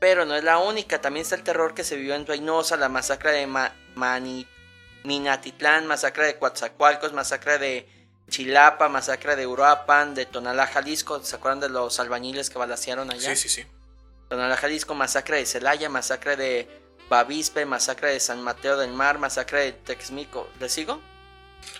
Pero 0.00 0.24
no 0.24 0.34
es 0.34 0.42
la 0.42 0.58
única, 0.58 1.00
también 1.00 1.22
está 1.22 1.36
el 1.36 1.42
terror 1.44 1.74
que 1.74 1.84
se 1.84 1.94
vivió 1.96 2.14
en 2.16 2.26
Reynosa, 2.26 2.76
la 2.76 2.88
masacre 2.88 3.32
de 3.32 3.46
Ma- 3.46 3.72
Mani- 3.94 4.46
Minatitlán, 5.04 5.86
masacre 5.86 6.26
de 6.26 6.38
Coatzacoalcos, 6.38 7.12
masacre 7.12 7.58
de 7.58 7.88
Chilapa, 8.28 8.88
masacre 8.88 9.36
de 9.36 9.46
Uruapan, 9.46 10.14
de 10.14 10.26
Tonalá, 10.26 10.66
Jalisco. 10.66 11.22
¿Se 11.22 11.36
acuerdan 11.36 11.60
de 11.60 11.68
los 11.68 11.98
albañiles 12.00 12.50
que 12.50 12.58
balacearon 12.58 13.10
allá? 13.10 13.34
Sí, 13.34 13.48
sí, 13.48 13.62
sí. 13.62 13.66
Tonalá, 14.28 14.56
Jalisco, 14.56 14.94
masacre 14.94 15.38
de 15.38 15.46
Celaya, 15.46 15.88
masacre 15.88 16.36
de 16.36 16.68
Bavispe, 17.08 17.64
masacre 17.66 18.10
de 18.12 18.20
San 18.20 18.40
Mateo 18.42 18.76
del 18.76 18.92
Mar, 18.92 19.18
masacre 19.18 19.60
de 19.64 19.72
Texmico. 19.72 20.48
¿Le 20.60 20.68
sigo? 20.68 21.00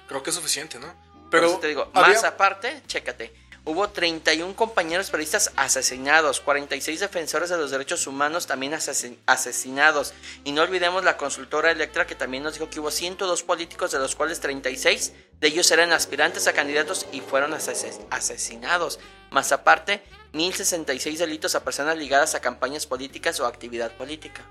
Creo 0.09 0.23
que 0.23 0.31
es 0.31 0.37
suficiente, 0.37 0.79
¿no? 0.79 0.93
Pero 1.31 1.57
te 1.59 1.69
digo, 1.69 1.91
había- 1.95 2.15
más 2.15 2.25
aparte, 2.25 2.83
chécate. 2.87 3.33
Hubo 3.65 3.91
31 3.91 4.57
compañeros 4.57 5.11
periodistas 5.11 5.53
asesinados, 5.57 6.41
46 6.41 6.99
defensores 7.01 7.51
de 7.51 7.59
los 7.59 7.71
derechos 7.71 8.07
humanos 8.07 8.47
también 8.47 8.73
asesin- 8.73 9.19
asesinados. 9.27 10.15
Y 10.45 10.53
no 10.53 10.63
olvidemos 10.63 11.05
la 11.05 11.17
consultora 11.19 11.71
Electra 11.71 12.07
que 12.07 12.15
también 12.15 12.43
nos 12.43 12.55
dijo 12.55 12.71
que 12.71 12.81
hubo 12.81 12.91
102 12.91 13.43
políticos, 13.43 13.91
de 13.93 13.99
los 13.99 14.17
cuales 14.17 14.41
36 14.41 15.13
de 15.41 15.47
ellos 15.49 15.71
eran 15.71 15.93
aspirantes 15.93 16.47
a 16.47 16.53
candidatos 16.55 17.07
y 17.13 17.21
fueron 17.21 17.53
ases- 17.53 18.01
asesinados. 18.11 18.99
Más 19.31 19.53
aparte, 19.53 20.03
1066 20.33 21.19
delitos 21.19 21.55
a 21.55 21.63
personas 21.63 21.97
ligadas 21.99 22.35
a 22.35 22.41
campañas 22.41 22.87
políticas 22.87 23.39
o 23.41 23.47
actividad 23.47 23.93
política. 23.97 24.43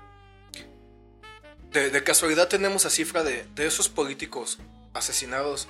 de, 1.72 1.90
de 1.90 2.04
casualidad 2.04 2.48
tenemos 2.48 2.84
la 2.84 2.90
cifra 2.90 3.22
de, 3.22 3.44
de 3.54 3.66
esos 3.66 3.88
políticos 3.88 4.58
asesinados. 4.94 5.68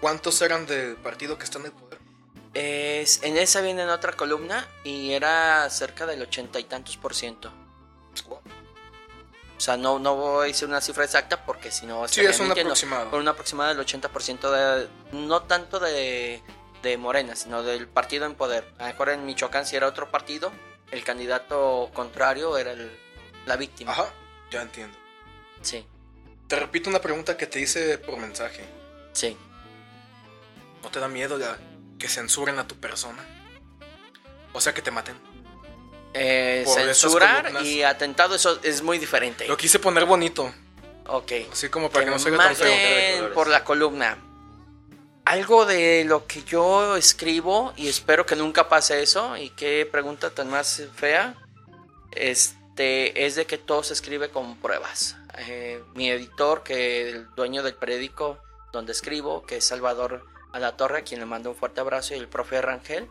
¿Cuántos 0.00 0.40
eran 0.42 0.66
del 0.66 0.96
partido 0.96 1.38
que 1.38 1.44
está 1.44 1.58
en 1.58 1.66
el 1.66 1.72
poder? 1.72 1.97
Es, 2.60 3.22
en 3.22 3.36
esa 3.36 3.60
viene 3.60 3.82
en 3.82 3.88
otra 3.88 4.12
columna 4.14 4.66
y 4.82 5.12
era 5.12 5.70
cerca 5.70 6.06
del 6.06 6.20
ochenta 6.22 6.58
y 6.58 6.64
tantos 6.64 6.96
por 6.96 7.14
ciento. 7.14 7.52
O 8.28 9.60
sea, 9.60 9.76
no, 9.76 9.98
no 9.98 10.14
voy 10.16 10.44
a 10.44 10.46
decir 10.48 10.66
una 10.68 10.80
cifra 10.80 11.04
exacta 11.04 11.44
porque 11.44 11.70
si 11.70 11.86
no... 11.86 12.06
Sí, 12.08 12.20
es 12.20 12.38
un 12.40 12.50
aproximado. 12.50 13.10
Por 13.10 13.20
un 13.20 13.28
aproximado 13.28 13.74
del 13.74 13.84
80% 13.84 14.50
de... 14.50 14.88
No 15.12 15.42
tanto 15.42 15.78
de, 15.80 16.42
de 16.82 16.96
Morena, 16.96 17.34
sino 17.36 17.62
del 17.62 17.88
partido 17.88 18.24
en 18.26 18.34
poder. 18.34 18.64
A 18.78 18.82
lo 18.82 18.88
mejor 18.88 19.08
en 19.10 19.24
Michoacán 19.26 19.66
si 19.66 19.74
era 19.76 19.86
otro 19.88 20.10
partido, 20.10 20.52
el 20.92 21.02
candidato 21.04 21.90
contrario 21.92 22.56
era 22.56 22.72
el- 22.72 22.90
la 23.46 23.56
víctima. 23.56 23.92
Ajá, 23.92 24.06
ya 24.50 24.62
entiendo. 24.62 24.96
Sí, 25.60 25.84
Te 26.46 26.56
repito 26.56 26.88
una 26.90 27.00
pregunta 27.00 27.36
que 27.36 27.46
te 27.46 27.60
hice 27.60 27.98
por 27.98 28.16
mensaje. 28.18 28.64
sí. 29.12 29.36
¿No 30.82 30.90
te 30.90 31.00
da 31.00 31.08
miedo 31.08 31.36
la- 31.36 31.58
que 31.98 32.08
censuren 32.08 32.58
a 32.58 32.66
tu 32.66 32.76
persona? 32.76 33.24
O 34.52 34.60
sea, 34.60 34.72
que 34.74 34.82
te 34.82 34.90
maten. 34.90 35.16
Eh, 36.14 36.64
censurar 36.66 37.62
y 37.64 37.82
atentado, 37.82 38.34
eso 38.34 38.58
es 38.62 38.82
muy 38.82 38.98
diferente. 38.98 39.46
Lo 39.46 39.56
quise 39.56 39.78
poner 39.78 40.04
bonito, 40.04 40.52
Ok. 41.06 41.32
así 41.52 41.68
como 41.68 41.90
para 41.90 42.04
que 42.06 42.10
no 42.10 42.18
se 42.18 42.30
vea 42.30 42.38
tan 42.38 42.56
feo. 42.56 43.32
por 43.34 43.48
la 43.48 43.62
columna. 43.64 44.18
Algo 45.24 45.66
de 45.66 46.04
lo 46.06 46.26
que 46.26 46.42
yo 46.42 46.96
escribo 46.96 47.74
y 47.76 47.88
espero 47.88 48.24
que 48.24 48.34
nunca 48.34 48.68
pase 48.70 49.02
eso 49.02 49.36
y 49.36 49.50
qué 49.50 49.86
pregunta 49.90 50.30
tan 50.30 50.48
más 50.48 50.82
fea 50.96 51.34
este 52.12 53.26
es 53.26 53.34
de 53.34 53.46
que 53.46 53.58
todo 53.58 53.82
se 53.82 53.92
escribe 53.92 54.30
con 54.30 54.56
pruebas. 54.56 55.16
Eh, 55.36 55.82
mi 55.94 56.10
editor, 56.10 56.62
que 56.62 57.10
el 57.10 57.34
dueño 57.34 57.62
del 57.62 57.74
periódico 57.74 58.38
donde 58.72 58.92
escribo, 58.92 59.44
que 59.44 59.58
es 59.58 59.64
Salvador 59.64 60.24
Alatorre, 60.52 60.98
a 60.98 61.02
quien 61.02 61.20
le 61.20 61.26
mando 61.26 61.50
un 61.50 61.56
fuerte 61.56 61.80
abrazo, 61.80 62.14
y 62.14 62.18
el 62.18 62.28
profe 62.28 62.60
Rangel, 62.60 63.10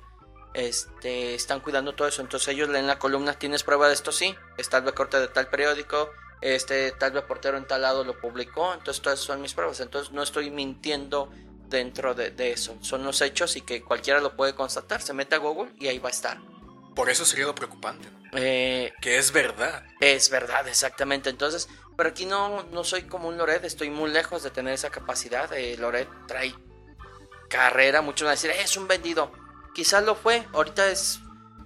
este, 0.54 1.36
están 1.36 1.60
cuidando 1.60 1.94
todo 1.96 2.08
eso. 2.08 2.22
Entonces 2.22 2.48
ellos 2.50 2.70
leen 2.70 2.88
la 2.88 3.00
columna, 3.00 3.34
¿tienes 3.38 3.64
prueba 3.64 3.88
de 3.88 3.94
esto? 3.94 4.12
Sí, 4.12 4.36
está 4.58 4.78
el 4.78 4.86
recorte 4.86 5.20
de 5.20 5.28
tal 5.28 5.48
periódico, 5.50 6.10
este 6.42 6.92
tal 6.92 7.14
reportero 7.14 7.58
en 7.58 7.66
tal 7.68 7.82
lado 7.82 8.04
lo 8.04 8.20
publicó, 8.20 8.74
entonces 8.74 9.02
todas 9.02 9.20
son 9.20 9.42
mis 9.42 9.54
pruebas. 9.54 9.80
Entonces 9.80 10.14
no 10.14 10.24
estoy 10.24 10.50
mintiendo 10.52 11.32
dentro 11.68 12.14
de, 12.16 12.32
de 12.32 12.52
eso. 12.52 12.78
Son 12.82 13.04
los 13.04 13.22
hechos 13.22 13.56
y 13.56 13.62
que 13.62 13.84
cualquiera 13.84 14.20
lo 14.22 14.36
puede 14.36 14.56
constatar. 14.56 15.02
Se 15.02 15.14
mete 15.14 15.36
a 15.36 15.40
Google 15.40 15.72
y 15.80 15.88
ahí 15.88 16.00
va 16.00 16.10
a 16.10 16.12
estar. 16.12 16.38
Por 16.96 17.10
eso 17.10 17.26
sería 17.26 17.46
lo 17.46 17.54
preocupante, 17.54 18.10
¿no? 18.10 18.18
Eh, 18.34 18.94
Que 19.02 19.18
es 19.18 19.32
verdad. 19.32 19.84
es 20.00 20.30
verdad, 20.30 20.68
exactamente. 20.68 21.30
Entonces, 21.30 21.70
pero 21.96 22.10
aquí 22.10 22.26
no, 22.26 22.64
no 22.64 22.84
soy 22.84 23.04
como 23.04 23.28
un 23.28 23.38
Loret, 23.38 23.64
estoy 23.64 23.90
muy 23.90 24.10
lejos 24.10 24.44
de 24.44 24.50
tener 24.50 24.74
esa 24.74 24.90
capacidad. 24.90 25.52
Eh, 25.54 25.78
Loret 25.78 26.08
trae 26.28 26.56
carrera, 27.50 28.02
muchos 28.02 28.26
van 28.26 28.32
a 28.32 28.36
decir, 28.36 28.52
"Eh, 28.52 28.62
es 28.62 28.78
un 28.78 28.88
vendido. 28.88 29.32
Quizás 29.74 30.04
lo 30.04 30.16
fue, 30.16 30.48
ahorita 30.54 30.88
es, 30.88 31.20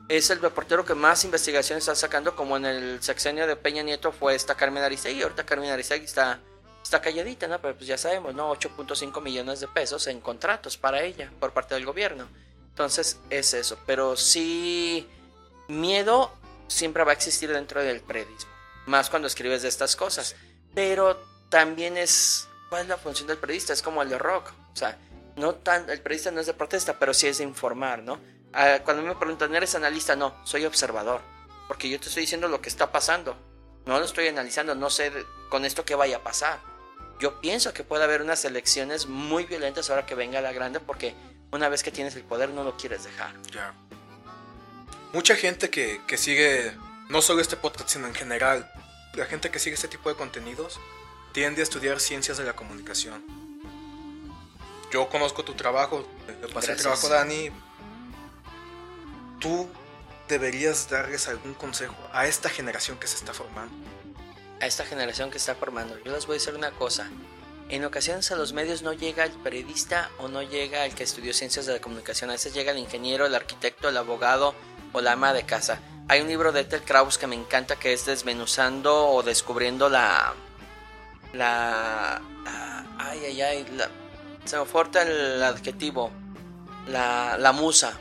es 0.09 0.29
el 0.29 0.41
reportero 0.41 0.85
que 0.85 0.93
más 0.93 1.23
investigaciones 1.23 1.83
está 1.83 1.95
sacando, 1.95 2.35
como 2.35 2.57
en 2.57 2.65
el 2.65 3.01
sexenio 3.01 3.47
de 3.47 3.55
Peña 3.55 3.83
Nieto 3.83 4.11
fue 4.11 4.35
esta 4.35 4.55
Carmen 4.55 4.83
Aristegui. 4.83 5.21
Ahorita 5.21 5.45
Carmen 5.45 5.69
Aristegui 5.69 6.05
está, 6.05 6.39
está 6.83 7.01
calladita, 7.01 7.47
¿no? 7.47 7.61
Pero 7.61 7.75
pues 7.75 7.87
ya 7.87 7.97
sabemos, 7.97 8.35
¿no? 8.35 8.51
8.5 8.51 9.21
millones 9.21 9.61
de 9.61 9.67
pesos 9.67 10.07
en 10.07 10.19
contratos 10.19 10.77
para 10.77 11.01
ella 11.01 11.31
por 11.39 11.53
parte 11.53 11.75
del 11.75 11.85
gobierno. 11.85 12.27
Entonces 12.69 13.19
es 13.29 13.53
eso, 13.53 13.77
pero 13.85 14.15
sí, 14.17 15.07
miedo 15.67 16.31
siempre 16.67 17.03
va 17.03 17.11
a 17.11 17.15
existir 17.15 17.51
dentro 17.51 17.81
del 17.81 18.01
periodismo, 18.01 18.51
más 18.85 19.09
cuando 19.09 19.27
escribes 19.27 19.61
de 19.61 19.67
estas 19.67 19.95
cosas. 19.95 20.35
Pero 20.73 21.21
también 21.49 21.97
es, 21.97 22.47
¿cuál 22.69 22.83
es 22.83 22.87
la 22.87 22.97
función 22.97 23.27
del 23.27 23.37
periodista? 23.37 23.73
Es 23.73 23.81
como 23.81 24.01
el 24.01 24.09
de 24.09 24.17
rock, 24.17 24.51
o 24.73 24.75
sea, 24.75 24.97
no 25.35 25.55
tan, 25.55 25.89
el 25.89 26.01
periodista 26.01 26.31
no 26.31 26.39
es 26.41 26.47
de 26.47 26.53
protesta, 26.53 26.99
pero 26.99 27.13
sí 27.13 27.27
es 27.27 27.37
de 27.39 27.43
informar, 27.43 28.03
¿no? 28.03 28.19
Ah, 28.53 28.79
cuando 28.83 29.03
me 29.03 29.15
preguntan, 29.15 29.53
¿eres 29.55 29.75
analista? 29.75 30.15
No, 30.15 30.35
soy 30.45 30.65
observador, 30.65 31.21
porque 31.67 31.89
yo 31.89 31.99
te 31.99 32.07
estoy 32.07 32.21
diciendo 32.21 32.47
lo 32.47 32.61
que 32.61 32.69
está 32.69 32.91
pasando, 32.91 33.37
no 33.85 33.99
lo 33.99 34.05
estoy 34.05 34.27
analizando, 34.27 34.75
no 34.75 34.89
sé 34.89 35.11
con 35.49 35.65
esto 35.65 35.85
qué 35.85 35.95
vaya 35.95 36.17
a 36.17 36.23
pasar. 36.23 36.59
Yo 37.19 37.39
pienso 37.39 37.73
que 37.73 37.83
puede 37.83 38.03
haber 38.03 38.21
unas 38.21 38.43
elecciones 38.45 39.05
muy 39.05 39.45
violentas 39.45 39.89
ahora 39.89 40.05
que 40.05 40.15
venga 40.15 40.41
la 40.41 40.51
grande, 40.51 40.79
porque 40.79 41.15
una 41.51 41.69
vez 41.69 41.83
que 41.83 41.91
tienes 41.91 42.15
el 42.15 42.23
poder 42.23 42.49
no 42.49 42.63
lo 42.63 42.77
quieres 42.77 43.03
dejar. 43.03 43.35
Ya. 43.51 43.73
Mucha 45.13 45.35
gente 45.35 45.69
que, 45.69 46.01
que 46.07 46.17
sigue, 46.17 46.75
no 47.09 47.21
solo 47.21 47.41
este 47.41 47.57
podcast, 47.57 47.89
sino 47.89 48.07
en 48.07 48.15
general, 48.15 48.71
la 49.13 49.25
gente 49.25 49.51
que 49.51 49.59
sigue 49.59 49.75
este 49.75 49.87
tipo 49.87 50.09
de 50.09 50.15
contenidos, 50.15 50.79
tiende 51.33 51.61
a 51.61 51.63
estudiar 51.63 51.99
ciencias 51.99 52.37
de 52.37 52.43
la 52.43 52.53
comunicación. 52.53 53.50
Yo 54.91 55.07
conozco 55.09 55.43
tu 55.43 55.53
trabajo, 55.53 56.05
le 56.27 56.47
pasé 56.49 56.73
el 56.73 56.77
trabajo 56.77 57.07
Dani. 57.09 57.49
Tú 59.39 59.67
deberías 60.27 60.89
darles 60.89 61.27
algún 61.27 61.53
consejo 61.53 61.95
a 62.13 62.27
esta 62.27 62.49
generación 62.49 62.97
que 62.97 63.07
se 63.07 63.15
está 63.15 63.33
formando. 63.33 63.73
a 64.59 64.65
esta 64.67 64.85
generación 64.85 65.31
que 65.31 65.37
está 65.37 65.55
formando. 65.55 65.97
Yo 66.03 66.11
les 66.11 66.27
voy 66.27 66.35
a 66.35 66.37
decir 66.39 66.53
una 66.53 66.69
cosa. 66.71 67.09
En 67.69 67.83
ocasiones 67.85 68.29
a 68.31 68.35
los 68.35 68.53
medios 68.53 68.81
no 68.83 68.93
llega 68.93 69.23
el 69.23 69.31
periodista 69.31 70.11
o 70.19 70.27
no 70.27 70.43
llega 70.43 70.85
el 70.85 70.93
que 70.93 71.03
estudió 71.03 71.33
ciencias 71.33 71.65
de 71.65 71.73
la 71.73 71.79
comunicación. 71.81 72.29
A 72.29 72.33
veces 72.33 72.53
llega 72.53 72.71
el 72.71 72.77
ingeniero, 72.77 73.25
el 73.25 73.33
arquitecto, 73.33 73.89
el 73.89 73.97
abogado 73.97 74.53
o 74.93 75.01
la 75.01 75.13
ama 75.13 75.33
de 75.33 75.43
casa. 75.47 75.79
Hay 76.09 76.21
un 76.21 76.27
libro 76.27 76.51
de 76.51 76.59
Ethel 76.61 76.83
Kraus 76.83 77.17
que 77.17 77.25
me 77.27 77.35
encanta 77.35 77.77
que 77.77 77.93
es 77.93 78.05
desmenuzando 78.05 79.07
o 79.07 79.23
descubriendo 79.23 79.89
la... 79.89 80.33
La... 81.33 82.21
la- 82.43 82.85
ay, 82.99 83.23
ay, 83.25 83.41
ay. 83.41 83.65
la- 83.77 83.89
se 84.45 84.63
falta 84.65 85.01
el 85.03 85.41
adjetivo. 85.43 86.11
La, 86.87 87.37
la 87.37 87.51
musa. 87.51 87.97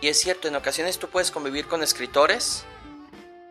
Y 0.00 0.08
es 0.08 0.20
cierto, 0.20 0.48
en 0.48 0.56
ocasiones 0.56 0.98
tú 0.98 1.08
puedes 1.08 1.30
convivir 1.30 1.66
con 1.66 1.82
escritores 1.82 2.64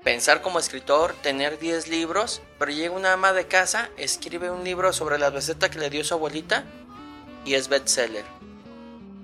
pensar 0.04 0.42
como 0.42 0.60
escritor, 0.60 1.14
tener 1.22 1.60
10 1.60 1.88
libros, 1.88 2.42
pero 2.58 2.72
llega 2.72 2.96
una 2.96 3.14
ama 3.14 3.34
de 3.34 3.48
casa, 3.48 3.90
escribe 3.98 4.50
un 4.50 4.64
libro 4.64 4.94
sobre 4.94 5.20
la 5.20 5.30
receta 5.30 5.70
que 5.70 5.80
le 5.80 5.90
dio 5.90 6.04
su 6.04 6.14
abuelita 6.14 6.66
y 7.46 7.54
es 7.54 7.68
bestseller. 7.68 8.26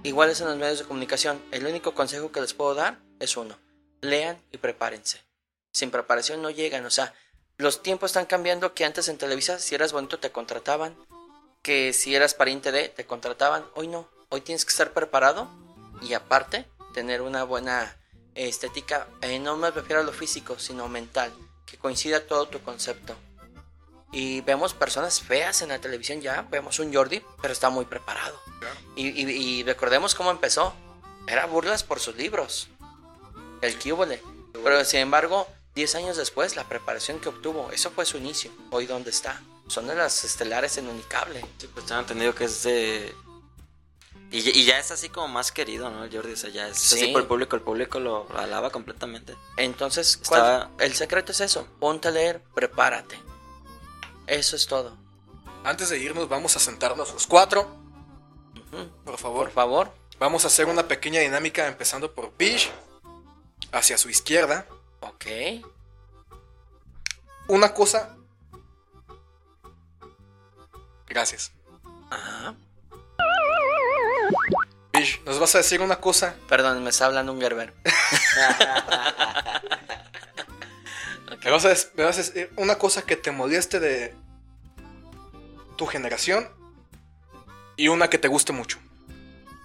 Igual 0.04 0.30
es 0.30 0.42
en 0.42 0.48
los 0.48 0.58
medios 0.58 0.80
de 0.80 0.86
comunicación. 0.86 1.42
El 1.52 1.66
único 1.66 1.94
consejo 1.94 2.32
que 2.32 2.42
les 2.42 2.54
puedo 2.54 2.76
dar 2.76 3.00
es 3.20 3.36
uno. 3.36 3.58
Lean 4.02 4.38
y 4.52 4.58
prepárense. 4.58 5.22
Sin 5.74 5.92
preparación 5.92 6.42
no 6.42 6.50
llegan. 6.50 6.86
O 6.86 6.92
sea, 6.92 7.14
los 7.58 7.82
tiempos 7.82 8.12
están 8.12 8.26
cambiando 8.26 8.74
que 8.74 8.86
antes 8.86 9.10
en 9.10 9.18
Televisa 9.18 9.60
si 9.60 9.76
eras 9.76 9.92
bonito 9.92 10.20
te 10.20 10.32
contrataban. 10.32 10.96
Que 11.68 11.92
si 11.92 12.16
eras 12.16 12.34
pariente 12.34 12.72
de 12.72 12.88
te 12.88 13.06
contrataban. 13.06 13.66
Hoy 13.76 13.90
no. 13.90 14.08
Hoy 14.30 14.40
tienes 14.40 14.64
que 14.64 14.70
estar 14.72 14.94
preparado 14.94 15.50
y 16.02 16.14
aparte 16.14 16.66
tener 16.94 17.22
una 17.22 17.44
buena 17.44 17.98
estética. 18.36 19.08
eh, 19.22 19.38
no 19.40 19.58
me 19.58 19.70
refiero 19.72 20.00
a 20.00 20.06
lo 20.06 20.14
físico, 20.14 20.58
sino 20.60 20.88
mental. 20.88 21.34
Que 21.66 21.78
coincida 21.78 22.26
todo 22.26 22.48
tu 22.48 22.62
concepto. 22.62 23.16
Y 24.14 24.40
vemos 24.42 24.74
personas 24.74 25.20
feas 25.20 25.62
en 25.62 25.68
la 25.68 25.80
televisión 25.82 26.22
ya. 26.22 26.44
Vemos 26.50 26.80
un 26.80 26.94
Jordi, 26.94 27.22
pero 27.42 27.52
está 27.52 27.70
muy 27.70 27.84
preparado. 27.84 28.40
Y, 28.96 29.10
y- 29.10 29.30
y 29.60 29.64
recordemos 29.64 30.16
cómo 30.16 30.32
empezó. 30.32 30.74
Era 31.28 31.48
burlas 31.48 31.84
por 31.84 32.00
sus 32.00 32.16
libros. 32.16 32.70
El 33.62 33.78
Cúbole. 33.78 34.24
Pero 34.64 34.86
sin 34.86 35.02
embargo, 35.02 35.46
10 35.76 35.96
años 35.96 36.16
después, 36.16 36.56
la 36.56 36.64
preparación 36.70 37.20
que 37.20 37.28
obtuvo, 37.28 37.72
eso 37.74 37.92
fue 37.92 38.06
su 38.06 38.16
inicio. 38.18 38.52
Hoy, 38.72 38.86
¿dónde 38.86 39.10
está? 39.10 39.42
Son 39.68 39.88
de 39.88 39.96
las 39.96 40.24
estelares 40.24 40.78
en 40.78 40.88
Unicable. 40.88 41.46
Sí, 41.58 41.68
pues 41.74 41.86
tengo 41.86 42.02
entendido 42.02 42.34
que 42.34 42.46
es 42.46 42.64
de... 42.64 43.14
Y, 44.32 44.42
ya- 44.42 44.52
y 44.52 44.66
ya 44.66 44.80
es 44.80 44.92
así 44.92 45.10
como 45.10 45.28
más 45.30 45.52
querido, 45.52 45.90
¿no? 45.90 46.04
El 46.04 46.14
Jordi, 46.14 46.34
o 46.34 46.38
sea, 46.38 46.50
ya 46.50 46.68
es 46.68 46.78
así 46.78 47.00
Sí. 47.06 47.08
por 47.14 47.22
el 47.22 47.28
público, 47.28 47.56
el 47.56 47.62
público 47.62 48.00
lo 48.00 48.28
alaba 48.38 48.70
completamente. 48.72 49.36
Entonces, 49.58 50.18
¿cuál- 50.28 50.42
Está- 50.42 50.70
el 50.84 50.94
secreto 50.96 51.32
es 51.32 51.40
eso. 51.42 51.68
Ponte 51.80 52.08
a 52.10 52.12
leer, 52.12 52.42
prepárate. 52.54 53.18
Eso 54.26 54.56
es 54.58 54.68
todo. 54.68 54.98
Antes 55.64 55.90
de 55.90 56.00
irnos, 56.00 56.28
vamos 56.28 56.56
a 56.56 56.60
sentarnos 56.60 57.14
los 57.14 57.26
cuatro. 57.28 57.74
Por 59.06 59.18
favor. 59.18 59.46
Por 59.46 59.52
favor. 59.54 59.94
Vamos 60.20 60.44
a 60.44 60.48
hacer 60.48 60.66
una 60.66 60.88
pequeña 60.88 61.22
dinámica 61.22 61.68
empezando 61.68 62.14
por 62.14 62.36
Bish. 62.38 62.70
Hacia 63.72 63.98
su 63.98 64.10
izquierda. 64.10 64.66
Ok. 65.00 65.26
Una 67.48 67.74
cosa. 67.74 68.17
Gracias. 71.18 71.52
Ajá. 72.12 72.54
Bish, 74.94 75.20
nos 75.26 75.40
vas 75.40 75.56
a 75.56 75.58
decir 75.58 75.82
una 75.82 76.00
cosa. 76.00 76.36
Perdón, 76.48 76.84
me 76.84 76.92
está 76.92 77.08
hablando 77.08 77.32
un 77.34 77.42
Gerber. 77.42 77.74
Me 81.44 81.52
vas, 81.52 81.66
a, 81.66 81.70
des- 81.70 81.92
me 81.96 82.04
vas 82.04 82.16
a 82.18 82.22
decir 82.22 82.52
una 82.58 82.78
cosa 82.78 83.02
que 83.04 83.16
te 83.16 83.32
moleste 83.32 83.80
de 83.80 84.14
tu 85.76 85.88
generación. 85.88 86.48
Y 87.78 87.88
una 87.88 88.10
que 88.12 88.20
te 88.20 88.28
guste 88.28 88.54
mucho. 88.54 88.78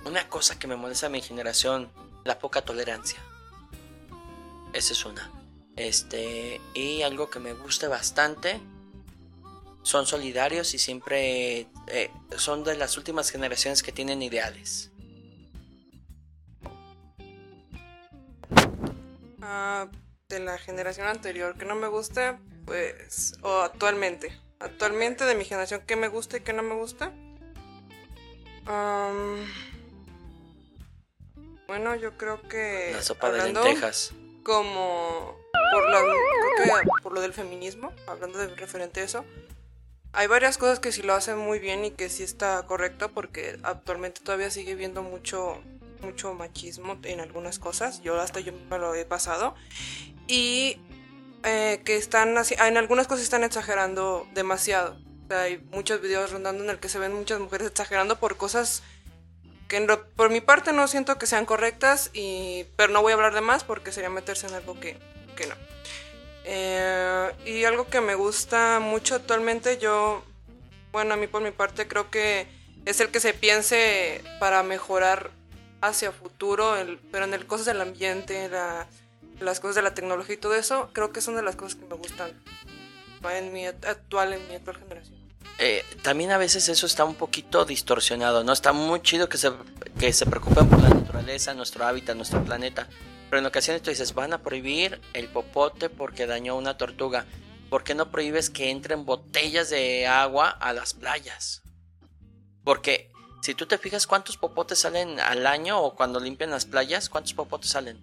Una 0.07 0.27
cosa 0.31 0.59
que 0.59 0.67
me 0.69 0.77
molesta 0.77 1.07
a 1.07 1.11
mi 1.11 1.21
generación, 1.21 1.91
la 2.25 2.39
poca 2.39 2.63
tolerancia. 2.63 3.19
Esa 4.73 4.93
es 4.95 5.05
una. 5.05 5.31
Este, 5.77 6.63
y 6.73 7.03
algo 7.03 7.29
que 7.31 7.41
me 7.41 7.53
gusta 7.53 7.89
bastante, 7.89 8.61
son 9.83 10.07
solidarios 10.07 10.75
y 10.75 10.79
siempre 10.79 11.67
eh, 11.89 12.11
son 12.37 12.65
de 12.65 12.77
las 12.77 12.97
últimas 12.97 13.31
generaciones 13.31 13.83
que 13.83 13.93
tienen 13.93 14.23
ideales. 14.23 14.91
Ah, 19.41 19.89
de 20.29 20.41
la 20.41 20.57
generación 20.59 21.09
anterior 21.09 21.59
que 21.59 21.65
no 21.65 21.75
me 21.75 21.89
gusta, 21.89 22.39
pues, 22.65 23.35
o 23.43 23.61
actualmente. 23.61 24.39
Actualmente 24.61 25.25
de 25.25 25.35
mi 25.35 25.45
generación, 25.45 25.83
¿qué 25.87 25.97
me 25.97 26.09
gusta 26.09 26.37
y 26.37 26.41
qué 26.41 26.53
no 26.53 26.63
me 26.63 26.75
gusta? 26.75 27.13
Am, 28.67 29.45
bueno, 31.67 31.97
yo 31.97 32.17
creo 32.17 32.41
que... 32.43 32.93
La 32.93 33.03
sopa 33.03 33.33
de 33.33 33.53
lentejas. 33.53 34.13
Como 34.45 35.37
por, 35.53 35.85
creo 35.85 36.83
que 36.85 37.03
por 37.03 37.13
lo 37.13 37.21
del 37.21 37.33
feminismo, 37.33 37.93
hablando 38.07 38.39
de 38.39 38.49
referente 38.55 39.01
a 39.01 39.05
eso, 39.05 39.25
hay 40.13 40.27
varias 40.27 40.59
cosas 40.59 40.81
que 40.81 40.93
sí 40.93 41.03
lo 41.03 41.15
hacen 41.15 41.39
muy 41.39 41.59
bien 41.59 41.85
y 41.85 41.91
que 41.91 42.09
sí 42.09 42.23
está 42.23 42.63
correcto 42.67 43.11
porque 43.13 43.59
actualmente 43.63 44.21
todavía 44.23 44.51
sigue 44.51 44.75
viendo 44.75 45.03
mucho 45.03 45.61
mucho 46.01 46.35
machismo 46.35 46.99
en 47.05 47.21
algunas 47.21 47.59
cosas. 47.61 48.03
Yo 48.03 48.21
hasta 48.21 48.41
yo 48.41 48.53
me 48.69 48.79
lo 48.79 48.93
he 48.95 49.05
pasado. 49.05 49.55
Y 50.27 50.79
eh, 51.45 51.81
que 51.85 51.97
están 51.97 52.37
así, 52.39 52.57
en 52.59 52.77
algunas 52.77 53.07
cosas 53.07 53.23
están 53.23 53.45
exagerando 53.45 54.27
demasiado. 54.35 54.99
O 55.25 55.29
sea, 55.29 55.43
hay 55.43 55.59
muchos 55.71 56.01
videos 56.01 56.33
rondando 56.33 56.65
en 56.65 56.71
el 56.71 56.81
que 56.81 56.89
se 56.89 56.99
ven 56.99 57.15
muchas 57.15 57.39
mujeres 57.39 57.69
exagerando 57.69 58.19
por 58.19 58.37
cosas 58.37 58.83
que 59.69 59.79
lo- 59.81 60.07
por 60.09 60.31
mi 60.31 60.41
parte 60.41 60.73
no 60.73 60.89
siento 60.89 61.19
que 61.19 61.27
sean 61.27 61.47
correctas, 61.47 62.11
y, 62.13 62.67
pero 62.77 62.93
no 62.93 63.01
voy 63.01 63.13
a 63.13 63.15
hablar 63.15 63.33
de 63.35 63.41
más 63.41 63.63
porque 63.65 63.93
sería 63.93 64.11
meterse 64.11 64.49
en 64.49 64.55
algo 64.55 64.79
que, 64.81 64.99
que 65.37 65.47
no. 65.47 65.55
Eh, 66.45 67.31
y 67.47 67.65
algo 67.65 67.87
que 67.89 68.01
me 68.01 68.15
gusta 68.15 68.81
mucho 68.81 69.15
actualmente, 69.15 69.79
yo, 69.79 70.23
bueno, 70.93 71.15
a 71.15 71.17
mí 71.17 71.27
por 71.27 71.43
mi 71.43 71.51
parte 71.53 71.87
creo 71.87 72.11
que 72.11 72.47
es 72.85 73.01
el 73.01 73.09
que 73.11 73.21
se 73.21 73.33
piense 73.33 74.23
para 74.41 74.63
mejorar 74.63 75.31
hacia 75.81 76.11
futuro, 76.13 76.77
el, 76.77 76.99
pero 77.11 77.25
en 77.25 77.35
el 77.35 77.47
cosas 77.47 77.67
del 77.67 77.81
ambiente, 77.81 78.49
la- 78.49 78.87
las 79.41 79.61
cosas 79.61 79.77
de 79.77 79.83
la 79.83 79.95
tecnología 79.95 80.35
y 80.35 80.39
todo 80.39 80.55
eso, 80.55 80.91
creo 80.93 81.13
que 81.13 81.21
son 81.21 81.35
de 81.37 81.43
las 81.43 81.57
cosas 81.57 81.77
que 81.77 81.87
me 81.87 81.95
gustan 81.95 82.31
en 83.33 83.53
mi 83.53 83.65
act- 83.67 83.87
actual, 83.87 84.33
en 84.33 84.49
mi 84.49 84.55
actual 84.57 84.77
generación. 84.79 85.21
Eh, 85.59 85.85
también 86.03 86.31
a 86.33 86.39
veces 86.39 86.69
eso 86.69 86.87
está 86.87 87.05
un 87.05 87.15
poquito 87.15 87.65
distorsionado, 87.65 88.43
¿no? 88.43 88.53
Está 88.53 88.73
muy 88.73 89.01
chido 89.03 89.29
que 89.29 89.39
se, 89.39 89.53
que 89.99 90.13
se 90.13 90.27
preocupen 90.27 90.69
por 90.69 90.81
la 90.83 90.89
naturaleza, 90.89 91.55
nuestro 91.55 91.85
hábitat, 91.85 92.17
nuestro 92.17 92.43
planeta. 92.45 92.89
Pero 93.33 93.41
en 93.41 93.47
ocasiones 93.47 93.81
tú 93.81 93.89
dices, 93.89 94.13
van 94.13 94.35
a 94.35 94.43
prohibir 94.43 95.01
el 95.15 95.27
popote 95.27 95.89
porque 95.89 96.27
dañó 96.27 96.55
una 96.55 96.77
tortuga. 96.77 97.25
¿Por 97.71 97.83
qué 97.83 97.95
no 97.95 98.11
prohíbes 98.11 98.51
que 98.51 98.69
entren 98.69 99.07
botellas 99.07 99.71
de 99.71 100.07
agua 100.07 100.51
a 100.51 100.75
las 100.75 100.93
playas? 100.93 101.63
Porque 102.63 103.11
si 103.41 103.55
tú 103.55 103.65
te 103.65 103.79
fijas 103.79 104.07
cuántos 104.07 104.37
popotes 104.37 104.81
salen 104.81 105.19
al 105.19 105.47
año 105.47 105.81
o 105.81 105.95
cuando 105.97 106.21
limpian 106.21 106.51
las 106.51 106.67
playas, 106.67 107.09
¿cuántos 107.09 107.33
popotes 107.33 107.71
salen? 107.71 107.97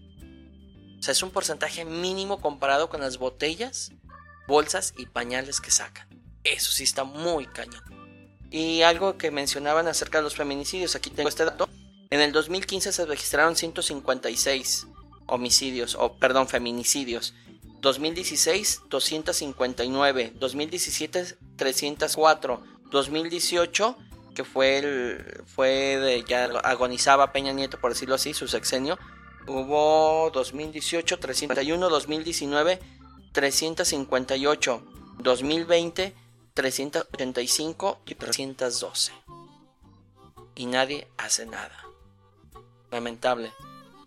O 0.99 1.03
sea, 1.03 1.11
es 1.11 1.21
un 1.21 1.29
porcentaje 1.29 1.85
mínimo 1.85 2.41
comparado 2.41 2.89
con 2.89 3.01
las 3.01 3.19
botellas, 3.19 3.91
bolsas 4.47 4.95
y 4.97 5.05
pañales 5.05 5.61
que 5.61 5.69
sacan. 5.69 6.07
Eso 6.43 6.71
sí 6.71 6.85
está 6.85 7.03
muy 7.03 7.45
cañón. 7.45 7.83
Y 8.49 8.81
algo 8.81 9.15
que 9.19 9.29
mencionaban 9.29 9.87
acerca 9.87 10.17
de 10.17 10.23
los 10.23 10.33
feminicidios, 10.33 10.95
aquí 10.95 11.11
tengo 11.11 11.29
este 11.29 11.45
dato. 11.45 11.69
En 12.09 12.19
el 12.19 12.31
2015 12.31 12.91
se 12.91 13.05
registraron 13.05 13.55
156 13.55 14.87
homicidios, 15.29 15.95
o 15.95 16.15
perdón, 16.15 16.47
feminicidios. 16.47 17.33
2016 17.81 18.81
259, 18.89 20.33
2017 20.35 21.37
304, 21.55 22.63
2018 22.91 23.97
que 24.35 24.43
fue 24.43 24.77
el 24.77 25.43
fue 25.47 25.97
de 25.97 26.23
ya 26.23 26.45
agonizaba 26.63 27.31
Peña 27.33 27.51
Nieto 27.51 27.79
por 27.79 27.91
decirlo 27.91 28.15
así, 28.15 28.33
su 28.33 28.47
sexenio, 28.47 28.97
hubo 29.47 30.29
2018 30.31 31.19
331, 31.19 31.89
2019 31.89 32.79
358, 33.33 34.83
2020 35.19 36.15
385 36.53 37.99
y 38.05 38.15
312. 38.15 39.11
Y 40.55 40.65
nadie 40.65 41.07
hace 41.17 41.45
nada. 41.45 41.85
Lamentable. 42.91 43.51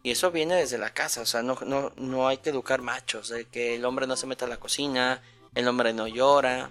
Y 0.03 0.11
eso 0.11 0.31
viene 0.33 0.57
desde 0.57 0.79
la 0.79 0.91
casa, 0.93 1.20
o 1.20 1.27
sea, 1.27 1.43
no, 1.43 1.57
no, 1.65 1.93
no 1.97 2.27
hay 2.29 2.39
que 2.39 2.51
educar 2.51 2.83
machos, 2.83 3.29
de 3.29 3.45
que 3.45 3.77
el 3.77 3.85
hombre 3.85 4.07
no 4.07 4.16
se 4.16 4.27
meta 4.27 4.47
a 4.47 4.49
la 4.49 4.57
cocina, 4.59 5.23
el 5.55 5.69
hombre 5.69 5.93
no 5.93 6.09
llora. 6.09 6.70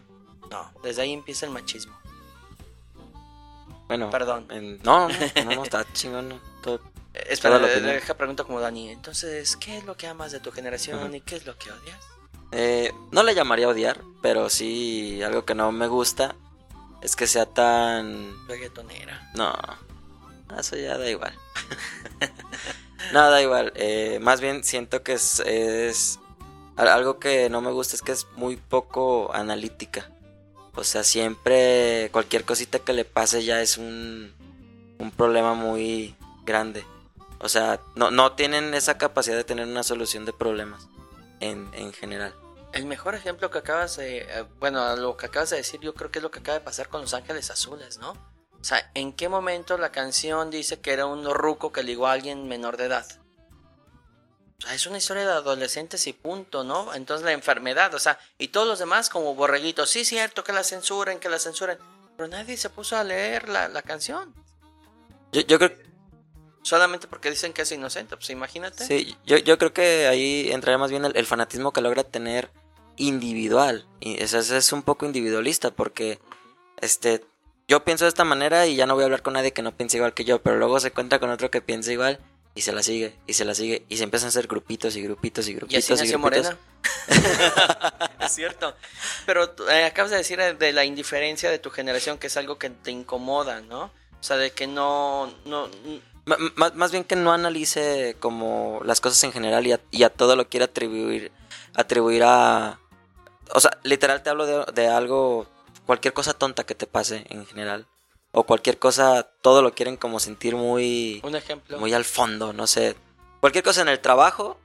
No, 0.50 0.72
desde 0.84 1.04
ahí 1.04 1.14
empieza 1.14 1.46
el 1.46 1.52
machismo. 1.54 1.98
Bueno, 3.88 4.10
Perdón. 4.10 4.48
en- 4.52 4.80
no, 4.84 5.08
no, 5.08 5.16
no, 5.56 5.64
está 5.64 5.86
chingón. 5.94 6.42
todo- 6.62 6.82
Eh, 7.14 7.26
Espera, 7.30 7.60
deja 7.60 8.14
pregunta 8.16 8.44
como 8.44 8.60
Dani. 8.62 8.90
Entonces, 8.90 9.56
¿qué 9.58 9.78
es 9.78 9.84
lo 9.86 9.96
que 9.98 10.08
amas 10.08 10.32
de 10.32 10.40
tu 10.40 10.52
generación 10.52 11.00
Ajá. 11.00 11.16
y 11.16 11.22
qué 11.22 11.36
es 11.38 11.46
lo 11.46 11.58
que 11.58 11.72
odias? 11.72 12.00
Eh, 12.54 12.92
no 13.12 13.24
le 13.24 13.34
llamaría 13.36 13.68
odiar, 13.70 14.02
pero 14.22 14.50
sí 14.50 15.22
algo 15.24 15.46
que 15.46 15.56
no 15.56 15.72
me 15.72 15.88
gusta 15.88 16.36
es 17.02 17.16
que 17.16 17.28
sea 17.28 17.46
tan... 17.46 18.34
Reggaetonera. 18.48 19.30
No, 19.36 19.54
eso 20.58 20.76
ya 20.76 20.98
da 20.98 21.10
igual. 21.10 21.34
no, 23.14 23.30
da 23.32 23.42
igual. 23.42 23.72
eh, 23.76 24.20
más 24.22 24.42
bien 24.42 24.64
siento 24.64 25.04
que 25.04 25.14
es, 25.14 25.40
es... 25.42 26.20
al- 26.78 26.88
Algo 26.90 27.20
que 27.20 27.50
no 27.50 27.62
me 27.62 27.72
gusta 27.72 27.96
es 27.96 28.02
que 28.02 28.12
es 28.12 28.28
muy 28.36 28.56
poco 28.58 29.34
analítica. 29.34 30.10
O 30.76 30.84
sea, 30.84 31.04
siempre 31.04 32.10
cualquier 32.12 32.46
cosita 32.46 32.80
que 32.80 32.94
le 32.94 33.04
pase 33.06 33.44
ya 33.44 33.62
es 33.62 33.78
un, 33.78 34.34
un 35.00 35.12
problema 35.12 35.54
muy 35.54 36.16
grande. 36.46 36.86
O 37.40 37.50
sea, 37.50 37.82
no, 37.96 38.12
no 38.12 38.34
tienen 38.34 38.74
esa 38.74 38.98
capacidad 38.98 39.36
de 39.36 39.44
tener 39.44 39.68
una 39.68 39.84
solución 39.84 40.26
de 40.26 40.34
problemas. 40.34 40.88
en, 41.40 41.70
en 41.74 41.92
general. 41.92 42.34
El 42.72 42.86
mejor 42.86 43.16
ejemplo 43.16 43.50
que 43.52 43.58
acabas 43.58 43.98
de. 43.98 44.20
eh, 44.20 44.46
Bueno, 44.62 44.96
lo 44.96 45.18
que 45.18 45.26
acabas 45.26 45.50
de 45.50 45.58
decir, 45.58 45.82
yo 45.82 45.94
creo 45.94 46.10
que 46.10 46.20
es 46.20 46.24
lo 46.24 46.32
que 46.32 46.40
acaba 46.40 46.60
de 46.60 46.64
pasar 46.64 46.88
con 46.88 47.02
Los 47.02 47.14
Ángeles 47.14 47.52
Azules, 47.52 47.98
¿no? 47.98 48.14
O 48.62 48.64
sea, 48.64 48.92
¿en 48.94 49.14
qué 49.14 49.28
momento 49.28 49.78
la 49.78 49.92
canción 49.92 50.52
dice 50.52 50.80
que 50.80 50.94
era 50.94 51.08
un 51.08 51.26
ruco 51.34 51.72
que 51.72 51.82
ligó 51.82 52.08
a 52.08 52.12
alguien 52.12 52.48
menor 52.48 52.78
de 52.78 52.86
edad? 52.86 53.08
O 54.60 54.62
sea, 54.62 54.76
es 54.76 54.86
una 54.86 55.00
historia 55.00 55.26
de 55.26 55.32
adolescentes 55.32 56.06
y 56.06 56.14
punto, 56.14 56.64
¿no? 56.64 56.94
Entonces 56.94 57.26
la 57.26 57.32
enfermedad, 57.32 57.94
o 57.96 58.00
sea, 58.00 58.20
y 58.38 58.50
todos 58.50 58.68
los 58.68 58.78
demás 58.78 59.10
como 59.10 59.34
borreguitos, 59.34 59.90
sí, 59.90 60.06
cierto, 60.06 60.44
que 60.44 60.54
la 60.54 60.64
censuren, 60.64 61.20
que 61.20 61.30
la 61.30 61.40
censuren. 61.40 61.80
Pero 62.16 62.30
nadie 62.30 62.56
se 62.56 62.70
puso 62.70 62.96
a 62.96 63.04
leer 63.04 63.50
la, 63.50 63.68
la 63.68 63.82
canción. 63.82 64.36
Yo, 65.32 65.42
yo 65.42 65.58
creo 65.58 65.72
Solamente 66.64 67.08
porque 67.08 67.32
dicen 67.32 67.54
que 67.54 67.64
es 67.64 67.72
inocente, 67.72 68.16
pues 68.16 68.30
imagínate. 68.30 68.86
Sí, 68.86 69.18
yo, 69.26 69.38
yo 69.38 69.58
creo 69.58 69.74
que 69.74 70.08
ahí 70.08 70.52
entraría 70.52 70.78
más 70.78 70.92
bien 70.92 71.06
el, 71.06 71.18
el 71.18 71.26
fanatismo 71.26 71.74
que 71.74 71.82
logra 71.82 72.04
tener 72.04 72.52
individual. 72.98 73.88
Y 74.00 74.22
eso 74.22 74.38
es, 74.38 74.52
es 74.52 74.72
un 74.72 74.84
poco 74.84 75.08
individualista 75.08 75.72
porque 75.72 76.20
este 76.80 77.26
yo 77.72 77.86
pienso 77.86 78.04
de 78.04 78.10
esta 78.10 78.26
manera 78.26 78.68
y 78.68 78.76
ya 78.76 78.86
no 78.86 78.96
voy 78.96 79.04
a 79.04 79.06
hablar 79.06 79.22
con 79.22 79.32
nadie 79.34 79.54
que 79.54 79.62
no 79.62 79.72
piense 79.72 79.96
igual 79.96 80.14
que 80.14 80.26
yo, 80.26 80.42
pero 80.42 80.58
luego 80.58 80.78
se 80.82 80.90
encuentra 80.90 81.20
con 81.20 81.30
otro 81.30 81.50
que 81.50 81.62
piensa 81.62 81.90
igual 81.94 82.20
y 82.54 82.64
se 82.64 82.74
la 82.74 82.84
sigue 82.84 83.16
y 83.28 83.34
se 83.34 83.46
la 83.46 83.56
sigue 83.56 83.86
y 83.88 83.96
se 83.96 84.04
empiezan 84.04 84.28
a 84.28 84.30
hacer 84.30 84.48
grupitos 84.48 84.98
y 84.98 85.02
grupitos 85.02 85.48
y 85.48 85.52
Y 85.52 85.56
grupitos 85.56 85.84
así 85.92 85.94
nació 86.04 86.20
grupitos. 86.20 86.48
Morena. 86.48 86.58
es 88.26 88.32
cierto. 88.34 88.76
Pero 89.26 89.56
eh, 89.72 89.86
acabas 89.86 90.12
de 90.12 90.18
decir 90.18 90.38
eh, 90.42 90.54
de 90.54 90.74
la 90.74 90.84
indiferencia 90.84 91.50
de 91.50 91.60
tu 91.60 91.70
generación, 91.70 92.18
que 92.18 92.28
es 92.28 92.36
algo 92.36 92.58
que 92.58 92.70
te 92.70 92.92
incomoda, 92.92 93.62
¿no? 93.62 93.84
O 93.84 94.24
sea, 94.24 94.36
de 94.36 94.52
que 94.52 94.68
no... 94.68 95.34
no 95.46 95.70
ma- 96.26 96.72
Más, 96.76 96.92
bien 96.92 97.06
que 97.06 97.16
no 97.16 97.32
analice 97.32 98.18
como 98.20 98.82
las 98.84 99.00
cosas 99.00 99.24
en 99.24 99.32
general 99.32 99.66
y 99.66 99.72
a, 99.72 99.80
y 99.92 100.04
a 100.04 100.10
todo 100.10 100.36
lo 100.36 100.50
quiere 100.50 100.66
atribuir 100.66 101.32
atribuir 101.74 102.24
a 102.26 102.80
o 103.54 103.60
sea 103.62 103.72
literal 103.84 104.22
te 104.24 104.30
hablo 104.30 104.46
de, 104.46 104.72
de 104.74 104.90
algo 104.90 105.48
cualquier 105.92 106.14
cosa 106.14 106.34
tonta 106.34 106.64
que 106.66 106.74
te 106.74 106.88
pase 106.88 107.26
en 107.30 107.46
general 107.46 107.86
o 108.32 108.44
cualquier 108.46 108.80
cosa 108.80 109.24
todo 109.42 109.62
lo 109.62 109.74
quieren 109.74 109.98
como 109.98 110.22
sentir 110.22 110.56
muy 110.56 111.20
un 111.24 111.36
ejemplo. 111.36 111.78
muy 111.80 111.94
al 111.94 112.06
fondo 112.06 112.54
no 112.54 112.66
sé 112.66 112.96
cualquier 113.42 113.62
cosa 113.66 113.82
en 113.82 113.90
el 113.90 114.00
trabajo 114.00 114.58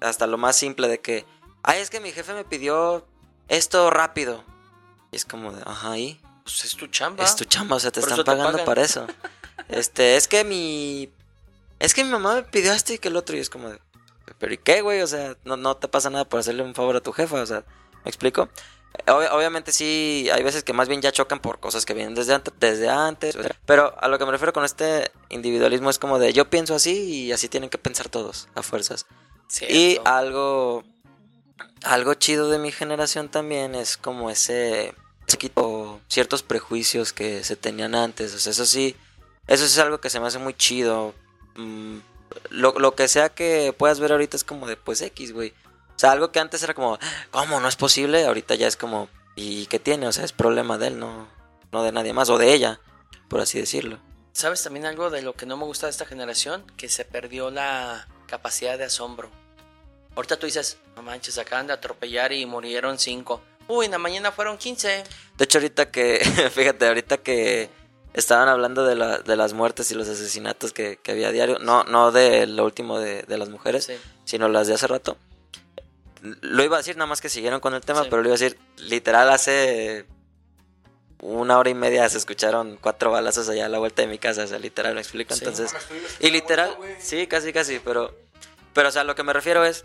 hasta 0.00 0.26
lo 0.26 0.36
más 0.36 0.54
simple 0.56 0.86
de 0.86 1.00
que 1.00 1.24
ay 1.62 1.80
es 1.80 1.88
que 1.88 1.98
mi 2.00 2.12
jefe 2.12 2.34
me 2.34 2.44
pidió 2.44 3.06
esto 3.48 3.88
rápido 3.90 4.44
y 5.10 5.16
es 5.16 5.24
como 5.24 5.50
de 5.52 5.62
ajá 5.64 5.96
y 5.96 6.20
Pues 6.44 6.64
es 6.64 6.76
tu 6.76 6.86
chamba. 6.88 7.24
es 7.24 7.34
tu 7.36 7.44
chamba, 7.46 7.76
o 7.76 7.80
sea, 7.80 7.90
te 7.90 8.00
Por 8.00 8.10
están 8.10 8.24
te 8.24 8.30
pagando 8.30 8.52
pagan. 8.52 8.66
para 8.66 8.82
eso. 8.82 9.06
Este, 9.68 10.16
es 10.16 10.26
que 10.26 10.42
mi. 10.44 11.08
Es 11.78 11.94
que 11.94 12.02
mi 12.04 12.10
mamá 12.10 12.34
me 12.34 12.42
pidió 12.42 12.72
esto 12.72 12.92
y 12.92 12.98
que 12.98 13.08
el 13.08 13.16
otro, 13.16 13.36
y 13.36 13.40
es 13.40 13.48
como 13.48 13.68
de. 13.70 13.78
¿Pero 14.38 14.52
y 14.52 14.58
qué, 14.58 14.80
güey? 14.82 15.00
O 15.02 15.06
sea, 15.06 15.36
no, 15.44 15.56
no 15.56 15.76
te 15.76 15.86
pasa 15.88 16.10
nada 16.10 16.24
por 16.28 16.40
hacerle 16.40 16.62
un 16.64 16.74
favor 16.74 16.96
a 16.96 17.00
tu 17.00 17.12
jefa, 17.12 17.40
o 17.40 17.46
sea, 17.46 17.64
¿me 18.04 18.08
explico? 18.10 18.48
Ob- 19.06 19.30
obviamente 19.32 19.72
sí, 19.72 20.28
hay 20.32 20.42
veces 20.42 20.64
que 20.64 20.72
más 20.72 20.88
bien 20.88 21.00
ya 21.02 21.12
chocan 21.12 21.40
por 21.40 21.60
cosas 21.60 21.84
que 21.84 21.94
vienen 21.94 22.14
desde 22.14 22.34
antes, 22.34 22.52
desde 22.60 22.88
antes. 22.88 23.34
o 23.36 23.42
sea, 23.42 23.56
Pero 23.66 23.94
a 24.00 24.08
lo 24.08 24.18
que 24.18 24.24
me 24.26 24.32
refiero 24.32 24.52
con 24.52 24.64
este 24.64 25.10
individualismo 25.30 25.90
es 25.90 25.98
como 25.98 26.18
de 26.18 26.32
yo 26.32 26.48
pienso 26.50 26.74
así 26.74 27.24
y 27.26 27.32
así 27.32 27.48
tienen 27.48 27.70
que 27.70 27.78
pensar 27.78 28.08
todos, 28.08 28.48
a 28.54 28.62
fuerzas. 28.62 29.06
Cierto. 29.48 29.74
Y 29.74 29.98
algo, 30.04 30.84
algo 31.84 32.14
chido 32.14 32.48
de 32.50 32.58
mi 32.58 32.70
generación 32.72 33.28
también 33.28 33.74
es 33.74 33.96
como 33.96 34.30
ese, 34.30 34.94
quito 35.38 36.00
ciertos 36.08 36.42
prejuicios 36.42 37.12
que 37.12 37.42
se 37.44 37.56
tenían 37.56 37.94
antes. 37.94 38.34
O 38.34 38.38
sea, 38.38 38.52
eso 38.52 38.66
sí, 38.66 38.94
eso 39.46 39.64
es 39.64 39.78
algo 39.78 40.00
que 40.00 40.10
se 40.10 40.20
me 40.20 40.26
hace 40.26 40.38
muy 40.38 40.54
chido. 40.54 41.14
Mm, 41.56 41.98
lo, 42.50 42.72
lo 42.78 42.94
que 42.94 43.08
sea 43.08 43.30
que 43.30 43.74
puedas 43.76 44.00
ver 44.00 44.12
ahorita 44.12 44.36
es 44.36 44.44
como 44.44 44.66
de 44.66 44.76
pues 44.76 45.00
X, 45.02 45.32
güey. 45.32 45.52
Sea, 46.02 46.10
algo 46.10 46.32
que 46.32 46.40
antes 46.40 46.60
era 46.64 46.74
como, 46.74 46.98
¿cómo? 47.30 47.60
¿No 47.60 47.68
es 47.68 47.76
posible? 47.76 48.24
Ahorita 48.26 48.56
ya 48.56 48.66
es 48.66 48.76
como, 48.76 49.08
¿y 49.36 49.66
qué 49.66 49.78
tiene? 49.78 50.08
O 50.08 50.12
sea, 50.12 50.24
es 50.24 50.32
problema 50.32 50.76
de 50.76 50.88
él, 50.88 50.98
no, 50.98 51.28
no 51.70 51.84
de 51.84 51.92
nadie 51.92 52.12
más, 52.12 52.28
o 52.28 52.38
de 52.38 52.52
ella, 52.52 52.80
por 53.28 53.40
así 53.40 53.60
decirlo. 53.60 54.00
¿Sabes 54.32 54.64
también 54.64 54.84
algo 54.84 55.10
de 55.10 55.22
lo 55.22 55.34
que 55.34 55.46
no 55.46 55.56
me 55.56 55.64
gusta 55.64 55.86
de 55.86 55.90
esta 55.92 56.04
generación? 56.04 56.64
Que 56.76 56.88
se 56.88 57.04
perdió 57.04 57.52
la 57.52 58.08
capacidad 58.26 58.76
de 58.78 58.82
asombro. 58.86 59.30
Ahorita 60.16 60.36
tú 60.40 60.46
dices, 60.46 60.78
no 60.96 61.02
manches, 61.04 61.38
acaban 61.38 61.68
de 61.68 61.74
atropellar 61.74 62.32
y 62.32 62.46
murieron 62.46 62.98
cinco. 62.98 63.40
Uy, 63.68 63.84
en 63.84 63.92
la 63.92 63.98
mañana 63.98 64.32
fueron 64.32 64.58
15. 64.58 65.04
De 65.38 65.44
hecho, 65.44 65.58
ahorita 65.58 65.92
que, 65.92 66.18
fíjate, 66.52 66.88
ahorita 66.88 67.18
que 67.18 67.70
estaban 68.12 68.48
hablando 68.48 68.84
de, 68.84 68.96
la- 68.96 69.18
de 69.18 69.36
las 69.36 69.52
muertes 69.52 69.88
y 69.92 69.94
los 69.94 70.08
asesinatos 70.08 70.72
que, 70.72 70.96
que 70.96 71.12
había 71.12 71.28
a 71.28 71.30
diario, 71.30 71.60
no, 71.60 71.84
no 71.84 72.10
de 72.10 72.48
lo 72.48 72.64
último 72.64 72.98
de, 72.98 73.22
de 73.22 73.38
las 73.38 73.50
mujeres, 73.50 73.84
Sí. 73.84 73.94
sino 74.24 74.48
las 74.48 74.66
de 74.66 74.74
hace 74.74 74.88
rato. 74.88 75.16
Lo 76.22 76.62
iba 76.62 76.76
a 76.76 76.80
decir 76.80 76.96
nada 76.96 77.06
más 77.08 77.20
que 77.20 77.28
siguieron 77.28 77.60
con 77.60 77.74
el 77.74 77.80
tema, 77.82 78.02
Sí. 78.02 78.08
pero 78.10 78.22
lo 78.22 78.28
iba 78.28 78.36
a 78.36 78.38
decir 78.38 78.58
literal 78.78 79.28
hace 79.30 80.06
una 81.20 81.58
hora 81.58 81.70
y 81.70 81.74
media 81.74 82.08
se 82.08 82.18
escucharon 82.18 82.78
cuatro 82.80 83.10
balazos 83.12 83.48
allá 83.48 83.66
a 83.66 83.68
la 83.68 83.78
vuelta 83.78 84.02
de 84.02 84.08
mi 84.08 84.18
casa, 84.18 84.44
o 84.44 84.46
sea, 84.46 84.58
literal, 84.58 84.94
me 84.94 85.00
explico. 85.00 85.34
Sí. 85.34 85.40
Entonces, 85.44 85.72
y 86.20 86.30
literal, 86.30 86.74
vuelta, 86.76 87.00
sí, 87.00 87.26
casi, 87.28 87.52
casi, 87.52 87.78
pero, 87.78 88.16
pero, 88.72 88.88
o 88.88 88.92
sea, 88.92 89.04
lo 89.04 89.14
que 89.14 89.22
me 89.22 89.32
refiero 89.32 89.64
es 89.64 89.84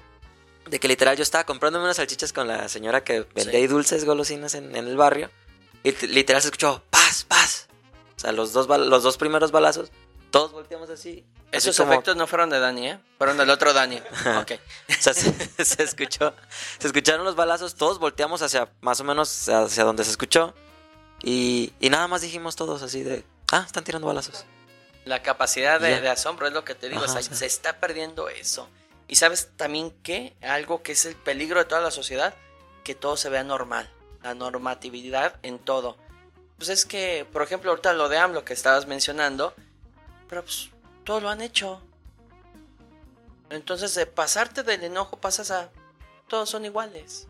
de 0.67 0.79
que 0.79 0.87
literal 0.87 1.15
yo 1.15 1.23
estaba 1.23 1.43
comprándome 1.45 1.85
unas 1.85 1.97
salchichas 1.97 2.33
con 2.33 2.47
la 2.47 2.67
señora 2.69 3.03
que 3.03 3.21
vendía 3.35 3.59
Sí. 3.59 3.67
dulces 3.67 4.03
golosinas 4.05 4.53
en, 4.55 4.75
en 4.75 4.87
el 4.87 4.97
barrio 4.97 5.29
y 5.83 5.91
literal 6.07 6.41
se 6.41 6.47
escuchó 6.49 6.83
paz, 6.89 7.23
paz. 7.27 7.67
O 8.15 8.19
sea, 8.19 8.31
los 8.31 8.51
dos, 8.51 8.67
bal- 8.67 8.87
los 8.89 9.03
dos 9.03 9.17
primeros 9.17 9.51
balazos, 9.51 9.91
todos 10.31 10.51
volteamos 10.51 10.89
así. 10.89 11.23
Esos 11.51 11.77
como- 11.77 11.93
efectos 11.93 12.15
no 12.15 12.27
fueron 12.27 12.49
de 12.49 12.59
Dani, 12.59 12.89
¿eh? 12.89 12.99
Fueron 13.17 13.37
del 13.37 13.49
otro 13.49 13.73
Dani. 13.73 13.97
ok. 14.41 14.51
o 14.89 15.01
sea, 15.01 15.13
se, 15.13 15.31
se 15.65 15.83
escuchó, 15.83 16.33
se 16.77 16.87
escucharon 16.87 17.23
los 17.25 17.35
balazos, 17.35 17.75
todos 17.75 17.99
volteamos 17.99 18.41
hacia 18.41 18.69
más 18.81 18.99
o 18.99 19.03
menos 19.03 19.47
hacia 19.49 19.83
donde 19.83 20.03
se 20.03 20.11
escuchó 20.11 20.53
y, 21.21 21.73
y 21.79 21.89
nada 21.89 22.07
más 22.07 22.21
dijimos 22.21 22.55
todos 22.55 22.83
así 22.83 23.03
de, 23.03 23.23
ah, 23.51 23.63
están 23.65 23.83
tirando 23.83 24.07
balazos. 24.07 24.45
La 25.05 25.23
capacidad 25.23 25.79
de, 25.79 26.07
asombro 26.09 26.47
es 26.47 26.53
lo 26.53 26.65
que 26.65 26.75
te 26.75 26.89
digo. 26.89 27.01
Ajá, 27.03 27.11
o 27.11 27.13
sea, 27.13 27.21
sí. 27.21 27.33
se 27.33 27.45
está 27.45 27.79
perdiendo 27.79 28.27
eso. 28.27 28.67
Y 29.07 29.15
sabes 29.15 29.51
también 29.55 29.91
que 30.03 30.35
algo 30.41 30.83
que 30.83 30.91
es 30.91 31.05
el 31.05 31.15
peligro 31.15 31.59
de 31.59 31.65
toda 31.65 31.79
la 31.79 31.91
sociedad, 31.91 32.35
que 32.83 32.93
todo 32.93 33.15
se 33.15 33.29
vea 33.29 33.43
normal. 33.43 33.89
La 34.21 34.33
normatividad 34.33 35.39
en 35.43 35.59
todo. 35.59 35.97
Pues 36.57 36.69
es 36.69 36.85
que, 36.85 37.25
por 37.31 37.41
ejemplo, 37.41 37.69
ahorita 37.69 37.93
lo 37.93 38.09
de 38.09 38.17
AMLO 38.17 38.43
que 38.43 38.53
estabas 38.53 38.85
mencionando, 38.85 39.53
pero 40.27 40.43
pues 40.43 40.71
todo 41.07 41.21
lo 41.21 41.29
han 41.29 41.39
hecho. 41.41 41.81
Entonces, 43.49 43.95
de 43.95 44.05
pasarte 44.05 44.61
del 44.63 44.83
enojo 44.83 45.17
pasas 45.17 45.51
a 45.51 45.69
todos 46.27 46.49
son 46.49 46.65
iguales. 46.65 47.27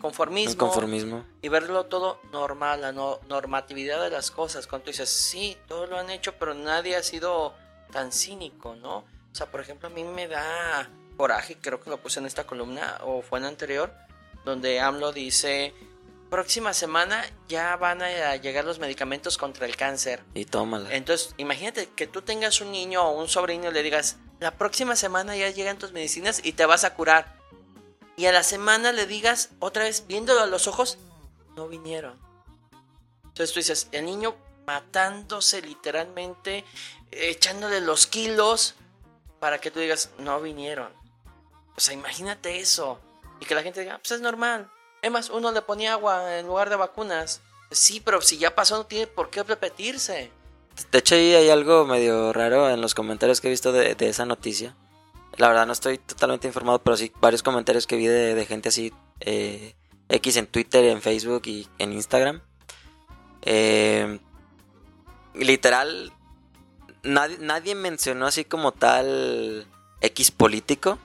Conformismo 0.00 0.56
conformismo. 0.58 1.24
y 1.42 1.48
verlo 1.48 1.86
todo 1.86 2.20
normal, 2.32 2.80
la 2.82 2.92
no- 2.92 3.18
normatividad 3.28 4.02
de 4.02 4.10
las 4.10 4.30
cosas. 4.30 4.66
Cuando 4.66 4.86
dices, 4.86 5.08
sí, 5.10 5.56
todos 5.68 5.88
lo 5.90 5.98
han 5.98 6.10
hecho, 6.10 6.34
pero 6.38 6.54
nadie 6.54 6.96
ha 6.96 7.02
sido 7.02 7.54
tan 7.92 8.12
cínico, 8.12 8.76
¿no? 8.76 8.98
O 8.98 9.04
sea, 9.34 9.50
por 9.50 9.60
ejemplo, 9.60 9.88
a 9.88 9.90
mí 9.90 10.04
me 10.04 10.26
da 10.28 10.88
coraje, 11.16 11.56
creo 11.60 11.80
que 11.80 11.90
lo 11.90 11.98
puse 12.00 12.18
en 12.20 12.26
esta 12.26 12.46
columna 12.46 12.98
o 13.04 13.20
fue 13.22 13.38
en 13.38 13.42
la 13.44 13.48
anterior, 13.50 13.92
donde 14.44 14.80
AMLO 14.80 15.12
dice, 15.12 15.74
próxima 16.30 16.72
semana 16.72 17.24
ya 17.48 17.76
van 17.76 18.00
a 18.00 18.36
llegar 18.36 18.64
los 18.64 18.78
medicamentos 18.78 19.36
contra 19.36 19.66
el 19.66 19.76
cáncer. 19.76 20.22
Y 20.32 20.44
tómala. 20.46 20.94
Entonces, 20.94 21.34
imagínate 21.36 21.88
que 21.88 22.06
tú 22.06 22.22
tengas 22.22 22.60
un 22.60 22.72
niño 22.72 23.02
o 23.02 23.20
un 23.20 23.28
sobrino 23.28 23.68
y 23.68 23.72
le 23.72 23.82
digas, 23.82 24.16
la 24.38 24.52
próxima 24.56 24.96
semana 24.96 25.36
ya 25.36 25.50
llegan 25.50 25.78
tus 25.78 25.92
medicinas 25.92 26.40
y 26.42 26.52
te 26.52 26.64
vas 26.64 26.84
a 26.84 26.94
curar. 26.94 27.36
Y 28.16 28.26
a 28.26 28.32
la 28.32 28.42
semana 28.42 28.92
le 28.92 29.06
digas, 29.06 29.50
otra 29.58 29.84
vez, 29.84 30.06
viéndolo 30.06 30.40
a 30.40 30.46
los 30.46 30.66
ojos, 30.66 30.98
no 31.56 31.68
vinieron. 31.68 32.18
Entonces 33.24 33.52
tú 33.52 33.60
dices, 33.60 33.88
el 33.92 34.06
niño 34.06 34.36
matándose 34.66 35.62
literalmente, 35.62 36.64
echándole 37.10 37.80
los 37.80 38.06
kilos 38.06 38.76
para 39.40 39.60
que 39.60 39.70
tú 39.70 39.80
digas, 39.80 40.10
no 40.18 40.40
vinieron. 40.40 40.92
O 41.76 41.80
sea, 41.80 41.94
imagínate 41.94 42.60
eso. 42.60 43.00
Y 43.40 43.46
que 43.46 43.54
la 43.54 43.62
gente 43.62 43.80
diga, 43.80 43.98
pues 43.98 44.12
es 44.12 44.20
normal. 44.20 44.70
Es 45.02 45.10
más, 45.10 45.30
uno 45.30 45.52
le 45.52 45.62
ponía 45.62 45.92
agua 45.92 46.38
en 46.38 46.46
lugar 46.46 46.70
de 46.70 46.76
vacunas. 46.76 47.40
Sí, 47.70 48.00
pero 48.00 48.20
si 48.20 48.38
ya 48.38 48.54
pasó 48.54 48.76
no 48.76 48.86
tiene 48.86 49.06
por 49.06 49.30
qué 49.30 49.42
repetirse. 49.42 50.30
De 50.92 50.98
hecho, 50.98 51.14
ahí 51.14 51.34
hay 51.34 51.50
algo 51.50 51.84
medio 51.84 52.32
raro 52.32 52.68
en 52.70 52.80
los 52.80 52.94
comentarios 52.94 53.40
que 53.40 53.48
he 53.48 53.50
visto 53.50 53.72
de, 53.72 53.94
de 53.94 54.08
esa 54.08 54.26
noticia. 54.26 54.76
La 55.36 55.48
verdad 55.48 55.66
no 55.66 55.72
estoy 55.72 55.98
totalmente 55.98 56.48
informado, 56.48 56.80
pero 56.80 56.96
sí 56.96 57.12
varios 57.20 57.42
comentarios 57.42 57.86
que 57.86 57.96
vi 57.96 58.06
de, 58.06 58.34
de 58.34 58.46
gente 58.46 58.68
así, 58.68 58.92
eh, 59.20 59.74
X 60.08 60.36
en 60.36 60.46
Twitter, 60.46 60.84
en 60.84 61.00
Facebook 61.00 61.42
y 61.46 61.68
en 61.78 61.92
Instagram. 61.92 62.42
Eh, 63.42 64.18
literal, 65.34 66.12
nadie, 67.02 67.38
nadie 67.38 67.74
mencionó 67.74 68.26
así 68.26 68.44
como 68.44 68.72
tal 68.72 69.66
X 70.00 70.30
político, 70.30 70.98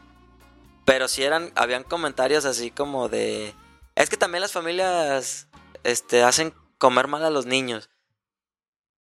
pero 0.86 1.08
sí 1.08 1.24
eran, 1.24 1.52
habían 1.56 1.84
comentarios 1.84 2.46
así 2.46 2.72
como 2.72 3.10
de... 3.10 3.54
Es 3.96 4.10
que 4.10 4.18
también 4.18 4.42
las 4.42 4.52
familias 4.52 5.48
este, 5.84 6.24
hacen 6.24 6.54
comer 6.78 7.08
mal 7.08 7.24
a 7.24 7.30
los 7.30 7.46
niños. 7.46 7.90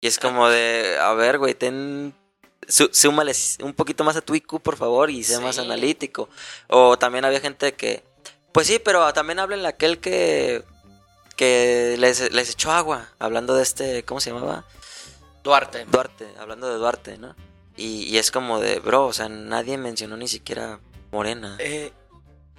Y 0.02 0.08
es 0.08 0.20
como 0.20 0.48
de, 0.48 0.98
a 1.02 1.14
ver, 1.14 1.38
güey, 1.40 1.54
ten 1.56 2.16
Sú- 2.68 2.90
súmale 2.92 3.32
un 3.64 3.74
poquito 3.74 4.04
más 4.04 4.18
a 4.18 4.22
tu 4.22 4.36
IQ, 4.36 4.60
por 4.62 4.76
favor, 4.76 5.10
y 5.10 5.24
sea 5.24 5.40
más 5.40 5.58
analítico. 5.58 6.28
O 6.68 6.98
también 6.98 7.24
había 7.24 7.40
gente 7.40 7.74
que, 7.74 8.04
pues 8.52 8.68
sí, 8.68 8.78
pero 8.80 9.12
también 9.14 9.40
háblenle 9.40 9.68
a 9.68 9.70
aquel 9.70 10.00
que, 10.00 10.64
que 11.38 11.96
les, 11.98 12.32
les 12.34 12.50
echó 12.50 12.72
agua, 12.72 13.10
hablando 13.20 13.56
de 13.56 13.64
este, 13.64 14.04
¿cómo 14.04 14.20
se 14.20 14.32
llamaba? 14.32 14.66
Duarte. 15.44 15.86
Duarte, 15.86 16.28
hablando 16.40 16.68
de 16.70 16.76
Duarte, 16.76 17.18
¿no? 17.18 17.36
Y, 17.78 18.04
y 18.04 18.18
es 18.18 18.32
como 18.32 18.60
de, 18.60 18.80
bro, 18.80 19.06
o 19.06 19.14
sea, 19.14 19.30
nadie 19.30 19.78
mencionó 19.78 20.18
ni 20.18 20.28
siquiera 20.28 20.80
Morena. 21.12 21.56
Eh, 21.60 21.94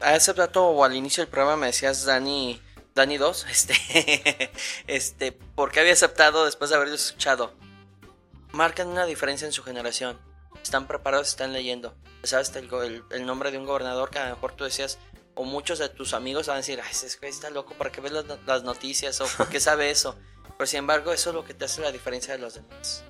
a 0.00 0.16
ese 0.16 0.32
dato 0.34 0.66
o 0.66 0.84
al 0.84 0.94
inicio 0.94 1.22
del 1.22 1.30
programa 1.30 1.56
me 1.56 1.66
decías 1.66 2.04
Dani, 2.04 2.60
Dani 2.94 3.16
2, 3.18 3.46
este, 3.50 4.50
este, 4.86 5.32
¿por 5.32 5.70
qué 5.72 5.80
había 5.80 5.92
aceptado 5.92 6.44
después 6.44 6.70
de 6.70 6.76
haberlo 6.76 6.94
escuchado? 6.94 7.54
Marcan 8.52 8.88
una 8.88 9.04
diferencia 9.06 9.46
en 9.46 9.52
su 9.52 9.62
generación. 9.62 10.18
Están 10.62 10.86
preparados, 10.88 11.28
están 11.28 11.52
leyendo. 11.52 11.94
¿Sabes 12.24 12.50
el, 12.56 12.68
el- 12.82 13.04
el 13.10 13.26
nombre 13.26 13.50
de 13.50 13.58
un 13.58 13.66
gobernador 13.66 14.10
que 14.10 14.18
a 14.18 14.28
lo 14.28 14.34
mejor 14.34 14.52
tú 14.52 14.64
decías, 14.64 14.98
o 15.34 15.44
muchos 15.44 15.78
de 15.78 15.88
tus 15.88 16.14
amigos 16.14 16.46
van 16.48 16.54
a 16.54 16.58
decir, 16.58 16.80
ay, 16.82 16.90
ese 16.90 17.16
güey 17.18 17.30
está 17.30 17.50
loco, 17.50 17.74
¿para 17.74 17.92
qué 17.92 18.00
ves 18.00 18.12
las, 18.12 18.24
las 18.46 18.62
noticias? 18.64 19.20
¿O 19.20 19.26
por 19.36 19.48
qué 19.48 19.60
sabe 19.60 19.90
eso? 19.90 20.16
Pero 20.56 20.66
sin 20.66 20.78
embargo, 20.80 21.12
eso 21.12 21.30
es 21.30 21.34
lo 21.36 21.44
que 21.44 21.54
te 21.54 21.66
hace 21.66 21.80
la 21.80 21.92
diferencia 21.92 22.32
de 22.34 22.40
los 22.40 22.54
demás. 22.54 23.04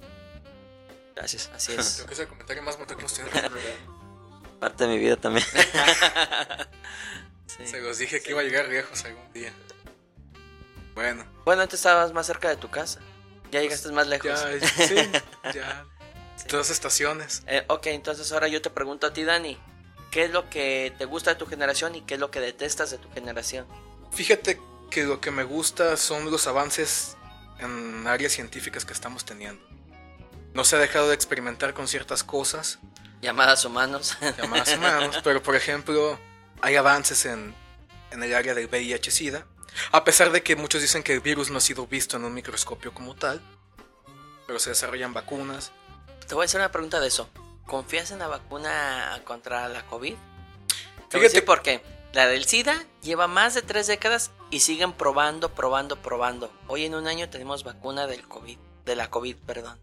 Gracias. 1.17 1.51
Así 1.55 1.73
es. 1.73 1.95
Creo 1.97 2.07
que 2.07 2.15
es 2.15 2.21
el 2.21 2.29
comentario 2.29 2.63
más 2.63 2.77
bonito 2.77 2.95
que 2.97 3.01
hemos 3.01 3.15
tenido. 3.15 3.33
Parte 4.59 4.85
de 4.85 4.91
mi 4.91 4.99
vida 4.99 5.17
también. 5.17 5.47
Sí. 7.47 7.67
Se 7.67 7.81
los 7.81 7.99
dije 7.99 8.21
que 8.21 8.31
iba 8.31 8.41
a 8.41 8.45
llegar 8.45 8.69
lejos 8.69 9.05
algún 9.05 9.33
día. 9.33 9.53
Bueno, 10.95 11.25
Bueno, 11.45 11.63
antes 11.63 11.81
estabas 11.81 12.13
más 12.13 12.27
cerca 12.27 12.49
de 12.49 12.57
tu 12.57 12.71
casa. 12.71 13.01
Ya 13.51 13.61
llegaste 13.61 13.91
más 13.91 14.07
lejos. 14.07 14.31
ya, 14.61 14.87
sí, 14.87 14.95
ya. 15.55 15.85
Dos 16.51 16.71
estaciones. 16.71 17.43
Eh, 17.47 17.65
ok, 17.69 17.87
entonces 17.87 18.31
ahora 18.33 18.47
yo 18.49 18.63
te 18.63 18.71
pregunto 18.71 19.07
a 19.09 19.13
ti, 19.13 19.25
Dani. 19.25 19.59
¿Qué 20.13 20.27
es 20.27 20.31
lo 20.31 20.49
que 20.51 20.95
te 20.99 21.05
gusta 21.07 21.31
de 21.33 21.37
tu 21.37 21.47
generación 21.47 21.95
y 21.97 22.03
qué 22.03 22.15
es 22.15 22.21
lo 22.21 22.31
que 22.31 22.41
detestas 22.41 22.91
de 22.91 22.99
tu 22.99 23.11
generación? 23.11 23.67
Fíjate 24.13 24.61
que 24.91 25.05
lo 25.05 25.21
que 25.21 25.31
me 25.31 25.43
gusta 25.43 25.97
son 25.97 26.31
los 26.31 26.47
avances 26.47 27.17
en 27.59 28.07
áreas 28.07 28.33
científicas 28.33 28.85
que 28.85 28.93
estamos 28.93 29.25
teniendo. 29.25 29.67
No 30.55 30.65
se 30.65 30.77
ha 30.77 30.79
dejado 30.79 31.09
de 31.09 31.15
experimentar 31.15 31.75
con 31.75 31.89
ciertas 31.89 32.23
cosas 32.23 32.79
Llamadas 33.21 33.65
humanos. 33.65 34.17
llamadas 34.39 34.75
humanos, 34.77 35.21
pero 35.25 35.43
por 35.43 35.57
ejemplo, 35.57 36.19
hay 36.61 36.77
avances 36.77 37.25
en, 37.27 37.55
en 38.11 38.23
el 38.23 38.35
área 38.35 38.55
del 38.55 38.69
VIH-Sida. 38.69 39.47
A 39.93 40.05
pesar 40.05 40.33
de 40.33 40.43
que 40.43 40.57
muchos 40.57 40.83
dicen 40.83 41.03
que 41.03 41.13
el 41.15 41.21
virus 41.21 41.51
no 41.51 41.59
ha 41.59 41.61
sido 41.61 41.87
visto 41.87 42.17
en 42.17 42.25
un 42.25 42.35
microscopio 42.35 42.93
como 42.93 43.15
tal, 43.15 43.41
pero 44.47 44.59
se 44.59 44.71
desarrollan 44.71 45.13
vacunas. 45.13 45.73
te 46.27 46.35
voy 46.35 46.43
a 46.43 46.47
hacer 46.47 46.61
una 46.61 46.73
pregunta 46.73 47.01
de 47.01 47.09
eso. 47.09 47.29
¿Confías 47.67 48.11
en 48.11 48.19
la 48.21 48.29
vacuna 48.29 49.21
contra 49.25 49.69
la 49.69 49.85
COVID? 49.87 50.15
Fíjate- 51.11 51.19
Fíjate 51.21 51.43
por 51.43 51.63
qué. 51.63 51.83
La 52.15 52.27
del 52.27 52.47
SIDA 52.47 52.83
lleva 53.03 53.27
más 53.29 53.53
de 53.55 53.61
tres 53.63 53.87
décadas 53.87 54.31
y 54.51 54.61
siguen 54.61 54.95
probando, 54.95 55.55
probando, 55.55 56.01
probando. 56.01 56.51
Hoy 56.67 56.87
en 56.87 56.95
un 56.95 57.07
año 57.07 57.29
tenemos 57.29 57.65
vacuna 57.65 58.07
del 58.07 58.27
COVID, 58.27 58.57
de 58.87 58.97
la 58.97 59.11
COVID, 59.11 59.37
perdón. 59.37 59.79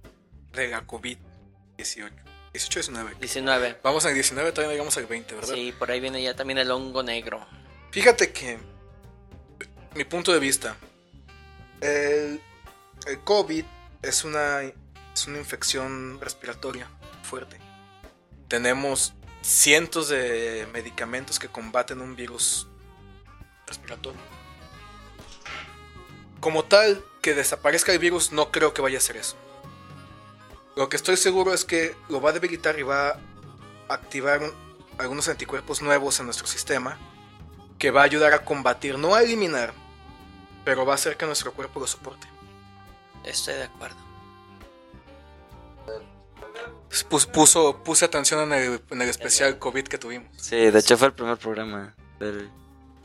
De 0.53 0.67
la 0.67 0.85
COVID-18. 0.87 2.11
18-19. 2.55 3.17
19. 3.19 3.79
Vamos 3.83 4.05
al 4.05 4.13
19, 4.13 4.51
todavía 4.51 4.67
no 4.67 4.71
llegamos 4.71 4.97
al 4.97 5.05
20, 5.05 5.35
¿verdad? 5.35 5.53
Sí, 5.53 5.73
por 5.77 5.91
ahí 5.91 5.99
viene 5.99 6.21
ya 6.21 6.35
también 6.35 6.57
el 6.57 6.71
hongo 6.71 7.03
negro. 7.03 7.45
Fíjate 7.91 8.31
que, 8.31 8.57
mi 9.93 10.03
punto 10.03 10.31
de 10.31 10.39
vista, 10.39 10.77
el, 11.81 12.41
el 13.07 13.19
COVID 13.23 13.65
es 14.01 14.23
una, 14.23 14.61
es 14.61 15.27
una 15.27 15.37
infección 15.37 16.19
respiratoria 16.21 16.87
fuerte. 17.23 17.57
Tenemos 18.47 19.13
cientos 19.41 20.09
de 20.09 20.67
medicamentos 20.73 21.39
que 21.39 21.47
combaten 21.47 22.01
un 22.01 22.15
virus 22.15 22.67
respiratorio. 23.67 24.19
Como 26.39 26.63
tal, 26.65 27.03
que 27.21 27.33
desaparezca 27.33 27.91
el 27.91 27.99
virus, 27.99 28.31
no 28.31 28.51
creo 28.51 28.73
que 28.73 28.81
vaya 28.81 28.97
a 28.97 29.01
ser 29.01 29.17
eso. 29.17 29.35
Lo 30.75 30.89
que 30.89 30.97
estoy 30.97 31.17
seguro 31.17 31.53
es 31.53 31.63
que 31.65 31.95
lo 32.09 32.19
va 32.21 32.31
a 32.31 32.33
debilitar 32.33 32.77
y 32.79 32.83
va 32.83 33.09
a 33.09 33.19
activar 33.93 34.41
un- 34.43 34.53
algunos 34.97 35.27
anticuerpos 35.29 35.81
nuevos 35.81 36.19
en 36.19 36.25
nuestro 36.25 36.47
sistema 36.47 36.97
que 37.79 37.91
va 37.91 38.01
a 38.01 38.05
ayudar 38.05 38.33
a 38.33 38.43
combatir, 38.45 38.97
no 38.97 39.15
a 39.15 39.21
eliminar, 39.21 39.73
pero 40.63 40.85
va 40.85 40.93
a 40.93 40.95
hacer 40.95 41.17
que 41.17 41.25
nuestro 41.25 41.53
cuerpo 41.53 41.79
lo 41.79 41.87
soporte. 41.87 42.27
Estoy 43.23 43.55
de 43.55 43.63
acuerdo. 43.63 43.97
Pus- 47.09 47.25
puso, 47.25 47.83
puse 47.83 48.05
atención 48.05 48.51
en 48.51 48.53
el, 48.73 48.81
en 48.89 49.01
el 49.01 49.09
especial 49.09 49.59
COVID 49.59 49.83
que 49.87 49.97
tuvimos. 49.97 50.29
Sí, 50.37 50.55
de 50.55 50.79
hecho 50.79 50.97
fue 50.97 51.07
el 51.07 51.13
primer 51.13 51.37
programa. 51.37 51.95
del- 52.19 52.49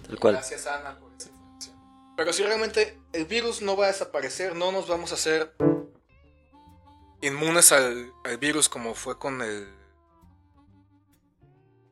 Tal 0.06 0.18
cual. 0.20 0.34
Gracias, 0.34 0.66
Ana, 0.68 0.96
por 0.98 1.10
esa 1.18 1.28
información. 1.28 1.76
Pero 2.16 2.32
si 2.32 2.42
realmente 2.44 2.98
el 3.12 3.24
virus 3.26 3.60
no 3.62 3.76
va 3.76 3.86
a 3.86 3.88
desaparecer, 3.88 4.54
no 4.54 4.70
nos 4.70 4.86
vamos 4.86 5.10
a 5.10 5.14
hacer 5.14 5.54
inmunes 7.22 7.72
al, 7.72 8.12
al 8.24 8.38
virus 8.38 8.68
como 8.68 8.94
fue 8.94 9.18
con 9.18 9.42
el... 9.42 9.68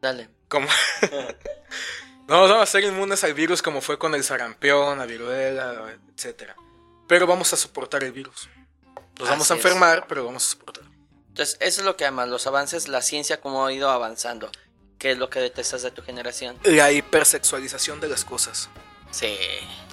Dale. 0.01 0.29
Como... 0.49 0.67
no 2.29 2.41
vamos 2.41 2.51
a 2.53 2.63
hacer 2.63 2.85
inmunes 2.85 3.25
al 3.25 3.35
virus 3.35 3.63
como 3.63 3.81
fue 3.81 3.99
con 3.99 4.15
el 4.15 4.25
sarampión, 4.25 4.99
la 4.99 5.07
viruela, 5.07 5.99
etc. 6.17 6.53
Pero 7.07 7.27
vamos 7.27 7.53
a 7.53 7.57
soportar 7.57 8.05
el 8.05 8.13
virus. 8.13 8.49
Nos 9.19 9.29
vamos 9.29 9.51
a 9.51 9.55
es. 9.55 9.59
enfermar, 9.59 10.07
pero 10.09 10.25
vamos 10.25 10.47
a 10.47 10.51
soportar. 10.51 10.85
Entonces, 11.29 11.57
eso 11.61 11.81
es 11.81 11.85
lo 11.85 11.97
que 11.97 12.05
amas, 12.05 12.29
los 12.29 12.47
avances, 12.47 12.89
la 12.89 13.03
ciencia, 13.03 13.41
cómo 13.41 13.65
ha 13.67 13.73
ido 13.73 13.91
avanzando. 13.91 14.51
¿Qué 14.99 15.13
es 15.13 15.19
lo 15.19 15.31
que 15.31 15.39
detestas 15.39 15.83
de 15.83 15.93
tu 15.93 16.03
generación? 16.03 16.59
La 16.65 16.91
hipersexualización 16.91 18.01
de 18.01 18.09
las 18.09 18.25
cosas. 18.25 18.69
Sí. 19.13 19.37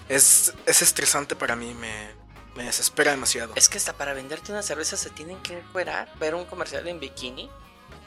Es, 0.09 0.53
es 0.65 0.81
estresante 0.81 1.35
para 1.35 1.55
mí, 1.55 1.73
me, 1.75 2.15
me 2.55 2.63
desespera 2.63 3.11
demasiado. 3.11 3.53
Es 3.55 3.69
que 3.69 3.77
hasta 3.77 3.93
para 3.93 4.13
venderte 4.13 4.51
una 4.51 4.63
cerveza 4.63 4.97
se 4.97 5.09
tienen 5.09 5.41
que 5.43 5.59
encuerar, 5.59 6.09
ver 6.19 6.35
un 6.35 6.45
comercial 6.45 6.87
en 6.87 6.99
bikini. 6.99 7.49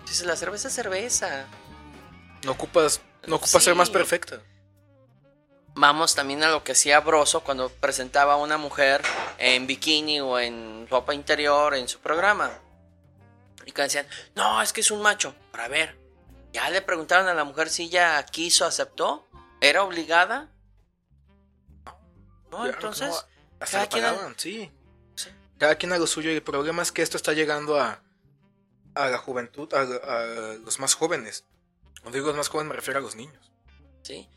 Dices, 0.07 0.27
la 0.27 0.37
cerveza 0.37 0.69
es 0.69 0.75
cerveza. 0.75 1.47
No 2.45 2.53
ocupas, 2.53 3.01
no 3.27 3.37
ocupas 3.37 3.63
ser 3.63 3.75
Sí. 3.75 3.79
más 3.79 3.91
perfecta. 3.91 4.41
Vamos 5.75 6.15
también 6.15 6.43
a 6.43 6.49
lo 6.51 6.65
que 6.65 6.73
hacía 6.73 6.99
Broso 7.01 7.45
cuando 7.45 7.69
presentaba 7.69 8.35
a 8.35 8.37
una 8.37 8.57
mujer 8.59 9.03
en 9.39 9.67
bikini 9.67 10.21
o 10.21 10.39
en 10.39 10.89
ropa 10.91 11.15
interior 11.15 11.75
en 11.75 11.89
su 11.89 12.01
programa. 12.01 12.51
Y 13.67 13.73
que 13.73 13.83
decían, 13.83 14.07
no, 14.35 14.63
es 14.63 14.73
que 14.73 14.81
es 14.81 14.91
un 14.91 15.03
macho. 15.03 15.35
Para 15.53 15.69
ver, 15.69 15.97
ya 16.53 16.69
le 16.71 16.81
preguntaron 16.81 17.29
a 17.29 17.35
la 17.35 17.45
mujer 17.45 17.69
si 17.69 17.85
ella 17.85 18.25
quiso, 18.25 18.65
aceptó. 18.65 19.29
¿Era 19.61 19.83
obligada? 19.85 20.49
No, 22.51 22.67
entonces, 22.67 23.11
no, 23.11 23.38
hasta 23.61 23.79
cada 23.79 23.89
quien- 23.89 24.05
pagaban, 24.05 24.35
sí. 24.39 24.71
Sí. 25.15 25.31
Cada 25.59 25.75
quien 25.77 25.93
a 25.93 25.99
lo 25.99 26.07
suyo. 26.07 26.31
Y 26.31 26.35
el 26.37 26.43
problema 26.43 26.83
es 26.83 26.93
que 26.93 27.03
esto 27.03 27.17
está 27.17 27.33
llegando 27.33 27.81
a, 27.81 28.03
a 28.95 29.09
la 29.09 29.19
juventud, 29.19 29.73
a, 29.75 29.81
a 29.81 30.25
los 30.57 30.79
más 30.79 30.95
jóvenes. 30.95 31.45
Cuando 32.03 32.17
digo 32.17 32.29
los 32.29 32.37
más 32.37 32.49
jóvenes 32.49 32.71
me 32.71 32.77
refiero 32.77 32.99
a 33.01 33.03
los 33.03 33.17
niños. 33.17 33.51
¿sí? 34.03 34.29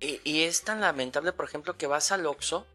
Y, 0.00 0.20
y 0.24 0.42
es 0.42 0.62
tan 0.62 0.80
lamentable, 0.80 1.32
por 1.32 1.44
ejemplo, 1.46 1.76
que 1.78 1.86
vas 1.86 2.10
al 2.12 2.26
Oxxo 2.26 2.66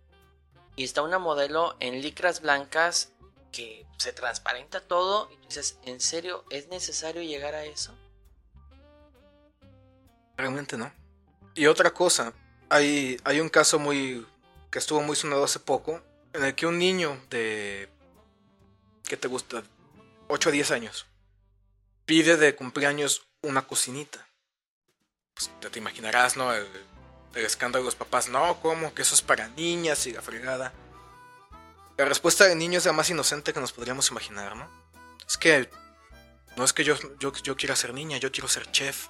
y 0.75 0.83
está 0.85 1.01
una 1.01 1.19
modelo 1.19 1.75
en 1.79 2.01
licras 2.01 2.41
blancas 2.41 3.11
que 3.51 3.85
se 3.97 4.13
transparenta 4.13 4.79
todo 4.79 5.29
y 5.31 5.35
tú 5.37 5.47
dices, 5.47 5.77
¿en 5.83 5.99
serio 5.99 6.45
es 6.49 6.67
necesario 6.69 7.21
llegar 7.21 7.53
a 7.55 7.65
eso? 7.65 7.93
Realmente 10.37 10.77
no. 10.77 10.91
Y 11.55 11.65
otra 11.67 11.91
cosa, 11.91 12.33
hay, 12.69 13.19
hay 13.25 13.39
un 13.41 13.49
caso 13.49 13.77
muy 13.79 14.25
que 14.69 14.79
estuvo 14.79 15.01
muy 15.01 15.15
sonado 15.15 15.43
hace 15.43 15.59
poco, 15.59 16.01
en 16.33 16.43
el 16.43 16.55
que 16.55 16.67
un 16.67 16.77
niño 16.77 17.19
de... 17.29 17.89
¿Qué 19.03 19.17
te 19.17 19.27
gusta? 19.27 19.63
8 20.27 20.49
a 20.49 20.51
10 20.51 20.71
años. 20.71 21.07
Pide 22.05 22.37
de 22.37 22.55
cumpleaños 22.55 23.27
una 23.41 23.65
cocinita. 23.65 24.27
Pues 25.33 25.49
ya 25.61 25.69
te 25.69 25.79
imaginarás, 25.79 26.37
¿no? 26.37 26.53
El, 26.53 26.67
escándalo 27.33 27.83
de 27.83 27.87
los 27.87 27.95
papás. 27.95 28.29
No, 28.29 28.59
¿cómo? 28.61 28.93
Que 28.93 29.01
eso 29.01 29.15
es 29.15 29.21
para 29.21 29.47
niñas 29.49 30.05
y 30.05 30.13
la 30.13 30.21
fregada. 30.21 30.73
La 31.97 32.05
respuesta 32.05 32.45
del 32.45 32.57
niño 32.57 32.77
es 32.77 32.85
la 32.85 32.93
más 32.93 33.09
inocente 33.09 33.53
que 33.53 33.59
nos 33.59 33.73
podríamos 33.73 34.11
imaginar, 34.11 34.55
¿no? 34.55 34.69
Es 35.27 35.37
que... 35.37 35.69
No 36.55 36.63
es 36.63 36.73
que 36.73 36.83
yo, 36.83 36.95
yo, 37.19 37.31
yo 37.33 37.55
quiera 37.55 37.75
ser 37.75 37.93
niña, 37.93 38.17
yo 38.17 38.31
quiero 38.31 38.47
ser 38.47 38.69
chef. 38.71 39.07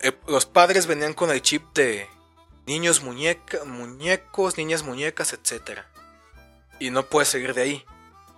Eh, 0.00 0.16
los 0.26 0.46
padres 0.46 0.86
venían 0.86 1.14
con 1.14 1.30
el 1.30 1.40
chip 1.42 1.72
de 1.74 2.08
niños 2.66 3.02
muñeca, 3.02 3.64
muñecos, 3.64 4.56
niñas 4.56 4.82
muñecas, 4.82 5.32
etc. 5.32 5.80
Y 6.78 6.90
no 6.90 7.06
puedes 7.06 7.28
seguir 7.28 7.54
de 7.54 7.62
ahí. 7.62 7.84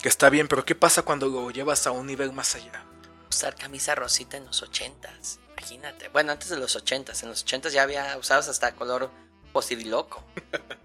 Que 0.01 0.09
está 0.09 0.31
bien, 0.31 0.49
pero 0.49 0.65
¿qué 0.65 0.75
pasa 0.75 1.03
cuando 1.03 1.29
lo 1.29 1.51
llevas 1.51 1.87
a 1.87 1.93
un 1.93 2.07
nivel 2.07 2.33
más 2.33 2.55
allá? 2.57 2.85
Usar 3.31 3.55
camisa 3.55 3.95
rosita 3.95 4.37
en 4.37 4.45
los 4.47 4.61
ochentas, 4.63 5.39
imagínate. 5.53 6.09
Bueno, 6.09 6.33
antes 6.33 6.49
de 6.49 6.57
los 6.57 6.75
ochentas, 6.75 7.23
en 7.23 7.29
los 7.29 7.43
ochentas 7.43 7.73
ya 7.73 7.83
había 7.83 8.17
usados 8.19 8.49
hasta 8.49 8.75
color 8.75 9.11
posiriloco. 9.53 10.25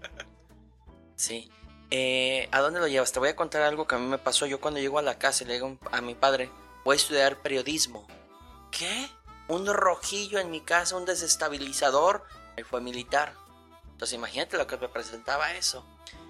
Sí. 1.16 1.50
eh, 1.90 2.48
¿a 2.52 2.60
dónde 2.60 2.78
lo 2.78 2.86
llevas? 2.86 3.10
Te 3.10 3.18
voy 3.18 3.30
a 3.30 3.34
contar 3.34 3.62
algo 3.62 3.88
que 3.88 3.96
a 3.96 3.98
mí 3.98 4.06
me 4.06 4.18
pasó. 4.18 4.46
Yo 4.46 4.60
cuando 4.60 4.78
llego 4.78 5.00
a 5.00 5.02
la 5.02 5.18
casa 5.18 5.42
y 5.42 5.48
le 5.48 5.54
digo 5.54 5.76
a 5.90 6.00
mi 6.00 6.14
padre, 6.14 6.48
voy 6.84 6.94
a 6.94 6.96
estudiar 6.96 7.42
periodismo. 7.42 8.06
¿Qué? 8.70 9.10
Un 9.48 9.66
rojillo 9.66 10.38
en 10.38 10.52
mi 10.52 10.60
casa, 10.60 10.96
un 10.96 11.06
desestabilizador. 11.06 12.22
Él 12.58 12.64
fue 12.64 12.80
militar. 12.80 13.34
Entonces 13.92 14.14
imagínate 14.14 14.56
lo 14.56 14.66
que 14.66 14.76
me 14.76 14.88
presentaba 14.88 15.54
eso. 15.54 15.84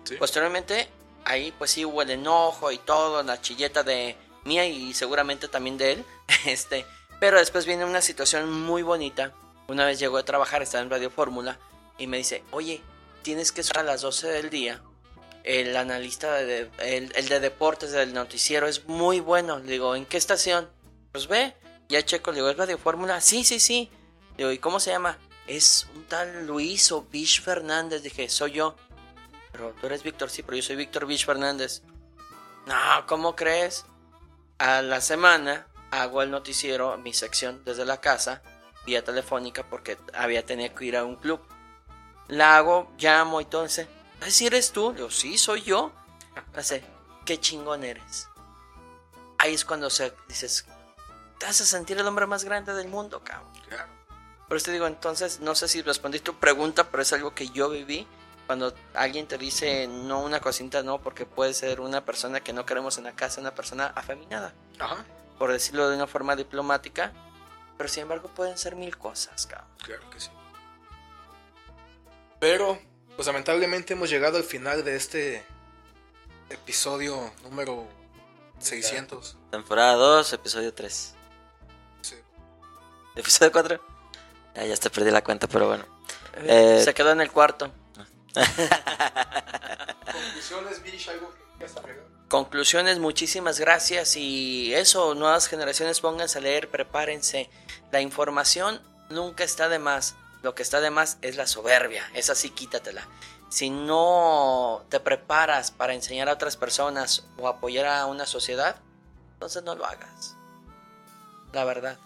Sí. 0.04 0.16
Posteriormente, 0.16 0.88
ahí 1.24 1.52
pues 1.58 1.70
sí 1.72 1.84
hubo 1.84 2.02
el 2.02 2.10
enojo 2.10 2.70
y 2.72 2.78
todo, 2.78 3.22
la 3.22 3.40
chilleta 3.40 3.82
de 3.82 4.16
mía 4.44 4.66
y 4.66 4.94
seguramente 4.94 5.48
también 5.48 5.78
de 5.78 5.92
él. 5.92 6.04
Este, 6.46 6.86
pero 7.20 7.38
después 7.38 7.66
viene 7.66 7.84
una 7.84 8.00
situación 8.00 8.52
muy 8.52 8.82
bonita. 8.82 9.32
Una 9.66 9.84
vez 9.84 9.98
llegó 9.98 10.18
a 10.18 10.24
trabajar, 10.24 10.62
estaba 10.62 10.82
en 10.82 10.90
Radio 10.90 11.10
Fórmula, 11.10 11.58
y 11.98 12.06
me 12.06 12.16
dice, 12.16 12.42
oye, 12.52 12.80
tienes 13.22 13.52
que 13.52 13.60
estar 13.60 13.80
a 13.80 13.82
las 13.82 14.02
12 14.02 14.28
del 14.28 14.50
día. 14.50 14.80
El 15.44 15.76
analista, 15.76 16.34
de, 16.34 16.70
el, 16.78 17.12
el 17.14 17.28
de 17.28 17.40
deportes 17.40 17.92
del 17.92 18.14
noticiero 18.14 18.66
es 18.68 18.86
muy 18.86 19.20
bueno. 19.20 19.58
Le 19.58 19.72
digo, 19.72 19.96
¿en 19.96 20.06
qué 20.06 20.16
estación? 20.16 20.70
Pues 21.12 21.26
ve, 21.26 21.54
ya 21.88 22.04
checo, 22.04 22.30
le 22.30 22.36
digo, 22.36 22.50
¿es 22.50 22.56
Radio 22.56 22.78
Fórmula? 22.78 23.20
Sí, 23.20 23.44
sí, 23.44 23.58
sí. 23.58 23.90
Le 24.36 24.44
digo, 24.44 24.52
¿y 24.52 24.58
cómo 24.58 24.78
se 24.78 24.90
llama? 24.90 25.18
Es 25.48 25.88
un 25.94 26.04
tal 26.04 26.46
Luis 26.46 26.92
o 26.92 27.02
Bish 27.02 27.42
Fernández. 27.42 28.02
Dije, 28.02 28.28
soy 28.28 28.52
yo. 28.52 28.76
Pero 29.50 29.74
tú 29.80 29.86
eres 29.86 30.02
Víctor, 30.02 30.30
sí, 30.30 30.42
pero 30.42 30.56
yo 30.56 30.62
soy 30.62 30.76
Víctor 30.76 31.06
Bish 31.06 31.24
Fernández. 31.24 31.82
No, 32.66 33.06
¿cómo 33.06 33.34
crees? 33.34 33.86
A 34.58 34.82
la 34.82 35.00
semana 35.00 35.66
hago 35.90 36.22
el 36.22 36.30
noticiero, 36.30 36.96
mi 36.98 37.14
sección 37.14 37.62
desde 37.64 37.86
la 37.86 38.00
casa, 38.00 38.42
vía 38.84 39.02
telefónica, 39.02 39.64
porque 39.68 39.96
había 40.12 40.44
tenido 40.44 40.74
que 40.74 40.84
ir 40.84 40.96
a 40.96 41.04
un 41.04 41.16
club. 41.16 41.40
La 42.28 42.58
hago, 42.58 42.92
llamo 42.98 43.40
y 43.40 43.46
todo. 43.46 43.62
Dice, 43.62 43.88
"Ay, 44.20 44.30
si 44.30 44.46
eres 44.46 44.70
tú? 44.70 44.92
Digo, 44.92 45.10
sí, 45.10 45.38
soy 45.38 45.62
yo. 45.62 45.92
Dice, 46.54 46.84
qué 47.24 47.40
chingón 47.40 47.84
eres. 47.84 48.28
Ahí 49.38 49.54
es 49.54 49.64
cuando 49.64 49.88
se, 49.88 50.12
dices, 50.28 50.66
te 51.38 51.46
hace 51.46 51.64
sentir 51.64 51.98
el 51.98 52.06
hombre 52.06 52.26
más 52.26 52.44
grande 52.44 52.74
del 52.74 52.88
mundo, 52.88 53.22
cabrón. 53.24 53.52
Claro. 53.68 53.97
Por 54.48 54.56
eso 54.56 54.66
te 54.66 54.72
digo, 54.72 54.86
entonces, 54.86 55.40
no 55.40 55.54
sé 55.54 55.68
si 55.68 55.82
respondí 55.82 56.20
tu 56.20 56.34
pregunta, 56.34 56.90
pero 56.90 57.02
es 57.02 57.12
algo 57.12 57.34
que 57.34 57.48
yo 57.50 57.68
viví. 57.68 58.06
Cuando 58.46 58.74
alguien 58.94 59.26
te 59.28 59.36
dice 59.36 59.86
no 59.86 60.20
una 60.20 60.40
cosita, 60.40 60.82
no, 60.82 61.02
porque 61.02 61.26
puede 61.26 61.52
ser 61.52 61.80
una 61.80 62.06
persona 62.06 62.40
que 62.40 62.54
no 62.54 62.64
queremos 62.64 62.96
en 62.96 63.04
la 63.04 63.12
casa, 63.12 63.42
una 63.42 63.54
persona 63.54 63.88
afeminada, 63.94 64.54
Ajá. 64.78 65.04
por 65.38 65.52
decirlo 65.52 65.90
de 65.90 65.96
una 65.96 66.06
forma 66.06 66.34
diplomática. 66.34 67.12
Pero 67.76 67.88
sin 67.90 68.04
embargo, 68.04 68.28
pueden 68.34 68.56
ser 68.56 68.74
mil 68.74 68.96
cosas, 68.96 69.46
cabrón. 69.46 69.68
Claro 69.84 70.08
que 70.08 70.18
sí. 70.18 70.30
Pero, 72.40 72.80
pues 73.16 73.26
lamentablemente 73.26 73.92
hemos 73.92 74.08
llegado 74.08 74.38
al 74.38 74.44
final 74.44 74.82
de 74.82 74.96
este 74.96 75.44
episodio 76.48 77.30
número 77.42 77.86
600. 78.60 79.36
Temporada 79.50 79.94
2, 79.94 80.32
episodio 80.32 80.72
3. 80.72 81.14
Sí. 82.00 82.16
Episodio 83.14 83.52
4. 83.52 83.87
Ya, 84.58 84.66
ya 84.66 84.76
te 84.76 84.90
perdí 84.90 85.12
la 85.12 85.22
cuenta, 85.22 85.46
pero 85.46 85.68
bueno. 85.68 85.84
Eh, 86.34 86.80
Se 86.84 86.92
quedó 86.92 87.12
en 87.12 87.20
el 87.20 87.30
cuarto. 87.30 87.70
Conclusiones, 90.12 90.82
Bish, 90.82 91.08
algo 91.10 91.30
que 91.30 91.44
quieras 91.58 91.76
agregar? 91.76 92.04
Conclusiones, 92.28 92.98
muchísimas 92.98 93.60
gracias 93.60 94.16
y 94.16 94.74
eso, 94.74 95.14
nuevas 95.14 95.46
generaciones 95.46 96.00
pónganse 96.00 96.38
a 96.38 96.40
leer, 96.40 96.68
prepárense. 96.70 97.48
La 97.92 98.00
información 98.00 98.82
nunca 99.10 99.44
está 99.44 99.68
de 99.68 99.78
más. 99.78 100.16
Lo 100.42 100.56
que 100.56 100.62
está 100.62 100.80
de 100.80 100.90
más 100.90 101.18
es 101.22 101.36
la 101.36 101.46
soberbia, 101.46 102.10
esa 102.14 102.34
sí 102.34 102.50
quítatela. 102.50 103.06
Si 103.48 103.70
no 103.70 104.84
te 104.88 104.98
preparas 104.98 105.70
para 105.70 105.94
enseñar 105.94 106.28
a 106.28 106.32
otras 106.34 106.56
personas 106.56 107.26
o 107.38 107.46
apoyar 107.48 107.86
a 107.86 108.06
una 108.06 108.26
sociedad, 108.26 108.76
entonces 109.34 109.62
no 109.62 109.76
lo 109.76 109.86
hagas. 109.86 110.34
La 111.52 111.64
verdad. 111.64 111.98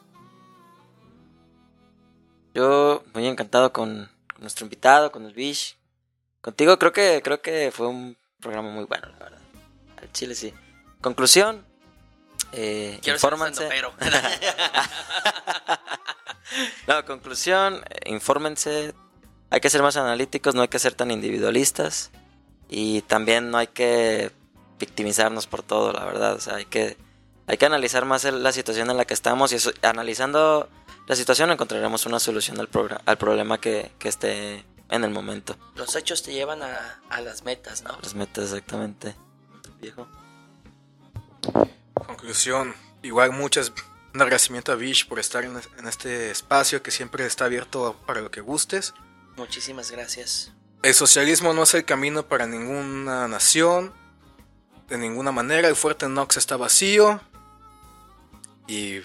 Yo 2.54 3.02
muy 3.14 3.26
encantado 3.26 3.72
con 3.72 4.10
nuestro 4.38 4.64
invitado, 4.66 5.10
con 5.12 5.24
el 5.26 5.32
Bish. 5.34 5.76
Contigo 6.40 6.78
creo 6.78 6.92
que 6.92 7.20
creo 7.22 7.40
que 7.40 7.70
fue 7.72 7.86
un 7.86 8.16
programa 8.40 8.70
muy 8.70 8.84
bueno, 8.84 9.08
la 9.08 9.18
verdad. 9.18 9.38
Al 10.00 10.12
Chile 10.12 10.34
sí. 10.34 10.52
Conclusión. 11.00 11.64
Eh, 12.52 12.98
Quiero 13.02 13.18
ser 13.18 13.32
infórmense. 13.32 13.66
pero 13.68 13.92
No, 16.86 17.04
conclusión, 17.06 17.82
infórmense. 18.06 18.94
Hay 19.50 19.60
que 19.60 19.70
ser 19.70 19.82
más 19.82 19.96
analíticos, 19.96 20.54
no 20.54 20.62
hay 20.62 20.68
que 20.68 20.78
ser 20.78 20.94
tan 20.94 21.10
individualistas. 21.10 22.10
Y 22.68 23.02
también 23.02 23.50
no 23.50 23.58
hay 23.58 23.66
que 23.68 24.30
victimizarnos 24.78 25.46
por 25.46 25.62
todo, 25.62 25.92
la 25.92 26.04
verdad. 26.04 26.34
O 26.34 26.40
sea, 26.40 26.56
hay 26.56 26.64
que, 26.64 26.96
hay 27.46 27.56
que 27.56 27.66
analizar 27.66 28.04
más 28.04 28.24
la 28.24 28.52
situación 28.52 28.90
en 28.90 28.96
la 28.96 29.04
que 29.04 29.14
estamos. 29.14 29.52
Y 29.52 29.56
eso- 29.56 29.72
analizando 29.82 30.68
la 31.06 31.16
situación 31.16 31.50
encontraremos 31.50 32.06
una 32.06 32.18
solución 32.20 32.58
al, 32.60 32.68
al 33.04 33.18
problema 33.18 33.60
que, 33.60 33.92
que 33.98 34.08
esté 34.08 34.64
en 34.88 35.04
el 35.04 35.10
momento. 35.10 35.56
los 35.74 35.96
hechos 35.96 36.22
te 36.22 36.32
llevan 36.32 36.62
a, 36.62 37.00
a 37.08 37.20
las 37.20 37.44
metas, 37.44 37.82
¿no? 37.82 37.98
Las 38.02 38.14
metas 38.14 38.44
exactamente. 38.44 39.14
Viejo. 39.80 40.06
Conclusión, 41.94 42.74
igual 43.02 43.32
muchas, 43.32 43.72
un 44.14 44.22
agradecimiento 44.22 44.70
a 44.70 44.74
Bish 44.76 45.08
por 45.08 45.18
estar 45.18 45.44
en, 45.44 45.60
en 45.78 45.88
este 45.88 46.30
espacio 46.30 46.82
que 46.82 46.90
siempre 46.90 47.26
está 47.26 47.46
abierto 47.46 47.96
para 48.06 48.20
lo 48.20 48.30
que 48.30 48.40
gustes. 48.40 48.94
Muchísimas 49.36 49.90
gracias. 49.90 50.52
El 50.82 50.94
socialismo 50.94 51.52
no 51.52 51.62
es 51.62 51.74
el 51.74 51.84
camino 51.84 52.26
para 52.26 52.46
ninguna 52.46 53.28
nación, 53.28 53.92
de 54.88 54.98
ninguna 54.98 55.32
manera. 55.32 55.68
El 55.68 55.76
fuerte 55.76 56.06
Knox 56.06 56.36
está 56.36 56.56
vacío 56.56 57.20
y 58.66 59.00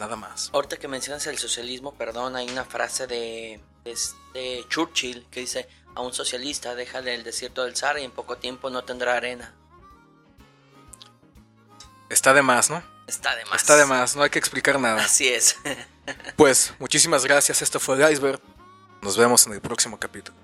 nada 0.00 0.16
más. 0.16 0.50
Ahorita 0.52 0.78
que 0.78 0.88
mencionas 0.88 1.26
el 1.26 1.38
socialismo, 1.38 1.94
perdón, 1.94 2.34
hay 2.34 2.48
una 2.48 2.64
frase 2.64 3.06
de, 3.06 3.60
este 3.84 4.64
Churchill 4.68 5.26
que 5.30 5.40
dice, 5.40 5.68
a 5.94 6.00
un 6.00 6.12
socialista 6.12 6.74
déjale 6.74 7.14
el 7.14 7.22
desierto 7.22 7.62
del 7.64 7.76
Sahara 7.76 8.00
y 8.00 8.04
en 8.04 8.10
poco 8.10 8.38
tiempo 8.38 8.70
no 8.70 8.82
tendrá 8.82 9.14
arena. 9.16 9.54
Está 12.08 12.32
de 12.32 12.42
más, 12.42 12.70
¿no? 12.70 12.82
Está 13.06 13.36
de 13.36 13.44
más. 13.44 13.60
Está 13.60 13.76
de 13.76 13.84
más, 13.84 14.16
no 14.16 14.22
hay 14.22 14.30
que 14.30 14.38
explicar 14.38 14.80
nada. 14.80 15.04
Así 15.04 15.28
es. 15.28 15.56
Pues 16.34 16.74
muchísimas 16.80 17.24
gracias, 17.24 17.62
esto 17.62 17.78
fue 17.78 17.94
el 17.94 18.12
iceberg. 18.12 18.40
Nos 19.00 19.16
vemos 19.16 19.46
en 19.46 19.52
el 19.52 19.60
próximo 19.60 19.96
capítulo. 20.00 20.36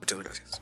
Muchas 0.00 0.18
gracias. 0.18 0.61